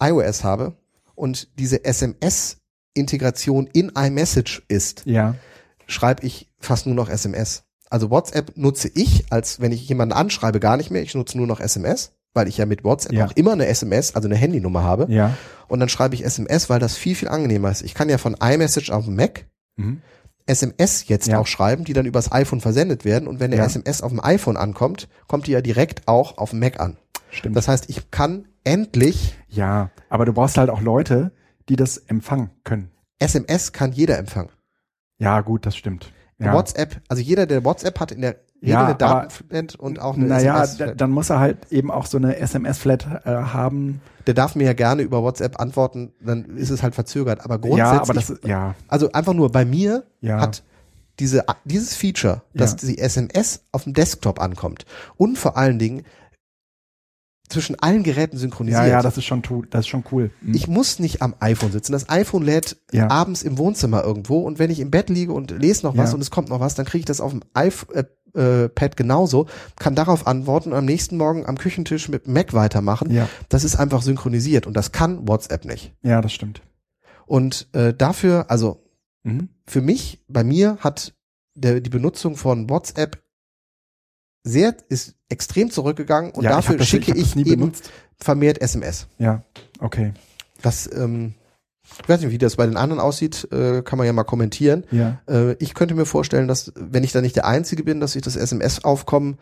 iOS 0.00 0.44
habe 0.44 0.76
und 1.14 1.48
diese 1.58 1.84
SMS-Integration 1.84 3.66
in 3.66 3.90
iMessage 3.90 4.62
ist, 4.68 5.02
ja. 5.04 5.34
schreibe 5.86 6.26
ich 6.26 6.50
fast 6.58 6.86
nur 6.86 6.94
noch 6.94 7.10
SMS. 7.10 7.64
Also 7.90 8.10
WhatsApp 8.10 8.56
nutze 8.56 8.88
ich, 8.94 9.26
als 9.30 9.60
wenn 9.60 9.72
ich 9.72 9.86
jemanden 9.88 10.14
anschreibe, 10.14 10.60
gar 10.60 10.78
nicht 10.78 10.90
mehr. 10.90 11.02
Ich 11.02 11.14
nutze 11.14 11.36
nur 11.36 11.46
noch 11.46 11.60
SMS 11.60 12.12
weil 12.38 12.46
ich 12.46 12.56
ja 12.56 12.66
mit 12.66 12.84
WhatsApp 12.84 13.12
ja. 13.12 13.26
auch 13.26 13.32
immer 13.32 13.52
eine 13.52 13.66
SMS, 13.66 14.14
also 14.14 14.28
eine 14.28 14.36
Handynummer 14.36 14.84
habe. 14.84 15.12
Ja. 15.12 15.34
Und 15.66 15.80
dann 15.80 15.88
schreibe 15.88 16.14
ich 16.14 16.24
SMS, 16.24 16.70
weil 16.70 16.78
das 16.78 16.96
viel, 16.96 17.16
viel 17.16 17.26
angenehmer 17.26 17.68
ist. 17.68 17.82
Ich 17.82 17.94
kann 17.94 18.08
ja 18.08 18.16
von 18.16 18.36
iMessage 18.40 18.90
auf 18.90 19.06
dem 19.06 19.16
Mac 19.16 19.46
mhm. 19.76 20.00
SMS 20.46 21.08
jetzt 21.08 21.26
ja. 21.26 21.40
auch 21.40 21.48
schreiben, 21.48 21.82
die 21.82 21.94
dann 21.94 22.06
übers 22.06 22.30
iPhone 22.30 22.60
versendet 22.60 23.04
werden. 23.04 23.26
Und 23.26 23.40
wenn 23.40 23.50
der 23.50 23.58
ja. 23.58 23.66
SMS 23.66 24.02
auf 24.02 24.12
dem 24.12 24.22
iPhone 24.22 24.56
ankommt, 24.56 25.08
kommt 25.26 25.48
die 25.48 25.50
ja 25.50 25.60
direkt 25.60 26.06
auch 26.06 26.38
auf 26.38 26.50
dem 26.50 26.60
Mac 26.60 26.78
an. 26.78 26.96
Stimmt. 27.30 27.56
Das 27.56 27.66
heißt, 27.66 27.90
ich 27.90 28.12
kann 28.12 28.46
endlich. 28.62 29.36
Ja, 29.48 29.90
aber 30.08 30.24
du 30.24 30.32
brauchst 30.32 30.56
halt 30.58 30.70
auch 30.70 30.80
Leute, 30.80 31.32
die 31.68 31.74
das 31.74 31.98
empfangen 31.98 32.50
können. 32.62 32.92
SMS 33.18 33.72
kann 33.72 33.90
jeder 33.90 34.16
empfangen. 34.16 34.50
Ja, 35.18 35.40
gut, 35.40 35.66
das 35.66 35.76
stimmt. 35.76 36.12
Ja. 36.38 36.52
WhatsApp, 36.52 37.00
also 37.08 37.20
jeder, 37.20 37.46
der 37.46 37.64
WhatsApp 37.64 37.98
hat 37.98 38.12
in 38.12 38.20
der 38.20 38.36
ja, 38.60 38.86
eine 38.86 38.94
Datenflat 38.94 39.76
und 39.76 40.00
auch 40.00 40.16
eine 40.16 40.26
naja, 40.26 40.62
SMS-Flat. 40.62 41.00
dann 41.00 41.10
muss 41.10 41.30
er 41.30 41.38
halt 41.38 41.70
eben 41.70 41.90
auch 41.90 42.06
so 42.06 42.18
eine 42.18 42.36
SMS-Flat 42.38 43.24
äh, 43.24 43.30
haben. 43.30 44.00
Der 44.26 44.34
darf 44.34 44.54
mir 44.54 44.64
ja 44.64 44.72
gerne 44.72 45.02
über 45.02 45.22
WhatsApp 45.22 45.60
antworten, 45.60 46.12
dann 46.20 46.56
ist 46.56 46.70
es 46.70 46.82
halt 46.82 46.94
verzögert. 46.94 47.44
Aber 47.44 47.58
grundsätzlich, 47.58 47.92
ja, 47.92 48.02
aber 48.02 48.14
das, 48.14 48.34
ja. 48.44 48.74
also 48.88 49.12
einfach 49.12 49.34
nur 49.34 49.50
bei 49.50 49.64
mir 49.64 50.04
ja. 50.20 50.40
hat 50.40 50.62
diese, 51.18 51.44
dieses 51.64 51.96
Feature, 51.96 52.42
dass 52.54 52.72
ja. 52.82 52.88
die 52.88 52.98
SMS 52.98 53.64
auf 53.72 53.84
dem 53.84 53.94
Desktop 53.94 54.40
ankommt 54.40 54.86
und 55.16 55.38
vor 55.38 55.56
allen 55.56 55.78
Dingen 55.78 56.04
zwischen 57.48 57.76
allen 57.78 58.02
Geräten 58.02 58.36
synchronisiert. 58.36 58.84
Ja, 58.84 58.88
ja, 58.88 59.02
das 59.02 59.16
ist 59.16 59.24
schon, 59.24 59.42
das 59.70 59.80
ist 59.80 59.88
schon 59.88 60.04
cool. 60.12 60.30
Mhm. 60.40 60.54
Ich 60.54 60.68
muss 60.68 60.98
nicht 60.98 61.22
am 61.22 61.34
iPhone 61.40 61.72
sitzen. 61.72 61.92
Das 61.92 62.08
iPhone 62.08 62.42
lädt 62.42 62.76
ja. 62.92 63.08
abends 63.10 63.42
im 63.42 63.58
Wohnzimmer 63.58 64.04
irgendwo 64.04 64.40
und 64.40 64.58
wenn 64.58 64.70
ich 64.70 64.80
im 64.80 64.90
Bett 64.90 65.08
liege 65.08 65.32
und 65.32 65.50
lese 65.50 65.86
noch 65.86 65.96
was 65.96 66.10
ja. 66.10 66.14
und 66.14 66.20
es 66.20 66.30
kommt 66.30 66.50
noch 66.50 66.60
was, 66.60 66.74
dann 66.74 66.86
kriege 66.86 67.00
ich 67.00 67.06
das 67.06 67.20
auf 67.20 67.32
dem 67.32 67.42
iPhone, 67.54 67.96
äh, 67.96 68.04
äh, 68.34 68.68
Pad 68.68 68.96
genauso, 68.96 69.46
kann 69.76 69.94
darauf 69.94 70.26
antworten 70.26 70.72
und 70.72 70.78
am 70.78 70.84
nächsten 70.84 71.16
Morgen 71.16 71.46
am 71.46 71.58
Küchentisch 71.58 72.08
mit 72.08 72.28
Mac 72.28 72.52
weitermachen. 72.52 73.10
Ja. 73.10 73.28
Das 73.48 73.64
ist 73.64 73.76
einfach 73.76 74.02
synchronisiert 74.02 74.66
und 74.66 74.74
das 74.74 74.92
kann 74.92 75.26
WhatsApp 75.28 75.64
nicht. 75.64 75.94
Ja, 76.02 76.20
das 76.20 76.32
stimmt. 76.32 76.62
Und 77.26 77.68
äh, 77.72 77.92
dafür, 77.92 78.46
also 78.48 78.82
mhm. 79.22 79.50
für 79.66 79.80
mich, 79.80 80.24
bei 80.28 80.44
mir 80.44 80.78
hat 80.80 81.14
der, 81.54 81.80
die 81.80 81.90
Benutzung 81.90 82.36
von 82.36 82.70
WhatsApp 82.70 83.22
sehr, 84.44 84.74
ist 84.88 85.14
extrem 85.28 85.70
zurückgegangen 85.70 86.30
und 86.30 86.44
ja, 86.44 86.50
dafür 86.50 86.76
ich 86.76 86.80
das, 86.80 86.88
schicke 86.88 87.12
ich, 87.12 87.36
ich 87.36 87.36
eben 87.36 87.60
benutzt. 87.60 87.90
vermehrt 88.18 88.60
SMS. 88.60 89.08
Ja, 89.18 89.42
okay. 89.80 90.12
Das 90.62 90.90
ähm, 90.92 91.34
ich 92.02 92.08
weiß 92.08 92.20
nicht, 92.20 92.30
wie 92.30 92.38
das 92.38 92.56
bei 92.56 92.66
den 92.66 92.76
anderen 92.76 93.00
aussieht, 93.00 93.48
äh, 93.52 93.82
kann 93.82 93.98
man 93.98 94.06
ja 94.06 94.12
mal 94.12 94.24
kommentieren. 94.24 94.84
Ja. 94.90 95.20
Äh, 95.28 95.54
ich 95.58 95.74
könnte 95.74 95.94
mir 95.94 96.06
vorstellen, 96.06 96.48
dass, 96.48 96.72
wenn 96.76 97.04
ich 97.04 97.12
da 97.12 97.20
nicht 97.20 97.36
der 97.36 97.46
Einzige 97.46 97.82
bin, 97.82 98.00
dass 98.00 98.12
sich 98.12 98.22
das 98.22 98.36
SMS-Aufkommen 98.36 99.38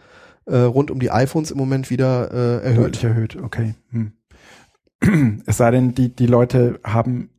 äh, 0.47 0.57
rund 0.59 0.91
um 0.91 1.01
die 1.01 1.11
iPhones 1.11 1.51
im 1.51 1.59
Moment 1.59 1.91
wieder 1.91 2.31
äh, 2.33 2.65
erhöht. 2.65 2.85
Deutlich 2.85 3.05
erhöht, 3.05 3.37
okay. 3.37 3.75
Hm. 3.91 4.13
Es 5.47 5.59
sei 5.59 5.71
denn, 5.71 5.95
die, 5.95 6.15
die 6.15 6.27
Leute 6.27 6.81
haben 6.83 7.31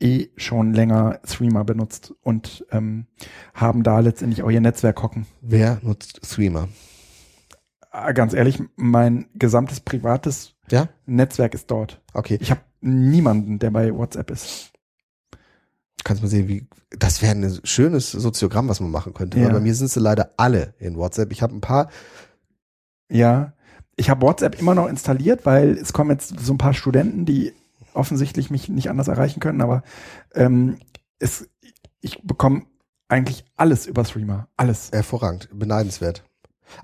eh 0.00 0.28
schon 0.36 0.74
länger 0.74 1.20
Streamer 1.24 1.64
benutzt 1.64 2.14
und 2.22 2.66
ähm, 2.70 3.06
haben 3.54 3.82
da 3.82 4.00
letztendlich 4.00 4.42
auch 4.42 4.50
ihr 4.50 4.60
Netzwerk 4.60 5.02
hocken. 5.02 5.26
Wer 5.40 5.78
nutzt 5.82 6.20
Streamer? 6.24 6.68
Ah, 7.90 8.12
ganz 8.12 8.34
ehrlich, 8.34 8.62
mein 8.76 9.26
gesamtes 9.34 9.80
privates 9.80 10.54
ja? 10.70 10.88
Netzwerk 11.06 11.54
ist 11.54 11.70
dort. 11.70 12.02
Okay. 12.12 12.36
Ich 12.40 12.50
habe 12.50 12.60
niemanden, 12.80 13.58
der 13.58 13.70
bei 13.70 13.94
WhatsApp 13.94 14.30
ist. 14.30 14.72
Kannst 16.04 16.22
mal 16.22 16.28
sehen, 16.28 16.48
wie 16.48 16.68
das 16.90 17.20
wäre 17.20 17.32
ein 17.32 17.60
schönes 17.64 18.12
Soziogramm, 18.12 18.68
was 18.68 18.80
man 18.80 18.90
machen 18.90 19.12
könnte. 19.12 19.38
Ja. 19.38 19.46
Aber 19.46 19.54
bei 19.54 19.60
mir 19.60 19.74
sind 19.74 19.90
sie 19.90 20.00
leider 20.00 20.30
alle 20.36 20.74
in 20.78 20.96
WhatsApp. 20.96 21.32
Ich 21.32 21.42
habe 21.42 21.54
ein 21.54 21.60
paar. 21.60 21.90
Ja, 23.10 23.54
ich 23.96 24.10
habe 24.10 24.22
WhatsApp 24.22 24.58
immer 24.60 24.74
noch 24.74 24.88
installiert, 24.88 25.46
weil 25.46 25.70
es 25.70 25.92
kommen 25.92 26.10
jetzt 26.10 26.38
so 26.38 26.52
ein 26.52 26.58
paar 26.58 26.74
Studenten, 26.74 27.24
die 27.24 27.52
offensichtlich 27.94 28.50
mich 28.50 28.68
nicht 28.68 28.90
anders 28.90 29.08
erreichen 29.08 29.40
können, 29.40 29.62
aber 29.62 29.82
ähm, 30.34 30.76
es, 31.18 31.48
ich 32.00 32.22
bekomme 32.22 32.66
eigentlich 33.08 33.44
alles 33.56 33.86
über 33.86 34.04
Streamer. 34.04 34.48
Alles. 34.56 34.90
Hervorragend, 34.92 35.48
beneidenswert. 35.52 36.24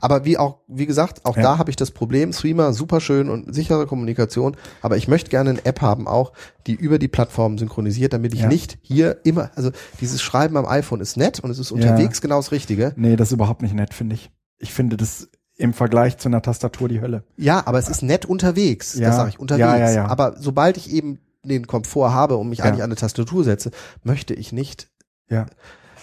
Aber 0.01 0.25
wie 0.25 0.39
auch, 0.39 0.59
wie 0.69 0.87
gesagt, 0.87 1.25
auch 1.25 1.37
ja. 1.37 1.43
da 1.43 1.59
habe 1.59 1.71
ich 1.71 1.77
das 1.77 1.91
Problem, 1.91 2.33
Streamer, 2.33 2.73
super 2.73 3.01
schön 3.01 3.29
und 3.29 3.55
sichere 3.55 3.87
Kommunikation, 3.87 4.57
aber 4.81 4.97
ich 4.97 5.09
möchte 5.09 5.31
gerne 5.31 5.51
eine 5.51 5.65
App 5.65 5.81
haben 5.81 6.07
auch, 6.07 6.33
die 6.67 6.75
über 6.75 6.99
die 6.99 7.09
Plattform 7.09 7.59
synchronisiert, 7.59 8.13
damit 8.13 8.35
ich 8.35 8.41
ja. 8.41 8.49
nicht 8.49 8.79
hier 8.83 9.19
immer, 9.25 9.51
also 9.55 9.71
dieses 10.01 10.23
Schreiben 10.23 10.57
am 10.57 10.67
iPhone 10.67 11.01
ist 11.01 11.17
nett 11.17 11.41
und 11.41 11.51
es 11.51 11.59
ist 11.59 11.73
unterwegs 11.73 12.19
ja. 12.19 12.23
genau 12.23 12.37
das 12.37 12.53
Richtige. 12.53 12.93
Nee, 12.97 13.17
das 13.17 13.29
ist 13.29 13.33
überhaupt 13.33 13.63
nicht 13.63 13.75
nett, 13.75 13.95
finde 13.95 14.15
ich. 14.15 14.31
Ich 14.59 14.73
finde 14.73 14.97
das 14.97 15.29
im 15.57 15.73
Vergleich 15.73 16.19
zu 16.19 16.29
einer 16.29 16.43
Tastatur 16.43 16.89
die 16.89 17.01
Hölle. 17.01 17.25
Ja, 17.37 17.67
aber 17.67 17.79
es 17.79 17.89
ist 17.89 18.03
nett 18.03 18.25
unterwegs, 18.25 18.95
ja. 18.95 19.09
das 19.09 19.17
sage 19.17 19.31
ich, 19.31 19.39
unterwegs. 19.39 19.67
Ja, 19.67 19.79
ja, 19.79 19.91
ja. 19.91 20.07
Aber 20.07 20.37
sobald 20.39 20.77
ich 20.77 20.93
eben 20.93 21.19
den 21.45 21.67
Komfort 21.67 22.13
habe 22.13 22.37
und 22.37 22.49
mich 22.49 22.63
eigentlich 22.63 22.83
an 22.83 22.91
eine 22.91 22.97
Tastatur 22.97 23.45
setze, 23.45 23.71
möchte 24.03 24.35
ich 24.35 24.53
nicht. 24.53 24.89
Ja. 25.29 25.47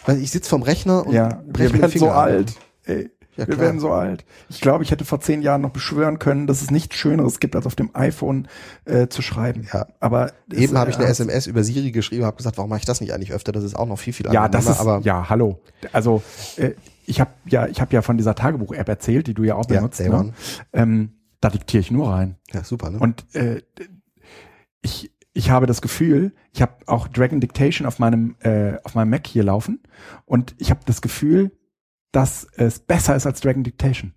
Weil 0.05 0.21
ich 0.21 0.31
sitze 0.31 0.49
vom 0.49 0.63
Rechner 0.63 1.05
und 1.05 1.13
ja, 1.13 1.41
breche 1.47 1.73
wir 1.73 1.81
werden 1.81 1.99
so 1.99 2.09
alt. 2.09 2.53
Ey. 2.85 3.09
Ja, 3.39 3.47
wir 3.47 3.59
werden 3.59 3.79
so 3.79 3.91
alt. 3.91 4.25
Ich 4.49 4.61
glaube, 4.61 4.83
ich 4.83 4.91
hätte 4.91 5.05
vor 5.05 5.19
zehn 5.19 5.41
Jahren 5.41 5.61
noch 5.61 5.71
beschwören 5.71 6.19
können, 6.19 6.47
dass 6.47 6.61
es 6.61 6.71
nichts 6.71 6.95
Schöneres 6.95 7.39
gibt, 7.39 7.55
als 7.55 7.65
auf 7.65 7.75
dem 7.75 7.89
iPhone 7.93 8.47
äh, 8.85 9.07
zu 9.07 9.21
schreiben. 9.21 9.67
Ja. 9.73 9.87
Aber 9.99 10.31
eben 10.51 10.77
habe 10.77 10.91
ich 10.91 10.97
eine 10.97 11.07
SMS 11.07 11.47
über 11.47 11.63
Siri 11.63 11.91
geschrieben, 11.91 12.25
habe 12.25 12.37
gesagt, 12.37 12.57
warum 12.57 12.69
mache 12.69 12.79
ich 12.79 12.85
das 12.85 13.01
nicht 13.01 13.13
eigentlich 13.13 13.31
öfter? 13.33 13.51
Das 13.51 13.63
ist 13.63 13.75
auch 13.75 13.87
noch 13.87 13.97
viel 13.99 14.13
viel 14.13 14.27
Ja, 14.31 14.47
das 14.47 14.67
ist 14.67 14.79
aber 14.79 14.99
ja, 15.03 15.29
hallo. 15.29 15.61
Also 15.91 16.21
äh, 16.57 16.71
ich 17.05 17.19
habe 17.19 17.31
ja, 17.45 17.67
ich 17.67 17.81
habe 17.81 17.93
ja 17.93 18.01
von 18.01 18.17
dieser 18.17 18.35
Tagebuch-App 18.35 18.87
erzählt, 18.87 19.27
die 19.27 19.33
du 19.33 19.43
ja 19.43 19.55
auch 19.55 19.65
benutzt. 19.65 19.99
Ja, 19.99 20.23
ne? 20.23 20.33
ähm, 20.73 21.13
Da 21.41 21.49
diktiere 21.49 21.81
ich 21.81 21.91
nur 21.91 22.11
rein. 22.11 22.35
Ja, 22.53 22.63
super, 22.63 22.89
ne? 22.89 22.99
Und 22.99 23.25
äh, 23.33 23.61
ich, 24.81 25.11
ich 25.33 25.49
habe 25.49 25.65
das 25.65 25.81
Gefühl, 25.81 26.33
ich 26.51 26.61
habe 26.61 26.73
auch 26.85 27.07
Dragon 27.07 27.39
Dictation 27.39 27.87
auf 27.87 27.99
meinem, 27.99 28.35
äh, 28.41 28.73
auf 28.83 28.95
meinem 28.95 29.09
Mac 29.09 29.25
hier 29.25 29.43
laufen 29.43 29.81
und 30.25 30.55
ich 30.57 30.69
habe 30.69 30.81
das 30.85 31.01
Gefühl, 31.01 31.51
dass 32.11 32.47
es 32.55 32.79
besser 32.79 33.15
ist 33.15 33.25
als 33.25 33.41
Dragon 33.41 33.63
Dictation. 33.63 34.13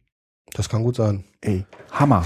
Das 0.52 0.68
kann 0.68 0.82
gut 0.82 0.96
sein. 0.96 1.24
Ey, 1.40 1.64
Hammer. 1.90 2.24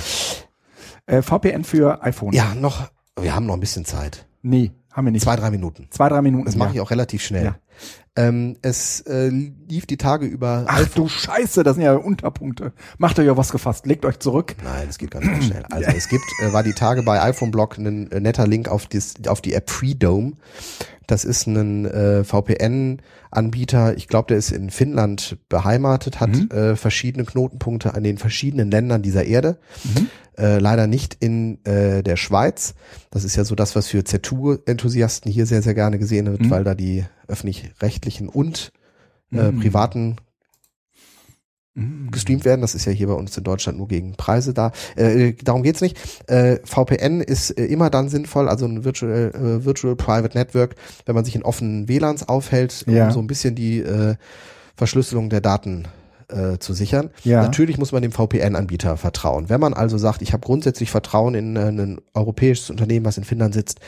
Äh, 1.07 1.23
VPN 1.23 1.65
für 1.65 2.03
iPhone. 2.03 2.33
Ja, 2.33 2.55
noch, 2.55 2.91
wir 3.21 3.35
haben 3.35 3.47
noch 3.47 3.55
ein 3.55 3.61
bisschen 3.61 3.85
Zeit. 3.85 4.27
Nee, 4.43 4.73
haben 4.93 5.07
wir 5.07 5.13
nicht. 5.13 5.23
Zwei, 5.23 5.37
drei 5.37 5.51
Minuten. 5.51 5.89
Zwei, 5.91 6.09
drei 6.09 6.23
Minuten. 6.23 6.47
Das 6.47 6.57
mache 6.57 6.75
ich 6.75 6.81
auch 6.81 6.91
relativ 6.91 7.23
schnell. 7.23 7.45
Ja. 7.45 7.57
Ähm, 8.17 8.57
es 8.63 9.03
äh, 9.03 9.29
lief 9.29 9.85
die 9.87 9.99
Tage 9.99 10.25
über 10.27 10.65
Ach 10.69 10.89
du 10.95 11.07
Scheiße, 11.07 11.63
das 11.63 11.75
sind 11.77 11.85
ja 11.85 11.95
Unterpunkte. 11.95 12.73
Macht 12.99 13.19
euch 13.19 13.27
ja 13.27 13.37
was 13.37 13.51
gefasst. 13.53 13.87
Legt 13.87 14.05
euch 14.07 14.19
zurück. 14.19 14.57
Nein, 14.65 14.85
das 14.87 14.97
geht 14.99 15.11
ganz, 15.11 15.27
ganz 15.27 15.45
schnell. 15.45 15.65
Also 15.71 15.91
es 15.95 16.09
gibt, 16.09 16.25
äh, 16.43 16.53
war 16.53 16.63
die 16.63 16.73
Tage 16.73 17.03
bei 17.03 17.21
iPhone 17.23 17.51
Blog 17.51 17.77
ein 17.79 18.11
äh, 18.11 18.21
netter 18.21 18.47
Link 18.47 18.69
auf, 18.69 18.87
dis, 18.87 19.15
auf 19.27 19.41
die 19.43 19.53
App 19.53 19.69
Freedome. 19.71 20.33
Das 21.07 21.25
ist 21.25 21.47
ein 21.47 21.85
äh, 21.85 22.25
VPN-Anbieter. 22.25 23.97
Ich 23.97 24.09
glaube, 24.09 24.29
der 24.29 24.39
ist 24.39 24.51
in 24.51 24.71
Finnland 24.71 25.37
beheimatet, 25.49 26.21
hat 26.21 26.31
Mhm. 26.31 26.49
äh, 26.51 26.77
verschiedene 26.77 27.25
Knotenpunkte 27.25 27.95
an 27.95 28.03
den 28.03 28.19
verschiedenen 28.19 28.71
Ländern 28.71 29.03
dieser 29.03 29.25
Erde. 29.25 29.59
Mhm. 29.85 30.09
Äh, 30.39 30.59
leider 30.59 30.87
nicht 30.87 31.17
in 31.21 31.65
äh, 31.65 32.03
der 32.03 32.17
Schweiz. 32.17 32.75
Das 33.11 33.25
ist 33.25 33.37
ja 33.37 33.45
so 33.45 33.55
das, 33.55 33.75
was 33.77 33.89
für 33.89 34.01
Z2-Enthusiasten 34.01 35.31
hier 35.33 35.47
sehr, 35.47 35.63
sehr 35.63 35.75
gerne 35.75 35.99
gesehen 35.99 36.27
wird, 36.27 36.43
Mhm. 36.43 36.51
weil 36.51 36.65
da 36.65 36.75
die 36.75 37.05
öffentlich-rechtlichen 37.29 38.29
und 38.29 38.73
äh, 39.33 39.51
Mhm. 39.51 39.61
privaten 39.61 40.17
Mhm. 41.75 42.11
gestreamt 42.11 42.45
werden. 42.47 42.63
Das 42.63 42.75
ist 42.75 42.87
ja 42.87 42.93
hier 42.93 43.07
bei 43.09 43.13
uns 43.13 43.37
in 43.37 43.45
Deutschland 43.45 43.77
nur 43.79 43.89
gegen 43.89 44.13
Preise 44.17 44.55
da. 44.55 44.73
Äh, 44.97 45.35
darum 45.43 45.63
geht's 45.63 45.83
nicht. 45.83 45.99
Äh, 46.27 46.59
VPN 46.65 47.21
ist 47.21 47.51
äh, 47.51 47.67
immer 47.67 47.91
dann 47.91 48.09
sinnvoll, 48.09 48.49
also 48.49 48.65
ein 48.67 48.85
Virtual, 48.85 49.31
äh, 49.35 49.65
Virtual 49.65 49.95
Private 49.95 50.37
Network, 50.39 50.75
wenn 51.05 51.15
man 51.15 51.25
sich 51.27 51.35
in 51.35 51.43
offenen 51.43 51.87
WLANs 51.89 52.29
aufhält, 52.29 52.85
Ja. 52.87 53.07
um 53.09 53.13
so 53.13 53.21
ein 53.21 53.27
bisschen 53.27 53.55
die 53.55 53.81
äh, 53.81 54.15
Verschlüsselung 54.77 55.29
der 55.29 55.41
Daten 55.43 55.87
äh, 56.29 56.59
zu 56.59 56.73
sichern. 56.73 57.11
Ja. 57.25 57.43
Natürlich 57.43 57.79
muss 57.79 57.93
man 57.93 58.03
dem 58.03 58.13
VPN-Anbieter 58.13 58.97
vertrauen. 58.97 59.49
Wenn 59.49 59.61
man 59.61 59.75
also 59.75 59.99
sagt, 59.99 60.23
ich 60.23 60.33
habe 60.33 60.45
grundsätzlich 60.45 60.91
Vertrauen 60.91 61.35
in 61.35 61.57
äh, 61.57 61.69
ein 61.69 62.01
europäisches 62.15 62.71
Unternehmen, 62.71 63.05
was 63.05 63.19
in 63.19 63.25
Finnland 63.25 63.55
sitzt, 63.55 63.81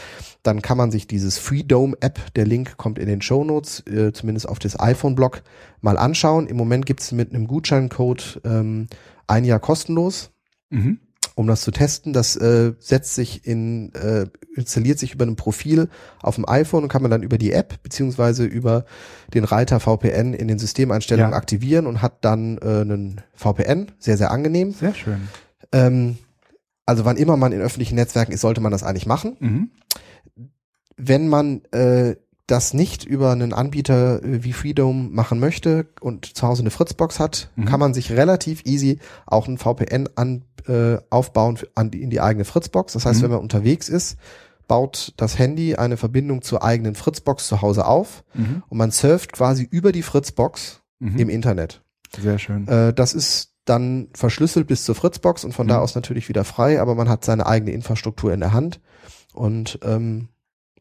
dann 0.43 0.63
kann 0.63 0.79
man 0.79 0.91
sich 0.91 1.07
dieses 1.07 1.39
Freedome-App, 1.39 2.35
der 2.35 2.47
Link 2.47 2.77
kommt 2.77 2.99
in 2.99 3.07
den 3.07 3.23
Show 3.23 3.45
Notes, 3.45 3.85
äh, 3.87 4.13
zumindest 4.13 4.49
auf 4.49 4.59
das 4.59 4.79
iPhone-Blog, 4.79 5.43
mal 5.81 5.99
anschauen. 5.99 6.47
Im 6.47 6.57
Moment 6.57 6.87
gibt's 6.87 7.13
mit 7.13 7.35
einem 7.35 7.47
Gutscheincode 7.47 8.41
ähm, 8.45 8.89
ein 9.27 9.45
Jahr 9.45 9.61
kostenlos 9.61 10.31
Mhm. 10.71 10.99
Um 11.39 11.47
das 11.47 11.61
zu 11.61 11.71
testen. 11.71 12.13
Das 12.13 12.35
äh, 12.35 12.73
setzt 12.81 13.15
sich 13.15 13.47
in, 13.47 13.95
äh, 13.95 14.27
installiert 14.57 14.99
sich 14.99 15.15
über 15.15 15.25
ein 15.25 15.37
Profil 15.37 15.89
auf 16.21 16.35
dem 16.35 16.49
iPhone 16.49 16.83
und 16.83 16.89
kann 16.89 17.01
man 17.01 17.13
dann 17.13 17.23
über 17.23 17.39
die 17.39 17.53
App 17.53 17.81
beziehungsweise 17.85 18.45
über 18.45 18.85
den 19.33 19.45
Reiter 19.45 19.79
VPN 19.79 20.35
in 20.35 20.49
den 20.49 20.59
Systemeinstellungen 20.59 21.31
Ja. 21.31 21.37
aktivieren 21.37 21.87
und 21.87 22.03
hat 22.03 22.25
dann 22.25 22.59
äh, 22.59 22.81
einen 22.81 23.21
VPN, 23.35 23.93
sehr, 24.01 24.17
sehr 24.17 24.33
angenehm. 24.33 24.73
Sehr 24.73 24.95
schön. 24.95 25.29
Ähm, 25.71 26.19
also 26.87 27.05
wann 27.05 27.17
immer 27.17 27.37
man 27.37 27.53
in 27.53 27.61
öffentlichen 27.61 27.95
Netzwerken 27.95 28.33
ist, 28.33 28.41
sollte 28.41 28.61
man 28.61 28.73
das 28.73 28.83
eigentlich 28.83 29.07
machen. 29.07 29.37
Mhm. 29.39 29.71
Wenn 30.97 31.29
man 31.29 31.63
äh, 31.71 32.17
das 32.49 32.75
nicht 32.75 33.05
über 33.05 33.31
einen 33.31 33.53
Anbieter 33.53 34.23
äh, 34.25 34.43
wie 34.43 34.53
Freedom 34.53 35.13
machen 35.15 35.39
möchte 35.39 35.87
und 36.01 36.37
zu 36.37 36.47
Hause 36.49 36.63
eine 36.63 36.71
Fritzbox 36.71 37.21
hat, 37.21 37.51
Mhm. 37.55 37.67
kann 37.67 37.79
man 37.79 37.95
sich 37.95 38.11
relativ 38.11 38.63
easy 38.65 38.99
auch 39.27 39.47
ein 39.47 39.59
VPN 39.59 40.09
an, 40.17 40.45
äh, 40.67 40.97
aufbauen 41.11 41.59
an 41.77 41.91
die, 41.93 42.03
in 42.03 42.11
die 42.11 42.21
eigene 42.21 42.45
Fritzbox. 42.45 42.95
Das 42.95 43.07
heißt, 43.07 43.21
Mhm. 43.21 43.25
wenn 43.25 43.31
man 43.33 43.41
unterwegs 43.41 43.89
ist, 43.89 44.17
baut 44.67 45.13
das 45.17 45.39
Handy 45.39 45.77
eine 45.77 45.97
Verbindung 45.97 46.43
zur 46.43 46.63
eigenen 46.65 46.95
Fritzbox 46.95 47.47
zu 47.49 47.63
Hause 47.63 47.87
auf 47.87 48.25
Mhm. 48.35 48.63
und 48.69 48.77
man 48.79 48.91
surft 48.91 49.33
quasi 49.33 49.67
über 49.71 49.93
die 49.93 50.03
Fritzbox 50.03 50.81
Mhm. 50.99 51.19
im 51.19 51.29
Internet. 51.29 51.83
Sehr 52.19 52.39
schön. 52.39 52.67
Äh, 52.67 52.93
das 52.95 53.13
ist 53.15 53.53
dann 53.67 54.09
verschlüsselt 54.15 54.67
bis 54.67 54.85
zur 54.85 54.95
Fritzbox 54.95 55.45
und 55.45 55.53
von 55.53 55.67
Mhm. 55.67 55.71
da 55.71 55.79
aus 55.81 55.95
natürlich 55.95 56.29
wieder 56.31 56.45
frei, 56.45 56.81
aber 56.81 56.95
man 56.95 57.09
hat 57.11 57.25
seine 57.27 57.47
eigene 57.47 57.73
Infrastruktur 57.73 58.33
in 58.33 58.41
der 58.41 58.53
Hand 58.55 58.81
und 59.35 59.79
ähm, 59.83 60.29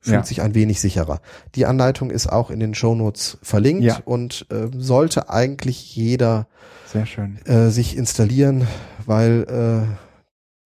fühlt 0.02 0.16
Ja. 0.16 0.24
sich 0.24 0.42
ein 0.42 0.56
wenig 0.56 0.80
sicherer. 0.82 1.20
Die 1.56 1.66
Anleitung 1.66 2.10
ist 2.12 2.28
auch 2.28 2.50
in 2.52 2.60
den 2.60 2.74
Shownotes 2.76 3.38
verlinkt 3.42 3.84
Ja. 3.84 4.00
und 4.06 4.46
äh, 4.52 4.68
sollte 4.78 5.30
eigentlich 5.30 5.96
jeder 5.96 6.48
Sehr 6.92 7.06
schön. 7.06 7.38
äh, 7.46 7.70
sich 7.70 7.98
installieren, 7.98 8.68
weil 9.06 9.88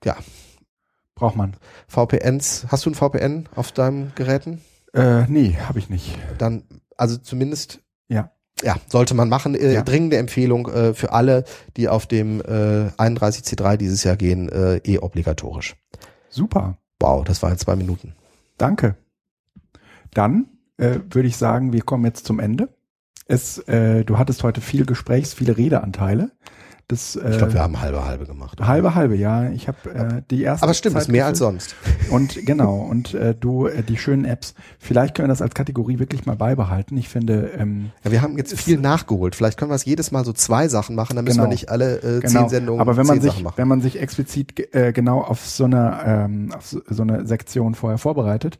äh, 0.03 0.05
ja, 0.07 0.15
Braucht 1.15 1.35
man. 1.35 1.55
VPNs, 1.87 2.65
hast 2.69 2.85
du 2.85 2.89
ein 2.89 2.95
VPN 2.95 3.47
auf 3.55 3.71
deinem 3.71 4.11
Geräten? 4.15 4.61
Äh, 4.93 5.25
nee, 5.27 5.55
habe 5.67 5.77
ich 5.77 5.87
nicht. 5.89 6.17
Dann, 6.39 6.63
also 6.97 7.17
zumindest 7.17 7.79
Ja. 8.07 8.31
ja, 8.63 8.75
sollte 8.87 9.13
man 9.13 9.29
machen. 9.29 9.53
Äh, 9.53 9.73
Ja. 9.73 9.83
Dringende 9.83 10.17
Empfehlung 10.17 10.67
äh, 10.69 10.93
für 10.95 11.13
alle, 11.13 11.43
die 11.77 11.87
auf 11.89 12.07
dem 12.07 12.41
äh, 12.41 12.89
31C3 12.97 13.77
dieses 13.77 14.03
Jahr 14.03 14.15
gehen, 14.17 14.49
äh, 14.49 14.77
eh 14.77 14.97
obligatorisch. 14.97 15.75
Super. 16.29 16.77
Wow, 16.99 17.23
das 17.23 17.41
waren 17.43 17.57
zwei 17.57 17.75
Minuten. 17.75 18.15
Danke. 18.57 18.95
Dann 20.13 20.47
äh, 20.77 20.99
würde 21.09 21.27
ich 21.27 21.37
sagen, 21.37 21.73
wir 21.73 21.81
kommen 21.81 22.05
jetzt 22.05 22.25
zum 22.25 22.39
Ende. 22.39 22.69
Es, 23.27 23.59
äh, 23.67 24.03
du 24.03 24.17
hattest 24.17 24.43
heute 24.43 24.61
viel 24.61 24.85
Gesprächs, 24.85 25.33
viele 25.33 25.57
Redeanteile. 25.57 26.31
Das, 26.91 27.15
äh, 27.15 27.31
Ich 27.31 27.37
glaube, 27.37 27.53
wir 27.53 27.61
haben 27.61 27.79
halbe 27.79 28.03
halbe 28.05 28.25
gemacht. 28.25 28.59
halbe 28.59 28.95
halbe, 28.95 29.15
ja. 29.15 29.49
Ich 29.51 29.69
habe 29.69 29.77
äh, 29.93 30.21
die 30.29 30.43
erste. 30.43 30.63
Aber 30.63 30.73
stimmt, 30.73 30.95
Zeit 30.95 31.03
ist 31.03 31.07
mehr 31.07 31.25
als 31.25 31.39
sonst. 31.39 31.73
Und 32.09 32.45
genau, 32.45 32.75
und 32.79 33.13
äh, 33.13 33.33
du, 33.33 33.67
äh, 33.67 33.81
die 33.81 33.95
schönen 33.95 34.25
Apps, 34.25 34.53
vielleicht 34.77 35.15
können 35.15 35.29
wir 35.29 35.31
das 35.31 35.41
als 35.41 35.53
Kategorie 35.53 35.99
wirklich 35.99 36.25
mal 36.25 36.35
beibehalten. 36.35 36.97
Ich 36.97 37.07
finde, 37.07 37.51
ähm, 37.57 37.91
Ja, 38.03 38.11
wir 38.11 38.21
haben 38.21 38.37
jetzt 38.37 38.53
viel 38.59 38.77
nachgeholt. 38.77 39.35
Vielleicht 39.35 39.57
können 39.57 39.71
wir 39.71 39.75
es 39.75 39.85
jedes 39.85 40.11
Mal 40.11 40.25
so 40.25 40.33
zwei 40.33 40.67
Sachen 40.67 40.95
machen, 40.95 41.15
dann 41.15 41.23
müssen 41.23 41.37
Genau. 41.37 41.47
wir 41.49 41.53
nicht 41.53 41.69
alle 41.69 41.99
äh, 42.01 42.19
genau, 42.19 42.41
zehn 42.41 42.49
Sendungen 42.49 42.81
aber 42.81 42.97
wenn 42.97 43.07
man 43.07 43.21
sich, 43.21 43.45
wenn 43.55 43.67
man 43.69 43.79
sich 43.81 44.01
explizit 44.01 44.75
äh, 44.75 44.91
genau 44.91 45.21
auf 45.21 45.47
so 45.47 45.63
eine, 45.63 45.99
ähm, 46.05 46.51
auf 46.53 46.65
so 46.89 47.01
eine 47.01 47.25
Sektion 47.25 47.73
vorher 47.73 47.97
vorbereitet, 47.99 48.59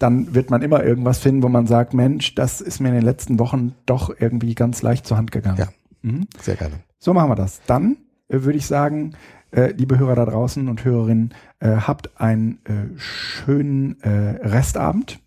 dann 0.00 0.34
wird 0.34 0.50
man 0.50 0.62
immer 0.62 0.82
irgendwas 0.82 1.18
finden, 1.20 1.44
wo 1.44 1.48
man 1.48 1.68
sagt, 1.68 1.94
Mensch, 1.94 2.34
das 2.34 2.60
ist 2.60 2.80
mir 2.80 2.88
in 2.88 2.94
den 2.94 3.04
letzten 3.04 3.38
Wochen 3.38 3.74
doch 3.86 4.10
irgendwie 4.18 4.56
ganz 4.56 4.82
leicht 4.82 5.06
zur 5.06 5.16
Hand 5.16 5.30
gegangen. 5.30 5.58
Ja. 5.58 5.68
Mhm. 6.02 6.26
Sehr 6.42 6.56
gerne. 6.56 6.74
So 6.98 7.14
machen 7.14 7.30
wir 7.30 7.36
das. 7.36 7.60
Dann 7.66 7.96
äh, 8.28 8.42
würde 8.42 8.58
ich 8.58 8.66
sagen, 8.66 9.14
äh, 9.50 9.72
liebe 9.72 9.98
Hörer 9.98 10.14
da 10.14 10.26
draußen 10.26 10.68
und 10.68 10.84
Hörerinnen, 10.84 11.34
äh, 11.60 11.68
habt 11.68 12.20
einen 12.20 12.58
äh, 12.64 12.98
schönen 12.98 14.00
äh, 14.02 14.46
Restabend. 14.46 15.20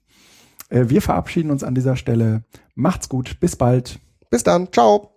Äh, 0.70 0.90
wir 0.90 1.02
verabschieden 1.02 1.52
uns 1.52 1.64
an 1.64 1.76
dieser 1.76 1.96
Stelle. 1.96 2.44
Macht's 2.76 3.10
gut. 3.10 3.40
Bis 3.40 3.56
bald. 3.56 4.00
Bis 4.30 4.44
dann. 4.44 4.72
Ciao. 4.72 5.11